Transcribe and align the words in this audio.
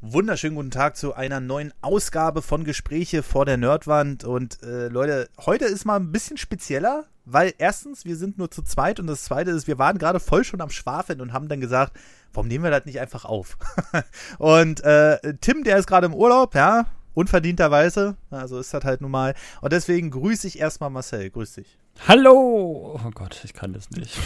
wunderschönen 0.00 0.54
guten 0.54 0.70
Tag 0.70 0.96
zu 0.96 1.14
einer 1.14 1.40
neuen 1.40 1.72
Ausgabe 1.80 2.42
von 2.42 2.64
Gespräche 2.64 3.22
vor 3.22 3.44
der 3.44 3.56
Nerdwand. 3.56 4.24
Und 4.24 4.62
äh, 4.62 4.88
Leute, 4.88 5.28
heute 5.44 5.64
ist 5.64 5.84
mal 5.84 5.96
ein 5.96 6.12
bisschen 6.12 6.36
spezieller, 6.36 7.06
weil 7.24 7.52
erstens, 7.58 8.04
wir 8.04 8.16
sind 8.16 8.38
nur 8.38 8.50
zu 8.50 8.62
zweit 8.62 9.00
und 9.00 9.06
das 9.08 9.24
zweite 9.24 9.50
ist, 9.50 9.66
wir 9.66 9.78
waren 9.78 9.98
gerade 9.98 10.20
voll 10.20 10.44
schon 10.44 10.60
am 10.60 10.70
Schwafeln 10.70 11.20
und 11.20 11.32
haben 11.32 11.48
dann 11.48 11.60
gesagt, 11.60 11.98
warum 12.32 12.48
nehmen 12.48 12.64
wir 12.64 12.70
das 12.70 12.86
nicht 12.86 13.00
einfach 13.00 13.24
auf? 13.24 13.58
und 14.38 14.82
äh, 14.84 15.34
Tim, 15.40 15.64
der 15.64 15.78
ist 15.78 15.86
gerade 15.86 16.06
im 16.06 16.14
Urlaub, 16.14 16.54
ja, 16.54 16.86
unverdienterweise, 17.14 18.16
also 18.30 18.60
ist 18.60 18.72
das 18.72 18.84
halt 18.84 19.00
nun 19.00 19.10
mal. 19.10 19.34
Und 19.60 19.72
deswegen 19.72 20.10
grüße 20.10 20.46
ich 20.46 20.60
erstmal 20.60 20.90
Marcel, 20.90 21.30
grüß 21.30 21.54
dich. 21.54 21.76
Hallo! 22.06 23.00
Oh 23.04 23.10
Gott, 23.12 23.40
ich 23.44 23.52
kann 23.52 23.72
das 23.72 23.90
nicht. 23.90 24.16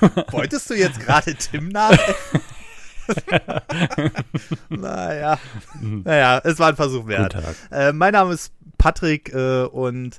Wolltest 0.32 0.68
du 0.68 0.74
jetzt 0.74 0.98
gerade 0.98 1.36
Tim 1.36 1.68
nach? 1.68 1.96
naja. 4.68 5.38
Naja, 5.80 6.40
es 6.44 6.58
war 6.58 6.68
ein 6.68 6.76
Versuch 6.76 7.06
wert. 7.06 7.36
Äh, 7.70 7.92
mein 7.92 8.12
Name 8.12 8.34
ist 8.34 8.52
Patrick 8.78 9.32
äh, 9.34 9.64
und 9.64 10.18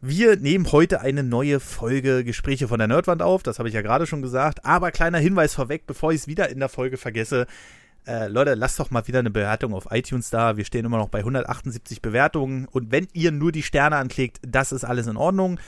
wir 0.00 0.36
nehmen 0.36 0.70
heute 0.70 1.00
eine 1.00 1.22
neue 1.22 1.60
Folge 1.60 2.24
Gespräche 2.24 2.68
von 2.68 2.78
der 2.78 2.88
Nerdwand 2.88 3.22
auf. 3.22 3.42
Das 3.42 3.58
habe 3.58 3.68
ich 3.68 3.74
ja 3.74 3.80
gerade 3.82 4.06
schon 4.06 4.20
gesagt. 4.20 4.64
Aber 4.64 4.90
kleiner 4.90 5.18
Hinweis 5.18 5.54
vorweg, 5.54 5.86
bevor 5.86 6.12
ich 6.12 6.20
es 6.20 6.26
wieder 6.26 6.50
in 6.50 6.60
der 6.60 6.68
Folge 6.68 6.98
vergesse. 6.98 7.46
Äh, 8.06 8.28
Leute, 8.28 8.52
lasst 8.52 8.78
doch 8.78 8.90
mal 8.90 9.06
wieder 9.06 9.20
eine 9.20 9.30
Bewertung 9.30 9.72
auf 9.72 9.86
iTunes 9.90 10.28
da. 10.28 10.58
Wir 10.58 10.66
stehen 10.66 10.84
immer 10.84 10.98
noch 10.98 11.08
bei 11.08 11.20
178 11.20 12.02
Bewertungen. 12.02 12.68
Und 12.70 12.92
wenn 12.92 13.08
ihr 13.14 13.32
nur 13.32 13.50
die 13.50 13.62
Sterne 13.62 13.96
anklickt, 13.96 14.40
das 14.46 14.72
ist 14.72 14.84
alles 14.84 15.06
in 15.06 15.16
Ordnung. 15.16 15.58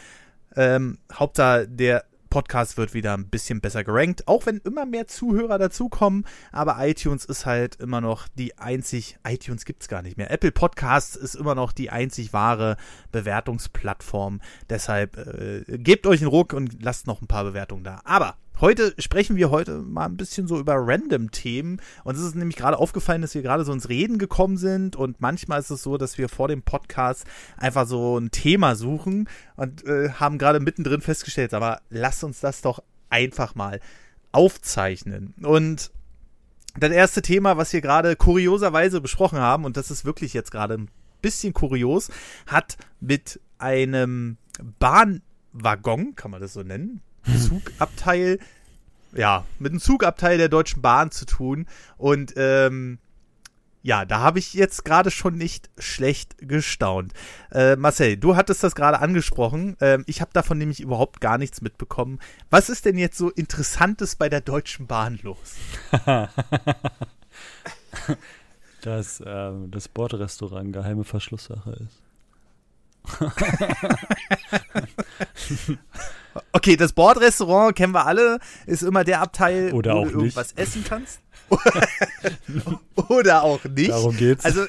Ähm, 0.55 0.99
Hauptsache, 1.13 1.67
der 1.67 2.05
Podcast 2.37 2.77
wird 2.77 2.93
wieder 2.93 3.17
ein 3.17 3.31
bisschen 3.31 3.63
besser 3.63 3.83
gerankt, 3.83 4.29
auch 4.29 4.45
wenn 4.45 4.59
immer 4.59 4.85
mehr 4.85 5.07
Zuhörer 5.07 5.57
dazukommen. 5.57 6.27
Aber 6.53 6.77
iTunes 6.87 7.25
ist 7.25 7.47
halt 7.47 7.77
immer 7.77 8.03
noch 8.03 8.29
die 8.29 8.59
einzig, 8.59 9.17
iTunes 9.27 9.65
gibt 9.65 9.81
es 9.81 9.89
gar 9.89 10.03
nicht 10.03 10.19
mehr. 10.19 10.31
Apple 10.31 10.53
Podcasts 10.53 11.17
ist 11.17 11.35
immer 11.35 11.55
noch 11.55 11.73
die 11.73 11.89
einzig 11.89 12.35
wahre 12.35 12.77
Bewertungsplattform. 13.11 14.43
Deshalb 14.69 15.17
äh, 15.17 15.79
gebt 15.79 16.07
euch 16.07 16.21
einen 16.21 16.29
Ruck 16.29 16.53
und 16.53 16.83
lasst 16.83 17.07
noch 17.07 17.23
ein 17.23 17.27
paar 17.27 17.45
Bewertungen 17.45 17.85
da. 17.85 18.03
Aber 18.05 18.37
Heute 18.59 18.95
sprechen 18.99 19.37
wir 19.37 19.51
heute 19.51 19.83
mal 19.83 20.07
ein 20.07 20.17
bisschen 20.17 20.49
so 20.49 20.59
über 20.59 20.77
random 20.79 21.31
Themen. 21.31 21.79
Und 22.05 22.17
es 22.17 22.23
ist 22.23 22.35
nämlich 22.35 22.57
gerade 22.57 22.79
aufgefallen, 22.79 23.21
dass 23.21 23.35
wir 23.35 23.43
gerade 23.43 23.67
so 23.67 23.73
ins 23.73 23.91
Reden 23.91 24.17
gekommen 24.17 24.57
sind. 24.57 24.97
Und 24.97 25.21
manchmal 25.21 25.61
ist 25.61 25.69
es 25.69 25.83
so, 25.83 25.99
dass 25.99 26.17
wir 26.17 26.31
vor 26.31 26.49
dem 26.49 26.63
Podcast 26.63 27.27
einfach 27.59 27.87
so 27.87 28.17
ein 28.17 28.31
Thema 28.31 28.75
suchen 28.75 29.29
und 29.57 29.85
äh, 29.85 30.09
haben 30.09 30.39
gerade 30.39 30.61
mittendrin 30.61 31.03
festgestellt, 31.03 31.53
aber 31.53 31.83
lasst 31.91 32.25
uns 32.25 32.41
das 32.41 32.63
doch 32.63 32.83
einfach 33.11 33.55
mal 33.55 33.79
aufzeichnen. 34.33 35.35
Und 35.43 35.91
das 36.79 36.91
erste 36.93 37.21
Thema, 37.21 37.59
was 37.59 37.75
wir 37.75 37.83
gerade 37.83 38.17
kurioserweise 38.17 39.03
besprochen 39.03 39.39
haben, 39.39 39.67
und 39.67 39.77
das 39.77 39.91
ist 39.91 40.07
wirklich 40.07 40.33
jetzt 40.33 40.51
gerade 40.51 40.79
ein 40.79 40.89
bisschen 41.21 41.53
kurios, 41.53 42.11
hat 42.47 42.79
mit 43.01 43.39
einem 43.59 44.39
Bahnwaggon, 44.79 46.15
kann 46.15 46.31
man 46.31 46.41
das 46.41 46.55
so 46.55 46.63
nennen, 46.63 47.03
Zugabteil, 47.27 48.39
ja, 49.15 49.45
mit 49.59 49.73
einem 49.73 49.81
Zugabteil 49.81 50.39
der 50.39 50.49
Deutschen 50.49 50.81
Bahn 50.83 51.11
zu 51.11 51.27
tun. 51.27 51.67
Und 51.97 52.35
ähm, 52.37 52.99
ja, 53.83 54.05
da 54.05 54.19
habe 54.19 54.39
ich 54.41 54.55
jetzt 54.55 54.85
gerade 54.85 55.13
schon 55.13 55.37
nicht 55.37 55.71
schlecht 55.79 56.37
gestaunt. 56.39 57.13
Äh, 57.53 57.77
Marcel, 57.77 58.17
du 58.17 58.35
hattest 58.35 58.65
das 58.65 58.75
gerade 58.75 58.99
angesprochen. 58.99 59.77
Ähm, 59.81 60.03
ich 60.09 60.21
habe 60.21 60.33
davon 60.33 60.59
nämlich 60.59 60.81
überhaupt 60.81 61.21
gar 61.21 61.39
nichts 61.39 61.63
mitbekommen. 61.63 62.19
Was 62.51 62.69
ist 62.69 62.85
denn 62.85 62.99
jetzt 62.99 63.17
so 63.17 63.31
Interessantes 63.31 64.17
bei 64.17 64.29
der 64.29 64.41
Deutschen 64.41 64.89
Bahn 64.89 65.21
los? 65.23 65.55
dass 68.83 69.23
ähm, 69.25 69.71
das 69.71 69.87
Bordrestaurant 69.89 70.73
geheime 70.73 71.05
Verschlusssache 71.05 71.87
ist. 71.87 72.03
okay, 76.53 76.77
das 76.77 76.93
Bordrestaurant 76.93 77.77
kennen 77.77 77.93
wir 77.93 78.07
alle, 78.07 78.39
ist 78.67 78.83
immer 78.83 79.05
der 79.05 79.21
Abteil, 79.21 79.73
Oder 79.73 79.95
wo 79.95 79.99
auch 79.99 80.05
du 80.05 80.11
irgendwas 80.21 80.55
nicht. 80.55 80.59
essen 80.59 80.85
kannst. 80.89 81.21
Oder 83.09 83.43
auch 83.43 83.63
nicht. 83.65 83.91
Darum 83.91 84.17
geht's. 84.17 84.45
Also 84.45 84.67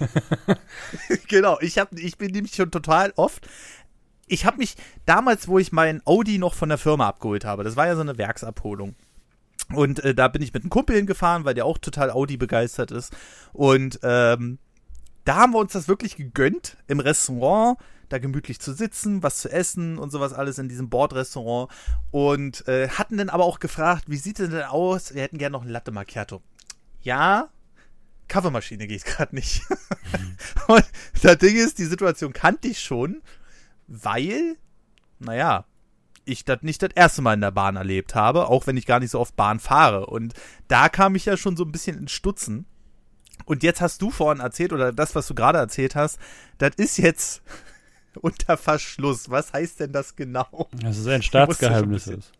genau, 1.28 1.58
ich 1.62 1.78
hab, 1.80 1.92
ich 1.98 2.18
bin 2.18 2.32
nämlich 2.32 2.56
schon 2.56 2.72
total 2.72 3.14
oft. 3.16 3.48
Ich 4.28 4.46
habe 4.46 4.58
mich 4.58 4.76
damals, 5.06 5.48
wo 5.48 5.58
ich 5.58 5.72
meinen 5.72 6.02
Audi 6.06 6.38
noch 6.38 6.54
von 6.54 6.70
der 6.70 6.78
Firma 6.78 7.08
abgeholt 7.08 7.46
habe, 7.46 7.64
das 7.64 7.76
war 7.76 7.88
ja 7.88 7.96
so 7.96 8.02
eine 8.02 8.18
Werksabholung. 8.18 8.96
Und 9.74 10.04
äh, 10.04 10.14
da 10.14 10.28
bin 10.28 10.42
ich 10.42 10.54
mit 10.54 10.64
einem 10.64 10.70
Kumpel 10.70 10.96
hingefahren, 10.96 11.46
weil 11.46 11.54
der 11.54 11.66
auch 11.66 11.78
total 11.78 12.12
Audi 12.12 12.38
begeistert 12.38 12.92
ist. 12.92 13.14
Und 13.54 14.00
ähm, 14.04 14.60
da 15.26 15.36
haben 15.36 15.54
wir 15.54 15.60
uns 15.60 15.74
das 15.74 15.88
wirklich 15.88 16.16
gegönnt, 16.16 16.78
im 16.88 17.00
Restaurant 17.00 17.78
da 18.10 18.18
gemütlich 18.20 18.60
zu 18.60 18.74
sitzen, 18.74 19.24
was 19.24 19.40
zu 19.40 19.52
essen 19.52 19.98
und 19.98 20.12
sowas 20.12 20.34
alles 20.34 20.58
in 20.58 20.70
diesem 20.70 20.90
Bordrestaurant. 20.90 21.72
Und 22.12 22.68
äh, 22.68 22.90
hatten 22.90 23.18
dann 23.18 23.30
aber 23.30 23.46
auch 23.46 23.60
gefragt, 23.60 24.06
wie 24.08 24.18
sieht 24.18 24.40
es 24.40 24.50
denn 24.50 24.64
aus? 24.64 25.14
Wir 25.14 25.24
hätten 25.24 25.38
gerne 25.38 25.54
noch 25.54 25.64
ein 25.64 25.70
Latte 25.70 25.92
Macchiato. 25.92 26.42
Ja, 27.02 27.50
Kaffeemaschine 28.28 28.88
geht 28.88 29.06
gerade 29.06 29.36
nicht. 29.36 29.64
und 30.68 30.86
das 31.22 31.38
Ding 31.38 31.56
ist, 31.56 31.80
die 31.80 31.86
Situation 31.86 32.34
kannte 32.34 32.68
ich 32.68 32.80
schon, 32.80 33.22
weil, 33.88 34.58
naja, 35.20 35.66
ich 36.26 36.44
das 36.44 36.62
nicht 36.62 36.82
das 36.82 36.90
erste 36.94 37.22
Mal 37.22 37.36
in 37.36 37.42
der 37.42 37.52
Bahn 37.52 37.78
erlebt 37.78 38.16
habe, 38.16 38.50
auch 38.50 38.68
wenn 38.68 38.78
ich 38.78 38.86
gar 38.86 39.00
nicht 39.00 39.12
so 39.12 39.20
oft 39.20 39.36
Bahn 39.36 39.60
fahre. 39.60 40.08
Und 40.08 40.34
da 40.68 40.90
kam 40.90 41.16
ich 41.16 41.26
ja 41.26 41.38
schon 41.38 41.56
so 41.56 41.64
ein 41.64 41.72
bisschen 41.72 41.98
ins 41.98 42.12
Stutzen. 42.12 42.66
Und 43.46 43.64
jetzt 43.64 43.82
hast 43.82 44.02
du 44.02 44.12
vorhin 44.12 44.42
erzählt, 44.42 44.74
oder 44.74 44.92
das, 44.92 45.16
was 45.16 45.28
du 45.28 45.36
gerade 45.36 45.58
erzählt 45.58 45.96
hast, 45.96 46.20
das 46.58 46.72
ist 46.76 46.98
jetzt 46.98 47.42
unter 48.22 48.58
Verschluss. 48.58 49.30
Was 49.30 49.54
heißt 49.54 49.80
denn 49.82 49.92
das 49.92 50.16
genau? 50.16 50.70
Dass 50.82 50.98
es 50.98 51.08
ein 51.08 51.22
Staatsgeheimnis 51.22 52.08
ist. 52.08 52.32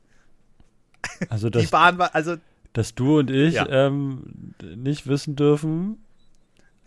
Also, 1.30 1.50
Die 1.50 1.60
dass, 1.60 1.72
Bahn 1.72 1.98
war, 1.98 2.14
also, 2.16 2.36
dass 2.74 2.94
du 2.96 3.20
und 3.20 3.32
ich 3.32 3.56
Ja. 3.56 3.68
ähm, 3.70 4.54
nicht 4.76 5.08
wissen 5.08 5.36
dürfen, 5.36 5.98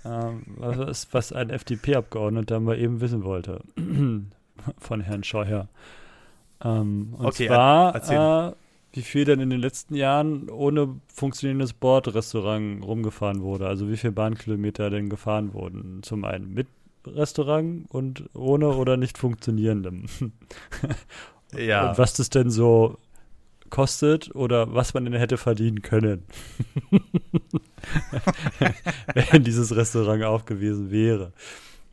ähm, 0.04 0.42
was, 0.56 1.08
was 1.12 1.32
ein 1.32 1.50
FDP-Abgeordneter 1.50 2.60
mal 2.60 2.78
eben 2.78 3.00
wissen 3.00 3.24
wollte. 3.24 3.62
Von 4.78 5.00
Herrn 5.00 5.24
Scheuer. 5.24 5.68
Ähm, 6.62 7.14
und 7.16 7.26
Okay, 7.26 7.46
zwar, 7.46 8.50
äh, 8.50 8.54
wie 8.92 9.02
viel 9.02 9.24
denn 9.24 9.40
in 9.40 9.50
den 9.50 9.60
letzten 9.60 9.94
Jahren 9.94 10.50
ohne 10.50 10.96
funktionierendes 11.14 11.72
Bordrestaurant 11.72 12.84
rumgefahren 12.84 13.40
wurde. 13.40 13.66
Also 13.66 13.88
wie 13.88 13.96
viele 13.96 14.12
Bahnkilometer 14.12 14.90
denn 14.90 15.08
gefahren 15.08 15.54
wurden. 15.54 16.02
Zum 16.02 16.24
einen 16.24 16.52
mit 16.52 16.66
Restaurant 17.06 17.86
und 17.90 18.28
ohne 18.34 18.68
oder 18.68 18.96
nicht 18.96 19.18
funktionierendem. 19.18 20.06
ja. 21.56 21.90
Und 21.90 21.98
was 21.98 22.14
das 22.14 22.30
denn 22.30 22.50
so 22.50 22.98
kostet 23.70 24.34
oder 24.34 24.74
was 24.74 24.94
man 24.94 25.04
denn 25.04 25.14
hätte 25.14 25.36
verdienen 25.36 25.82
können, 25.82 26.24
wenn 29.30 29.44
dieses 29.44 29.74
Restaurant 29.74 30.24
aufgewiesen 30.24 30.90
wäre. 30.90 31.32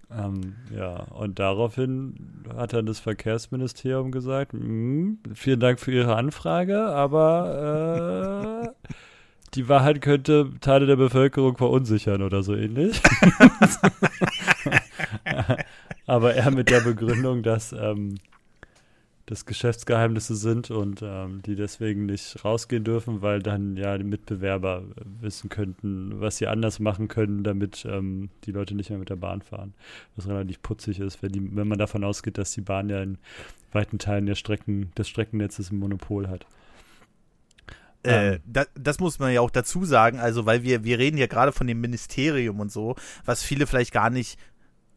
Ähm, 0.09 0.56
ja, 0.73 1.03
und 1.03 1.38
daraufhin 1.40 2.46
hat 2.56 2.73
dann 2.73 2.85
das 2.85 3.00
Verkehrsministerium 3.00 4.12
gesagt, 4.12 4.53
"Hm, 4.53 5.19
vielen 5.34 5.59
Dank 5.59 5.79
für 5.79 5.91
Ihre 5.91 6.16
Anfrage, 6.16 6.79
aber 6.79 8.73
äh, 8.78 8.90
die 9.53 9.69
Wahrheit 9.69 10.02
könnte 10.02 10.52
Teile 10.62 10.85
der 10.85 10.96
Bevölkerung 10.96 11.58
verunsichern 11.58 12.22
oder 12.22 12.44
so 12.44 12.56
ähnlich. 12.56 13.02
aber 16.06 16.35
er 16.35 16.52
mit 16.52 16.69
der 16.69 16.81
Begründung, 16.81 17.44
dass 17.44 17.74
ähm, 17.74 18.16
das 19.28 19.46
Geschäftsgeheimnisse 19.46 20.38
sind 20.38 20.72
und 20.72 21.02
ähm, 21.03 21.41
die 21.46 21.56
deswegen 21.56 22.06
nicht 22.06 22.46
rausgehen 22.46 22.85
dürfen, 22.85 23.22
weil 23.22 23.41
dann 23.41 23.75
ja 23.75 23.97
die 23.97 24.06
Mitbewerber 24.06 24.85
wissen 25.19 25.50
könnten, 25.50 26.22
was 26.22 26.38
sie 26.38 26.47
anders 26.47 26.79
machen 26.79 27.09
können, 27.09 27.44
damit 27.44 27.85
ähm, 27.85 28.29
die 28.46 28.52
Leute 28.52 28.73
nicht 28.73 28.90
mehr 28.90 29.00
mit 29.00 29.09
der 29.09 29.17
Bahn 29.17 29.41
fahren. 29.41 29.73
Was 30.16 30.29
relativ 30.29 30.61
putzig 30.61 31.02
ist, 31.02 31.22
wenn, 31.22 31.34
die, 31.34 31.55
wenn 31.55 31.67
man 31.67 31.78
davon 31.78 32.05
ausgeht, 32.05 32.38
dass 32.38 32.52
die 32.52 32.61
Bahn 32.61 32.90
ja 32.90 33.03
in 33.03 33.17
weiten 33.73 34.00
Teilen 34.00 34.28
der 34.28 34.35
Strecken, 34.35 34.91
des 34.97 35.09
Streckennetzes 35.09 35.72
ein 35.72 35.79
Monopol 35.79 36.29
hat. 36.29 36.46
Äh, 38.07 38.33
Ähm. 38.35 38.39
da, 38.45 38.65
das 38.75 38.99
muss 38.99 39.19
man 39.19 39.31
ja 39.33 39.41
auch 39.41 39.51
dazu 39.51 39.85
sagen, 39.85 40.19
also 40.19 40.45
weil 40.45 40.63
wir, 40.63 40.83
wir 40.83 40.97
reden 40.99 41.17
ja 41.17 41.27
gerade 41.27 41.51
von 41.51 41.67
dem 41.67 41.81
Ministerium 41.81 42.59
und 42.59 42.71
so, 42.71 42.95
was 43.25 43.43
viele 43.43 43.67
vielleicht 43.67 43.91
gar 43.93 44.09
nicht 44.09 44.39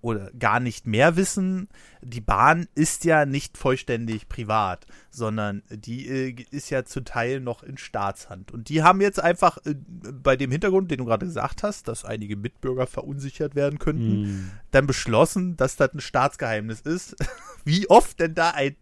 oder 0.03 0.31
gar 0.39 0.61
nicht 0.61 0.87
mehr 0.87 1.17
wissen, 1.17 1.69
die 2.01 2.23
Bahn 2.23 2.69
ist 2.75 3.05
ja 3.05 3.27
nicht 3.27 3.59
vollständig 3.59 4.31
privat, 4.31 4.87
sondern 5.11 5.63
die 5.69 6.09
äh, 6.09 6.47
ist 6.51 6.71
ja 6.71 6.87
zu 6.87 7.03
Teil 7.03 7.41
noch 7.41 7.63
in 7.63 7.77
Staatshand. 7.77 8.51
Und 8.51 8.71
die 8.71 8.83
haben 8.83 9.03
jetzt 9.03 9.21
einfach 9.23 9.59
äh, 9.67 9.75
bei 9.77 10.37
dem 10.37 10.51
Hintergrund, 10.51 10.91
den 10.91 10.99
du 10.99 11.05
gerade 11.05 11.27
gesagt 11.27 11.63
hast, 11.63 11.87
dass 11.87 12.07
einige 12.07 12.37
Mitbürger 12.37 12.87
verunsichert 12.87 13.55
werden 13.55 13.79
könnten, 13.79 14.25
Hm. 14.25 14.51
dann 14.71 14.87
beschlossen, 14.87 15.59
dass 15.59 15.77
das 15.77 15.93
ein 15.93 16.01
Staatsgeheimnis 16.01 16.81
ist, 16.81 17.17
wie 17.67 17.91
oft 17.91 18.21
denn 18.21 18.35
da 18.35 18.53
ein 18.53 18.77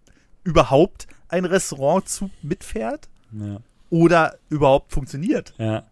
überhaupt 0.44 1.08
ein 1.28 1.44
Restaurantzug 1.44 2.30
mitfährt 2.42 3.08
Ja. 3.32 3.58
Oder 3.90 4.38
überhaupt 4.49 4.93
funktioniert. 4.93 5.55
Ja. 5.58 5.85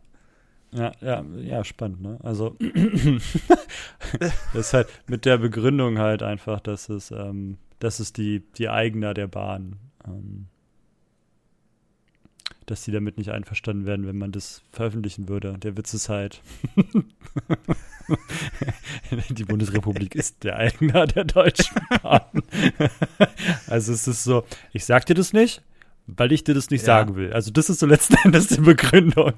Ja, 0.72 0.93
ja, 1.00 1.25
ja, 1.38 1.64
spannend, 1.64 2.02
ne? 2.02 2.19
Also 2.22 2.56
das 4.19 4.32
ist 4.52 4.75
halt 4.75 4.88
mit 5.06 5.25
der 5.25 5.38
Begründung 5.38 5.98
halt 5.98 6.22
einfach, 6.22 6.60
dass 6.60 6.88
es, 6.90 7.10
ähm, 7.12 7.56
dass 7.78 7.98
es 8.00 8.12
die, 8.12 8.43
die 8.58 8.69
Eigner 8.69 9.14
der 9.14 9.26
Bahn, 9.26 9.76
ähm, 10.06 10.48
dass 12.66 12.82
die 12.82 12.90
damit 12.90 13.16
nicht 13.16 13.31
einverstanden 13.31 13.87
werden, 13.87 14.06
wenn 14.06 14.19
man 14.19 14.32
das 14.32 14.62
veröffentlichen 14.72 15.28
würde. 15.28 15.56
Der 15.58 15.76
Witz 15.76 15.94
ist 15.94 16.08
halt, 16.08 16.43
die 19.31 19.44
Bundesrepublik 19.44 20.14
ist 20.14 20.43
der 20.44 20.56
Eigner 20.56 21.06
der 21.06 21.25
Deutschen 21.25 21.76
Bahn. 22.02 22.43
also 23.69 23.93
es 23.93 24.08
ist 24.08 24.25
so, 24.25 24.44
ich 24.72 24.84
sag 24.84 25.06
dir 25.06 25.14
das 25.14 25.32
nicht, 25.32 25.62
weil 26.06 26.32
ich 26.32 26.44
dir 26.44 26.55
das 26.55 26.70
nicht 26.70 26.82
ja. 26.82 26.87
sagen 26.87 27.17
will. 27.17 27.32
Also 27.32 27.50
das 27.50 27.69
ist 27.69 27.81
so 27.81 27.87
letzten 27.87 28.17
Endes 28.25 28.49
die 28.49 28.61
Begründung. 28.61 29.32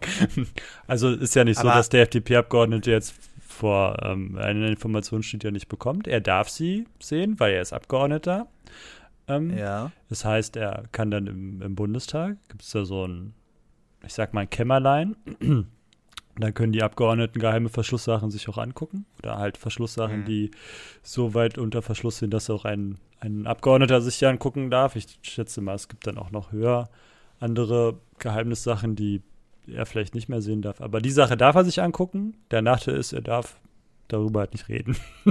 Also 0.86 1.10
ist 1.10 1.34
ja 1.34 1.44
nicht 1.44 1.58
Aber 1.58 1.70
so, 1.70 1.74
dass 1.76 1.88
der 1.88 2.02
FDP-Abgeordnete 2.02 2.90
jetzt 2.90 3.14
vor 3.40 3.96
ähm, 4.02 4.38
eine 4.38 4.68
Information 4.68 5.22
steht 5.22 5.44
ja 5.44 5.50
nicht 5.50 5.68
bekommt. 5.68 6.06
Er 6.06 6.20
darf 6.20 6.48
sie 6.48 6.86
sehen, 7.00 7.40
weil 7.40 7.54
er 7.54 7.62
ist 7.62 7.72
Abgeordneter. 7.72 8.46
Ähm, 9.26 9.56
ja. 9.56 9.90
Das 10.08 10.24
heißt, 10.24 10.56
er 10.56 10.84
kann 10.92 11.10
dann 11.10 11.26
im, 11.26 11.62
im 11.62 11.74
Bundestag, 11.74 12.36
gibt 12.48 12.62
es 12.62 12.70
da 12.70 12.84
so 12.84 13.06
ein, 13.06 13.34
ich 14.04 14.14
sag 14.14 14.32
mal, 14.32 14.42
ein 14.42 14.50
Kämmerlein. 14.50 15.16
dann 16.38 16.54
können 16.54 16.72
die 16.72 16.82
Abgeordneten 16.82 17.40
geheime 17.40 17.68
Verschlusssachen 17.68 18.30
sich 18.30 18.48
auch 18.48 18.58
angucken. 18.58 19.06
Oder 19.22 19.38
halt 19.38 19.56
Verschlusssachen, 19.56 20.20
mhm. 20.20 20.24
die 20.24 20.50
so 21.02 21.34
weit 21.34 21.58
unter 21.58 21.82
Verschluss 21.82 22.18
sind, 22.18 22.32
dass 22.32 22.50
auch 22.50 22.64
ein 22.64 22.98
ein 23.20 23.46
Abgeordneter 23.46 24.00
sich 24.00 24.20
ja 24.20 24.30
angucken 24.30 24.70
darf. 24.70 24.96
Ich 24.96 25.18
schätze 25.22 25.60
mal, 25.60 25.74
es 25.74 25.88
gibt 25.88 26.06
dann 26.06 26.18
auch 26.18 26.30
noch 26.30 26.52
höher 26.52 26.88
andere 27.40 27.98
Geheimnissachen, 28.18 28.96
die 28.96 29.22
er 29.66 29.86
vielleicht 29.86 30.14
nicht 30.14 30.28
mehr 30.28 30.40
sehen 30.40 30.62
darf. 30.62 30.80
Aber 30.80 31.00
die 31.00 31.10
Sache 31.10 31.36
darf 31.36 31.56
er 31.56 31.64
sich 31.64 31.82
angucken. 31.82 32.36
Der 32.50 32.62
Nachteil 32.62 32.96
ist, 32.96 33.12
er 33.12 33.20
darf 33.20 33.60
darüber 34.08 34.40
halt 34.40 34.52
nicht 34.52 34.68
reden. 34.68 34.96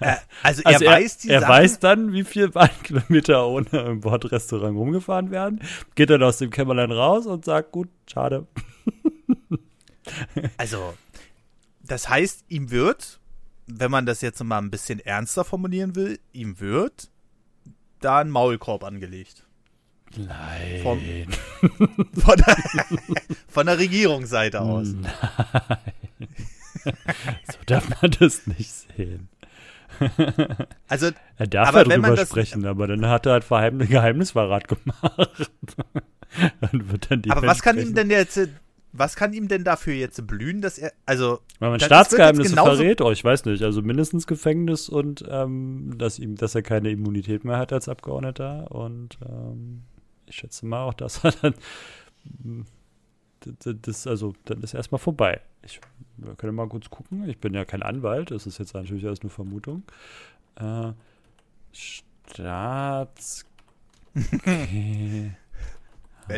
äh, 0.00 0.16
also, 0.42 0.62
er 0.62 0.72
also 0.72 0.86
weiß 0.86 1.18
die 1.18 1.28
Er 1.30 1.40
Sachen? 1.40 1.52
weiß 1.52 1.78
dann, 1.78 2.12
wie 2.12 2.24
viel 2.24 2.48
Bahnkilometer 2.48 3.46
ohne 3.46 3.68
im 3.70 4.00
Bordrestaurant 4.00 4.76
rumgefahren 4.76 5.30
werden. 5.30 5.60
Geht 5.94 6.10
dann 6.10 6.22
aus 6.22 6.38
dem 6.38 6.50
Kämmerlein 6.50 6.90
raus 6.90 7.26
und 7.26 7.44
sagt, 7.44 7.72
gut, 7.72 7.88
schade. 8.10 8.46
also, 10.56 10.94
das 11.82 12.08
heißt, 12.08 12.44
ihm 12.48 12.70
wird 12.70 13.20
wenn 13.66 13.90
man 13.90 14.06
das 14.06 14.20
jetzt 14.20 14.42
mal 14.42 14.58
ein 14.58 14.70
bisschen 14.70 15.00
ernster 15.00 15.44
formulieren 15.44 15.94
will, 15.96 16.18
ihm 16.32 16.60
wird 16.60 17.08
da 18.00 18.18
ein 18.18 18.30
Maulkorb 18.30 18.84
angelegt. 18.84 19.46
Nein. 20.16 20.80
Vom, 20.82 21.00
von, 22.20 22.36
der, 22.36 22.56
von 23.48 23.66
der 23.66 23.78
Regierungsseite 23.78 24.60
aus. 24.60 24.88
Nein. 24.88 25.12
so 27.50 27.58
darf 27.66 28.02
man 28.02 28.10
das 28.18 28.46
nicht 28.46 28.70
sehen. 28.70 29.28
Also, 30.88 31.10
er 31.36 31.46
darf 31.46 31.68
aber 31.68 31.88
ja 31.88 31.98
drüber 31.98 32.16
sprechen, 32.16 32.66
aber 32.66 32.88
dann 32.88 33.06
hat 33.06 33.26
er 33.26 33.32
halt 33.32 33.44
Verheim 33.44 33.78
Geheimnisverrat 33.78 34.66
gemacht. 34.66 35.50
dann 36.60 36.90
wird 36.90 37.10
dann 37.10 37.22
die 37.22 37.30
aber 37.30 37.46
was 37.46 37.62
kann 37.62 37.78
ihm 37.78 37.94
denn 37.94 38.10
jetzt 38.10 38.48
was 38.96 39.16
kann 39.16 39.32
ihm 39.32 39.48
denn 39.48 39.64
dafür 39.64 39.94
jetzt 39.94 40.24
blühen, 40.26 40.60
dass 40.60 40.78
er, 40.78 40.92
also. 41.04 41.40
Wenn 41.58 41.70
man 41.70 41.80
Staatsgeheimnisse 41.80 42.54
verrät, 42.54 43.00
oh, 43.00 43.10
ich 43.10 43.24
weiß 43.24 43.44
nicht, 43.46 43.62
also 43.62 43.82
mindestens 43.82 44.26
Gefängnis 44.26 44.88
und 44.88 45.24
ähm, 45.28 45.94
dass 45.98 46.18
ihm, 46.18 46.36
dass 46.36 46.54
er 46.54 46.62
keine 46.62 46.90
Immunität 46.90 47.44
mehr 47.44 47.58
hat 47.58 47.72
als 47.72 47.88
Abgeordneter 47.88 48.70
und 48.70 49.18
ähm, 49.28 49.82
ich 50.26 50.36
schätze 50.36 50.64
mal 50.64 50.84
auch, 50.84 50.94
dass 50.94 51.24
er 51.24 51.32
dann 51.32 51.54
das, 53.40 53.74
das, 53.82 54.06
also 54.06 54.32
dann 54.44 54.62
ist 54.62 54.74
erstmal 54.74 55.00
vorbei. 55.00 55.40
Ich 55.62 55.80
wir 56.16 56.34
können 56.36 56.54
mal 56.54 56.68
kurz 56.68 56.88
gucken. 56.88 57.28
Ich 57.28 57.38
bin 57.38 57.52
ja 57.54 57.64
kein 57.64 57.82
Anwalt, 57.82 58.30
das 58.30 58.46
ist 58.46 58.58
jetzt 58.58 58.74
natürlich 58.74 59.02
erst 59.04 59.22
eine 59.22 59.30
Vermutung. 59.30 59.82
Äh, 60.56 60.92
Staats. 61.72 63.44
Wenn 64.14 65.34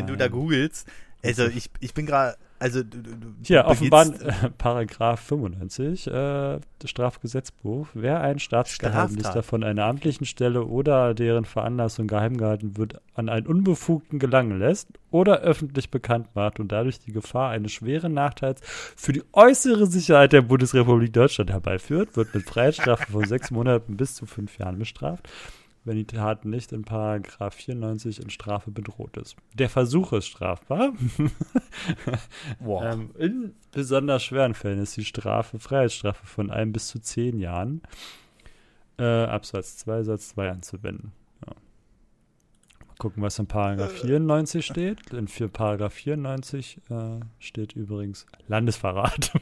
du 0.07 0.17
da 0.17 0.27
googelst, 0.27 0.87
also 1.23 1.45
ich, 1.45 1.69
ich 1.79 1.93
bin 1.93 2.05
gerade, 2.05 2.37
also 2.59 2.83
du, 2.83 3.01
du, 3.01 3.15
Hier, 3.43 3.65
offenbar 3.65 4.07
äh, 4.07 4.49
Paragraph 4.57 5.19
95 5.21 6.07
äh, 6.07 6.59
Strafgesetzbuch. 6.83 7.87
Wer 7.93 8.21
ein 8.21 8.39
Staatsgeheimnis 8.39 9.29
von 9.41 9.63
einer 9.63 9.85
amtlichen 9.85 10.25
Stelle 10.25 10.65
oder 10.65 11.13
deren 11.13 11.45
Veranlassung 11.45 12.07
geheim 12.07 12.37
gehalten 12.37 12.77
wird, 12.77 12.99
an 13.15 13.29
einen 13.29 13.47
Unbefugten 13.47 14.19
gelangen 14.19 14.59
lässt 14.59 14.89
oder 15.11 15.39
öffentlich 15.39 15.91
bekannt 15.91 16.29
macht 16.35 16.59
und 16.59 16.71
dadurch 16.71 16.99
die 16.99 17.11
Gefahr 17.11 17.51
eines 17.51 17.71
schweren 17.71 18.13
Nachteils 18.13 18.61
für 18.63 19.13
die 19.13 19.23
äußere 19.33 19.85
Sicherheit 19.85 20.33
der 20.33 20.41
Bundesrepublik 20.41 21.13
Deutschland 21.13 21.51
herbeiführt, 21.51 22.17
wird 22.17 22.33
mit 22.33 22.43
Freiheitsstrafe 22.43 23.11
von 23.11 23.25
sechs 23.25 23.51
Monaten 23.51 23.97
bis 23.97 24.15
zu 24.15 24.25
fünf 24.25 24.57
Jahren 24.57 24.79
bestraft 24.79 25.29
wenn 25.87 25.95
die 25.95 26.05
Tat 26.05 26.43
nicht 26.43 26.73
in 26.73 26.83
Paragraph 26.83 27.55
94 27.55 28.21
in 28.21 28.29
Strafe 28.29 28.71
bedroht 28.71 29.15
ist. 29.15 29.37
Der 29.53 29.69
Versuch 29.69 30.11
ist 30.11 30.27
strafbar. 30.27 30.91
wow. 32.59 32.83
ähm, 32.83 33.11
in 33.17 33.55
besonders 33.71 34.23
schweren 34.23 34.53
Fällen 34.53 34.79
ist 34.79 34.97
die 34.97 35.05
Strafe 35.05 35.59
Freiheitsstrafe 35.59 36.25
von 36.25 36.51
einem 36.51 36.73
bis 36.73 36.89
zu 36.89 36.99
zehn 36.99 37.39
Jahren. 37.39 37.81
Äh, 38.99 39.05
Absatz 39.05 39.77
2, 39.77 40.03
Satz 40.03 40.29
2 40.29 40.49
anzuwenden. 40.49 41.13
Ja. 41.45 41.53
Mal 42.85 42.95
gucken, 42.99 43.23
was 43.23 43.39
in 43.39 43.47
Paragraph 43.47 43.93
94 43.93 44.59
äh. 44.59 44.63
steht. 44.63 45.13
In 45.13 45.29
für 45.29 45.47
Paragraph 45.47 45.93
94 45.93 46.81
äh, 46.89 47.21
steht 47.39 47.73
übrigens 47.73 48.25
Landesverrat. 48.49 49.31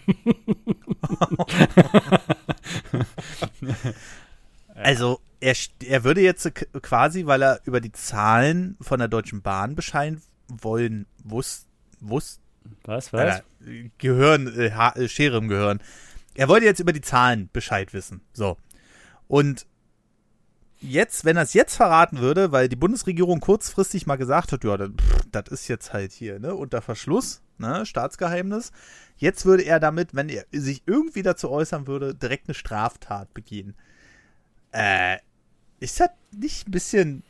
also 4.75 5.19
er, 5.45 5.56
er 5.88 6.03
würde 6.03 6.21
jetzt 6.21 6.51
quasi, 6.81 7.27
weil 7.27 7.44
er 7.44 7.59
über 7.65 7.80
die 7.80 7.92
Zahlen 7.92 8.77
von 8.81 8.97
der 8.97 9.07
Deutschen 9.07 9.44
Bahn 9.44 9.75
Bescheid 9.75 10.18
wollen, 10.47 11.06
wusst, 11.24 11.68
wusst, 12.00 12.42
was, 12.83 13.13
was? 13.13 13.44
Äh, 13.63 13.92
Gehirn, 14.00 14.47
äh, 14.57 14.69
äh, 14.69 15.07
Schere 15.07 15.38
im 15.38 15.47
Gehirn. 15.47 15.81
Er 16.33 16.47
wollte 16.47 16.65
jetzt 16.65 16.80
über 16.80 16.94
die 16.94 17.01
Zahlen 17.01 17.50
Bescheid 17.53 17.94
wissen. 17.94 18.21
So. 18.33 18.57
Und 19.27 19.68
jetzt, 20.80 21.25
wenn 21.25 21.38
er 21.38 21.44
es 21.44 21.53
jetzt 21.53 21.75
verraten 21.75 22.19
würde, 22.21 22.51
weil 22.51 22.68
die 22.68 22.75
Bundesregierung 22.75 23.39
kurzfristig 23.39 24.07
mal 24.07 24.15
gesagt 24.15 24.51
hat, 24.51 24.63
ja, 24.63 24.77
das 25.31 25.47
ist 25.50 25.68
jetzt 25.68 25.94
halt 25.94 26.12
hier, 26.12 26.39
ne, 26.39 26.56
unter 26.56 26.81
Verschluss, 26.81 27.44
ne, 27.59 27.86
Staatsgeheimnis. 27.86 28.71
Jetzt 29.18 29.45
würde 29.45 29.62
er 29.62 29.80
damit, 29.80 30.15
wenn 30.15 30.27
er 30.27 30.45
sich 30.51 30.81
irgendwie 30.88 31.21
dazu 31.21 31.52
äußern 31.52 31.85
würde, 31.85 32.16
direkt 32.16 32.47
eine 32.47 32.56
Straftat 32.56 33.31
begehen. 33.35 33.75
Äh, 34.71 35.18
ist 35.85 35.99
das 35.99 36.09
nicht 36.31 36.68
ein 36.68 36.71
bisschen 36.71 37.23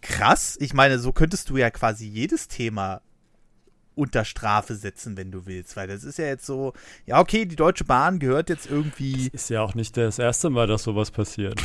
krass? 0.00 0.56
Ich 0.60 0.72
meine, 0.72 0.98
so 1.00 1.12
könntest 1.12 1.50
du 1.50 1.56
ja 1.56 1.70
quasi 1.70 2.06
jedes 2.06 2.46
Thema 2.46 3.02
unter 3.96 4.24
Strafe 4.24 4.76
setzen, 4.76 5.16
wenn 5.16 5.32
du 5.32 5.46
willst, 5.46 5.76
weil 5.76 5.88
das 5.88 6.04
ist 6.04 6.18
ja 6.18 6.26
jetzt 6.26 6.46
so, 6.46 6.72
ja, 7.06 7.18
okay, 7.18 7.46
die 7.46 7.56
Deutsche 7.56 7.84
Bahn 7.84 8.18
gehört 8.18 8.48
jetzt 8.48 8.70
irgendwie. 8.70 9.30
Das 9.30 9.42
ist 9.42 9.50
ja 9.50 9.62
auch 9.62 9.74
nicht 9.74 9.96
das 9.96 10.18
erste 10.18 10.50
Mal, 10.50 10.66
dass 10.68 10.84
sowas 10.84 11.10
passiert. 11.10 11.60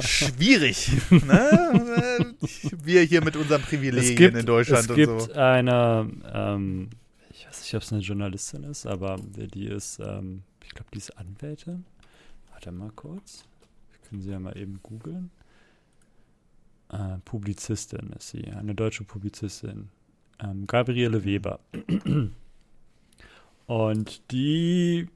Schwierig. 0.00 0.90
ne? 1.10 2.34
Wir 2.82 3.02
hier 3.02 3.24
mit 3.24 3.36
unseren 3.36 3.62
Privilegien 3.62 4.16
gibt, 4.16 4.36
in 4.36 4.46
Deutschland 4.46 4.90
und 4.90 4.96
so. 4.96 5.16
Es 5.16 5.26
gibt 5.26 5.36
eine, 5.36 6.10
ähm, 6.32 6.90
ich 7.30 7.46
weiß 7.46 7.60
nicht, 7.62 7.74
ob 7.74 7.82
es 7.82 7.92
eine 7.92 8.02
Journalistin 8.02 8.64
ist, 8.64 8.86
aber 8.86 9.16
die 9.18 9.66
ist, 9.66 9.98
ähm, 10.00 10.42
ich 10.62 10.70
glaube, 10.70 10.90
die 10.92 10.98
ist 10.98 11.16
Anwältin 11.16 11.84
Mal 12.72 12.90
kurz. 12.94 13.44
Können 14.08 14.22
Sie 14.22 14.30
ja 14.30 14.38
mal 14.38 14.56
eben 14.56 14.80
googeln. 14.82 15.30
Äh, 16.90 17.18
Publizistin 17.24 18.12
ist 18.16 18.28
sie, 18.28 18.44
eine 18.44 18.74
deutsche 18.74 19.04
Publizistin. 19.04 19.88
Ähm, 20.38 20.66
Gabriele 20.66 21.20
mhm. 21.20 21.24
Weber. 21.24 21.60
Und 23.66 24.30
die 24.30 25.08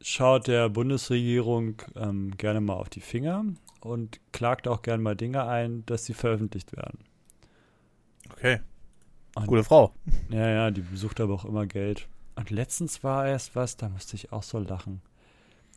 schaut 0.00 0.46
der 0.46 0.68
Bundesregierung 0.68 1.82
ähm, 1.96 2.36
gerne 2.36 2.60
mal 2.60 2.74
auf 2.74 2.88
die 2.88 3.00
Finger 3.00 3.44
und 3.80 4.20
klagt 4.32 4.68
auch 4.68 4.82
gerne 4.82 5.02
mal 5.02 5.16
Dinge 5.16 5.44
ein, 5.46 5.84
dass 5.86 6.04
sie 6.04 6.14
veröffentlicht 6.14 6.74
werden. 6.76 7.00
Okay. 8.30 8.60
Und, 9.34 9.46
Gute 9.46 9.64
Frau. 9.64 9.92
Ja, 10.30 10.48
ja, 10.48 10.70
die 10.70 10.80
besucht 10.80 11.20
aber 11.20 11.34
auch 11.34 11.44
immer 11.44 11.66
Geld. 11.66 12.08
Und 12.36 12.50
letztens 12.50 13.04
war 13.04 13.26
erst 13.26 13.54
was, 13.56 13.76
da 13.76 13.88
musste 13.88 14.16
ich 14.16 14.32
auch 14.32 14.42
so 14.42 14.58
lachen 14.58 15.02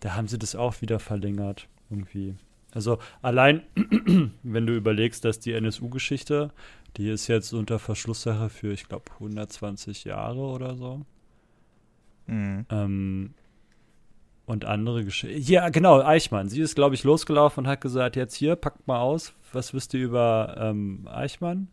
da 0.04 0.16
haben 0.16 0.28
sie 0.28 0.38
das 0.38 0.54
auch 0.54 0.82
wieder 0.82 1.00
verlängert 1.00 1.70
irgendwie. 1.90 2.36
Also 2.74 3.00
allein, 3.22 3.62
wenn 4.44 4.68
du 4.68 4.76
überlegst, 4.76 5.24
dass 5.24 5.40
die 5.40 5.54
NSU-Geschichte, 5.54 6.52
die 6.98 7.10
ist 7.10 7.28
jetzt 7.30 7.54
unter 7.54 7.80
Verschlusssache 7.80 8.50
für, 8.50 8.74
ich 8.74 8.90
glaube, 8.90 9.06
120 9.14 10.04
Jahre 10.04 10.42
oder 10.42 10.76
so. 10.76 11.06
Mhm. 12.28 12.66
Ähm, 12.70 13.34
und 14.46 14.66
andere 14.66 15.06
Geschichten. 15.06 15.42
Ja, 15.50 15.70
genau, 15.70 16.02
Eichmann. 16.02 16.50
Sie 16.50 16.60
ist, 16.60 16.76
glaube 16.76 16.96
ich, 16.96 17.06
losgelaufen 17.06 17.64
und 17.64 17.70
hat 17.70 17.80
gesagt, 17.80 18.18
jetzt 18.18 18.36
hier, 18.36 18.58
packt 18.58 18.86
mal 18.86 19.00
aus, 19.00 19.34
was 19.54 19.74
wisst 19.74 19.94
ihr 19.94 20.04
über 20.04 20.58
ähm, 20.60 21.08
Eichmann? 21.10 21.70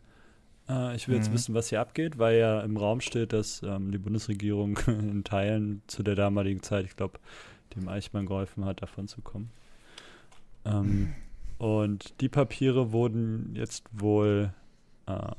Äh, 0.68 0.94
ich 0.94 1.08
will 1.08 1.16
jetzt 1.16 1.30
mhm. 1.30 1.34
wissen, 1.34 1.54
was 1.56 1.70
hier 1.70 1.80
abgeht, 1.80 2.16
weil 2.16 2.38
ja 2.38 2.60
im 2.60 2.76
Raum 2.76 3.00
steht, 3.00 3.32
dass 3.32 3.60
ähm, 3.64 3.90
die 3.90 3.98
Bundesregierung 3.98 4.78
in 4.86 5.24
Teilen 5.24 5.82
zu 5.88 6.04
der 6.04 6.14
damaligen 6.14 6.62
Zeit, 6.62 6.84
ich 6.84 6.94
glaube, 6.94 7.18
dem 7.76 7.88
Eichmann 7.88 8.26
geholfen 8.26 8.64
hat, 8.64 8.82
davon 8.82 9.08
zu 9.08 9.20
kommen. 9.22 9.50
Ähm, 10.64 11.14
und 11.58 12.20
die 12.20 12.28
Papiere 12.28 12.92
wurden 12.92 13.54
jetzt 13.54 13.84
wohl 13.92 14.52
äh, 15.06 15.32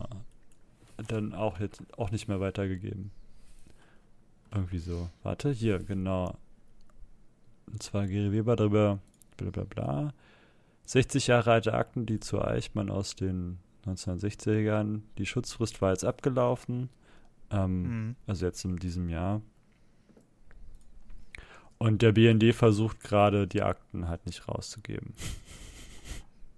dann 1.07 1.33
auch 1.33 1.59
jetzt 1.59 1.81
auch 1.97 2.11
nicht 2.11 2.27
mehr 2.27 2.39
weitergegeben. 2.39 3.11
Irgendwie 4.53 4.79
so. 4.79 5.09
Warte, 5.23 5.51
hier, 5.51 5.79
genau. 5.79 6.37
Und 7.67 7.81
zwar 7.81 8.07
Gary 8.07 8.31
Weber 8.31 8.55
darüber, 8.55 8.99
bla 9.37 9.49
bla 9.49 9.63
bla. 9.63 10.13
60 10.85 11.27
Jahre 11.27 11.53
alte 11.53 11.73
Akten, 11.73 12.05
die 12.05 12.19
zu 12.19 12.41
Eichmann 12.41 12.89
aus 12.89 13.15
den 13.15 13.59
1960ern. 13.85 15.01
Die 15.17 15.25
Schutzfrist 15.25 15.81
war 15.81 15.91
jetzt 15.91 16.03
abgelaufen. 16.03 16.89
Ähm, 17.49 17.83
mhm. 17.83 18.15
Also 18.27 18.45
jetzt 18.45 18.65
in 18.65 18.75
diesem 18.77 19.09
Jahr. 19.09 19.41
Und 21.81 22.03
der 22.03 22.11
BND 22.11 22.53
versucht 22.53 22.99
gerade, 22.99 23.47
die 23.47 23.63
Akten 23.63 24.07
halt 24.07 24.27
nicht 24.27 24.47
rauszugeben. 24.47 25.15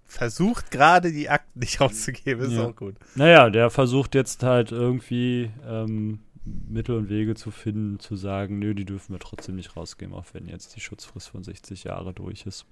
Versucht 0.04 0.70
gerade, 0.70 1.12
die 1.12 1.30
Akten 1.30 1.60
nicht 1.60 1.80
rauszugeben, 1.80 2.44
ist 2.44 2.52
ja. 2.52 2.66
auch 2.66 2.76
gut. 2.76 2.96
Naja, 3.14 3.48
der 3.48 3.70
versucht 3.70 4.14
jetzt 4.14 4.42
halt 4.42 4.70
irgendwie 4.70 5.50
ähm, 5.66 6.18
Mittel 6.44 6.96
und 6.96 7.08
Wege 7.08 7.34
zu 7.36 7.50
finden, 7.50 8.00
zu 8.00 8.16
sagen, 8.16 8.58
nö, 8.58 8.74
die 8.74 8.84
dürfen 8.84 9.14
wir 9.14 9.18
trotzdem 9.18 9.56
nicht 9.56 9.78
rausgeben, 9.78 10.14
auch 10.14 10.26
wenn 10.34 10.46
jetzt 10.46 10.76
die 10.76 10.80
Schutzfrist 10.80 11.30
von 11.30 11.42
60 11.42 11.84
Jahre 11.84 12.12
durch 12.12 12.44
ist. 12.44 12.66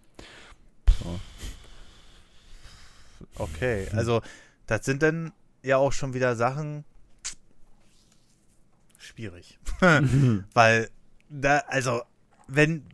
So. 1.03 1.21
Okay, 3.37 3.89
also 3.93 4.21
das 4.67 4.85
sind 4.85 5.03
dann 5.03 5.33
ja 5.63 5.79
auch 5.79 5.93
schon 5.93 6.13
wieder 6.13 6.37
Sachen 6.37 6.85
schwierig. 8.99 9.59
Weil 10.53 10.91
da, 11.31 11.63
also, 11.67 12.03
wenn, 12.55 12.85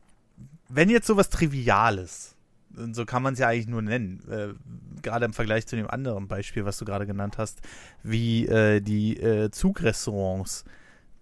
wenn 0.68 0.90
jetzt 0.90 1.06
sowas 1.06 1.30
Triviales, 1.30 2.34
und 2.76 2.94
so 2.94 3.04
kann 3.04 3.22
man 3.22 3.34
es 3.34 3.40
ja 3.40 3.48
eigentlich 3.48 3.66
nur 3.66 3.82
nennen, 3.82 4.22
äh, 4.30 4.54
gerade 5.02 5.24
im 5.24 5.32
Vergleich 5.32 5.66
zu 5.66 5.76
dem 5.76 5.88
anderen 5.88 6.28
Beispiel, 6.28 6.64
was 6.64 6.78
du 6.78 6.84
gerade 6.84 7.06
genannt 7.06 7.38
hast, 7.38 7.60
wie 8.02 8.46
äh, 8.46 8.80
die 8.80 9.18
äh, 9.18 9.50
Zugrestaurants 9.50 10.64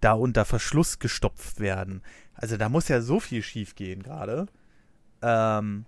da 0.00 0.12
unter 0.12 0.44
Verschluss 0.44 0.98
gestopft 0.98 1.60
werden. 1.60 2.02
Also 2.34 2.56
da 2.56 2.68
muss 2.68 2.88
ja 2.88 3.00
so 3.00 3.20
viel 3.20 3.42
schief 3.42 3.74
gehen 3.74 4.02
gerade. 4.02 4.46
Ähm, 5.22 5.86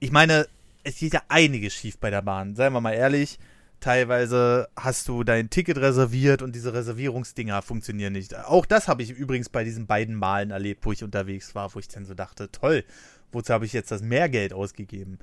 ich 0.00 0.12
meine, 0.12 0.46
es 0.84 0.98
geht 0.98 1.14
ja 1.14 1.22
einiges 1.28 1.74
schief 1.74 1.98
bei 1.98 2.10
der 2.10 2.22
Bahn, 2.22 2.54
seien 2.54 2.72
wir 2.72 2.80
mal 2.80 2.92
ehrlich. 2.92 3.38
Teilweise 3.80 4.68
hast 4.76 5.06
du 5.06 5.22
dein 5.22 5.50
Ticket 5.50 5.78
reserviert 5.78 6.42
und 6.42 6.54
diese 6.56 6.74
Reservierungsdinger 6.74 7.62
funktionieren 7.62 8.12
nicht. 8.12 8.36
Auch 8.36 8.66
das 8.66 8.88
habe 8.88 9.02
ich 9.02 9.10
übrigens 9.10 9.48
bei 9.48 9.62
diesen 9.62 9.86
beiden 9.86 10.16
Malen 10.16 10.50
erlebt, 10.50 10.84
wo 10.84 10.90
ich 10.90 11.04
unterwegs 11.04 11.54
war, 11.54 11.72
wo 11.74 11.78
ich 11.78 11.86
dann 11.86 12.04
so 12.04 12.14
dachte, 12.14 12.50
toll, 12.50 12.84
wozu 13.30 13.52
habe 13.52 13.66
ich 13.66 13.72
jetzt 13.72 13.92
das 13.92 14.02
Mehrgeld 14.02 14.52
ausgegeben? 14.52 15.20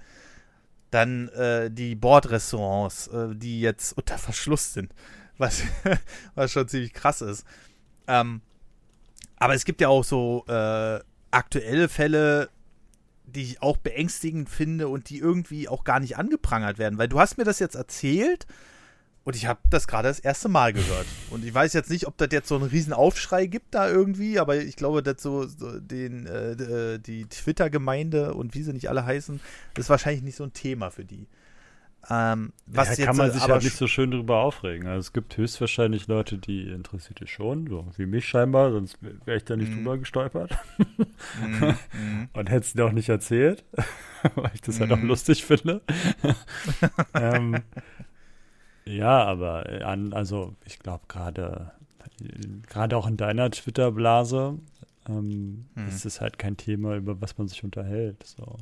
Dann 0.89 1.27
äh, 1.29 1.69
die 1.69 1.95
Bordrestaurants, 1.95 3.07
äh, 3.07 3.35
die 3.35 3.59
jetzt 3.59 3.97
unter 3.97 4.17
Verschluss 4.17 4.73
sind, 4.73 4.93
was, 5.37 5.63
was 6.35 6.51
schon 6.51 6.67
ziemlich 6.69 6.93
krass 6.93 7.21
ist. 7.21 7.45
Ähm, 8.07 8.39
aber 9.37 9.53
es 9.53 9.65
gibt 9.65 9.81
ja 9.81 9.89
auch 9.89 10.05
so 10.05 10.45
äh, 10.47 10.99
aktuelle 11.31 11.89
Fälle, 11.89 12.49
die 13.35 13.43
ich 13.43 13.61
auch 13.61 13.77
beängstigend 13.77 14.49
finde 14.49 14.87
und 14.87 15.09
die 15.09 15.19
irgendwie 15.19 15.67
auch 15.67 15.83
gar 15.83 15.99
nicht 15.99 16.17
angeprangert 16.17 16.77
werden. 16.77 16.97
Weil 16.97 17.09
du 17.09 17.19
hast 17.19 17.37
mir 17.37 17.43
das 17.43 17.59
jetzt 17.59 17.75
erzählt 17.75 18.47
und 19.25 19.35
ich 19.35 19.47
habe 19.47 19.59
das 19.69 19.87
gerade 19.87 20.07
das 20.07 20.19
erste 20.19 20.49
Mal 20.49 20.71
gehört. 20.71 21.07
Und 21.31 21.43
ich 21.43 21.53
weiß 21.53 21.73
jetzt 21.73 21.89
nicht, 21.89 22.05
ob 22.05 22.15
das 22.17 22.27
jetzt 22.31 22.47
so 22.47 22.55
einen 22.55 22.65
riesen 22.65 22.93
Aufschrei 22.93 23.47
gibt 23.47 23.73
da 23.73 23.89
irgendwie, 23.89 24.39
aber 24.39 24.57
ich 24.57 24.75
glaube, 24.75 25.01
dass 25.01 25.21
so, 25.21 25.47
so 25.47 25.79
den, 25.79 26.27
äh, 26.27 26.51
äh 26.51 26.99
die 26.99 27.25
Twitter-Gemeinde 27.25 28.35
und 28.35 28.53
wie 28.53 28.61
sie 28.61 28.71
nicht 28.71 28.87
alle 28.87 29.03
heißen, 29.03 29.41
das 29.73 29.85
ist 29.85 29.89
wahrscheinlich 29.89 30.21
nicht 30.21 30.35
so 30.35 30.43
ein 30.43 30.53
Thema 30.53 30.91
für 30.91 31.05
die. 31.05 31.27
Ähm, 32.09 32.53
was 32.67 32.89
ja, 32.89 32.93
jetzt, 32.93 33.05
kann 33.05 33.17
man 33.17 33.31
sich 33.31 33.41
aber 33.41 33.53
halt 33.53 33.63
nicht 33.63 33.77
so 33.77 33.87
schön 33.87 34.11
darüber 34.11 34.37
aufregen. 34.37 34.87
Also 34.87 34.99
es 34.99 35.13
gibt 35.13 35.35
höchstwahrscheinlich 35.37 36.07
Leute, 36.07 36.37
die 36.37 36.69
interessiert 36.69 37.21
es 37.21 37.29
schon, 37.29 37.67
so 37.67 37.87
wie 37.97 38.05
mich 38.05 38.27
scheinbar, 38.27 38.71
sonst 38.71 38.99
wäre 39.01 39.37
ich 39.37 39.45
da 39.45 39.55
nicht 39.55 39.71
mm. 39.71 39.75
drüber 39.77 39.97
gestolpert. 39.97 40.51
mm, 40.77 42.25
Und 42.33 42.49
hätte 42.49 42.65
es 42.65 42.73
dir 42.73 42.85
auch 42.85 42.91
nicht 42.91 43.09
erzählt, 43.09 43.63
weil 44.35 44.51
ich 44.53 44.61
das 44.61 44.77
mm. 44.77 44.81
halt 44.81 44.91
auch 44.91 44.97
mhm. 44.97 45.07
lustig 45.07 45.45
finde. 45.45 45.81
ähm, 47.15 47.57
ja, 48.85 49.23
aber 49.23 49.71
äh, 49.71 49.81
an, 49.81 50.13
also 50.13 50.53
ich 50.65 50.77
glaube 50.79 51.05
gerade 51.07 51.71
gerade 52.67 52.95
auch 52.95 53.07
in 53.07 53.17
deiner 53.17 53.49
Twitter-Blase 53.49 54.57
ähm, 55.09 55.65
mhm. 55.75 55.87
ist 55.87 56.05
es 56.05 56.21
halt 56.21 56.37
kein 56.37 56.55
Thema, 56.55 56.95
über 56.95 57.19
was 57.19 57.37
man 57.37 57.47
sich 57.47 57.63
unterhält. 57.63 58.23
So. 58.23 58.57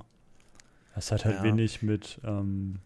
Das 0.95 1.11
hat 1.11 1.25
halt 1.25 1.37
ja. 1.37 1.43
wenig 1.43 1.81
mit 1.81 2.19
ähm, 2.23 2.79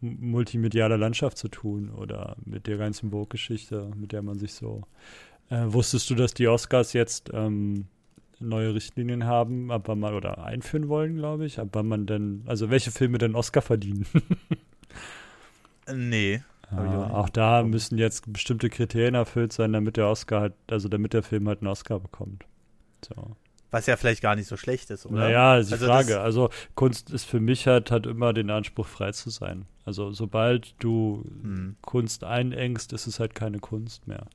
multimedialer 0.00 0.96
Landschaft 0.96 1.38
zu 1.38 1.48
tun 1.48 1.90
oder 1.90 2.36
mit 2.44 2.66
der 2.66 2.78
ganzen 2.78 3.10
Vogue-Geschichte, 3.10 3.90
mit 3.96 4.12
der 4.12 4.22
man 4.22 4.38
sich 4.38 4.54
so. 4.54 4.82
Äh, 5.50 5.64
wusstest 5.66 6.08
du, 6.10 6.14
dass 6.14 6.32
die 6.34 6.48
Oscars 6.48 6.92
jetzt 6.92 7.30
ähm, 7.32 7.86
neue 8.38 8.74
Richtlinien 8.74 9.24
haben, 9.24 9.70
ab 9.70 9.82
wann 9.86 10.00
man 10.00 10.14
oder 10.14 10.44
einführen 10.44 10.88
wollen, 10.88 11.16
glaube 11.16 11.44
ich, 11.44 11.58
ab 11.58 11.68
wann 11.72 11.86
man 11.86 12.06
denn, 12.06 12.42
also 12.46 12.70
welche 12.70 12.90
Filme 12.90 13.18
denn 13.18 13.34
Oscar 13.34 13.62
verdienen? 13.62 14.06
nee. 15.92 16.42
Ja, 16.70 17.06
auch, 17.06 17.10
auch 17.10 17.28
da 17.28 17.62
müssen 17.64 17.98
jetzt 17.98 18.32
bestimmte 18.32 18.70
Kriterien 18.70 19.14
erfüllt 19.14 19.52
sein, 19.52 19.72
damit 19.72 19.96
der 19.96 20.06
Oscar 20.06 20.40
halt, 20.40 20.54
also 20.70 20.88
damit 20.88 21.12
der 21.12 21.22
Film 21.22 21.48
halt 21.48 21.60
einen 21.60 21.68
Oscar 21.68 21.98
bekommt. 21.98 22.44
So. 23.04 23.36
Was 23.70 23.86
ja 23.86 23.96
vielleicht 23.96 24.22
gar 24.22 24.34
nicht 24.34 24.48
so 24.48 24.56
schlecht 24.56 24.90
ist, 24.90 25.06
oder? 25.06 25.20
Naja, 25.20 25.58
ist 25.58 25.70
die 25.70 25.74
also 25.74 25.86
Frage. 25.86 26.20
Also 26.20 26.50
Kunst 26.74 27.10
ist 27.10 27.24
für 27.24 27.40
mich 27.40 27.66
halt, 27.66 27.90
hat 27.90 28.06
immer 28.06 28.32
den 28.32 28.50
Anspruch, 28.50 28.86
frei 28.86 29.12
zu 29.12 29.30
sein. 29.30 29.66
Also 29.84 30.12
sobald 30.12 30.74
du 30.80 31.24
hm. 31.42 31.76
Kunst 31.82 32.24
einengst, 32.24 32.92
ist 32.92 33.06
es 33.06 33.20
halt 33.20 33.34
keine 33.34 33.58
Kunst 33.58 34.08
mehr. 34.08 34.26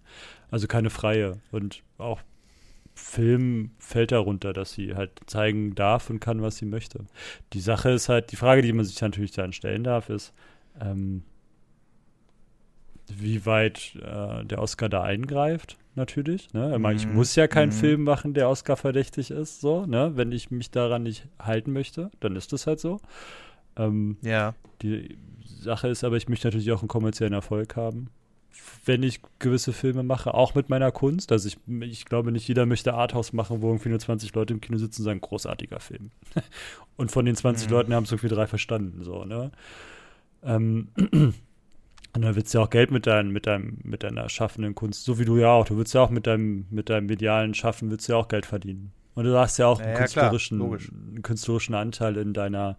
Also 0.52 0.68
keine 0.68 0.90
freie. 0.90 1.40
Und 1.52 1.84
auch 1.98 2.22
Film 2.96 3.72
fällt 3.78 4.14
darunter, 4.14 4.54
dass 4.54 4.72
sie 4.72 4.96
halt 4.96 5.12
zeigen 5.26 5.76
darf 5.76 6.10
und 6.10 6.22
kann, 6.22 6.42
was 6.42 6.58
sie 6.58 6.66
möchte. 6.66 7.06
Die 7.54 7.60
Sache 7.60 7.90
ist 7.90 8.08
halt, 8.08 8.32
die 8.32 8.38
Frage, 8.38 8.62
die 8.62 8.72
man 8.72 8.86
sich 8.86 9.00
natürlich 9.02 9.32
dann 9.32 9.52
stellen 9.52 9.84
darf, 9.84 10.10
ist, 10.10 10.34
ähm, 10.80 11.24
wie 13.14 13.46
weit 13.46 13.96
äh, 14.02 14.46
der 14.46 14.62
Oscar 14.62 14.90
da 14.90 15.04
eingreift 15.04 15.78
natürlich. 15.96 16.54
Ne? 16.54 16.78
Mhm. 16.78 16.86
Ich 16.92 17.08
muss 17.08 17.36
ja 17.36 17.48
keinen 17.48 17.70
mhm. 17.70 17.74
Film 17.74 18.04
machen, 18.04 18.34
der 18.34 18.50
Oscar 18.50 18.78
verdächtig 18.78 19.32
ist, 19.32 19.62
so, 19.62 19.86
ne? 19.86 20.12
Wenn 20.16 20.32
ich 20.32 20.52
mich 20.52 20.72
daran 20.72 21.04
nicht 21.04 21.28
halten 21.40 21.72
möchte, 21.74 22.12
dann 22.20 22.36
ist 22.36 22.54
das 22.54 22.68
halt 22.68 22.80
so. 22.80 23.00
Ähm, 23.78 24.18
ja. 24.22 24.54
Die 24.82 25.18
Sache 25.44 25.88
ist 25.88 26.04
aber, 26.04 26.18
ich 26.18 26.30
möchte 26.30 26.48
natürlich 26.48 26.72
auch 26.72 26.82
einen 26.82 26.88
kommerziellen 26.88 27.34
Erfolg 27.34 27.76
haben. 27.76 28.10
Wenn 28.86 29.04
ich 29.04 29.20
gewisse 29.40 29.74
Filme 29.74 30.04
mache, 30.04 30.34
auch 30.34 30.56
mit 30.56 30.70
meiner 30.70 30.92
Kunst. 30.92 31.32
Also 31.32 31.48
ich, 31.50 31.58
ich 31.82 32.06
glaube, 32.06 32.32
nicht 32.32 32.48
jeder 32.48 32.66
möchte 32.66 32.94
Arthouse 32.94 33.34
machen, 33.34 33.62
wo 33.62 33.68
irgendwie 33.68 33.90
nur 33.90 34.00
20 34.00 34.34
Leute 34.34 34.54
im 34.54 34.62
Kino 34.62 34.78
sitzen 34.78 35.02
und 35.02 35.06
sagen, 35.06 35.22
großartiger 35.22 35.80
Film. 35.80 36.12
und 36.98 37.12
von 37.12 37.26
den 37.26 37.36
20 37.36 37.68
mhm. 37.68 37.74
Leuten 37.74 37.94
haben 37.94 38.04
es 38.04 38.12
irgendwie 38.12 38.34
drei 38.34 38.48
verstanden, 38.48 39.04
so, 39.04 39.26
ne? 39.26 39.52
Ähm, 40.44 40.90
Und 42.16 42.22
dann 42.22 42.36
willst 42.36 42.54
du 42.54 42.60
ja 42.60 42.64
auch 42.64 42.70
Geld 42.70 42.92
mit, 42.92 43.08
dein, 43.08 43.30
mit, 43.30 43.46
deinem, 43.46 43.78
mit 43.84 44.04
deiner 44.04 44.30
schaffenden 44.30 44.74
Kunst, 44.74 45.04
so 45.04 45.20
wie 45.20 45.26
du 45.26 45.38
ja 45.38 45.50
auch. 45.50 45.66
Du 45.66 45.78
willst 45.78 45.94
ja 45.94 46.02
auch 46.02 46.10
mit 46.10 46.28
deinem, 46.28 46.66
mit 46.70 46.90
deinem 46.90 47.08
medialen 47.08 47.54
Schaffen, 47.54 47.92
willst 47.92 48.08
du 48.08 48.14
ja 48.14 48.18
auch 48.18 48.30
Geld 48.30 48.46
verdienen. 48.46 48.94
Und 49.16 49.26
du 49.26 49.38
hast 49.38 49.58
ja 49.58 49.68
auch 49.68 49.80
ja, 49.80 49.88
einen, 49.88 49.98
künstlerischen, 49.98 50.62
einen 50.62 51.22
künstlerischen 51.24 51.76
Anteil 51.76 52.16
in 52.16 52.34
deiner 52.34 52.78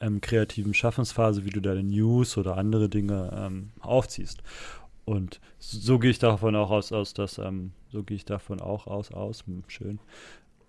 ähm, 0.00 0.20
kreativen 0.20 0.72
Schaffensphase, 0.72 1.44
wie 1.44 1.50
du 1.50 1.60
deine 1.60 1.82
News 1.82 2.36
oder 2.36 2.56
andere 2.58 2.88
Dinge 2.88 3.30
ähm, 3.36 3.70
aufziehst. 3.80 4.42
Und 5.04 5.40
so 5.58 5.98
gehe 5.98 6.10
ich 6.10 6.18
davon 6.20 6.54
auch 6.54 6.70
aus, 6.70 6.92
aus 6.92 7.12
dass, 7.12 7.38
ähm, 7.38 7.72
so 7.90 8.04
gehe 8.04 8.16
ich 8.16 8.24
davon 8.24 8.60
auch 8.60 8.86
aus, 8.86 9.10
aus, 9.10 9.44
hm, 9.46 9.64
schön, 9.66 9.98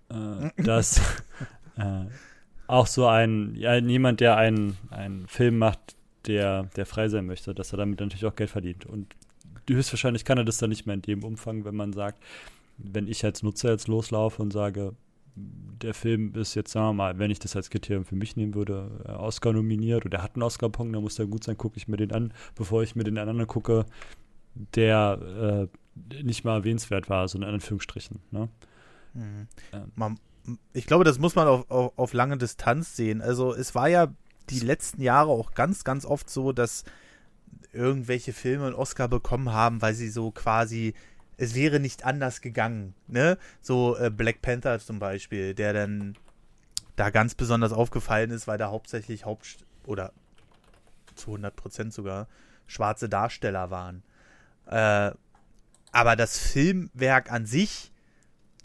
äh, 0.09 0.49
dass 0.63 1.01
äh, 1.77 2.05
auch 2.65 2.87
so 2.87 3.05
ein, 3.05 3.55
ja, 3.55 3.75
jemand, 3.75 4.21
der 4.21 4.37
einen, 4.37 4.77
einen 4.89 5.27
Film 5.27 5.57
macht, 5.57 5.96
der, 6.27 6.63
der 6.75 6.85
frei 6.85 7.09
sein 7.09 7.25
möchte, 7.25 7.53
dass 7.53 7.73
er 7.73 7.77
damit 7.77 7.99
natürlich 7.99 8.25
auch 8.25 8.35
Geld 8.35 8.49
verdient. 8.49 8.85
Und 8.85 9.15
höchstwahrscheinlich 9.69 10.25
kann 10.25 10.37
er 10.37 10.45
das 10.45 10.57
dann 10.57 10.69
nicht 10.69 10.85
mehr 10.85 10.95
in 10.95 11.01
dem 11.01 11.23
Umfang, 11.23 11.65
wenn 11.65 11.75
man 11.75 11.93
sagt, 11.93 12.23
wenn 12.77 13.07
ich 13.07 13.23
als 13.25 13.43
Nutzer 13.43 13.71
jetzt 13.71 13.87
loslaufe 13.87 14.41
und 14.41 14.51
sage, 14.51 14.93
der 15.35 15.93
Film 15.93 16.33
ist 16.35 16.55
jetzt, 16.55 16.71
sagen 16.71 16.87
wir 16.87 16.93
mal, 16.93 17.19
wenn 17.19 17.31
ich 17.31 17.39
das 17.39 17.55
als 17.55 17.69
Kriterium 17.69 18.05
für 18.05 18.15
mich 18.15 18.35
nehmen 18.35 18.55
würde, 18.55 18.89
Oscar 19.19 19.53
nominiert 19.53 20.05
oder 20.05 20.23
hat 20.23 20.35
einen 20.35 20.43
Oscar-Punkt, 20.43 20.95
dann 20.95 21.03
muss 21.03 21.15
der 21.15 21.27
gut 21.27 21.43
sein, 21.43 21.57
gucke 21.57 21.77
ich 21.77 21.87
mir 21.87 21.97
den 21.97 22.11
an, 22.11 22.33
bevor 22.55 22.81
ich 22.81 22.95
mir 22.95 23.03
den 23.03 23.17
anderen 23.17 23.45
gucke, 23.45 23.85
der 24.75 25.69
äh, 26.11 26.23
nicht 26.23 26.43
mal 26.43 26.57
erwähnenswert 26.57 27.09
war, 27.09 27.27
so 27.27 27.37
in 27.37 27.43
Anführungsstrichen. 27.43 28.19
Ne? 28.31 28.49
Mhm. 29.13 29.47
Ähm. 29.73 29.91
Man, 29.95 30.19
ich 30.73 30.87
glaube, 30.87 31.03
das 31.03 31.19
muss 31.19 31.35
man 31.35 31.47
auf, 31.47 31.69
auf, 31.69 31.93
auf 31.97 32.13
lange 32.13 32.37
Distanz 32.37 32.95
sehen. 32.95 33.21
Also 33.21 33.53
es 33.53 33.75
war 33.75 33.89
ja 33.89 34.07
die 34.49 34.59
letzten 34.59 35.01
Jahre 35.01 35.29
auch 35.29 35.53
ganz, 35.53 35.83
ganz 35.83 36.05
oft 36.05 36.29
so, 36.29 36.51
dass 36.51 36.83
irgendwelche 37.73 38.33
Filme 38.33 38.67
einen 38.67 38.75
Oscar 38.75 39.07
bekommen 39.07 39.51
haben, 39.51 39.81
weil 39.81 39.93
sie 39.93 40.09
so 40.09 40.31
quasi, 40.31 40.93
es 41.37 41.53
wäre 41.55 41.79
nicht 41.79 42.05
anders 42.05 42.41
gegangen, 42.41 42.93
ne? 43.07 43.37
So 43.61 43.97
äh, 43.97 44.09
Black 44.09 44.41
Panther 44.41 44.79
zum 44.79 44.99
Beispiel, 44.99 45.53
der 45.53 45.73
dann 45.73 46.15
da 46.95 47.09
ganz 47.09 47.35
besonders 47.35 47.71
aufgefallen 47.71 48.31
ist, 48.31 48.47
weil 48.47 48.57
da 48.57 48.69
hauptsächlich 48.69 49.25
Haupt- 49.25 49.65
oder 49.85 50.11
zu 51.15 51.31
100 51.31 51.55
Prozent 51.55 51.93
sogar 51.93 52.27
schwarze 52.65 53.07
Darsteller 53.09 53.69
waren. 53.69 54.03
Äh, 54.65 55.11
aber 55.91 56.15
das 56.15 56.37
Filmwerk 56.37 57.31
an 57.31 57.45
sich, 57.45 57.91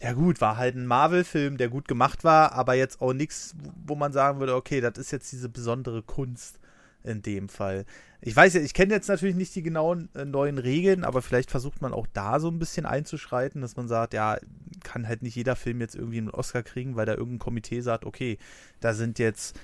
ja 0.02 0.12
gut, 0.14 0.40
war 0.40 0.56
halt 0.56 0.74
ein 0.74 0.86
Marvel-Film, 0.86 1.58
der 1.58 1.68
gut 1.68 1.86
gemacht 1.86 2.24
war, 2.24 2.52
aber 2.52 2.74
jetzt 2.74 3.00
auch 3.00 3.12
nichts, 3.12 3.54
wo 3.86 3.94
man 3.94 4.12
sagen 4.12 4.40
würde, 4.40 4.56
okay, 4.56 4.80
das 4.80 4.98
ist 4.98 5.12
jetzt 5.12 5.30
diese 5.30 5.48
besondere 5.48 6.02
Kunst 6.02 6.58
in 7.04 7.22
dem 7.22 7.48
Fall. 7.48 7.84
Ich 8.20 8.34
weiß 8.34 8.54
ja, 8.54 8.60
ich 8.60 8.74
kenne 8.74 8.94
jetzt 8.94 9.08
natürlich 9.08 9.36
nicht 9.36 9.54
die 9.54 9.62
genauen 9.62 10.08
äh, 10.14 10.24
neuen 10.24 10.58
Regeln, 10.58 11.04
aber 11.04 11.22
vielleicht 11.22 11.50
versucht 11.50 11.82
man 11.82 11.92
auch 11.92 12.06
da 12.12 12.40
so 12.40 12.48
ein 12.48 12.58
bisschen 12.58 12.84
einzuschreiten, 12.84 13.60
dass 13.60 13.76
man 13.76 13.86
sagt, 13.86 14.12
ja, 14.12 14.38
kann 14.82 15.06
halt 15.06 15.22
nicht 15.22 15.36
jeder 15.36 15.54
Film 15.54 15.80
jetzt 15.80 15.94
irgendwie 15.94 16.18
einen 16.18 16.30
Oscar 16.30 16.64
kriegen, 16.64 16.96
weil 16.96 17.06
da 17.06 17.14
irgendein 17.14 17.38
Komitee 17.38 17.80
sagt, 17.80 18.04
okay, 18.04 18.38
da 18.80 18.94
sind 18.94 19.20
jetzt 19.20 19.58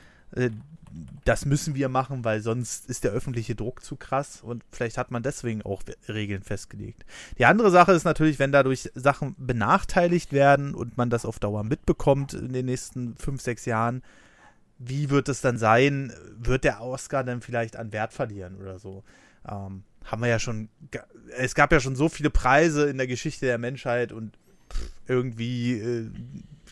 das 1.25 1.45
müssen 1.45 1.75
wir 1.75 1.89
machen, 1.89 2.25
weil 2.25 2.41
sonst 2.41 2.89
ist 2.89 3.05
der 3.05 3.13
öffentliche 3.13 3.55
Druck 3.55 3.85
zu 3.85 3.97
krass 3.97 4.41
und 4.43 4.65
vielleicht 4.71 4.99
hat 4.99 5.11
man 5.11 5.23
deswegen 5.23 5.63
auch 5.63 5.83
Regeln 6.09 6.43
festgelegt. 6.43 7.05
Die 7.39 7.45
andere 7.45 7.71
Sache 7.71 7.93
ist 7.93 8.05
natürlich, 8.05 8.39
wenn 8.39 8.53
dadurch 8.53 8.91
Sachen 8.95 9.35
benachteiligt 9.39 10.33
werden 10.33 10.75
und 10.75 10.97
man 10.97 11.11
das 11.11 11.25
auf 11.25 11.39
Dauer 11.39 11.65
mitbekommt 11.65 12.35
in 12.35 12.53
den 12.53 12.67
nächsten 12.67 13.17
fünf, 13.17 13.43
sechs 13.43 13.65
Jahren, 13.67 14.03
wie 14.79 15.11
wird 15.11 15.29
es 15.29 15.41
dann 15.41 15.59
sein? 15.59 16.13
Wird 16.39 16.65
der 16.65 16.81
Oscar 16.81 17.25
dann 17.25 17.41
vielleicht 17.41 17.77
an 17.77 17.93
Wert 17.93 18.13
verlieren 18.13 18.57
oder 18.57 18.79
so? 18.79 19.03
Ähm, 19.47 19.83
haben 20.05 20.23
wir 20.23 20.29
ja 20.29 20.39
schon, 20.39 20.69
es 21.37 21.55
gab 21.55 21.73
ja 21.73 21.81
schon 21.81 21.97
so 21.97 22.09
viele 22.09 22.31
Preise 22.31 22.89
in 22.89 22.97
der 22.97 23.07
Geschichte 23.07 23.47
der 23.47 23.59
Menschheit 23.59 24.13
und 24.13 24.39
irgendwie 25.07 25.73
äh, 25.73 26.11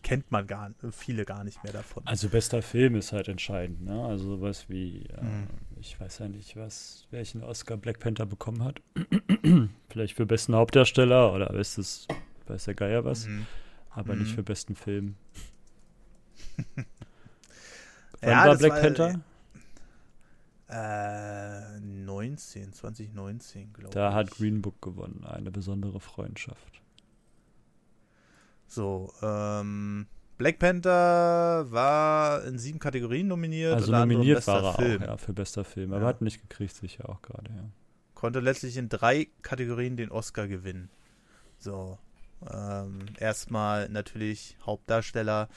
kennt 0.06 0.30
man 0.30 0.46
gar 0.46 0.70
viele 0.92 1.24
gar 1.24 1.42
nicht 1.42 1.64
mehr 1.64 1.72
davon. 1.72 2.06
Also 2.06 2.28
bester 2.28 2.62
Film 2.62 2.94
ist 2.94 3.10
halt 3.10 3.26
entscheidend, 3.26 3.82
ne? 3.82 4.04
Also 4.04 4.36
sowas 4.36 4.66
wie, 4.68 5.02
äh, 5.06 5.20
mhm. 5.20 5.48
ich 5.80 5.98
weiß 5.98 6.20
ja 6.20 6.28
nicht, 6.28 6.54
was, 6.56 7.08
welchen 7.10 7.42
Oscar 7.42 7.76
Black 7.76 7.98
Panther 7.98 8.24
bekommen 8.24 8.62
hat. 8.62 8.80
Vielleicht 9.90 10.14
für 10.14 10.24
besten 10.24 10.54
Hauptdarsteller 10.54 11.32
oder 11.32 11.46
bestes, 11.46 12.06
weiß 12.46 12.66
der 12.66 12.74
Geier 12.74 13.04
was, 13.04 13.26
mhm. 13.26 13.48
aber 13.90 14.14
mhm. 14.14 14.22
nicht 14.22 14.34
für 14.36 14.44
besten 14.44 14.76
Film. 14.76 15.16
Wann 18.20 18.30
ja, 18.30 18.46
war 18.46 18.56
Black 18.58 18.72
war, 18.74 18.80
Panther? 18.80 19.20
Äh, 20.68 21.80
19, 21.80 22.72
2019, 22.72 23.72
glaube 23.72 23.88
ich. 23.88 23.94
Da 23.94 24.14
hat 24.14 24.30
Green 24.30 24.62
Book 24.62 24.80
gewonnen, 24.80 25.24
eine 25.24 25.50
besondere 25.50 25.98
Freundschaft. 25.98 26.80
So, 28.66 29.12
ähm, 29.22 30.06
Black 30.38 30.58
Panther 30.58 31.66
war 31.70 32.44
in 32.44 32.58
sieben 32.58 32.78
Kategorien 32.78 33.28
nominiert. 33.28 33.74
Also 33.74 33.92
nominiert 33.92 34.46
war 34.46 34.62
er 34.62 34.74
Film. 34.74 35.02
auch, 35.02 35.06
ja, 35.06 35.16
für 35.16 35.32
bester 35.32 35.64
Film. 35.64 35.92
Aber 35.92 36.02
ja. 36.02 36.08
hat 36.08 36.20
nicht 36.20 36.42
gekriegt, 36.42 36.74
sicher 36.74 37.08
auch 37.08 37.22
gerade, 37.22 37.50
ja. 37.52 37.64
Konnte 38.14 38.40
letztlich 38.40 38.76
in 38.76 38.88
drei 38.88 39.28
Kategorien 39.42 39.96
den 39.96 40.10
Oscar 40.10 40.48
gewinnen. 40.48 40.90
So, 41.58 41.98
ähm, 42.50 43.06
erstmal 43.18 43.88
natürlich 43.88 44.56
Hauptdarsteller, 44.64 45.48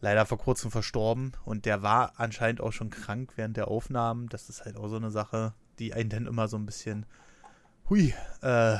leider 0.00 0.24
vor 0.24 0.38
kurzem 0.38 0.70
verstorben 0.70 1.32
und 1.44 1.66
der 1.66 1.82
war 1.82 2.14
anscheinend 2.16 2.60
auch 2.60 2.72
schon 2.72 2.90
krank 2.90 3.32
während 3.36 3.56
der 3.56 3.68
Aufnahmen. 3.68 4.28
Das 4.28 4.48
ist 4.48 4.64
halt 4.64 4.76
auch 4.76 4.88
so 4.88 4.96
eine 4.96 5.10
Sache, 5.10 5.52
die 5.78 5.92
einen 5.92 6.10
dann 6.10 6.26
immer 6.26 6.48
so 6.48 6.56
ein 6.56 6.66
bisschen, 6.66 7.06
hui, 7.90 8.14
äh, 8.40 8.78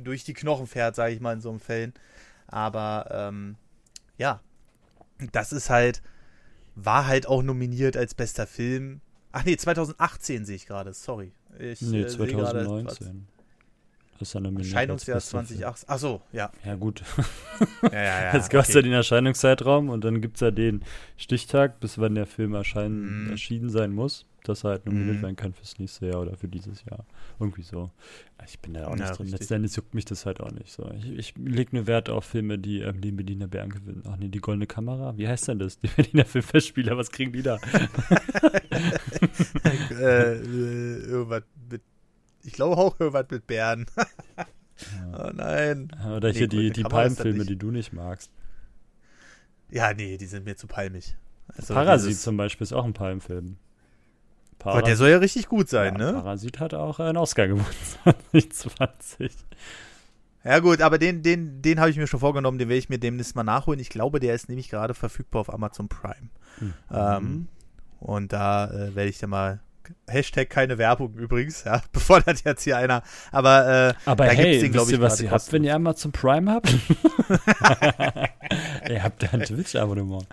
durch 0.00 0.24
die 0.24 0.34
Knochen 0.34 0.66
fährt, 0.66 0.96
sage 0.96 1.14
ich 1.14 1.20
mal 1.20 1.34
in 1.34 1.40
so 1.40 1.50
einem 1.50 1.60
Fällen. 1.60 1.94
Aber 2.52 3.08
ähm, 3.10 3.56
ja, 4.18 4.40
das 5.32 5.52
ist 5.52 5.70
halt, 5.70 6.02
war 6.76 7.06
halt 7.06 7.26
auch 7.26 7.42
nominiert 7.42 7.96
als 7.96 8.14
bester 8.14 8.46
Film. 8.46 9.00
Ach 9.32 9.44
nee, 9.44 9.56
2018 9.56 10.44
sehe 10.44 10.56
ich 10.56 10.66
gerade, 10.66 10.92
sorry. 10.92 11.32
Ich, 11.58 11.80
nee, 11.80 12.06
2019. 12.06 13.26
ist 14.20 14.34
ja 14.34 14.40
nominiert 14.40 14.66
Erscheinungsjahr 14.66 15.18
2018. 15.18 15.88
Ach 15.88 15.98
so, 15.98 16.20
ja. 16.30 16.52
Ja, 16.64 16.74
gut. 16.74 17.02
ja, 17.82 17.92
ja, 17.92 18.02
ja. 18.24 18.34
Jetzt 18.34 18.50
gab 18.50 18.62
es 18.62 18.68
okay. 18.68 18.78
ja 18.78 18.82
den 18.82 18.92
Erscheinungszeitraum 18.92 19.88
und 19.88 20.04
dann 20.04 20.20
gibt 20.20 20.36
es 20.36 20.42
ja 20.42 20.50
den 20.50 20.84
Stichtag, 21.16 21.80
bis 21.80 21.98
wann 21.98 22.14
der 22.14 22.26
Film 22.26 22.54
erscheinen, 22.54 23.28
mm. 23.28 23.30
erschienen 23.30 23.70
sein 23.70 23.92
muss 23.92 24.26
dass 24.44 24.64
er 24.64 24.70
halt 24.70 24.86
nominiert 24.86 25.18
mhm. 25.18 25.22
werden 25.22 25.36
kann 25.36 25.52
fürs 25.52 25.78
nächste 25.78 26.06
Jahr 26.06 26.20
oder 26.20 26.36
für 26.36 26.48
dieses 26.48 26.84
Jahr. 26.84 27.06
Irgendwie 27.38 27.62
so. 27.62 27.90
Ich 28.44 28.58
bin 28.58 28.74
da 28.74 28.88
auch 28.88 28.96
nicht 28.96 29.08
ja, 29.08 29.14
drin. 29.14 29.28
Letztendlich 29.28 29.76
juckt 29.76 29.94
mich 29.94 30.04
das 30.04 30.26
halt 30.26 30.40
auch 30.40 30.50
nicht 30.50 30.72
so. 30.72 30.90
Ich, 30.98 31.10
ich 31.10 31.34
lege 31.36 31.76
nur 31.76 31.86
Wert 31.86 32.10
auf 32.10 32.24
Filme, 32.24 32.58
die 32.58 32.80
ähm, 32.80 33.00
den 33.00 33.16
Berliner 33.16 33.46
Bären 33.46 33.70
gewinnen. 33.70 34.02
Ach 34.06 34.16
nee, 34.16 34.28
die 34.28 34.40
Goldene 34.40 34.66
Kamera. 34.66 35.16
Wie 35.16 35.28
heißt 35.28 35.48
denn 35.48 35.58
das? 35.58 35.78
Die 35.82 35.88
Berliner 35.88 36.24
Filmfestspieler, 36.24 36.96
was 36.96 37.10
kriegen 37.10 37.32
die 37.32 37.42
da? 37.42 37.56
äh, 39.90 40.34
äh, 40.34 40.98
irgendwas 41.04 41.42
mit, 41.70 41.82
ich 42.42 42.52
glaube 42.52 42.76
auch 42.76 42.98
irgendwas 42.98 43.26
mit 43.30 43.46
Bären. 43.46 43.86
oh 45.14 45.30
nein. 45.32 45.92
Oder 46.16 46.32
nee, 46.32 46.38
hier 46.38 46.48
die, 46.48 46.70
die 46.70 46.82
Palmfilme, 46.82 47.44
die 47.44 47.56
du 47.56 47.70
nicht 47.70 47.92
magst. 47.92 48.32
Ja, 49.70 49.94
nee, 49.94 50.18
die 50.18 50.26
sind 50.26 50.44
mir 50.44 50.56
zu 50.56 50.66
palmig. 50.66 51.16
Also 51.48 51.74
Parasit 51.74 52.16
zum 52.18 52.36
Beispiel 52.36 52.64
ist 52.64 52.72
auch 52.72 52.84
ein 52.84 52.92
Palmfilm. 52.92 53.56
Parasit, 54.58 54.78
Aber 54.78 54.86
der 54.86 54.96
soll 54.96 55.10
ja 55.10 55.18
richtig 55.18 55.48
gut 55.48 55.68
sein, 55.68 55.98
ja, 55.98 56.12
ne? 56.12 56.14
Parasit 56.14 56.60
hat 56.60 56.74
auch 56.74 57.00
einen 57.00 57.16
Oscar 57.16 57.48
gewonnen 57.48 57.66
2020. 58.32 59.32
Ja 60.44 60.58
gut, 60.58 60.80
aber 60.80 60.98
den, 60.98 61.22
den, 61.22 61.62
den 61.62 61.78
habe 61.78 61.90
ich 61.90 61.96
mir 61.96 62.06
schon 62.06 62.20
vorgenommen, 62.20 62.58
den 62.58 62.68
werde 62.68 62.78
ich 62.78 62.88
mir 62.88 62.98
demnächst 62.98 63.36
mal 63.36 63.44
nachholen. 63.44 63.78
Ich 63.78 63.90
glaube, 63.90 64.18
der 64.18 64.34
ist 64.34 64.48
nämlich 64.48 64.68
gerade 64.68 64.94
verfügbar 64.94 65.40
auf 65.40 65.52
Amazon 65.52 65.88
Prime. 65.88 66.30
Mhm. 66.60 66.74
Ähm, 66.90 67.48
und 68.00 68.32
da 68.32 68.70
äh, 68.70 68.94
werde 68.94 69.08
ich 69.08 69.18
dann 69.18 69.30
mal 69.30 69.60
Hashtag 70.08 70.48
keine 70.48 70.78
Werbung 70.78 71.14
übrigens, 71.14 71.64
ja, 71.64 71.82
bevor 71.92 72.20
das 72.20 72.44
jetzt 72.44 72.62
hier 72.62 72.76
einer, 72.76 73.02
aber 73.30 73.88
äh, 73.88 73.94
aber 74.04 74.26
da 74.26 74.32
hey, 74.32 74.60
den, 74.60 74.74
wisst 74.74 74.90
ihr, 74.90 75.00
was 75.00 75.20
ihr 75.20 75.30
habt, 75.30 75.52
wenn 75.52 75.64
ihr 75.64 75.74
Amazon 75.74 76.12
Prime 76.12 76.50
habt? 76.50 76.72
ihr 78.88 79.02
habt 79.02 79.22
da 79.22 79.28
ein 79.32 79.42
Twitch-Abonnement. 79.42 80.26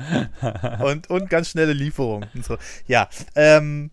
und, 0.83 1.09
und 1.09 1.29
ganz 1.29 1.49
schnelle 1.49 1.73
Lieferung 1.73 2.25
und 2.33 2.45
so. 2.45 2.57
Ja, 2.87 3.09
ähm, 3.35 3.91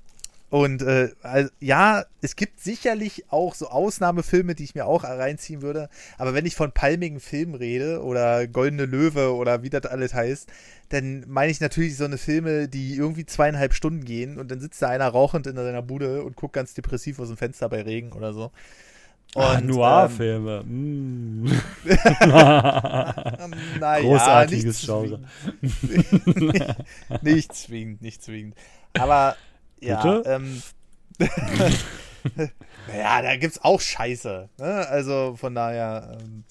und 0.56 0.80
äh, 0.80 1.10
also, 1.20 1.50
ja, 1.60 2.06
es 2.22 2.34
gibt 2.34 2.60
sicherlich 2.60 3.26
auch 3.28 3.54
so 3.54 3.68
Ausnahmefilme, 3.68 4.54
die 4.54 4.64
ich 4.64 4.74
mir 4.74 4.86
auch 4.86 5.04
reinziehen 5.04 5.60
würde. 5.60 5.90
Aber 6.16 6.32
wenn 6.32 6.46
ich 6.46 6.54
von 6.54 6.72
palmigen 6.72 7.20
Filmen 7.20 7.54
rede 7.54 8.02
oder 8.02 8.46
Goldene 8.46 8.86
Löwe 8.86 9.34
oder 9.34 9.62
wie 9.62 9.68
das 9.68 9.84
alles 9.84 10.14
heißt, 10.14 10.48
dann 10.88 11.26
meine 11.28 11.52
ich 11.52 11.60
natürlich 11.60 11.98
so 11.98 12.06
eine 12.06 12.16
Filme, 12.16 12.68
die 12.68 12.96
irgendwie 12.96 13.26
zweieinhalb 13.26 13.74
Stunden 13.74 14.06
gehen 14.06 14.38
und 14.38 14.50
dann 14.50 14.60
sitzt 14.60 14.80
da 14.80 14.88
einer 14.88 15.08
rauchend 15.08 15.46
in 15.46 15.56
seiner 15.56 15.82
Bude 15.82 16.22
und 16.22 16.36
guckt 16.36 16.54
ganz 16.54 16.72
depressiv 16.72 17.18
aus 17.18 17.28
dem 17.28 17.36
Fenster 17.36 17.68
bei 17.68 17.82
Regen 17.82 18.12
oder 18.12 18.32
so. 18.32 18.50
Ah, 19.34 19.60
Noir-Filme. 19.60 20.64
Ähm, 20.66 21.42
mm. 21.44 21.50
naja, 23.78 24.00
Großartiges 24.00 24.86
Genre. 24.86 25.20
nicht 27.20 27.54
zwingend, 27.54 28.00
nicht 28.00 28.22
zwingend. 28.22 28.54
Aber 28.94 29.36
ja, 29.80 30.22
ähm, 30.24 30.62
naja, 32.88 33.22
da 33.22 33.36
gibt's 33.36 33.62
auch 33.62 33.80
Scheiße. 33.80 34.48
Ne? 34.58 34.88
Also 34.88 35.36
von 35.36 35.54
daher 35.54 36.18
ähm, 36.20 36.44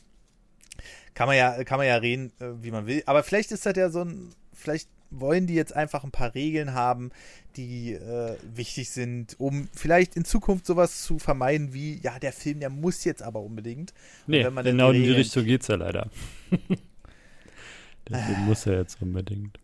kann 1.13 1.27
man 1.27 1.37
ja, 1.37 1.63
kann 1.63 1.77
man 1.77 1.87
ja 1.87 1.95
reden, 1.95 2.31
äh, 2.39 2.51
wie 2.61 2.71
man 2.71 2.87
will. 2.87 3.03
Aber 3.05 3.23
vielleicht 3.23 3.51
ist 3.51 3.65
das 3.65 3.75
ja 3.75 3.89
so 3.89 4.01
ein, 4.01 4.31
vielleicht 4.53 4.89
wollen 5.09 5.47
die 5.47 5.53
jetzt 5.53 5.75
einfach 5.75 6.03
ein 6.03 6.11
paar 6.11 6.35
Regeln 6.35 6.73
haben, 6.73 7.11
die 7.55 7.93
äh, 7.93 8.37
wichtig 8.43 8.89
sind, 8.89 9.39
um 9.39 9.69
vielleicht 9.73 10.15
in 10.15 10.25
Zukunft 10.25 10.65
sowas 10.65 11.03
zu 11.03 11.19
vermeiden 11.19 11.73
wie, 11.73 12.01
ja, 12.01 12.19
der 12.19 12.33
Film, 12.33 12.59
der 12.59 12.69
muss 12.69 13.03
jetzt 13.05 13.23
aber 13.23 13.41
unbedingt. 13.41 13.93
Nee, 14.27 14.43
genau 14.43 14.91
in 14.91 15.03
die 15.03 15.11
Richtung 15.11 15.45
geht's 15.45 15.67
ja 15.67 15.75
leider. 15.75 16.09
der 18.09 18.19
Film 18.19 18.45
muss 18.45 18.65
ja 18.65 18.73
jetzt 18.73 19.01
unbedingt. 19.01 19.59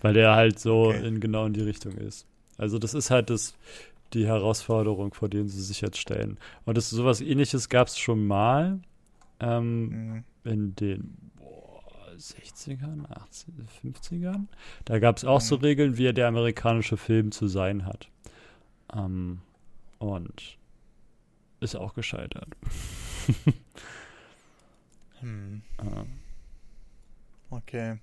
Weil 0.00 0.14
der 0.14 0.34
halt 0.34 0.58
so 0.58 0.88
okay. 0.88 1.06
in 1.06 1.20
genau 1.20 1.44
in 1.46 1.52
die 1.52 1.60
Richtung 1.60 1.92
ist. 1.98 2.26
Also 2.60 2.78
das 2.78 2.92
ist 2.92 3.10
halt 3.10 3.30
das, 3.30 3.54
die 4.12 4.26
Herausforderung, 4.26 5.14
vor 5.14 5.30
denen 5.30 5.48
sie 5.48 5.62
sich 5.62 5.80
jetzt 5.80 5.96
stellen. 5.96 6.36
Und 6.66 6.76
das 6.76 6.90
sowas 6.90 7.22
ähnliches 7.22 7.70
gab 7.70 7.88
es 7.88 7.98
schon 7.98 8.26
mal 8.26 8.80
ähm, 9.40 9.84
mhm. 9.88 10.24
in 10.44 10.74
den 10.74 11.16
boah, 11.36 11.82
60ern, 12.18 13.10
80, 13.10 13.54
50ern. 13.82 14.44
Da 14.84 14.98
gab 14.98 15.16
es 15.16 15.24
auch 15.24 15.40
mhm. 15.40 15.44
so 15.44 15.54
Regeln, 15.56 15.96
wie 15.96 16.12
der 16.12 16.28
amerikanische 16.28 16.98
Film 16.98 17.32
zu 17.32 17.46
sein 17.46 17.86
hat. 17.86 18.08
Ähm, 18.94 19.40
und 19.98 20.58
ist 21.60 21.76
auch 21.76 21.94
gescheitert. 21.94 22.48
hm. 25.20 25.62
Okay. 27.48 27.98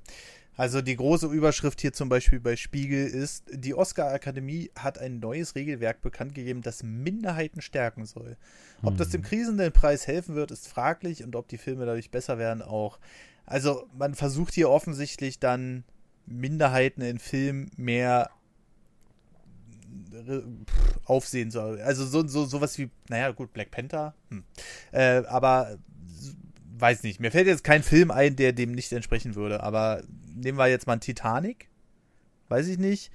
Also 0.58 0.82
die 0.82 0.96
große 0.96 1.28
Überschrift 1.28 1.80
hier 1.82 1.93
zum 1.93 2.10
Beispiel 2.10 2.39
bei 2.39 2.56
Spiegel 2.56 3.08
ist, 3.08 3.46
die 3.52 3.76
Oscar-Akademie 3.76 4.72
hat 4.76 4.98
ein 4.98 5.20
neues 5.20 5.54
Regelwerk 5.54 6.02
bekannt 6.02 6.34
gegeben, 6.34 6.63
das 6.63 6.82
Minderheiten 6.82 7.62
stärken 7.62 8.06
soll. 8.06 8.38
Ob 8.82 8.91
hm. 8.91 8.98
das 8.98 9.10
dem 9.10 9.22
krisenden 9.22 9.72
Preis 9.72 10.08
helfen 10.08 10.34
wird, 10.34 10.50
ist 10.50 10.67
fraglich 10.67 11.24
und 11.24 11.36
ob 11.36 11.48
die 11.48 11.60
Filme 11.60 11.86
dadurch 11.86 12.10
besser 12.10 12.39
werden 12.39 12.63
auch. 12.63 12.98
Also 13.46 13.88
man 13.96 14.15
versucht 14.15 14.56
hier 14.56 14.70
offensichtlich 14.70 15.39
dann 15.39 15.84
Minderheiten 16.26 17.02
in 17.02 17.20
Filmen 17.20 17.70
mehr 17.78 18.32
aufsehen 21.06 21.52
soll. 21.52 21.80
Also 21.82 22.06
so, 22.06 22.28
so 22.28 22.46
sowas 22.46 22.78
wie, 22.80 22.89
naja, 23.10 23.32
gut, 23.32 23.54
Black 23.54 23.70
Panther, 23.70 24.15
hm. 24.30 24.43
äh, 24.91 25.24
aber 25.28 25.78
weiß 26.80 27.04
nicht. 27.04 27.20
Mir 27.20 27.32
fällt 27.32 27.48
jetzt 27.48 27.63
kein 27.63 27.84
Film 27.84 28.12
ein, 28.12 28.36
der 28.36 28.54
dem 28.54 28.72
nicht 28.72 28.92
entsprechen 28.92 29.36
würde, 29.36 29.63
aber 29.63 30.04
nehmen 30.36 30.58
wir 30.58 30.68
jetzt 30.68 30.88
mal 30.88 30.94
einen 30.94 31.02
Titanic. 31.02 31.70
Weiß 32.50 32.68
ich 32.68 32.78
nicht. 32.78 33.12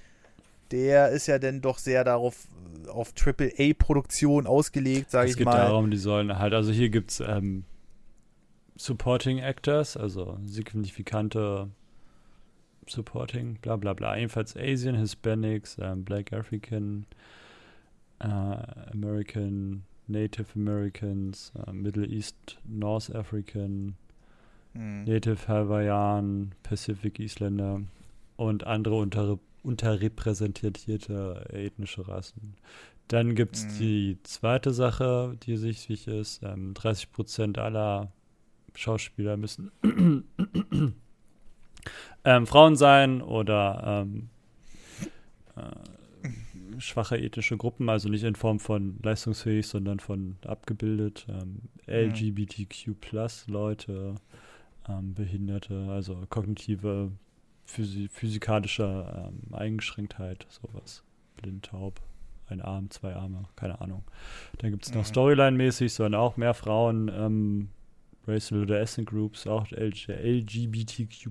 Der 0.71 1.09
ist 1.09 1.27
ja 1.27 1.39
dann 1.39 1.61
doch 1.61 1.77
sehr 1.77 2.03
darauf 2.03 2.47
auf 2.87 3.13
AAA-Produktion 3.15 4.47
ausgelegt, 4.47 5.11
sage 5.11 5.29
ich 5.29 5.39
mal. 5.39 5.51
Es 5.51 5.57
geht 5.57 5.69
darum, 5.69 5.91
die 5.91 5.97
sollen 5.97 6.37
halt, 6.37 6.53
also 6.53 6.71
hier 6.71 6.89
gibt 6.89 7.11
es 7.11 7.19
ähm, 7.19 7.63
Supporting 8.75 9.39
Actors, 9.39 9.95
also 9.97 10.37
signifikante 10.45 11.69
Supporting, 12.87 13.59
bla 13.61 13.77
bla 13.77 13.93
bla. 13.93 14.17
Jedenfalls 14.17 14.57
Asian, 14.57 14.95
Hispanics, 14.95 15.77
ähm, 15.79 16.03
Black 16.03 16.33
African, 16.33 17.05
äh, 18.19 18.25
American, 18.27 19.83
Native 20.07 20.47
Americans, 20.55 21.51
äh, 21.65 21.71
Middle 21.71 22.05
East, 22.05 22.57
North 22.65 23.13
African, 23.13 23.95
hm. 24.73 25.03
Native 25.05 25.47
Hawaiian, 25.47 26.53
Pacific 26.63 27.19
Isländer 27.19 27.81
und 28.35 28.65
andere 28.65 28.95
unter, 28.95 29.39
unterrepräsentierte 29.63 31.45
ethnische 31.51 32.07
Rassen. 32.07 32.55
Dann 33.07 33.35
gibt 33.35 33.55
es 33.55 33.63
hm. 33.63 33.77
die 33.79 34.17
zweite 34.23 34.73
Sache, 34.73 35.37
die 35.43 35.61
wichtig 35.61 36.07
ist. 36.07 36.41
Ähm, 36.43 36.73
30% 36.73 37.59
aller 37.59 38.11
Schauspieler 38.75 39.37
müssen 39.37 39.71
ähm, 42.25 42.47
Frauen 42.47 42.75
sein 42.75 43.21
oder 43.21 44.05
ähm, 44.07 44.29
äh, 45.55 45.61
schwache 46.79 47.17
ethische 47.17 47.57
Gruppen, 47.57 47.89
also 47.89 48.09
nicht 48.09 48.23
in 48.23 48.35
Form 48.35 48.59
von 48.59 48.99
leistungsfähig, 49.01 49.67
sondern 49.67 49.99
von 49.99 50.37
abgebildet, 50.45 51.25
ähm, 51.29 51.61
LGBTQ 51.87 52.99
plus 52.99 53.47
Leute, 53.47 54.15
ähm, 54.87 55.13
Behinderte, 55.13 55.87
also 55.89 56.25
kognitive, 56.29 57.11
physi 57.65 58.09
physikalische 58.09 59.05
ähm, 59.15 59.53
Eingeschränktheit, 59.53 60.45
sowas. 60.49 61.03
Blind, 61.37 61.65
taub, 61.65 62.01
ein 62.47 62.61
Arm, 62.61 62.89
zwei 62.89 63.15
Arme, 63.15 63.45
keine 63.55 63.81
Ahnung. 63.81 64.03
Dann 64.59 64.71
gibt 64.71 64.85
es 64.85 64.93
noch 64.93 65.01
mhm. 65.01 65.07
Storyline-mäßig, 65.07 65.89
sollen 65.89 66.15
auch 66.15 66.37
mehr 66.37 66.53
Frauen 66.53 67.11
ähm, 67.13 67.69
Racial 68.27 68.61
oder 68.61 68.79
Ethnic 68.79 69.07
Groups, 69.07 69.47
auch 69.47 69.67
LGBTQ 69.71 71.29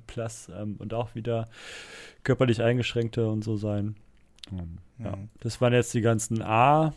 ähm, 0.56 0.76
und 0.78 0.94
auch 0.94 1.14
wieder 1.14 1.48
körperlich 2.22 2.62
Eingeschränkte 2.62 3.28
und 3.28 3.42
so 3.42 3.56
sein. 3.56 3.96
Mhm. 4.50 4.78
Ja, 4.98 5.18
das 5.40 5.60
waren 5.60 5.72
jetzt 5.72 5.94
die 5.94 6.00
ganzen 6.00 6.42
A, 6.42 6.94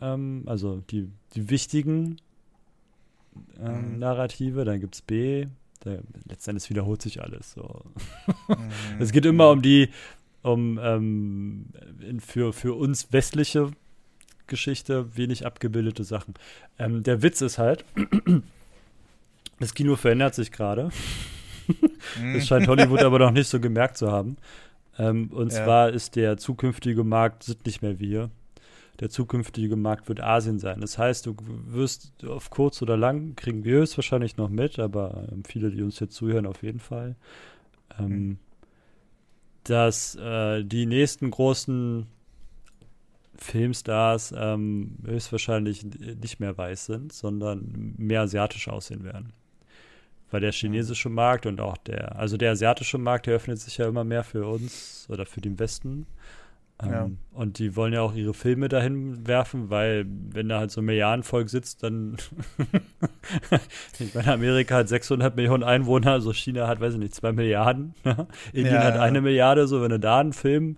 ähm, 0.00 0.44
also 0.46 0.82
die, 0.90 1.10
die 1.34 1.50
wichtigen 1.50 2.16
ähm, 3.58 3.92
mhm. 3.92 3.98
Narrative. 3.98 4.64
Dann 4.64 4.80
gibt 4.80 4.94
es 4.94 5.02
B, 5.02 5.46
da, 5.80 5.98
letztendlich 6.28 6.68
wiederholt 6.70 7.02
sich 7.02 7.22
alles. 7.22 7.52
So. 7.52 7.84
Mhm. 8.48 8.70
es 8.98 9.12
geht 9.12 9.26
immer 9.26 9.50
um 9.50 9.62
die, 9.62 9.90
um 10.42 10.78
ähm, 10.82 11.66
für, 12.20 12.52
für 12.52 12.74
uns 12.74 13.12
westliche 13.12 13.70
Geschichte 14.46 15.16
wenig 15.16 15.46
abgebildete 15.46 16.04
Sachen. 16.04 16.34
Ähm, 16.78 17.02
der 17.02 17.22
Witz 17.22 17.40
ist 17.40 17.58
halt, 17.58 17.84
das 19.60 19.74
Kino 19.74 19.96
verändert 19.96 20.34
sich 20.34 20.52
gerade. 20.52 20.90
Mhm. 22.20 22.34
das 22.34 22.48
scheint 22.48 22.66
Hollywood 22.66 23.04
aber 23.04 23.20
noch 23.20 23.30
nicht 23.30 23.46
so 23.46 23.60
gemerkt 23.60 23.96
zu 23.96 24.10
haben. 24.10 24.36
Ähm, 25.00 25.28
und 25.32 25.52
ja. 25.52 25.64
zwar 25.64 25.90
ist 25.90 26.14
der 26.16 26.36
zukünftige 26.36 27.04
Markt 27.04 27.44
sind 27.44 27.64
nicht 27.64 27.80
mehr 27.80 27.98
wir. 27.98 28.30
Der 29.00 29.08
zukünftige 29.08 29.76
Markt 29.76 30.08
wird 30.10 30.20
Asien 30.20 30.58
sein. 30.58 30.82
Das 30.82 30.98
heißt, 30.98 31.24
du 31.24 31.34
wirst 31.68 32.22
auf 32.26 32.50
kurz 32.50 32.82
oder 32.82 32.98
lang, 32.98 33.34
kriegen 33.34 33.64
wir 33.64 33.80
es 33.82 33.96
wahrscheinlich 33.96 34.36
noch 34.36 34.50
mit, 34.50 34.78
aber 34.78 35.26
ähm, 35.32 35.42
viele, 35.44 35.70
die 35.70 35.82
uns 35.82 36.00
jetzt 36.00 36.14
zuhören, 36.14 36.44
auf 36.44 36.62
jeden 36.62 36.80
Fall, 36.80 37.16
ähm, 37.98 38.08
mhm. 38.08 38.38
dass 39.64 40.16
äh, 40.16 40.64
die 40.64 40.84
nächsten 40.84 41.30
großen 41.30 42.06
Filmstars 43.36 44.34
ähm, 44.36 44.98
höchstwahrscheinlich 45.06 45.86
nicht 46.20 46.40
mehr 46.40 46.58
weiß 46.58 46.84
sind, 46.84 47.14
sondern 47.14 47.94
mehr 47.96 48.20
asiatisch 48.20 48.68
aussehen 48.68 49.02
werden. 49.02 49.32
Weil 50.30 50.40
der 50.40 50.52
chinesische 50.52 51.08
Markt 51.08 51.46
und 51.46 51.60
auch 51.60 51.76
der, 51.76 52.16
also 52.16 52.36
der 52.36 52.52
asiatische 52.52 52.98
Markt, 52.98 53.26
der 53.26 53.34
öffnet 53.34 53.58
sich 53.58 53.78
ja 53.78 53.88
immer 53.88 54.04
mehr 54.04 54.24
für 54.24 54.46
uns 54.46 55.06
oder 55.10 55.26
für 55.26 55.40
den 55.40 55.58
Westen. 55.58 56.06
Ähm, 56.82 56.90
ja. 56.90 57.10
Und 57.32 57.58
die 57.58 57.76
wollen 57.76 57.92
ja 57.92 58.00
auch 58.00 58.14
ihre 58.14 58.34
Filme 58.34 58.68
dahin 58.68 59.26
werfen, 59.26 59.70
weil 59.70 60.06
wenn 60.06 60.48
da 60.48 60.60
halt 60.60 60.70
so 60.70 60.80
ein 60.80 60.86
Milliardenvolk 60.86 61.50
sitzt, 61.50 61.82
dann 61.82 62.16
ich 63.98 64.14
meine, 64.14 64.32
Amerika 64.32 64.76
hat 64.76 64.88
600 64.88 65.36
Millionen 65.36 65.62
Einwohner, 65.62 66.12
also 66.12 66.32
China 66.32 66.66
hat, 66.66 66.80
weiß 66.80 66.94
ich 66.94 67.00
nicht, 67.00 67.14
2 67.14 67.32
Milliarden. 67.32 67.94
Indien 68.52 68.74
ja, 68.74 68.84
hat 68.84 68.94
ja. 68.94 69.02
eine 69.02 69.20
Milliarde, 69.20 69.66
so 69.66 69.82
wenn 69.82 69.90
du 69.90 69.98
da 69.98 70.20
einen 70.20 70.32
Film 70.32 70.76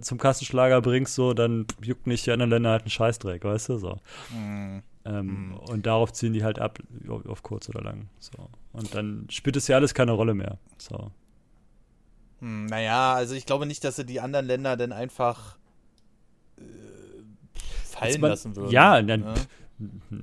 zum 0.00 0.18
Kassenschlager 0.18 0.82
bringst, 0.82 1.14
so, 1.14 1.32
dann 1.32 1.66
juckt 1.82 2.06
nicht 2.06 2.26
die 2.26 2.30
anderen 2.30 2.50
Länder 2.50 2.70
halt 2.70 2.82
einen 2.82 2.90
Scheißdreck, 2.90 3.42
weißt 3.42 3.70
du, 3.70 3.78
so. 3.78 3.98
Mhm. 4.34 4.82
Ähm, 5.04 5.48
mhm. 5.48 5.54
Und 5.54 5.86
darauf 5.86 6.12
ziehen 6.12 6.32
die 6.32 6.44
halt 6.44 6.58
ab, 6.58 6.78
auf 7.26 7.42
kurz 7.42 7.68
oder 7.68 7.82
lang. 7.82 8.08
So. 8.18 8.32
Und 8.72 8.94
dann 8.94 9.26
spielt 9.30 9.56
es 9.56 9.68
ja 9.68 9.76
alles 9.76 9.94
keine 9.94 10.12
Rolle 10.12 10.34
mehr. 10.34 10.58
So. 10.76 11.10
Hm, 12.40 12.66
naja, 12.66 13.14
also 13.14 13.34
ich 13.34 13.46
glaube 13.46 13.66
nicht, 13.66 13.84
dass 13.84 13.96
sie 13.96 14.04
die 14.04 14.20
anderen 14.20 14.46
Länder 14.46 14.76
dann 14.76 14.92
einfach 14.92 15.56
äh, 16.56 16.62
fallen 17.84 18.20
man, 18.20 18.30
lassen 18.30 18.56
würden. 18.56 18.70
Ja, 18.70 19.00
dann, 19.02 19.22
ja? 19.22 19.34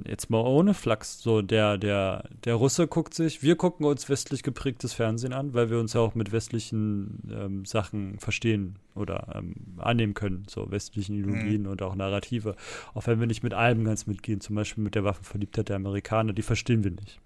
Jetzt 0.05 0.29
mal 0.29 0.41
ohne 0.41 0.73
Flachs, 0.73 1.19
so 1.19 1.41
der, 1.41 1.77
der, 1.77 2.27
der 2.43 2.55
Russe 2.55 2.87
guckt 2.87 3.13
sich, 3.13 3.41
wir 3.41 3.55
gucken 3.55 3.85
uns 3.85 4.09
westlich 4.09 4.43
geprägtes 4.43 4.93
Fernsehen 4.93 5.33
an, 5.33 5.53
weil 5.53 5.69
wir 5.69 5.79
uns 5.79 5.93
ja 5.93 6.01
auch 6.01 6.13
mit 6.13 6.31
westlichen 6.31 7.21
ähm, 7.31 7.65
Sachen 7.65 8.19
verstehen 8.19 8.77
oder 8.95 9.27
ähm, 9.35 9.55
annehmen 9.77 10.13
können, 10.13 10.43
so 10.49 10.69
westlichen 10.71 11.15
Ideologien 11.15 11.63
mhm. 11.63 11.69
und 11.69 11.81
auch 11.81 11.95
Narrative. 11.95 12.55
Auch 12.93 13.07
wenn 13.07 13.19
wir 13.19 13.27
nicht 13.27 13.43
mit 13.43 13.53
allem 13.53 13.85
ganz 13.85 14.07
mitgehen, 14.07 14.41
zum 14.41 14.55
Beispiel 14.55 14.83
mit 14.83 14.95
der 14.95 15.05
Waffenverliebtheit 15.05 15.69
der 15.69 15.77
Amerikaner, 15.77 16.33
die 16.33 16.41
verstehen 16.41 16.83
wir 16.83 16.91
nicht. 16.91 17.21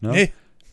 Ne? 0.00 0.10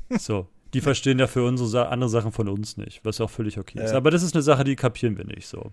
Nee. 0.10 0.18
So, 0.18 0.48
die 0.74 0.82
verstehen 0.82 1.20
ja 1.20 1.28
für 1.28 1.46
unsere 1.46 1.68
Sa 1.68 1.84
andere 1.84 2.10
Sachen 2.10 2.32
von 2.32 2.48
uns 2.48 2.78
nicht, 2.78 3.04
was 3.04 3.20
auch 3.20 3.30
völlig 3.30 3.58
okay 3.58 3.80
ja. 3.80 3.86
ist. 3.86 3.94
Aber 3.94 4.10
das 4.10 4.24
ist 4.24 4.36
eine 4.36 4.42
Sache, 4.42 4.64
die 4.64 4.78
kapieren 4.78 5.18
wir 5.18 5.26
nicht 5.26 5.48
so. 5.48 5.72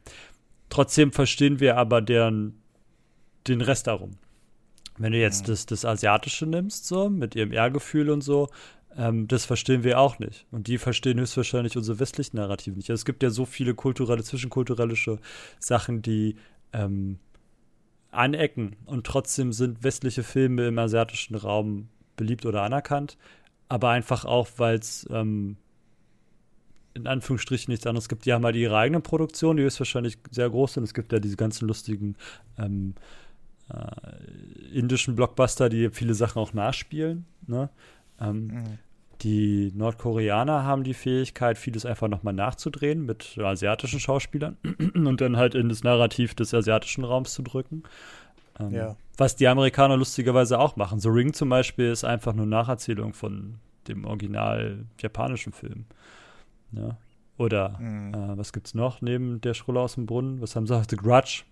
Trotzdem 0.70 1.12
verstehen 1.12 1.60
wir 1.60 1.76
aber 1.76 2.02
deren, 2.02 2.60
den 3.46 3.60
Rest 3.60 3.86
darum. 3.86 4.18
Wenn 4.98 5.12
du 5.12 5.18
jetzt 5.18 5.48
das, 5.48 5.66
das 5.66 5.84
Asiatische 5.84 6.46
nimmst, 6.46 6.86
so, 6.86 7.08
mit 7.08 7.34
ihrem 7.34 7.52
Ehrgefühl 7.52 8.10
und 8.10 8.22
so, 8.22 8.48
ähm, 8.96 9.28
das 9.28 9.44
verstehen 9.44 9.84
wir 9.84 10.00
auch 10.00 10.18
nicht. 10.18 10.46
Und 10.50 10.66
die 10.66 10.78
verstehen 10.78 11.20
höchstwahrscheinlich 11.20 11.76
unsere 11.76 12.00
westlichen 12.00 12.36
Narrative 12.36 12.76
nicht. 12.76 12.90
Also 12.90 13.00
es 13.00 13.04
gibt 13.04 13.22
ja 13.22 13.30
so 13.30 13.44
viele 13.46 13.74
kulturelle, 13.74 14.24
zwischenkulturelle 14.24 14.94
Sachen, 15.58 16.02
die 16.02 16.36
ähm, 16.72 17.18
anecken. 18.10 18.76
Und 18.86 19.06
trotzdem 19.06 19.52
sind 19.52 19.84
westliche 19.84 20.22
Filme 20.22 20.66
im 20.66 20.78
asiatischen 20.78 21.36
Raum 21.36 21.88
beliebt 22.16 22.44
oder 22.44 22.62
anerkannt. 22.62 23.16
Aber 23.68 23.90
einfach 23.90 24.24
auch, 24.24 24.48
weil 24.56 24.78
es 24.78 25.06
ähm, 25.10 25.56
in 26.94 27.06
Anführungsstrichen 27.06 27.70
nichts 27.70 27.86
anderes 27.86 28.08
gibt. 28.08 28.26
Die 28.26 28.32
haben 28.32 28.44
halt 28.44 28.56
ihre 28.56 28.76
eigene 28.76 29.00
Produktion, 29.00 29.56
die 29.56 29.62
ist 29.62 29.78
wahrscheinlich 29.78 30.18
sehr 30.30 30.50
groß 30.50 30.78
und 30.78 30.84
es 30.84 30.94
gibt 30.94 31.12
ja 31.12 31.20
diese 31.20 31.36
ganzen 31.36 31.68
lustigen 31.68 32.16
ähm, 32.58 32.94
äh, 33.72 34.76
indischen 34.76 35.16
Blockbuster, 35.16 35.68
die 35.68 35.90
viele 35.90 36.14
Sachen 36.14 36.40
auch 36.40 36.52
nachspielen. 36.52 37.26
Ne? 37.46 37.68
Ähm, 38.20 38.46
mhm. 38.46 38.78
Die 39.22 39.72
Nordkoreaner 39.74 40.64
haben 40.64 40.84
die 40.84 40.94
Fähigkeit, 40.94 41.58
vieles 41.58 41.84
einfach 41.84 42.06
nochmal 42.06 42.34
nachzudrehen 42.34 43.04
mit 43.04 43.36
asiatischen 43.38 43.98
Schauspielern 43.98 44.56
und 44.94 45.20
dann 45.20 45.36
halt 45.36 45.54
in 45.54 45.68
das 45.68 45.82
Narrativ 45.82 46.34
des 46.34 46.54
asiatischen 46.54 47.04
Raums 47.04 47.32
zu 47.32 47.42
drücken. 47.42 47.82
Ähm, 48.60 48.72
ja. 48.72 48.96
Was 49.16 49.34
die 49.34 49.48
Amerikaner 49.48 49.96
lustigerweise 49.96 50.58
auch 50.58 50.76
machen. 50.76 51.00
The 51.00 51.08
Ring 51.08 51.32
zum 51.32 51.48
Beispiel 51.48 51.90
ist 51.90 52.04
einfach 52.04 52.32
nur 52.32 52.46
Nacherzählung 52.46 53.12
von 53.12 53.56
dem 53.88 54.04
original 54.04 54.84
japanischen 55.00 55.52
Film. 55.52 55.86
Ja? 56.72 56.96
Oder 57.38 57.78
mhm. 57.80 58.14
äh, 58.14 58.38
was 58.38 58.52
gibt's 58.52 58.74
noch 58.74 59.00
neben 59.00 59.40
der 59.40 59.54
Schrulle 59.54 59.80
aus 59.80 59.94
dem 59.94 60.06
Brunnen? 60.06 60.40
Was 60.40 60.54
haben 60.54 60.66
sie? 60.66 60.80
The 60.88 60.96
Grudge 60.96 61.42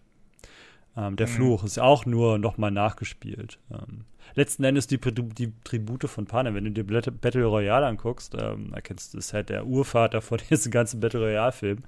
Ähm, 0.97 1.17
der 1.17 1.27
mhm. 1.27 1.33
Fluch 1.33 1.65
ist 1.65 1.79
auch 1.79 2.07
nur 2.07 2.39
nochmal 2.39 2.71
nachgespielt. 2.71 3.59
Ähm, 3.71 4.05
letzten 4.35 4.65
Endes 4.65 4.87
die, 4.87 4.99
die 4.99 5.53
Tribute 5.65 6.09
von 6.09 6.27
Panem, 6.27 6.55
wenn 6.55 6.65
du 6.65 6.71
dir 6.71 6.85
Battle 6.85 7.45
Royale 7.45 7.87
anguckst, 7.87 8.35
ähm, 8.41 8.73
erkennst 8.73 9.15
du, 9.15 9.19
ist 9.19 9.33
halt 9.33 9.51
der 9.51 9.67
Urvater 9.67 10.23
von 10.23 10.39
diesem 10.51 10.73
ganzen 10.73 11.01
Battle 11.01 11.21
Royale-Film. 11.21 11.83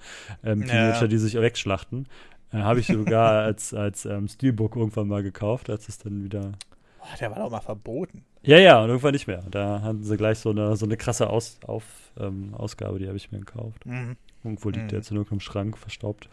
Ähm, 0.44 0.66
Teenager, 0.66 1.02
ja. 1.02 1.06
die 1.06 1.18
sich 1.18 1.34
wegschlachten. 1.34 2.06
Äh, 2.52 2.58
Habe 2.58 2.80
ich 2.80 2.86
sogar 2.86 3.42
als, 3.44 3.72
als 3.72 4.04
ähm, 4.04 4.28
Steelbook 4.28 4.76
irgendwann 4.76 5.08
mal 5.08 5.22
gekauft, 5.22 5.70
als 5.70 5.88
es 5.88 5.98
dann 5.98 6.24
wieder. 6.24 6.52
Oh, 7.00 7.16
der 7.18 7.30
war 7.30 7.38
doch 7.38 7.50
mal 7.50 7.60
verboten. 7.60 8.24
Ja, 8.42 8.58
ja, 8.58 8.80
und 8.82 8.88
irgendwann 8.88 9.12
nicht 9.12 9.26
mehr. 9.26 9.42
Da 9.50 9.82
hatten 9.82 10.04
sie 10.04 10.16
gleich 10.16 10.38
so 10.38 10.50
eine, 10.50 10.76
so 10.76 10.86
eine 10.86 10.96
krasse 10.96 11.28
Aus, 11.28 11.58
auf, 11.66 11.84
ähm, 12.18 12.54
Ausgabe, 12.54 12.98
die 12.98 13.06
habe 13.06 13.16
ich 13.16 13.32
mir 13.32 13.40
gekauft. 13.40 13.84
Mhm. 13.86 14.16
Irgendwo 14.44 14.70
liegt 14.70 14.84
mhm. 14.84 14.88
der 14.88 14.98
jetzt 14.98 15.10
in 15.10 15.16
irgendeinem 15.16 15.40
Schrank 15.40 15.78
verstaubt. 15.78 16.28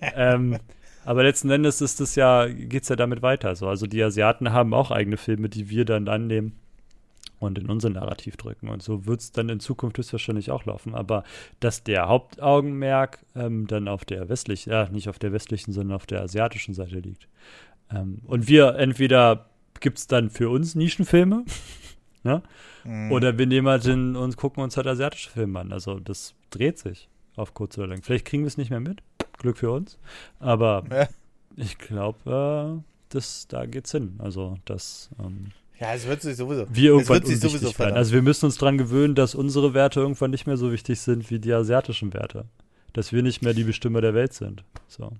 ähm, 0.00 0.58
aber 1.04 1.22
letzten 1.22 1.50
Endes 1.50 1.80
ist 1.80 2.00
es 2.00 2.14
ja, 2.14 2.46
geht 2.46 2.82
es 2.82 2.88
ja 2.88 2.96
damit 2.96 3.22
weiter. 3.22 3.56
So. 3.56 3.68
Also 3.68 3.86
die 3.86 4.02
Asiaten 4.02 4.52
haben 4.52 4.74
auch 4.74 4.90
eigene 4.90 5.16
Filme, 5.16 5.48
die 5.48 5.70
wir 5.70 5.84
dann 5.84 6.08
annehmen 6.08 6.52
und 7.40 7.58
in 7.58 7.70
unser 7.70 7.90
Narrativ 7.90 8.36
drücken. 8.36 8.68
Und 8.68 8.82
so 8.82 9.06
wird 9.06 9.20
es 9.20 9.32
dann 9.32 9.48
in 9.48 9.60
Zukunft 9.60 9.98
höchstwahrscheinlich 9.98 10.50
auch 10.50 10.64
laufen. 10.64 10.94
Aber 10.94 11.24
dass 11.60 11.82
der 11.82 12.08
Hauptaugenmerk 12.08 13.20
ähm, 13.34 13.66
dann 13.66 13.88
auf 13.88 14.04
der 14.04 14.28
westlichen, 14.28 14.70
ja, 14.70 14.88
nicht 14.88 15.08
auf 15.08 15.18
der 15.18 15.32
westlichen, 15.32 15.72
sondern 15.72 15.96
auf 15.96 16.06
der 16.06 16.22
asiatischen 16.22 16.74
Seite 16.74 16.98
liegt. 16.98 17.28
Ähm, 17.90 18.20
und 18.26 18.48
wir 18.48 18.74
entweder 18.76 19.46
gibt 19.80 19.98
es 19.98 20.06
dann 20.08 20.30
für 20.30 20.50
uns 20.50 20.74
Nischenfilme, 20.74 21.44
ne? 22.24 22.42
Mhm. 22.84 23.12
oder 23.12 23.38
wir 23.38 23.46
nehmen 23.46 23.68
halt 23.68 23.84
hin 23.84 24.16
und 24.16 24.36
gucken 24.36 24.62
uns 24.62 24.76
halt 24.76 24.86
asiatische 24.86 25.30
Filme 25.30 25.60
an. 25.60 25.72
Also 25.72 26.00
das 26.00 26.34
dreht 26.50 26.78
sich 26.78 27.08
auf 27.36 27.54
kurz 27.54 27.78
oder 27.78 27.86
lang. 27.86 28.02
Vielleicht 28.02 28.24
kriegen 28.24 28.42
wir 28.42 28.48
es 28.48 28.56
nicht 28.56 28.70
mehr 28.70 28.80
mit. 28.80 29.00
Glück 29.38 29.58
für 29.58 29.70
uns. 29.70 29.98
Aber 30.40 30.84
ja. 30.90 31.08
ich 31.56 31.78
glaube, 31.78 32.82
äh, 33.10 33.20
da 33.48 33.66
geht's 33.66 33.92
hin. 33.92 34.16
Also, 34.18 34.58
das. 34.64 35.10
Ähm, 35.18 35.52
ja, 35.80 35.94
es 35.94 36.06
wird 36.06 36.22
sich 36.22 36.36
sowieso. 36.36 36.66
Wir 36.70 36.90
irgendwann 36.90 37.22
es 37.22 37.28
wird 37.28 37.40
sich 37.40 37.52
sowieso 37.52 37.78
werden. 37.78 37.94
Also 37.94 38.12
wir 38.12 38.22
müssen 38.22 38.46
uns 38.46 38.58
daran 38.58 38.78
gewöhnen, 38.78 39.14
dass 39.14 39.36
unsere 39.36 39.74
Werte 39.74 40.00
irgendwann 40.00 40.32
nicht 40.32 40.46
mehr 40.46 40.56
so 40.56 40.72
wichtig 40.72 41.00
sind 41.00 41.30
wie 41.30 41.38
die 41.38 41.52
asiatischen 41.52 42.12
Werte. 42.12 42.46
Dass 42.92 43.12
wir 43.12 43.22
nicht 43.22 43.42
mehr 43.42 43.54
die 43.54 43.62
Bestimmer 43.62 44.00
der 44.00 44.12
Welt 44.12 44.32
sind. 44.32 44.64
So. 44.88 45.12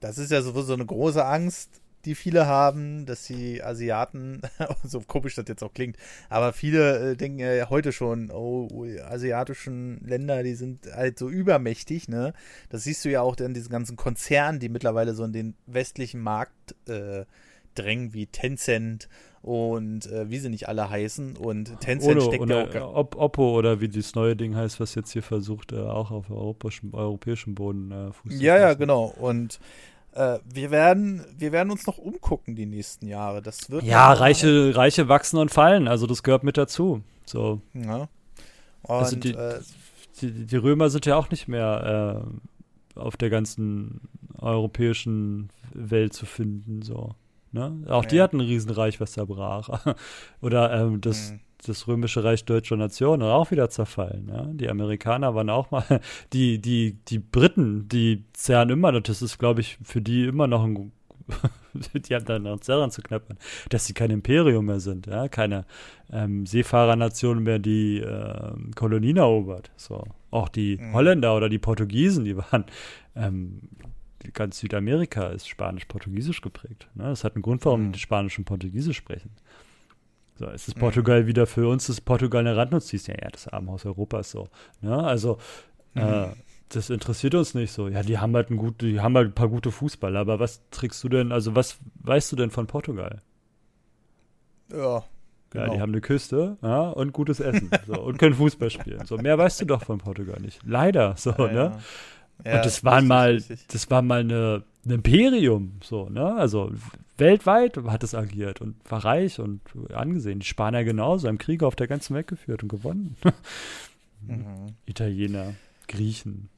Das 0.00 0.16
ist 0.16 0.30
ja 0.30 0.40
sowieso 0.40 0.72
eine 0.72 0.86
große 0.86 1.24
Angst 1.24 1.82
die 2.04 2.14
viele 2.14 2.46
haben, 2.46 3.06
dass 3.06 3.24
die 3.24 3.62
Asiaten, 3.62 4.42
so 4.84 5.00
komisch 5.00 5.34
das 5.34 5.46
jetzt 5.48 5.62
auch 5.62 5.72
klingt, 5.72 5.96
aber 6.28 6.52
viele 6.52 7.12
äh, 7.12 7.16
denken 7.16 7.38
ja 7.38 7.70
heute 7.70 7.92
schon, 7.92 8.30
oh, 8.30 8.68
asiatischen 9.04 10.00
Länder, 10.04 10.42
die 10.42 10.54
sind 10.54 10.86
halt 10.92 11.18
so 11.18 11.28
übermächtig, 11.28 12.08
ne? 12.08 12.32
Das 12.68 12.84
siehst 12.84 13.04
du 13.04 13.10
ja 13.10 13.22
auch 13.22 13.36
in 13.36 13.54
diesen 13.54 13.70
ganzen 13.70 13.96
Konzernen, 13.96 14.60
die 14.60 14.68
mittlerweile 14.68 15.14
so 15.14 15.24
in 15.24 15.32
den 15.32 15.54
westlichen 15.66 16.20
Markt 16.20 16.74
äh, 16.88 17.24
drängen, 17.74 18.14
wie 18.14 18.26
Tencent 18.26 19.08
und 19.42 20.10
äh, 20.10 20.30
wie 20.30 20.38
sie 20.38 20.48
nicht 20.48 20.68
alle 20.68 20.88
heißen. 20.88 21.36
Und 21.36 21.78
Tencent 21.80 22.16
Ono, 22.16 22.20
steckt 22.22 22.48
ja 22.48 22.84
auch. 22.84 22.94
Op 22.94 23.16
Oppo 23.16 23.58
oder 23.58 23.80
wie 23.80 23.88
das 23.88 24.14
neue 24.14 24.36
Ding 24.36 24.56
heißt, 24.56 24.80
was 24.80 24.94
jetzt 24.94 25.12
hier 25.12 25.22
versucht, 25.22 25.72
äh, 25.72 25.76
auch 25.76 26.10
auf 26.10 26.30
europäischem, 26.30 26.94
europäischem 26.94 27.54
Boden 27.54 27.90
äh, 27.90 28.12
Fuß 28.12 28.40
Ja, 28.40 28.58
ja, 28.58 28.74
genau. 28.74 29.12
Und 29.18 29.60
äh, 30.14 30.38
wir, 30.44 30.70
werden, 30.70 31.24
wir 31.36 31.52
werden 31.52 31.70
uns 31.70 31.86
noch 31.86 31.98
umgucken 31.98 32.54
die 32.54 32.66
nächsten 32.66 33.06
Jahre. 33.06 33.42
Das 33.42 33.70
wird 33.70 33.82
ja, 33.82 34.12
Reiche, 34.12 34.74
Reiche 34.74 35.08
wachsen 35.08 35.38
und 35.38 35.50
fallen. 35.50 35.88
Also 35.88 36.06
das 36.06 36.22
gehört 36.22 36.44
mit 36.44 36.56
dazu. 36.56 37.02
So. 37.26 37.60
Ja. 37.72 38.08
also 38.86 39.16
die, 39.16 39.32
äh, 39.32 39.60
die, 40.20 40.46
die, 40.46 40.56
Römer 40.56 40.90
sind 40.90 41.06
ja 41.06 41.16
auch 41.16 41.30
nicht 41.30 41.48
mehr 41.48 42.22
äh, 42.96 42.98
auf 43.00 43.16
der 43.16 43.30
ganzen 43.30 44.02
europäischen 44.38 45.50
Welt 45.72 46.12
zu 46.12 46.26
finden. 46.26 46.82
So. 46.82 47.14
Ne? 47.54 47.84
Auch 47.88 48.02
ja. 48.02 48.08
die 48.08 48.20
hatten 48.20 48.40
ein 48.40 48.46
Riesenreich, 48.46 49.00
was 49.00 49.12
da 49.12 49.24
brach. 49.24 49.94
Oder 50.42 50.72
ähm, 50.72 51.00
das, 51.00 51.32
mhm 51.32 51.40
das 51.68 51.88
römische 51.88 52.24
Reich 52.24 52.44
deutscher 52.44 52.76
Nation 52.76 53.22
auch 53.22 53.50
wieder 53.50 53.70
zerfallen. 53.70 54.28
Ja? 54.28 54.44
Die 54.52 54.68
Amerikaner 54.68 55.34
waren 55.34 55.50
auch 55.50 55.70
mal, 55.70 55.84
die, 56.32 56.60
die, 56.60 56.98
die 57.08 57.18
Briten, 57.18 57.88
die 57.88 58.24
zerren 58.32 58.70
immer 58.70 58.92
noch, 58.92 59.00
das 59.00 59.22
ist, 59.22 59.38
glaube 59.38 59.60
ich, 59.60 59.78
für 59.82 60.00
die 60.00 60.24
immer 60.24 60.46
noch 60.46 60.64
ein, 60.64 60.92
die 61.94 62.14
haben 62.14 62.24
da 62.24 62.38
noch 62.38 62.60
Zerren 62.60 62.90
zu 62.90 63.02
knappern, 63.02 63.38
dass 63.70 63.86
sie 63.86 63.94
kein 63.94 64.10
Imperium 64.10 64.66
mehr 64.66 64.80
sind, 64.80 65.06
ja? 65.06 65.28
keine 65.28 65.64
ähm, 66.12 66.46
Seefahrernation 66.46 67.42
mehr, 67.42 67.58
die 67.58 68.00
äh, 68.00 68.52
Kolonien 68.74 69.16
erobert. 69.16 69.70
So. 69.76 70.04
Auch 70.30 70.48
die 70.48 70.76
mhm. 70.76 70.92
Holländer 70.92 71.34
oder 71.36 71.48
die 71.48 71.58
Portugiesen, 71.58 72.24
die 72.24 72.36
waren 72.36 72.64
ähm, 73.16 73.60
ganz 74.32 74.58
Südamerika 74.58 75.28
ist 75.28 75.48
spanisch-portugiesisch 75.48 76.40
geprägt. 76.40 76.88
Ne? 76.94 77.04
Das 77.04 77.24
hat 77.24 77.34
einen 77.34 77.42
Grund, 77.42 77.64
warum 77.64 77.88
mhm. 77.88 77.92
die 77.92 77.98
Spanisch 77.98 78.38
und 78.38 78.44
Portugiesisch 78.44 78.96
sprechen. 78.96 79.30
So, 80.36 80.46
ist 80.48 80.66
es 80.66 80.74
Portugal 80.74 81.22
mhm. 81.22 81.26
wieder 81.28 81.46
für 81.46 81.68
uns, 81.68 81.88
ist 81.88 82.00
Portugal 82.02 82.40
eine 82.40 82.56
Randnotiz? 82.56 83.06
Ja, 83.06 83.14
ja, 83.20 83.28
das 83.30 83.48
Armenhaus 83.48 83.86
Europas 83.86 84.30
so. 84.30 84.48
Ne? 84.80 84.96
also, 84.96 85.38
mhm. 85.94 86.02
äh, 86.02 86.26
das 86.70 86.90
interessiert 86.90 87.34
uns 87.34 87.54
nicht 87.54 87.72
so. 87.72 87.88
Ja, 87.88 88.02
die 88.02 88.18
haben 88.18 88.34
halt 88.34 88.50
ein 88.50 88.56
gut, 88.56 88.80
die 88.80 89.00
haben 89.00 89.16
halt 89.16 89.28
ein 89.28 89.34
paar 89.34 89.48
gute 89.48 89.70
Fußballer, 89.70 90.18
aber 90.18 90.40
was 90.40 90.62
trägst 90.70 91.02
du 91.04 91.08
denn, 91.08 91.30
also 91.30 91.54
was 91.54 91.78
weißt 92.02 92.32
du 92.32 92.36
denn 92.36 92.50
von 92.50 92.66
Portugal? 92.66 93.22
Ja. 94.72 95.04
Genau. 95.50 95.66
Ja, 95.66 95.72
die 95.72 95.80
haben 95.80 95.92
eine 95.92 96.00
Küste 96.00 96.58
ja, 96.62 96.88
und 96.88 97.12
gutes 97.12 97.38
Essen 97.38 97.70
so, 97.86 98.00
und 98.00 98.18
können 98.18 98.34
Fußball 98.34 98.70
spielen. 98.70 99.06
So, 99.06 99.18
mehr 99.18 99.38
weißt 99.38 99.60
du 99.60 99.66
doch 99.66 99.84
von 99.84 99.98
Portugal 99.98 100.40
nicht. 100.40 100.60
Leider, 100.64 101.14
so, 101.16 101.30
ja, 101.30 101.46
ne? 101.46 101.54
Ja. 101.54 101.78
Und 102.38 102.44
das 102.46 102.84
waren 102.84 103.06
mal, 103.06 103.42
das 103.68 103.90
war 103.90 104.02
mal 104.02 104.20
eine 104.20 104.64
ein 104.84 104.90
Imperium, 104.90 105.80
so, 105.82 106.08
ne? 106.08 106.34
Also 106.34 106.72
weltweit 107.16 107.76
hat 107.86 108.02
es 108.02 108.14
agiert 108.14 108.60
und 108.60 108.76
war 108.90 109.04
reich 109.04 109.38
und 109.38 109.60
angesehen. 109.92 110.40
Die 110.40 110.46
Spanier 110.46 110.84
genauso, 110.84 111.28
haben 111.28 111.38
Kriege 111.38 111.66
auf 111.66 111.76
der 111.76 111.86
ganzen 111.86 112.14
Welt 112.14 112.26
geführt 112.26 112.62
und 112.62 112.68
gewonnen. 112.68 113.16
mhm. 114.20 114.74
Italiener, 114.84 115.54
Griechen. 115.88 116.50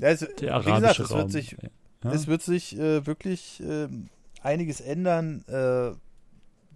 Ja, 0.00 0.08
also, 0.08 0.26
der 0.40 0.54
arabische 0.54 1.02
gesagt, 1.02 1.10
Raum. 1.10 1.26
Es 1.26 1.34
wird 1.34 1.44
sich, 1.44 1.56
ja. 2.04 2.12
es 2.12 2.26
wird 2.26 2.42
sich 2.42 2.78
äh, 2.78 3.06
wirklich 3.06 3.62
äh, 3.62 3.88
einiges 4.42 4.80
ändern, 4.80 5.44
äh, 5.48 5.92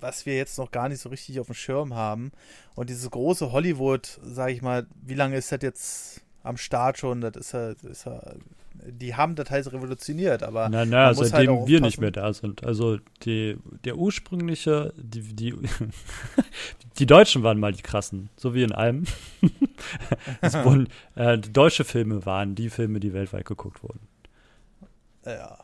was 0.01 0.27
wir 0.27 0.37
jetzt 0.37 0.59
noch 0.59 0.71
gar 0.71 0.89
nicht 0.89 1.01
so 1.01 1.09
richtig 1.09 1.41
auf 1.41 1.47
dem 1.47 1.55
Schirm 1.55 1.95
haben. 1.95 2.33
Und 2.75 2.91
dieses 2.91 3.11
große 3.11 3.53
Hollywood, 3.53 4.21
sage 4.23 4.53
ich 4.53 4.63
mal, 4.63 4.87
wie 5.01 5.15
lange 5.15 5.37
ist 5.37 5.53
das 5.53 5.63
jetzt 5.63 6.24
am 6.45 6.57
Start 6.57 6.99
schon? 6.99 7.21
Das 7.21 7.35
ist 7.35 7.53
ja, 7.53 7.75
das 7.75 7.85
ist 7.85 8.07
ja 8.07 8.23
die 8.87 9.15
haben 9.15 9.35
das 9.35 9.51
halt 9.51 9.73
revolutioniert, 9.73 10.43
aber. 10.43 10.69
Nein, 10.69 10.91
nein, 10.91 11.15
seitdem 11.15 11.59
halt 11.59 11.69
wir 11.69 11.81
nicht 11.81 12.01
mehr 12.01 12.11
da 12.11 12.33
sind. 12.33 12.65
Also 12.65 12.99
die, 13.25 13.57
der 13.85 13.97
ursprüngliche, 13.97 14.93
die, 14.97 15.23
die, 15.23 15.55
die 16.99 17.07
Deutschen 17.07 17.43
waren 17.43 17.59
mal 17.59 17.73
die 17.73 17.83
krassen, 17.83 18.31
so 18.37 18.55
wie 18.55 18.63
in 18.63 18.73
allem. 18.73 19.05
wurden, 20.65 20.89
äh, 21.15 21.39
deutsche 21.39 21.85
Filme 21.85 22.27
waren 22.27 22.55
die 22.55 22.71
Filme, 22.71 23.01
die 23.01 23.13
weltweit 23.13 23.47
geguckt 23.47 23.83
wurden. 23.83 24.01
Ja. 25.25 25.59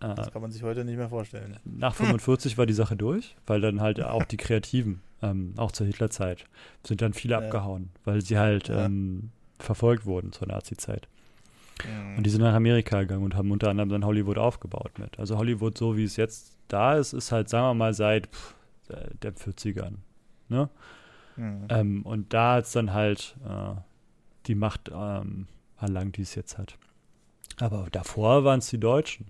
Äh, 0.00 0.14
das 0.14 0.32
kann 0.32 0.42
man 0.42 0.50
sich 0.50 0.62
heute 0.62 0.84
nicht 0.84 0.96
mehr 0.96 1.08
vorstellen. 1.08 1.56
Nach 1.64 1.94
45 1.94 2.58
war 2.58 2.66
die 2.66 2.74
Sache 2.74 2.96
durch, 2.96 3.36
weil 3.46 3.60
dann 3.60 3.80
halt 3.80 4.02
auch 4.02 4.24
die 4.24 4.36
Kreativen, 4.36 5.00
ähm, 5.22 5.54
auch 5.56 5.72
zur 5.72 5.86
Hitlerzeit, 5.86 6.44
sind 6.84 7.02
dann 7.02 7.14
viele 7.14 7.32
ja. 7.32 7.38
abgehauen, 7.38 7.90
weil 8.04 8.20
sie 8.20 8.38
halt 8.38 8.68
ja. 8.68 8.84
ähm, 8.84 9.30
verfolgt 9.58 10.06
wurden 10.06 10.32
zur 10.32 10.48
Nazi-Zeit. 10.48 11.08
Mhm. 11.84 12.18
Und 12.18 12.24
die 12.24 12.30
sind 12.30 12.42
nach 12.42 12.54
Amerika 12.54 13.00
gegangen 13.00 13.24
und 13.24 13.34
haben 13.34 13.50
unter 13.50 13.70
anderem 13.70 13.88
dann 13.88 14.04
Hollywood 14.04 14.38
aufgebaut 14.38 14.98
mit. 14.98 15.18
Also 15.18 15.38
Hollywood, 15.38 15.78
so 15.78 15.96
wie 15.96 16.04
es 16.04 16.16
jetzt 16.16 16.56
da 16.68 16.96
ist, 16.96 17.12
ist 17.12 17.32
halt, 17.32 17.48
sagen 17.48 17.66
wir 17.66 17.74
mal, 17.74 17.94
seit 17.94 18.28
pff, 18.28 18.54
der 19.22 19.34
40ern. 19.34 19.94
Ne? 20.48 20.68
Mhm. 21.36 21.66
Ähm, 21.68 22.02
und 22.02 22.32
da 22.32 22.54
hat 22.54 22.64
es 22.64 22.72
dann 22.72 22.92
halt 22.92 23.36
äh, 23.46 23.74
die 24.46 24.54
Macht 24.54 24.90
ähm, 24.92 25.46
erlangt, 25.80 26.16
die 26.16 26.22
es 26.22 26.34
jetzt 26.34 26.58
hat. 26.58 26.76
Aber 27.58 27.88
davor 27.90 28.44
waren 28.44 28.60
es 28.60 28.70
die 28.70 28.80
Deutschen. 28.80 29.26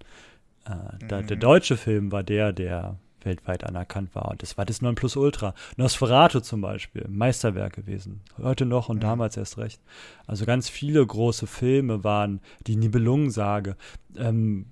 äh, 0.64 1.06
da, 1.06 1.22
mhm. 1.22 1.26
Der 1.26 1.36
deutsche 1.36 1.76
Film 1.76 2.12
war 2.12 2.22
der, 2.22 2.52
der 2.52 2.96
weltweit 3.24 3.64
anerkannt 3.64 4.14
war. 4.14 4.28
Und 4.30 4.42
das 4.42 4.58
war 4.58 4.64
das 4.64 4.82
Nonplusultra. 4.82 5.54
Nosferatu 5.76 6.40
zum 6.40 6.60
Beispiel, 6.60 7.06
Meisterwerk 7.08 7.74
gewesen. 7.74 8.20
Heute 8.38 8.66
noch 8.66 8.88
und 8.88 8.96
mhm. 8.96 9.00
damals 9.00 9.36
erst 9.36 9.58
recht. 9.58 9.80
Also 10.26 10.46
ganz 10.46 10.68
viele 10.68 11.04
große 11.04 11.46
Filme 11.46 12.04
waren, 12.04 12.40
die 12.66 12.76
Nibelungensage, 12.76 13.76
ähm, 14.16 14.66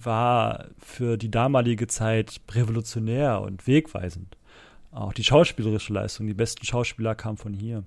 war 0.00 0.66
für 0.78 1.16
die 1.16 1.30
damalige 1.30 1.86
Zeit 1.86 2.40
revolutionär 2.50 3.40
und 3.40 3.66
wegweisend. 3.66 4.36
Auch 4.90 5.12
die 5.12 5.24
schauspielerische 5.24 5.92
Leistung, 5.92 6.26
die 6.26 6.34
besten 6.34 6.64
Schauspieler 6.64 7.14
kamen 7.14 7.36
von 7.36 7.52
hier. 7.52 7.84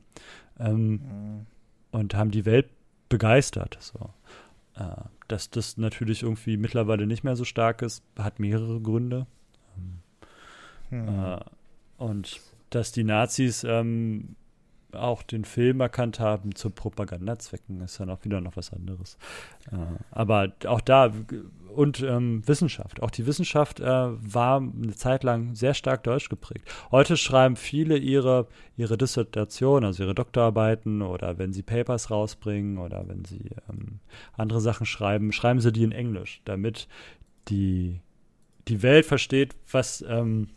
Ähm, 0.60 0.92
mhm. 0.92 1.46
Und 1.92 2.16
haben 2.16 2.32
die 2.32 2.46
Welt 2.46 2.70
begeistert. 3.10 3.78
So. 3.82 4.12
Äh, 4.76 5.04
dass 5.28 5.50
das 5.50 5.78
natürlich 5.78 6.24
irgendwie 6.24 6.58
mittlerweile 6.58 7.08
nicht 7.08 7.24
mehr 7.24 7.36
so 7.36 7.46
stark 7.46 7.82
ist, 7.82 8.04
hat 8.18 8.40
mehrere 8.40 8.82
Gründe. 8.82 9.28
Hm. 10.92 11.08
Äh, 11.08 11.40
und 11.98 12.40
dass 12.70 12.92
die 12.92 13.04
Nazis 13.04 13.64
ähm, 13.64 14.36
auch 14.94 15.24
den 15.24 15.46
Film 15.46 15.80
erkannt 15.80 16.20
haben 16.20 16.56
zu 16.56 16.70
Propagandazwecken, 16.70 17.82
ist 17.82 18.00
dann 18.00 18.10
auch 18.10 18.24
wieder 18.24 18.42
noch 18.42 18.58
was 18.58 18.74
anderes. 18.74 19.18
Äh, 19.72 19.78
aber 20.12 20.54
auch 20.66 20.82
da 20.82 21.12
und 21.74 22.02
ähm, 22.02 22.46
Wissenschaft. 22.46 23.02
Auch 23.02 23.12
die 23.12 23.26
Wissenschaft 23.26 23.80
äh, 23.80 23.86
war 23.86 24.58
eine 24.58 24.94
Zeit 24.94 25.24
lang 25.24 25.56
sehr 25.56 25.74
stark 25.74 26.04
deutsch 26.04 26.30
geprägt. 26.30 26.70
Heute 26.92 27.16
schreiben 27.16 27.56
viele 27.56 27.98
ihre, 27.98 28.48
ihre 28.76 28.98
Dissertation, 28.98 29.86
also 29.86 30.04
ihre 30.04 30.16
Doktorarbeiten 30.16 31.02
oder 31.02 31.38
wenn 31.38 31.54
sie 31.54 31.64
Papers 31.64 32.12
rausbringen 32.12 32.78
oder 32.78 33.08
wenn 33.08 33.24
sie 33.26 33.52
ähm, 33.70 34.00
andere 34.34 34.60
Sachen 34.62 34.86
schreiben, 34.86 35.32
schreiben 35.32 35.62
sie 35.62 35.72
die 35.72 35.84
in 35.84 35.94
Englisch, 35.94 36.42
damit 36.46 36.88
die, 37.48 38.02
die 38.68 38.84
Welt 38.84 39.06
versteht, 39.06 39.56
was 39.72 40.04
ähm, 40.08 40.50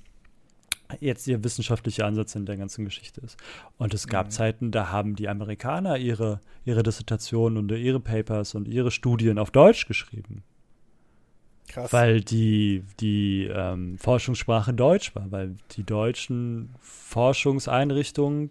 jetzt 1.00 1.26
ihr 1.26 1.42
wissenschaftlicher 1.42 2.06
Ansatz 2.06 2.34
in 2.34 2.46
der 2.46 2.56
ganzen 2.56 2.84
Geschichte 2.84 3.20
ist. 3.20 3.36
Und 3.78 3.94
es 3.94 4.06
gab 4.06 4.26
mhm. 4.26 4.30
Zeiten, 4.30 4.70
da 4.70 4.90
haben 4.90 5.16
die 5.16 5.28
Amerikaner 5.28 5.96
ihre, 5.96 6.40
ihre 6.64 6.82
Dissertationen 6.82 7.58
und 7.58 7.72
ihre 7.72 8.00
Papers 8.00 8.54
und 8.54 8.68
ihre 8.68 8.90
Studien 8.90 9.38
auf 9.38 9.50
Deutsch 9.50 9.86
geschrieben. 9.86 10.42
Krass. 11.68 11.92
Weil 11.92 12.20
die, 12.20 12.84
die 13.00 13.48
ähm, 13.52 13.98
Forschungssprache 13.98 14.74
Deutsch 14.74 15.14
war, 15.14 15.32
weil 15.32 15.56
die 15.72 15.84
deutschen 15.84 16.74
Forschungseinrichtungen 16.80 18.50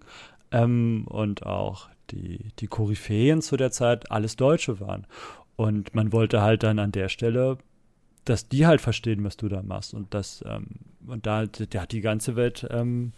ähm, 0.52 1.06
und 1.08 1.46
auch 1.46 1.90
die, 2.12 2.52
die 2.60 2.68
Koryphäen 2.68 3.42
zu 3.42 3.56
der 3.56 3.72
Zeit 3.72 4.12
alles 4.12 4.36
Deutsche 4.36 4.80
waren. 4.80 5.06
Und 5.56 5.94
man 5.94 6.12
wollte 6.12 6.42
halt 6.42 6.64
dann 6.64 6.80
an 6.80 6.92
der 6.92 7.10
Stelle 7.10 7.60
dass 8.26 8.48
die 8.48 8.66
halt 8.66 8.82
verstehen, 8.82 9.24
was 9.24 9.38
du 9.38 9.50
da 9.50 9.62
machst. 9.62 9.94
Und 9.94 10.14
das, 10.14 10.44
ähm, 10.48 10.68
und 11.08 11.26
da, 11.26 11.46
da 11.46 11.82
hat 11.82 11.92
die 11.92 12.02
ganze 12.02 12.36
Welt 12.36 12.68
ähm, 12.70 13.14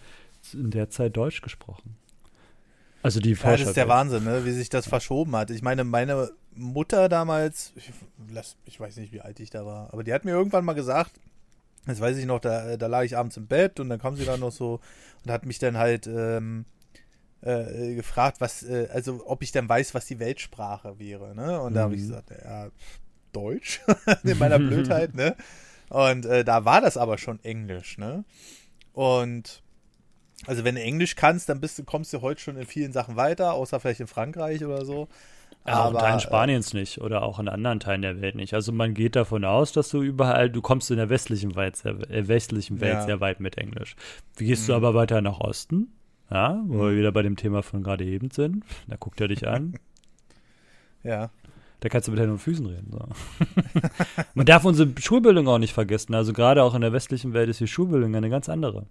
in 0.53 0.71
der 0.71 0.89
Zeit 0.89 1.17
Deutsch 1.17 1.41
gesprochen. 1.41 1.97
Also 3.01 3.19
die 3.19 3.35
Forscher. 3.35 3.51
Ja, 3.51 3.57
das 3.59 3.67
ist 3.67 3.77
der 3.77 3.87
Wahnsinn, 3.87 4.23
ne? 4.23 4.45
wie 4.45 4.51
sich 4.51 4.69
das 4.69 4.87
verschoben 4.87 5.35
hat. 5.35 5.51
Ich 5.51 5.61
meine, 5.61 5.83
meine 5.83 6.31
Mutter 6.55 7.07
damals, 7.07 7.73
ich, 7.75 7.91
ich, 8.65 8.79
weiß 8.79 8.97
nicht, 8.97 9.13
wie 9.13 9.21
alt 9.21 9.39
ich 9.39 9.51
da 9.51 9.65
war, 9.65 9.93
aber 9.93 10.03
die 10.03 10.11
hat 10.11 10.25
mir 10.25 10.31
irgendwann 10.31 10.65
mal 10.65 10.73
gesagt, 10.73 11.11
das 11.85 11.99
weiß 11.99 12.17
ich 12.17 12.25
noch, 12.25 12.39
da, 12.39 12.77
da 12.77 12.87
lag 12.87 13.03
ich 13.03 13.15
abends 13.15 13.37
im 13.37 13.45
Bett 13.45 13.79
und 13.79 13.89
dann 13.89 13.99
kam 13.99 14.15
sie 14.15 14.25
dann 14.25 14.39
noch 14.39 14.51
so 14.51 14.79
und 15.23 15.31
hat 15.31 15.45
mich 15.45 15.59
dann 15.59 15.77
halt 15.77 16.07
ähm, 16.07 16.65
äh, 17.41 17.93
gefragt, 17.93 18.41
was, 18.41 18.63
äh, 18.63 18.87
also 18.91 19.21
ob 19.27 19.43
ich 19.43 19.51
dann 19.51 19.69
weiß, 19.69 19.93
was 19.93 20.07
die 20.07 20.19
Weltsprache 20.19 20.97
wäre. 20.97 21.35
Ne? 21.35 21.61
Und 21.61 21.73
mhm. 21.73 21.75
da 21.75 21.81
habe 21.83 21.95
ich 21.95 22.01
gesagt, 22.01 22.31
ja, 22.31 22.69
Deutsch 23.31 23.81
in 24.23 24.39
meiner 24.39 24.57
Blödheit, 24.59 25.13
ne? 25.13 25.35
Und 25.89 26.25
äh, 26.25 26.43
da 26.43 26.65
war 26.65 26.81
das 26.81 26.97
aber 26.97 27.17
schon 27.17 27.43
Englisch, 27.43 27.97
ne? 27.97 28.23
Und 28.93 29.61
also 30.47 30.63
wenn 30.63 30.75
du 30.75 30.81
Englisch 30.81 31.15
kannst, 31.15 31.49
dann 31.49 31.61
bist 31.61 31.79
du, 31.79 31.83
kommst 31.83 32.13
du 32.13 32.21
heute 32.21 32.41
schon 32.41 32.57
in 32.57 32.65
vielen 32.65 32.91
Sachen 32.91 33.15
weiter, 33.15 33.53
außer 33.53 33.79
vielleicht 33.79 34.01
in 34.01 34.07
Frankreich 34.07 34.63
oder 34.63 34.85
so. 34.85 35.07
Ja, 35.67 35.75
aber, 35.75 35.99
in 35.99 36.05
Teilen 36.05 36.17
äh, 36.17 36.21
Spaniens 36.21 36.73
äh, 36.73 36.77
nicht 36.77 37.01
oder 37.01 37.23
auch 37.23 37.39
in 37.39 37.49
anderen 37.49 37.79
Teilen 37.79 38.01
der 38.01 38.21
Welt 38.21 38.35
nicht. 38.35 38.53
Also 38.53 38.71
man 38.71 38.93
geht 38.93 39.15
davon 39.15 39.45
aus, 39.45 39.71
dass 39.71 39.89
du 39.89 40.01
überall, 40.01 40.49
du 40.49 40.61
kommst 40.61 40.91
in 40.91 40.97
der 40.97 41.09
westlichen 41.09 41.55
Welt 41.55 41.77
sehr, 41.77 41.93
äh, 42.09 42.27
westlichen 42.27 42.81
Welt 42.81 42.93
ja. 42.93 43.01
sehr 43.01 43.19
weit 43.19 43.39
mit 43.39 43.57
Englisch. 43.57 43.95
Wie 44.37 44.45
gehst 44.45 44.63
mhm. 44.63 44.67
du 44.67 44.75
aber 44.75 44.93
weiter 44.93 45.21
nach 45.21 45.39
Osten? 45.39 45.91
Ja, 46.29 46.61
wo 46.65 46.83
mhm. 46.83 46.89
wir 46.89 46.97
wieder 46.97 47.11
bei 47.11 47.21
dem 47.21 47.35
Thema 47.35 47.63
von 47.63 47.83
gerade 47.83 48.03
eben 48.03 48.29
sind. 48.31 48.63
Da 48.87 48.97
guckt 48.97 49.19
er 49.21 49.27
dich 49.27 49.47
an. 49.47 49.75
ja. 51.03 51.29
Da 51.85 51.89
kannst 51.89 52.07
du 52.07 52.11
mit 52.11 52.19
Händen 52.19 52.33
und 52.33 52.39
Füßen 52.39 52.65
reden. 52.65 52.89
So. 52.89 52.97
Man 54.33 54.47
darf 54.47 54.65
unsere 54.65 54.89
Schulbildung 54.99 55.47
auch 55.47 55.59
nicht 55.59 55.71
vergessen. 55.71 56.15
Also 56.15 56.33
gerade 56.33 56.63
auch 56.63 56.73
in 56.73 56.81
der 56.81 56.93
westlichen 56.93 57.33
Welt 57.33 57.47
ist 57.47 57.59
die 57.59 57.67
Schulbildung 57.67 58.15
eine 58.15 58.31
ganz 58.31 58.49
andere. 58.49 58.87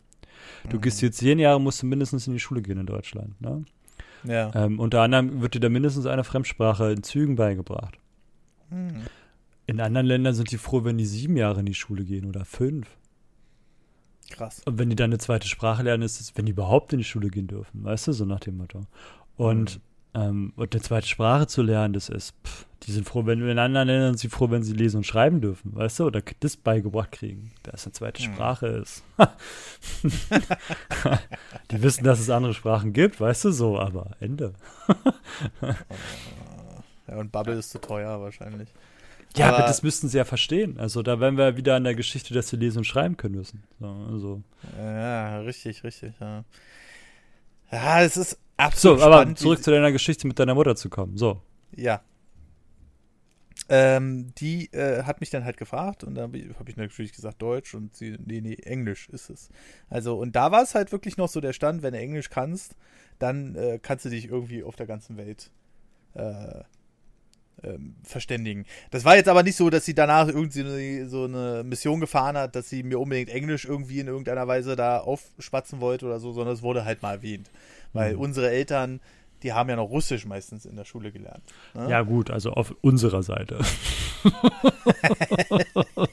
Du 0.71 0.77
mhm. 0.77 0.81
gehst 0.81 1.03
jetzt 1.03 1.19
zehn 1.19 1.41
Jahre, 1.41 1.61
musst 1.61 1.83
du 1.83 1.87
mindestens 1.87 2.29
in 2.29 2.35
die 2.35 2.39
Schule 2.39 2.63
gehen 2.63 2.79
in 2.79 2.87
Deutschland. 2.87 3.41
Ne? 3.41 3.65
Ja. 4.23 4.53
Ähm, 4.55 4.79
unter 4.79 5.03
anderem 5.03 5.43
wird 5.43 5.55
dir 5.55 5.59
da 5.59 5.69
mindestens 5.69 6.07
eine 6.07 6.23
Fremdsprache 6.23 6.93
in 6.93 7.03
Zügen 7.03 7.35
beigebracht. 7.35 7.99
Mhm. 8.71 9.03
In 9.67 9.81
anderen 9.81 10.07
Ländern 10.07 10.35
sind 10.35 10.53
die 10.53 10.59
froh, 10.59 10.85
wenn 10.85 10.97
die 10.97 11.05
sieben 11.05 11.37
Jahre 11.37 11.59
in 11.59 11.67
die 11.67 11.75
Schule 11.75 12.05
gehen 12.05 12.27
oder 12.27 12.45
fünf. 12.45 12.87
Krass. 14.31 14.63
Und 14.67 14.79
wenn 14.79 14.89
die 14.89 14.95
dann 14.95 15.11
eine 15.11 15.19
zweite 15.19 15.49
Sprache 15.49 15.83
lernen, 15.83 16.05
ist 16.05 16.21
es, 16.21 16.37
wenn 16.37 16.47
die 16.47 16.53
überhaupt 16.53 16.93
in 16.93 16.99
die 16.99 17.05
Schule 17.05 17.29
gehen 17.29 17.49
dürfen, 17.49 17.83
weißt 17.83 18.07
du, 18.07 18.13
so 18.13 18.25
nach 18.25 18.39
dem 18.39 18.59
Motto. 18.59 18.83
Und 19.37 19.79
mhm. 19.79 19.83
Ähm, 20.15 20.53
und 20.57 20.73
eine 20.73 20.83
zweite 20.83 21.09
Sprache 21.09 21.47
zu 21.47 21.63
lernen, 21.63 21.93
das 21.93 22.09
ist, 22.09 22.35
pff, 22.45 22.67
die 22.85 22.93
sind 22.93 23.09
froh, 23.09 23.27
wenn 23.27 23.43
wir 23.43 23.51
in 23.51 23.59
anderen 23.59 23.89
Ländern 23.89 24.13
sind 24.13 24.19
sie 24.19 24.29
froh, 24.29 24.51
wenn 24.51 24.63
sie 24.63 24.75
lesen 24.75 24.99
und 24.99 25.05
schreiben 25.05 25.41
dürfen, 25.41 25.75
weißt 25.75 26.01
du, 26.01 26.05
oder 26.05 26.23
das 26.41 26.57
beigebracht 26.57 27.13
kriegen, 27.13 27.51
da 27.63 27.73
es 27.75 27.85
eine 27.85 27.93
zweite 27.93 28.23
hm. 28.23 28.33
Sprache 28.33 28.67
ist. 28.67 29.03
die 31.71 31.83
wissen, 31.83 32.05
dass 32.05 32.21
es 32.21 32.31
andere 32.31 32.55
Sprachen 32.55 32.93
gibt, 32.93 33.21
weißt 33.21 33.47
du, 33.47 33.51
so, 33.53 33.79
aber 33.79 34.11
Ende. 34.21 34.53
ja, 37.09 37.17
und 37.17 37.33
Bubble 37.33 37.55
ist 37.55 37.71
zu 37.71 37.81
teuer 37.81 38.21
wahrscheinlich. 38.21 38.69
Ja, 39.37 39.49
aber, 39.49 39.59
aber, 39.59 39.67
das 39.67 39.83
müssten 39.83 40.09
sie 40.09 40.19
ja 40.19 40.25
verstehen. 40.25 40.79
Also 40.79 41.03
da 41.03 41.19
wären 41.19 41.37
wir 41.37 41.57
wieder 41.57 41.75
an 41.75 41.85
der 41.85 41.97
Geschichte, 41.97 42.35
dass 42.35 42.49
sie 42.49 42.57
lesen 42.57 42.79
und 42.79 42.85
schreiben 42.85 43.17
können 43.17 43.35
müssen. 43.35 43.65
So, 43.81 43.87
also. 44.13 44.43
Ja, 44.79 45.41
richtig, 45.41 45.83
richtig, 45.83 46.13
ja. 46.21 46.45
Ja, 47.71 48.03
es 48.03 48.17
ist 48.17 48.39
absolut 48.57 49.01
So, 49.01 49.05
aber 49.05 49.23
spannend, 49.23 49.39
zurück 49.39 49.63
zu 49.63 49.71
deiner 49.71 49.93
Geschichte 49.93 50.27
mit 50.27 50.39
deiner 50.39 50.55
Mutter 50.55 50.77
zu 50.77 50.89
kommen. 50.89 51.17
So. 51.17 51.41
Ja. 51.75 52.03
Ähm, 53.69 54.35
die 54.37 54.71
äh, 54.73 55.05
hat 55.05 55.21
mich 55.21 55.31
dann 55.31 55.45
halt 55.45 55.57
gefragt 55.57 56.05
und 56.05 56.15
dann 56.15 56.33
habe 56.59 56.71
ich 56.71 56.77
natürlich 56.77 57.13
gesagt 57.13 57.41
Deutsch 57.41 57.75
und 57.75 57.97
sie, 57.97 58.19
nee, 58.25 58.43
nee, 58.43 58.57
Englisch 58.57 59.09
ist 59.09 59.31
es. 59.31 59.49
Also, 59.89 60.19
und 60.19 60.37
da 60.37 60.53
war 60.53 60.63
es 60.63 60.75
halt 60.75 60.93
wirklich 60.93 61.17
noch 61.17 61.29
so 61.29 61.41
der 61.41 61.55
Stand, 61.55 61.83
wenn 61.83 61.95
du 61.95 61.99
Englisch 61.99 62.29
kannst, 62.29 62.77
dann 63.19 63.55
äh, 63.55 63.79
kannst 63.81 64.05
du 64.05 64.11
dich 64.11 64.29
irgendwie 64.29 64.63
auf 64.63 64.77
der 64.77 64.87
ganzen 64.87 65.17
Welt 65.17 65.51
äh, 66.13 66.63
ähm, 67.63 67.97
verständigen. 68.03 68.65
Das 68.91 69.05
war 69.05 69.17
jetzt 69.17 69.29
aber 69.29 69.43
nicht 69.43 69.57
so, 69.57 69.71
dass 69.71 69.85
sie 69.85 69.95
danach 69.95 70.29
irgendwie 70.29 71.05
so 71.05 71.25
eine 71.25 71.63
Mission 71.65 72.01
gefahren 72.01 72.37
hat, 72.37 72.57
dass 72.57 72.69
sie 72.69 72.83
mir 72.83 72.99
unbedingt 72.99 73.31
Englisch 73.31 73.65
irgendwie 73.65 74.01
in 74.01 74.09
irgendeiner 74.09 74.47
Weise 74.47 74.77
da 74.77 74.99
aufspatzen 74.99 75.81
wollte 75.81 76.07
oder 76.07 76.21
so, 76.21 76.33
sondern 76.33 76.55
es 76.55 76.63
wurde 76.63 76.85
halt 76.85 77.03
mal 77.03 77.13
erwähnt. 77.15 77.51
Weil 77.93 78.15
mhm. 78.15 78.21
unsere 78.21 78.51
Eltern, 78.51 79.01
die 79.43 79.53
haben 79.53 79.69
ja 79.69 79.77
noch 79.77 79.91
Russisch 79.91 80.27
meistens 80.27 80.67
in 80.67 80.77
der 80.77 80.85
Schule 80.85 81.13
gelernt. 81.13 81.43
Ne? 81.75 81.91
Ja, 81.91 82.03
gut, 82.03 82.31
also 82.31 82.53
auf 82.53 82.75
unserer 82.81 83.23
Seite. 83.23 83.59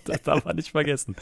das 0.06 0.22
darf 0.22 0.46
man 0.46 0.56
nicht 0.56 0.72
vergessen. 0.72 1.16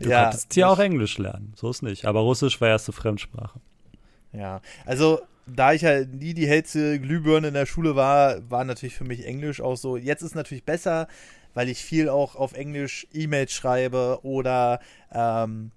Du 0.00 0.08
ja, 0.08 0.24
konntest 0.24 0.54
hier 0.54 0.68
auch 0.68 0.78
Englisch 0.78 1.18
lernen, 1.18 1.52
so 1.56 1.70
ist 1.70 1.82
nicht. 1.82 2.06
Aber 2.06 2.20
Russisch 2.20 2.60
war 2.60 2.68
erste 2.68 2.92
Fremdsprache. 2.92 3.60
Ja, 4.32 4.60
also 4.86 5.20
da 5.54 5.72
ich 5.72 5.84
halt 5.84 6.14
nie 6.14 6.34
die 6.34 6.46
hellste 6.46 7.00
Glühbirne 7.00 7.48
in 7.48 7.54
der 7.54 7.66
Schule 7.66 7.96
war, 7.96 8.50
war 8.50 8.64
natürlich 8.64 8.94
für 8.94 9.04
mich 9.04 9.26
Englisch 9.26 9.60
auch 9.60 9.76
so. 9.76 9.96
Jetzt 9.96 10.22
ist 10.22 10.34
natürlich 10.34 10.64
besser, 10.64 11.08
weil 11.54 11.68
ich 11.68 11.84
viel 11.84 12.08
auch 12.08 12.36
auf 12.36 12.52
Englisch 12.52 13.06
E-Mails 13.12 13.52
schreibe 13.52 14.20
oder 14.22 14.80
ähm, 15.12 15.70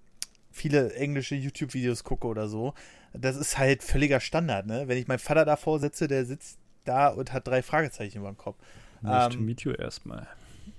viele 0.52 0.94
englische 0.94 1.36
YouTube-Videos 1.36 2.04
gucke 2.04 2.28
oder 2.28 2.48
so. 2.48 2.74
Das 3.14 3.36
ist 3.36 3.58
halt 3.58 3.84
völliger 3.84 4.20
Standard, 4.20 4.66
ne? 4.66 4.88
Wenn 4.88 4.98
ich 4.98 5.08
meinen 5.08 5.20
Vater 5.20 5.46
davor 5.46 5.80
setze, 5.80 6.08
der 6.08 6.26
sitzt 6.26 6.58
da 6.86 7.08
und 7.08 7.34
hat 7.34 7.48
drei 7.48 7.62
Fragezeichen 7.62 8.20
über 8.20 8.30
dem 8.30 8.38
Kopf. 8.38 8.58
Nice 9.02 9.34
ähm, 9.34 9.46
meet 9.46 9.62
you 9.62 9.72
erstmal. 9.72 10.28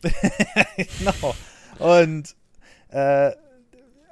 genau. 0.76 1.34
Und 1.78 2.34
äh, 2.88 3.32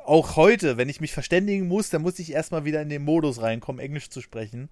auch 0.04 0.36
heute, 0.36 0.76
wenn 0.76 0.88
ich 0.88 1.00
mich 1.00 1.12
verständigen 1.12 1.68
muss, 1.68 1.90
dann 1.90 2.02
muss 2.02 2.18
ich 2.18 2.32
erstmal 2.32 2.64
wieder 2.64 2.82
in 2.82 2.88
den 2.88 3.04
Modus 3.04 3.40
reinkommen, 3.42 3.80
Englisch 3.80 4.10
zu 4.10 4.20
sprechen. 4.20 4.68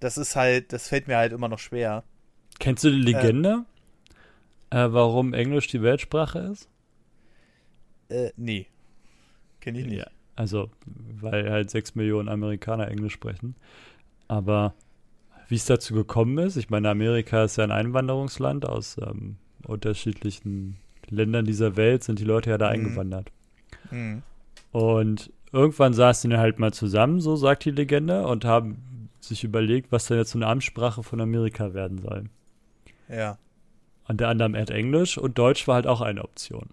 Das 0.00 0.18
ist 0.18 0.36
halt, 0.36 0.72
das 0.72 0.88
fällt 0.88 1.08
mir 1.08 1.16
halt 1.16 1.32
immer 1.32 1.48
noch 1.48 1.58
schwer. 1.58 2.04
Kennst 2.58 2.84
du 2.84 2.90
die 2.90 2.96
Legende, 2.96 3.64
äh, 4.70 4.84
äh, 4.84 4.92
warum 4.92 5.34
Englisch 5.34 5.68
die 5.68 5.82
Weltsprache 5.82 6.40
ist? 6.40 6.68
Äh, 8.08 8.30
nee. 8.36 8.66
Kenn 9.60 9.74
ich 9.76 9.86
nicht. 9.86 9.98
Ja, 9.98 10.06
also, 10.36 10.70
weil 11.20 11.50
halt 11.50 11.70
sechs 11.70 11.94
Millionen 11.94 12.28
Amerikaner 12.28 12.88
Englisch 12.88 13.14
sprechen. 13.14 13.56
Aber 14.28 14.74
wie 15.48 15.56
es 15.56 15.66
dazu 15.66 15.94
gekommen 15.94 16.38
ist, 16.38 16.56
ich 16.56 16.70
meine, 16.70 16.90
Amerika 16.90 17.44
ist 17.44 17.56
ja 17.56 17.64
ein 17.64 17.70
Einwanderungsland 17.70 18.66
aus 18.66 18.98
ähm, 18.98 19.36
unterschiedlichen 19.66 20.76
Ländern 21.08 21.44
dieser 21.44 21.76
Welt, 21.76 22.02
sind 22.02 22.18
die 22.18 22.24
Leute 22.24 22.50
ja 22.50 22.58
da 22.58 22.66
mhm. 22.66 22.72
eingewandert. 22.72 23.30
Mhm. 23.90 24.22
Und 24.74 25.32
irgendwann 25.52 25.94
saßen 25.94 26.30
die 26.30 26.36
halt 26.36 26.58
mal 26.58 26.72
zusammen, 26.72 27.20
so 27.20 27.36
sagt 27.36 27.64
die 27.64 27.70
Legende, 27.70 28.26
und 28.26 28.44
haben 28.44 29.08
sich 29.20 29.44
überlegt, 29.44 29.92
was 29.92 30.06
denn 30.06 30.16
jetzt 30.16 30.32
so 30.32 30.38
eine 30.38 30.48
Amtssprache 30.48 31.04
von 31.04 31.20
Amerika 31.20 31.74
werden 31.74 31.98
soll. 31.98 32.24
Ja. 33.08 33.38
Unter 34.08 34.26
anderem 34.26 34.56
Erd 34.56 34.70
Englisch 34.70 35.16
und 35.16 35.38
Deutsch 35.38 35.68
war 35.68 35.76
halt 35.76 35.86
auch 35.86 36.00
eine 36.00 36.24
Option. 36.24 36.70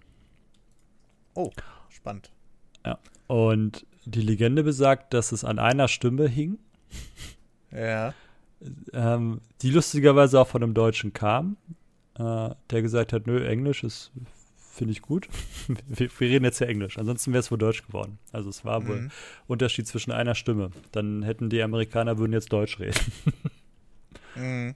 Oh, 1.34 1.52
spannend. 1.90 2.32
Ja. 2.84 2.98
Und 3.28 3.86
die 4.04 4.20
Legende 4.20 4.64
besagt, 4.64 5.14
dass 5.14 5.30
es 5.30 5.44
an 5.44 5.60
einer 5.60 5.86
Stimme 5.86 6.26
hing. 6.26 6.58
Ja. 7.70 8.14
Ähm, 8.92 9.40
die 9.62 9.70
lustigerweise 9.70 10.40
auch 10.40 10.48
von 10.48 10.64
einem 10.64 10.74
Deutschen 10.74 11.12
kam, 11.12 11.56
äh, 12.18 12.50
der 12.70 12.82
gesagt 12.82 13.12
hat, 13.12 13.28
nö, 13.28 13.46
Englisch 13.46 13.84
ist 13.84 14.10
finde 14.72 14.92
ich 14.92 15.02
gut. 15.02 15.28
Wir, 15.86 16.08
wir, 16.18 16.28
reden 16.28 16.44
jetzt 16.44 16.58
ja 16.60 16.66
Englisch, 16.66 16.98
ansonsten 16.98 17.32
wäre 17.32 17.40
es 17.40 17.50
wohl 17.50 17.58
Deutsch 17.58 17.86
geworden. 17.86 18.18
Also 18.32 18.48
es 18.48 18.64
war 18.64 18.80
mhm. 18.80 18.88
wohl 18.88 19.10
Unterschied 19.46 19.86
zwischen 19.86 20.10
einer 20.10 20.34
Stimme. 20.34 20.70
Dann 20.90 21.22
hätten 21.22 21.50
die 21.50 21.62
Amerikaner 21.62 22.18
würden 22.18 22.32
jetzt 22.32 22.52
Deutsch 22.52 22.80
reden. 22.80 22.98
mhm. 24.34 24.74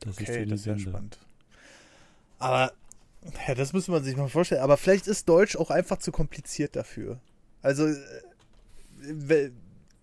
Das 0.00 0.18
okay, 0.18 0.42
ist 0.42 0.52
das 0.52 0.60
ist 0.60 0.66
ja 0.66 0.78
spannend. 0.78 1.18
Aber 2.38 2.72
ja, 3.46 3.54
das 3.54 3.72
muss 3.72 3.88
man 3.88 4.02
sich 4.02 4.16
mal 4.16 4.28
vorstellen. 4.28 4.62
Aber 4.62 4.76
vielleicht 4.76 5.06
ist 5.06 5.28
Deutsch 5.28 5.56
auch 5.56 5.70
einfach 5.70 5.98
zu 5.98 6.10
kompliziert 6.10 6.74
dafür. 6.74 7.20
Also, 7.60 7.86
äh, 7.86 9.50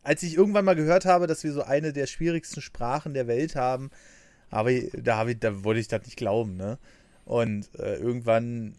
als 0.04 0.22
ich 0.24 0.36
irgendwann 0.36 0.66
mal 0.66 0.76
gehört 0.76 1.06
habe, 1.06 1.26
dass 1.26 1.44
wir 1.44 1.52
so 1.52 1.64
eine 1.64 1.94
der 1.94 2.06
schwierigsten 2.06 2.62
Sprachen 2.62 3.14
der 3.14 3.28
Welt 3.28 3.56
haben, 3.56 3.90
aber 4.50 4.72
da, 4.94 5.18
habe 5.18 5.32
ich, 5.32 5.40
da 5.40 5.64
wollte 5.64 5.80
ich 5.80 5.88
das 5.88 6.06
nicht 6.06 6.18
glauben, 6.18 6.56
ne? 6.56 6.78
Und 7.28 7.70
äh, 7.78 7.98
irgendwann 7.98 8.76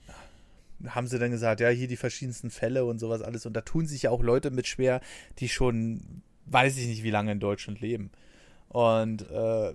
haben 0.86 1.06
sie 1.06 1.18
dann 1.18 1.30
gesagt, 1.30 1.60
ja, 1.60 1.68
hier 1.68 1.86
die 1.86 1.96
verschiedensten 1.96 2.50
Fälle 2.50 2.86
und 2.86 2.98
sowas 2.98 3.20
alles. 3.20 3.44
Und 3.44 3.52
da 3.52 3.60
tun 3.60 3.86
sich 3.86 4.02
ja 4.02 4.10
auch 4.10 4.22
Leute 4.22 4.50
mit 4.50 4.66
schwer, 4.66 5.02
die 5.38 5.50
schon, 5.50 6.22
weiß 6.46 6.78
ich 6.78 6.86
nicht, 6.86 7.02
wie 7.02 7.10
lange 7.10 7.32
in 7.32 7.40
Deutschland 7.40 7.80
leben. 7.80 8.10
Und 8.68 9.30
äh, 9.30 9.74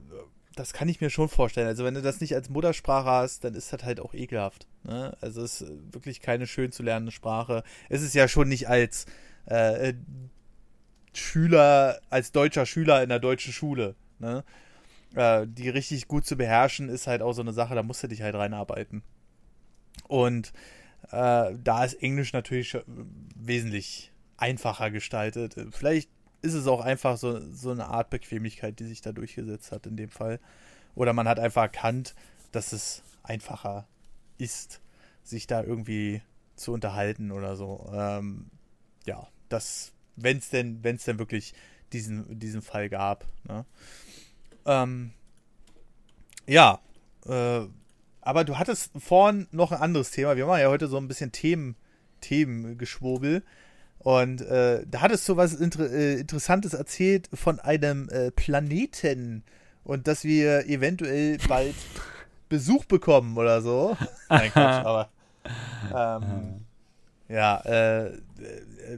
das 0.55 0.73
kann 0.73 0.89
ich 0.89 1.01
mir 1.01 1.11
schon 1.11 1.29
vorstellen. 1.29 1.67
Also 1.67 1.83
wenn 1.83 1.93
du 1.93 2.01
das 2.01 2.19
nicht 2.19 2.33
als 2.33 2.49
Muttersprache 2.49 3.09
hast, 3.09 3.43
dann 3.43 3.53
ist 3.53 3.71
das 3.71 3.83
halt 3.83 3.99
auch 3.99 4.15
ekelhaft. 4.15 4.65
Ne? 4.83 5.15
Also 5.21 5.43
es 5.43 5.61
ist 5.61 5.71
wirklich 5.93 6.19
keine 6.19 6.47
schön 6.47 6.71
zu 6.71 6.81
lernende 6.81 7.11
Sprache. 7.11 7.63
Es 7.89 8.01
ist 8.01 8.15
ja 8.15 8.27
schon 8.27 8.49
nicht 8.49 8.69
als 8.69 9.05
äh, 9.45 9.93
Schüler, 11.13 11.99
als 12.09 12.31
deutscher 12.31 12.65
Schüler 12.65 13.03
in 13.03 13.09
der 13.09 13.19
deutschen 13.19 13.53
Schule. 13.53 13.93
Ne? 14.17 14.43
Äh, 15.15 15.45
die 15.47 15.69
richtig 15.69 16.07
gut 16.07 16.25
zu 16.25 16.35
beherrschen, 16.35 16.89
ist 16.89 17.07
halt 17.07 17.21
auch 17.21 17.33
so 17.33 17.41
eine 17.41 17.53
Sache, 17.53 17.75
da 17.75 17.83
musst 17.83 18.03
du 18.03 18.07
dich 18.07 18.21
halt 18.21 18.35
reinarbeiten. 18.35 19.03
Und 20.07 20.53
äh, 21.11 21.53
da 21.63 21.83
ist 21.85 22.01
Englisch 22.01 22.33
natürlich 22.33 22.77
wesentlich 23.35 24.11
einfacher 24.37 24.91
gestaltet. 24.91 25.55
Vielleicht 25.71 26.09
ist 26.41 26.53
es 26.53 26.67
auch 26.67 26.81
einfach 26.81 27.17
so, 27.17 27.39
so 27.51 27.71
eine 27.71 27.85
Art 27.85 28.09
Bequemlichkeit, 28.09 28.79
die 28.79 28.85
sich 28.85 29.01
da 29.01 29.11
durchgesetzt 29.11 29.71
hat 29.71 29.85
in 29.85 29.97
dem 29.97 30.09
Fall. 30.09 30.39
Oder 30.95 31.13
man 31.13 31.27
hat 31.27 31.39
einfach 31.39 31.63
erkannt, 31.63 32.15
dass 32.51 32.73
es 32.73 33.03
einfacher 33.23 33.87
ist, 34.37 34.81
sich 35.23 35.47
da 35.47 35.63
irgendwie 35.63 36.21
zu 36.55 36.73
unterhalten 36.73 37.31
oder 37.31 37.55
so. 37.55 37.89
Ähm, 37.93 38.47
ja, 39.05 39.27
das, 39.49 39.93
wenn 40.15 40.37
es 40.37 40.49
denn, 40.49 40.83
wenn 40.83 40.97
es 40.97 41.05
denn 41.05 41.19
wirklich 41.19 41.53
diesen, 41.93 42.39
diesen 42.39 42.61
Fall 42.61 42.89
gab. 42.89 43.25
Ne? 43.47 43.65
Ähm, 44.65 45.11
ja, 46.47 46.79
äh, 47.25 47.61
aber 48.21 48.43
du 48.45 48.57
hattest 48.57 48.91
vorhin 48.97 49.47
noch 49.51 49.71
ein 49.71 49.79
anderes 49.79 50.11
Thema. 50.11 50.35
Wir 50.35 50.45
machen 50.45 50.61
ja 50.61 50.69
heute 50.69 50.87
so 50.87 50.97
ein 50.97 51.07
bisschen 51.07 51.31
Themen, 51.31 51.75
Themengeschwurbel. 52.21 53.43
Und 53.99 54.41
äh, 54.41 54.85
da 54.89 55.01
hattest 55.01 55.27
du 55.29 55.37
was 55.37 55.53
Inter 55.53 55.89
äh, 55.89 56.15
Interessantes 56.15 56.73
erzählt 56.73 57.29
von 57.33 57.59
einem 57.59 58.09
äh, 58.09 58.31
Planeten 58.31 59.43
und 59.83 60.07
dass 60.07 60.23
wir 60.23 60.67
eventuell 60.67 61.37
bald 61.47 61.75
Besuch 62.49 62.85
bekommen 62.85 63.37
oder 63.37 63.61
so. 63.61 63.97
Nein, 64.29 64.51
Quatsch, 64.51 64.85
aber. 64.85 65.09
Ähm, 65.95 66.65
ja, 67.29 67.59
äh, 67.61 68.11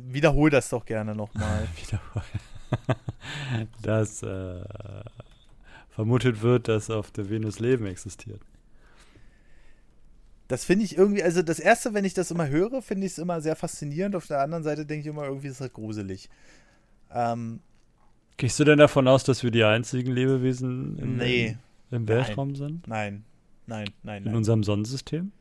wiederhol 0.07 0.49
das 0.49 0.69
doch 0.69 0.85
gerne 0.85 1.15
nochmal. 1.15 1.67
wiederhol. 1.75 2.23
dass 3.81 4.23
äh, 4.23 4.63
vermutet 5.95 6.41
wird, 6.41 6.67
dass 6.67 6.89
auf 6.89 7.09
der 7.11 7.29
Venus 7.29 7.59
Leben 7.59 7.85
existiert. 7.85 8.41
Das 10.49 10.65
finde 10.65 10.83
ich 10.83 10.97
irgendwie, 10.97 11.23
also 11.23 11.41
das 11.41 11.57
erste, 11.57 11.93
wenn 11.93 12.03
ich 12.03 12.13
das 12.13 12.31
immer 12.31 12.49
höre, 12.49 12.81
finde 12.81 13.07
ich 13.07 13.13
es 13.13 13.17
immer 13.17 13.39
sehr 13.39 13.55
faszinierend. 13.55 14.13
Auf 14.13 14.27
der 14.27 14.41
anderen 14.41 14.63
Seite 14.65 14.85
denke 14.85 15.07
ich 15.07 15.07
immer, 15.07 15.23
irgendwie 15.23 15.47
ist 15.47 15.61
das 15.61 15.71
gruselig. 15.71 16.29
Ähm, 17.11 17.61
Gehst 18.35 18.59
du 18.59 18.65
denn 18.65 18.77
davon 18.77 19.07
aus, 19.07 19.23
dass 19.23 19.41
wir 19.41 19.51
die 19.51 19.63
einzigen 19.63 20.11
Lebewesen 20.11 20.99
im, 20.99 21.15
nee, 21.15 21.57
im 21.91 22.07
Weltraum 22.09 22.49
nein, 22.49 22.55
sind? 22.55 22.87
Nein, 22.89 23.23
nein, 23.65 23.87
nein. 24.03 24.17
In 24.17 24.23
nein. 24.25 24.35
unserem 24.35 24.63
Sonnensystem? 24.63 25.31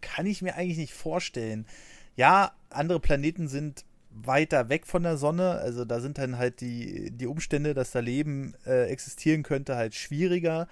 Kann 0.00 0.26
ich 0.26 0.42
mir 0.42 0.54
eigentlich 0.54 0.78
nicht 0.78 0.94
vorstellen. 0.94 1.66
Ja, 2.14 2.52
andere 2.70 3.00
Planeten 3.00 3.48
sind 3.48 3.84
weiter 4.14 4.68
weg 4.68 4.86
von 4.86 5.02
der 5.02 5.16
Sonne, 5.16 5.52
also 5.52 5.84
da 5.84 6.00
sind 6.00 6.18
dann 6.18 6.38
halt 6.38 6.60
die, 6.60 7.10
die 7.10 7.26
Umstände, 7.26 7.74
dass 7.74 7.90
da 7.90 8.00
Leben 8.00 8.54
äh, 8.64 8.84
existieren 8.84 9.42
könnte, 9.42 9.76
halt 9.76 9.94
schwieriger. 9.94 10.68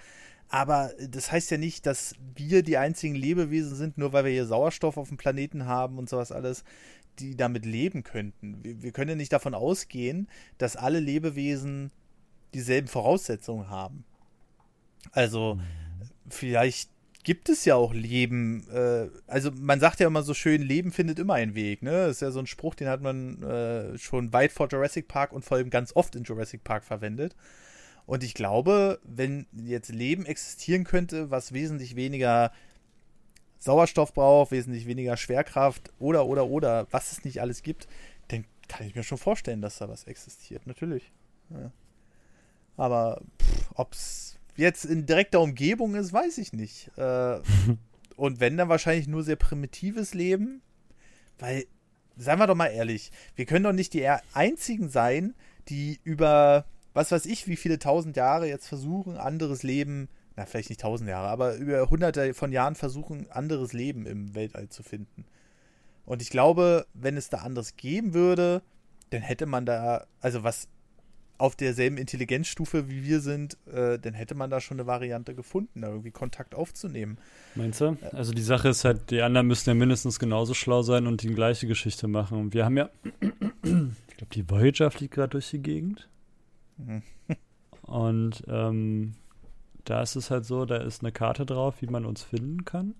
Aber 0.49 0.91
das 1.09 1.31
heißt 1.31 1.51
ja 1.51 1.57
nicht, 1.57 1.85
dass 1.85 2.13
wir 2.35 2.63
die 2.63 2.77
einzigen 2.77 3.15
Lebewesen 3.15 3.75
sind, 3.75 3.97
nur 3.97 4.13
weil 4.13 4.25
wir 4.25 4.31
hier 4.31 4.45
Sauerstoff 4.45 4.97
auf 4.97 5.07
dem 5.07 5.17
Planeten 5.17 5.65
haben 5.65 5.97
und 5.97 6.09
sowas 6.09 6.31
alles, 6.31 6.63
die 7.19 7.35
damit 7.35 7.65
leben 7.65 8.03
könnten. 8.03 8.63
Wir, 8.63 8.81
wir 8.81 8.91
können 8.91 9.09
ja 9.09 9.15
nicht 9.15 9.33
davon 9.33 9.55
ausgehen, 9.55 10.27
dass 10.57 10.75
alle 10.75 10.99
Lebewesen 10.99 11.91
dieselben 12.53 12.87
Voraussetzungen 12.87 13.69
haben. 13.69 14.05
Also 15.11 15.59
vielleicht 16.29 16.89
gibt 17.23 17.49
es 17.49 17.65
ja 17.65 17.75
auch 17.75 17.93
Leben. 17.93 18.67
Äh, 18.71 19.09
also 19.27 19.51
man 19.51 19.79
sagt 19.79 19.99
ja 19.99 20.07
immer 20.07 20.23
so 20.23 20.33
schön, 20.33 20.61
Leben 20.61 20.91
findet 20.91 21.19
immer 21.19 21.35
einen 21.35 21.55
Weg. 21.55 21.81
Ne? 21.81 21.91
Das 21.91 22.17
ist 22.17 22.21
ja 22.21 22.31
so 22.31 22.39
ein 22.39 22.47
Spruch, 22.47 22.75
den 22.75 22.87
hat 22.87 23.01
man 23.01 23.41
äh, 23.43 23.97
schon 23.97 24.33
weit 24.33 24.51
vor 24.51 24.67
Jurassic 24.67 25.07
Park 25.07 25.31
und 25.31 25.43
vor 25.43 25.57
allem 25.57 25.69
ganz 25.69 25.95
oft 25.95 26.15
in 26.15 26.23
Jurassic 26.23 26.63
Park 26.63 26.83
verwendet. 26.83 27.35
Und 28.05 28.23
ich 28.23 28.33
glaube, 28.33 28.99
wenn 29.03 29.47
jetzt 29.53 29.89
Leben 29.89 30.25
existieren 30.25 30.83
könnte, 30.83 31.31
was 31.31 31.53
wesentlich 31.53 31.95
weniger 31.95 32.51
Sauerstoff 33.59 34.13
braucht, 34.13 34.51
wesentlich 34.51 34.87
weniger 34.87 35.15
Schwerkraft 35.15 35.93
oder, 35.99 36.25
oder, 36.25 36.47
oder, 36.47 36.87
was 36.91 37.13
es 37.13 37.23
nicht 37.23 37.39
alles 37.39 37.63
gibt, 37.63 37.87
dann 38.27 38.43
kann 38.67 38.85
ich 38.85 38.95
mir 38.95 39.03
schon 39.03 39.17
vorstellen, 39.17 39.61
dass 39.61 39.77
da 39.77 39.87
was 39.87 40.03
existiert. 40.03 40.67
Natürlich. 40.67 41.13
Ja. 41.49 41.71
Aber 42.75 43.21
ob 43.75 43.93
es 43.93 44.37
jetzt 44.55 44.85
in 44.85 45.05
direkter 45.05 45.41
Umgebung 45.41 45.95
ist, 45.95 46.13
weiß 46.13 46.37
ich 46.37 46.53
nicht. 46.53 46.91
Äh, 46.97 47.39
und 48.15 48.39
wenn, 48.39 48.57
dann 48.57 48.69
wahrscheinlich 48.69 49.07
nur 49.07 49.23
sehr 49.23 49.35
primitives 49.35 50.13
Leben, 50.13 50.61
weil, 51.39 51.65
seien 52.17 52.39
wir 52.39 52.47
doch 52.47 52.55
mal 52.55 52.67
ehrlich, 52.67 53.11
wir 53.35 53.45
können 53.45 53.63
doch 53.63 53.73
nicht 53.73 53.93
die 53.93 54.07
einzigen 54.33 54.89
sein, 54.89 55.33
die 55.67 55.99
über 56.03 56.65
was 56.93 57.11
weiß 57.11 57.25
ich, 57.25 57.47
wie 57.47 57.55
viele 57.55 57.79
tausend 57.79 58.15
Jahre 58.15 58.47
jetzt 58.47 58.67
versuchen, 58.67 59.17
anderes 59.17 59.63
Leben, 59.63 60.09
na, 60.35 60.45
vielleicht 60.45 60.69
nicht 60.69 60.81
tausend 60.81 61.09
Jahre, 61.09 61.27
aber 61.27 61.55
über 61.55 61.89
hunderte 61.89 62.33
von 62.33 62.51
Jahren 62.51 62.75
versuchen, 62.75 63.29
anderes 63.31 63.73
Leben 63.73 64.05
im 64.05 64.35
Weltall 64.35 64.69
zu 64.69 64.83
finden. 64.83 65.25
Und 66.05 66.21
ich 66.21 66.29
glaube, 66.29 66.85
wenn 66.93 67.17
es 67.17 67.29
da 67.29 67.39
anderes 67.39 67.75
geben 67.75 68.13
würde, 68.13 68.61
dann 69.09 69.21
hätte 69.21 69.45
man 69.45 69.65
da, 69.65 70.05
also 70.21 70.43
was 70.43 70.67
auf 71.43 71.57
derselben 71.57 71.97
Intelligenzstufe 71.97 72.87
wie 72.87 73.03
wir 73.03 73.19
sind, 73.19 73.57
äh, 73.67 73.99
dann 73.99 74.13
hätte 74.13 74.33
man 74.33 74.49
da 74.49 74.61
schon 74.61 74.79
eine 74.79 74.87
Variante 74.87 75.35
gefunden, 75.35 75.81
da 75.81 75.89
irgendwie 75.89 76.11
Kontakt 76.11 76.55
aufzunehmen. 76.55 77.17
Meinst 77.55 77.81
du? 77.81 77.97
Also 78.13 78.31
die 78.31 78.41
Sache 78.41 78.69
ist 78.69 78.85
halt, 78.85 79.11
die 79.11 79.21
anderen 79.21 79.47
müssten 79.47 79.71
ja 79.71 79.73
mindestens 79.73 80.19
genauso 80.19 80.53
schlau 80.53 80.83
sein 80.83 81.05
und 81.05 81.21
die 81.21 81.33
gleiche 81.33 81.67
Geschichte 81.67 82.07
machen. 82.07 82.39
Und 82.39 82.53
wir 82.53 82.63
haben 82.63 82.77
ja, 82.77 82.89
ich 83.21 84.17
glaube, 84.17 84.33
die 84.33 84.49
Voyager 84.49 84.89
fliegt 84.89 85.15
gerade 85.15 85.31
durch 85.31 85.49
die 85.49 85.61
Gegend. 85.61 86.07
Und 87.81 88.43
ähm, 88.47 89.15
da 89.83 90.01
ist 90.01 90.15
es 90.15 90.31
halt 90.31 90.45
so, 90.45 90.65
da 90.65 90.77
ist 90.77 91.01
eine 91.01 91.11
Karte 91.11 91.45
drauf, 91.45 91.81
wie 91.81 91.87
man 91.87 92.05
uns 92.05 92.23
finden 92.23 92.63
kann. 92.63 92.95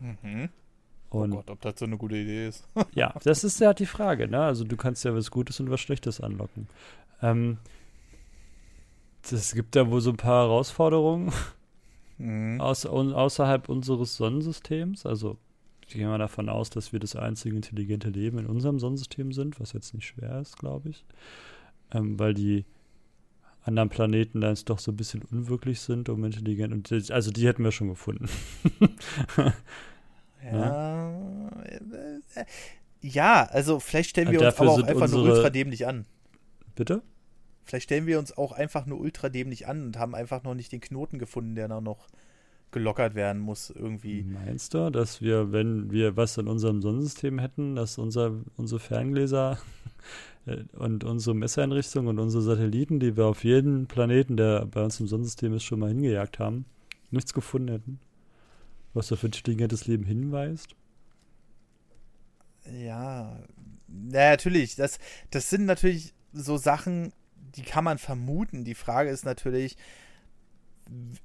Mhm. 0.00 0.48
Und 1.14 1.32
oh 1.32 1.36
Gott, 1.36 1.50
ob 1.50 1.60
das 1.60 1.78
so 1.78 1.84
eine 1.84 1.96
gute 1.96 2.16
Idee 2.16 2.48
ist. 2.48 2.66
ja, 2.94 3.14
das 3.22 3.44
ist 3.44 3.60
ja 3.60 3.72
die 3.72 3.86
Frage, 3.86 4.28
ne? 4.28 4.40
Also 4.42 4.64
du 4.64 4.76
kannst 4.76 5.04
ja 5.04 5.14
was 5.14 5.30
Gutes 5.30 5.60
und 5.60 5.70
was 5.70 5.80
Schlechtes 5.80 6.20
anlocken. 6.20 6.66
Ähm, 7.22 7.58
es 9.22 9.54
gibt 9.54 9.76
ja 9.76 9.88
wohl 9.90 10.00
so 10.00 10.10
ein 10.10 10.16
paar 10.16 10.48
Herausforderungen 10.48 11.32
mhm. 12.18 12.60
außer, 12.60 12.90
außerhalb 12.90 13.68
unseres 13.68 14.16
Sonnensystems. 14.16 15.06
Also 15.06 15.38
ich 15.86 15.94
gehe 15.94 16.06
mal 16.06 16.18
davon 16.18 16.48
aus, 16.48 16.70
dass 16.70 16.92
wir 16.92 16.98
das 16.98 17.14
einzige 17.14 17.54
intelligente 17.54 18.08
Leben 18.08 18.38
in 18.38 18.46
unserem 18.46 18.80
Sonnensystem 18.80 19.32
sind, 19.32 19.60
was 19.60 19.72
jetzt 19.72 19.94
nicht 19.94 20.06
schwer 20.06 20.40
ist, 20.40 20.58
glaube 20.58 20.88
ich. 20.88 21.04
Ähm, 21.92 22.18
weil 22.18 22.34
die 22.34 22.64
anderen 23.62 23.88
Planeten 23.88 24.40
dann 24.40 24.56
doch 24.66 24.78
so 24.78 24.90
ein 24.90 24.96
bisschen 24.96 25.22
unwirklich 25.22 25.80
sind, 25.80 26.08
um 26.08 26.24
intelligent. 26.24 26.72
Und 26.72 27.10
also 27.12 27.30
die 27.30 27.46
hätten 27.46 27.62
wir 27.62 27.72
schon 27.72 27.88
gefunden. 27.88 28.28
ja. 30.52 31.10
Äh, 32.34 32.44
ja, 33.00 33.44
also 33.44 33.80
vielleicht 33.80 34.10
stellen 34.10 34.30
wir 34.30 34.40
uns 34.40 34.58
aber 34.58 34.70
auch 34.70 34.82
einfach 34.82 35.10
nur 35.10 35.24
ultra 35.24 35.50
dämlich 35.50 35.86
an. 35.86 36.06
Bitte? 36.74 37.02
Vielleicht 37.64 37.84
stellen 37.84 38.06
wir 38.06 38.18
uns 38.18 38.36
auch 38.36 38.52
einfach 38.52 38.86
nur 38.86 39.00
ultra 39.00 39.28
dämlich 39.28 39.66
an 39.66 39.84
und 39.84 39.98
haben 39.98 40.14
einfach 40.14 40.42
noch 40.42 40.54
nicht 40.54 40.72
den 40.72 40.80
Knoten 40.80 41.18
gefunden, 41.18 41.54
der 41.54 41.68
noch 41.68 42.08
gelockert 42.74 43.14
werden 43.14 43.40
muss 43.40 43.70
irgendwie. 43.70 44.24
Meinst 44.24 44.74
du, 44.74 44.90
dass 44.90 45.22
wir, 45.22 45.52
wenn 45.52 45.90
wir 45.92 46.16
was 46.16 46.36
in 46.36 46.48
unserem 46.48 46.82
Sonnensystem 46.82 47.38
hätten, 47.38 47.76
dass 47.76 47.98
unser, 47.98 48.32
unsere 48.56 48.80
Ferngläser 48.80 49.58
äh, 50.46 50.64
und 50.76 51.04
unsere 51.04 51.36
Messeinrichtung 51.36 52.08
und 52.08 52.18
unsere 52.18 52.42
Satelliten, 52.42 53.00
die 53.00 53.16
wir 53.16 53.26
auf 53.26 53.44
jeden 53.44 53.86
Planeten, 53.86 54.36
der 54.36 54.66
bei 54.66 54.82
uns 54.82 54.98
im 54.98 55.06
Sonnensystem 55.06 55.54
ist, 55.54 55.62
schon 55.62 55.78
mal 55.78 55.88
hingejagt 55.88 56.38
haben, 56.38 56.66
nichts 57.10 57.32
gefunden 57.32 57.68
hätten, 57.68 58.00
was 58.94 59.12
auf 59.12 59.24
intelligentes 59.24 59.86
Leben 59.86 60.04
hinweist. 60.04 60.74
Ja, 62.72 63.38
na, 63.86 64.30
natürlich. 64.30 64.76
Das, 64.76 64.98
das 65.30 65.50
sind 65.50 65.66
natürlich 65.66 66.14
so 66.32 66.56
Sachen, 66.56 67.12
die 67.56 67.62
kann 67.62 67.84
man 67.84 67.98
vermuten. 67.98 68.64
Die 68.64 68.74
Frage 68.74 69.10
ist 69.10 69.24
natürlich, 69.24 69.76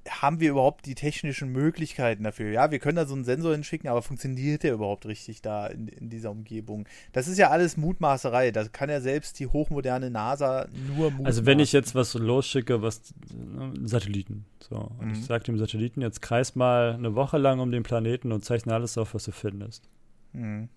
haben 0.08 0.40
wir 0.40 0.50
überhaupt 0.50 0.86
die 0.86 0.94
technischen 0.94 1.50
Möglichkeiten 1.52 2.24
dafür? 2.24 2.50
Ja, 2.50 2.70
wir 2.70 2.78
können 2.78 2.96
da 2.96 3.06
so 3.06 3.14
einen 3.14 3.24
Sensor 3.24 3.52
hinschicken, 3.52 3.90
aber 3.90 4.00
funktioniert 4.02 4.62
der 4.62 4.72
überhaupt 4.72 5.04
richtig 5.06 5.42
da 5.42 5.66
in, 5.66 5.88
in 5.88 6.08
dieser 6.08 6.30
Umgebung? 6.30 6.86
Das 7.12 7.28
ist 7.28 7.38
ja 7.38 7.50
alles 7.50 7.76
Mutmaßerei. 7.76 8.52
Da 8.52 8.66
kann 8.68 8.88
ja 8.88 9.00
selbst 9.00 9.38
die 9.38 9.46
hochmoderne 9.46 10.10
NASA 10.10 10.66
nur 10.86 11.10
mutmaßen. 11.10 11.26
Also 11.26 11.46
wenn 11.46 11.60
ich 11.60 11.72
jetzt 11.72 11.94
was 11.94 12.14
losschicke, 12.14 12.80
was 12.80 13.12
ne, 13.34 13.72
Satelliten, 13.84 14.46
so, 14.60 14.76
und 14.76 15.08
mhm. 15.08 15.12
ich 15.12 15.24
sage 15.26 15.44
dem 15.44 15.58
Satelliten, 15.58 16.00
jetzt 16.00 16.22
kreis 16.22 16.54
mal 16.54 16.94
eine 16.94 17.14
Woche 17.14 17.36
lang 17.36 17.60
um 17.60 17.70
den 17.70 17.82
Planeten 17.82 18.32
und 18.32 18.44
zeichne 18.44 18.74
alles 18.74 18.96
auf, 18.96 19.14
was 19.14 19.24
du 19.24 19.32
findest. 19.32 19.88
Mhm. 20.32 20.68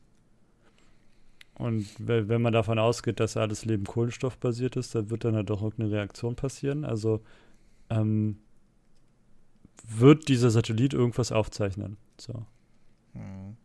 Und 1.55 1.87
wenn 1.99 2.41
man 2.41 2.51
davon 2.51 2.79
ausgeht, 2.79 3.19
dass 3.19 3.37
alles 3.37 3.63
Leben 3.63 3.85
kohlenstoffbasiert 3.85 4.75
ist, 4.75 4.95
dann 4.95 5.09
wird 5.09 5.23
dann 5.23 5.35
halt 5.35 5.49
doch 5.49 5.61
irgendeine 5.61 5.91
Reaktion 5.91 6.35
passieren. 6.35 6.83
Also 6.83 7.21
ähm, 7.89 8.37
wird 9.83 10.27
dieser 10.27 10.49
Satellit 10.49 10.93
irgendwas 10.93 11.31
aufzeichnen. 11.31 11.97
So. 12.17 12.33
Hm. 13.13 13.57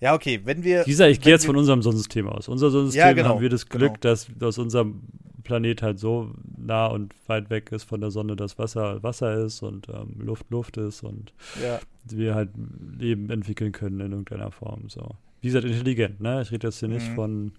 Ja, 0.00 0.14
okay, 0.14 0.40
wenn 0.44 0.64
wir. 0.64 0.84
Dieser, 0.84 1.08
ich 1.08 1.20
gehe 1.20 1.32
jetzt 1.32 1.46
von 1.46 1.56
unserem 1.56 1.82
Sonnensystem 1.82 2.28
aus. 2.28 2.48
Unser 2.48 2.70
Sonnensystem 2.70 3.06
ja, 3.06 3.12
genau, 3.12 3.30
haben 3.30 3.40
wir 3.40 3.48
das 3.48 3.68
Glück, 3.68 4.00
genau. 4.00 4.12
dass 4.12 4.28
aus 4.40 4.58
unserem 4.58 5.02
Planet 5.44 5.82
halt 5.82 5.98
so 5.98 6.30
nah 6.58 6.86
und 6.86 7.14
weit 7.26 7.50
weg 7.50 7.70
ist 7.72 7.84
von 7.84 8.00
der 8.00 8.10
Sonne, 8.10 8.36
dass 8.36 8.58
Wasser 8.58 9.02
Wasser 9.02 9.44
ist 9.44 9.62
und 9.62 9.88
ähm, 9.88 10.16
Luft 10.18 10.50
Luft 10.50 10.76
ist 10.76 11.02
und 11.02 11.32
ja. 11.62 11.80
wir 12.04 12.34
halt 12.34 12.50
Leben 12.98 13.30
entwickeln 13.30 13.72
können 13.72 14.00
in 14.00 14.10
irgendeiner 14.12 14.50
Form. 14.50 14.88
So. 14.88 15.14
Wie 15.40 15.48
gesagt, 15.48 15.64
intelligent, 15.64 16.20
ne? 16.20 16.42
Ich 16.42 16.50
rede 16.50 16.66
jetzt 16.66 16.80
hier 16.80 16.88
mhm. 16.88 16.94
nicht 16.94 17.08
von 17.08 17.52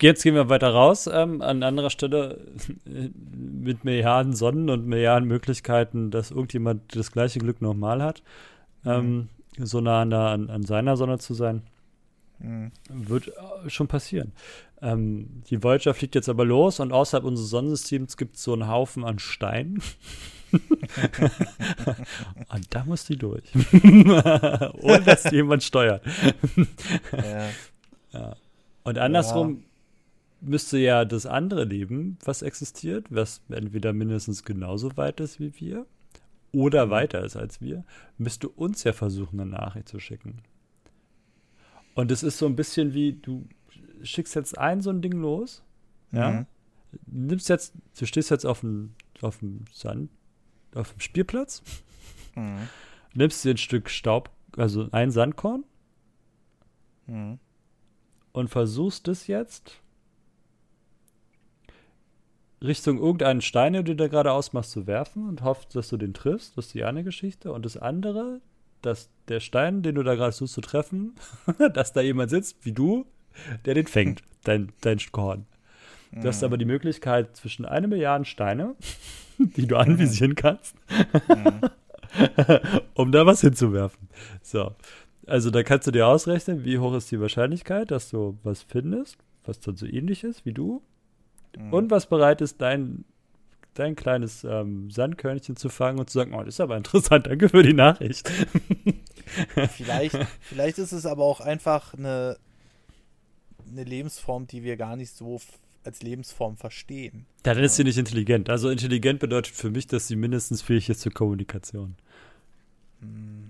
Jetzt 0.00 0.22
gehen 0.22 0.34
wir 0.34 0.48
weiter 0.48 0.70
raus. 0.70 1.08
Ähm, 1.12 1.40
an 1.40 1.62
anderer 1.62 1.90
Stelle 1.90 2.40
mit 2.84 3.84
Milliarden 3.84 4.34
Sonnen 4.34 4.68
und 4.68 4.86
Milliarden 4.86 5.28
Möglichkeiten, 5.28 6.10
dass 6.10 6.30
irgendjemand 6.30 6.94
das 6.94 7.12
gleiche 7.12 7.38
Glück 7.38 7.62
nochmal 7.62 8.02
hat, 8.02 8.22
ähm, 8.84 9.28
mhm. 9.56 9.66
so 9.66 9.80
nah 9.80 10.02
an, 10.02 10.10
der, 10.10 10.20
an, 10.20 10.50
an, 10.50 10.64
seiner 10.64 10.96
Sonne 10.96 11.18
zu 11.18 11.34
sein. 11.34 11.62
Mhm. 12.38 12.72
Wird 12.90 13.28
äh, 13.28 13.70
schon 13.70 13.88
passieren. 13.88 14.32
Ähm, 14.82 15.42
die 15.48 15.62
Voyager 15.62 15.94
fliegt 15.94 16.14
jetzt 16.14 16.28
aber 16.28 16.44
los 16.44 16.80
und 16.80 16.92
außerhalb 16.92 17.24
unseres 17.24 17.48
Sonnensystems 17.48 18.18
gibt 18.18 18.36
es 18.36 18.42
so 18.42 18.52
einen 18.52 18.68
Haufen 18.68 19.04
an 19.04 19.18
Steinen. 19.18 19.82
und 20.52 20.62
da 22.70 22.84
muss 22.84 23.06
die 23.06 23.16
durch. 23.16 23.44
Ohne 23.72 25.02
dass 25.04 25.30
jemand 25.30 25.62
steuert. 25.62 26.02
ja. 27.12 27.48
ja. 28.12 28.36
Und 28.84 28.98
andersrum 28.98 29.64
müsste 30.40 30.78
ja 30.78 31.04
das 31.04 31.26
andere 31.26 31.64
Leben, 31.64 32.18
was 32.24 32.42
existiert, 32.42 33.06
was 33.10 33.42
entweder 33.48 33.92
mindestens 33.92 34.44
genauso 34.44 34.96
weit 34.96 35.20
ist 35.20 35.40
wie 35.40 35.58
wir 35.60 35.86
oder 36.52 36.86
mhm. 36.86 36.90
weiter 36.90 37.24
ist 37.24 37.36
als 37.36 37.60
wir, 37.60 37.84
müsste 38.18 38.48
uns 38.48 38.84
ja 38.84 38.92
versuchen, 38.92 39.40
eine 39.40 39.50
Nachricht 39.50 39.88
zu 39.88 39.98
schicken. 39.98 40.42
Und 41.94 42.10
es 42.10 42.22
ist 42.22 42.38
so 42.38 42.46
ein 42.46 42.56
bisschen 42.56 42.92
wie, 42.94 43.14
du 43.14 43.48
schickst 44.02 44.34
jetzt 44.34 44.58
ein 44.58 44.80
so 44.80 44.90
ein 44.90 45.02
Ding 45.02 45.14
los, 45.14 45.62
ja, 46.12 46.30
mhm. 46.30 46.46
nimmst 47.06 47.48
jetzt, 47.48 47.74
du 47.98 48.06
stehst 48.06 48.30
jetzt 48.30 48.46
auf 48.46 48.60
dem, 48.60 48.94
auf 49.22 49.38
dem 49.38 49.64
Sand, 49.72 50.10
auf 50.74 50.92
dem 50.92 51.00
Spielplatz, 51.00 51.62
mhm. 52.34 52.68
nimmst 53.14 53.44
dir 53.44 53.52
ein 53.52 53.56
Stück 53.56 53.90
Staub, 53.90 54.30
also 54.56 54.88
ein 54.92 55.10
Sandkorn 55.10 55.64
mhm. 57.06 57.38
und 58.32 58.48
versuchst 58.48 59.08
es 59.08 59.26
jetzt 59.26 59.80
Richtung 62.62 62.98
irgendeinen 62.98 63.42
Stein, 63.42 63.74
den 63.74 63.84
du 63.84 63.94
da 63.94 64.08
gerade 64.08 64.32
ausmachst, 64.32 64.70
zu 64.70 64.86
werfen 64.86 65.28
und 65.28 65.42
hoffst, 65.42 65.76
dass 65.76 65.88
du 65.88 65.96
den 65.96 66.14
triffst. 66.14 66.56
Das 66.56 66.66
ist 66.66 66.74
die 66.74 66.84
eine 66.84 67.04
Geschichte. 67.04 67.52
Und 67.52 67.66
das 67.66 67.76
andere, 67.76 68.40
dass 68.82 69.10
der 69.28 69.40
Stein, 69.40 69.82
den 69.82 69.94
du 69.94 70.02
da 70.02 70.14
gerade 70.14 70.32
suchst 70.32 70.54
zu 70.54 70.60
treffen, 70.60 71.14
dass 71.74 71.92
da 71.92 72.00
jemand 72.00 72.30
sitzt, 72.30 72.56
wie 72.62 72.72
du, 72.72 73.06
der 73.64 73.74
den 73.74 73.86
fängt, 73.86 74.22
dein, 74.44 74.72
dein 74.80 74.98
Korn. 75.12 75.46
Du 76.12 76.28
hast 76.28 76.42
aber 76.44 76.56
die 76.56 76.64
Möglichkeit 76.64 77.36
zwischen 77.36 77.66
eine 77.66 77.88
Milliarde 77.88 78.24
Steine, 78.24 78.74
die 79.38 79.66
du 79.66 79.76
anvisieren 79.76 80.34
kannst, 80.34 80.74
um 82.94 83.12
da 83.12 83.26
was 83.26 83.42
hinzuwerfen. 83.42 84.08
So. 84.40 84.74
Also 85.26 85.50
da 85.50 85.62
kannst 85.62 85.88
du 85.88 85.90
dir 85.90 86.06
ausrechnen, 86.06 86.64
wie 86.64 86.78
hoch 86.78 86.94
ist 86.94 87.10
die 87.10 87.20
Wahrscheinlichkeit, 87.20 87.90
dass 87.90 88.08
du 88.08 88.38
was 88.44 88.62
findest, 88.62 89.18
was 89.44 89.60
dann 89.60 89.76
so 89.76 89.84
ähnlich 89.84 90.24
ist 90.24 90.46
wie 90.46 90.52
du 90.52 90.80
mhm. 91.56 91.72
und 91.72 91.90
was 91.90 92.06
bereit 92.06 92.40
ist, 92.40 92.60
dein, 92.60 93.04
dein 93.74 93.96
kleines 93.96 94.44
ähm, 94.44 94.90
Sandkörnchen 94.90 95.56
zu 95.56 95.68
fangen 95.68 95.98
und 95.98 96.10
zu 96.10 96.18
sagen, 96.18 96.34
oh, 96.34 96.40
das 96.40 96.54
ist 96.54 96.60
aber 96.60 96.76
interessant, 96.76 97.26
danke 97.26 97.48
für 97.48 97.62
die 97.62 97.72
Nachricht. 97.72 98.30
vielleicht, 99.70 100.16
vielleicht 100.40 100.78
ist 100.78 100.92
es 100.92 101.06
aber 101.06 101.24
auch 101.24 101.40
einfach 101.40 101.94
eine, 101.94 102.36
eine 103.70 103.84
Lebensform, 103.84 104.46
die 104.46 104.62
wir 104.62 104.76
gar 104.76 104.96
nicht 104.96 105.12
so 105.12 105.40
als 105.84 106.02
Lebensform 106.02 106.56
verstehen. 106.56 107.26
Ja, 107.44 107.54
dann 107.54 107.62
ist 107.62 107.76
sie 107.76 107.84
nicht 107.84 107.98
intelligent. 107.98 108.50
Also 108.50 108.70
intelligent 108.70 109.20
bedeutet 109.20 109.54
für 109.54 109.70
mich, 109.70 109.86
dass 109.86 110.08
sie 110.08 110.16
mindestens 110.16 110.62
fähig 110.62 110.90
ist 110.90 111.00
zur 111.00 111.12
Kommunikation. 111.12 111.94
Hm. 113.00 113.45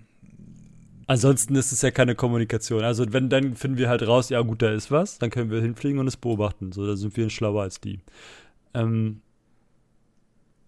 Ansonsten 1.08 1.54
ist 1.54 1.70
es 1.70 1.82
ja 1.82 1.90
keine 1.92 2.16
Kommunikation. 2.16 2.82
Also 2.82 3.12
wenn, 3.12 3.28
dann 3.28 3.54
finden 3.54 3.78
wir 3.78 3.88
halt 3.88 4.06
raus, 4.06 4.28
ja 4.28 4.40
gut, 4.40 4.62
da 4.62 4.72
ist 4.72 4.90
was, 4.90 5.18
dann 5.18 5.30
können 5.30 5.50
wir 5.50 5.60
hinfliegen 5.60 6.00
und 6.00 6.08
es 6.08 6.16
beobachten. 6.16 6.72
So, 6.72 6.86
da 6.86 6.96
sind 6.96 7.16
wir 7.16 7.30
schlauer 7.30 7.62
als 7.62 7.80
die. 7.80 8.00
Ähm, 8.74 9.20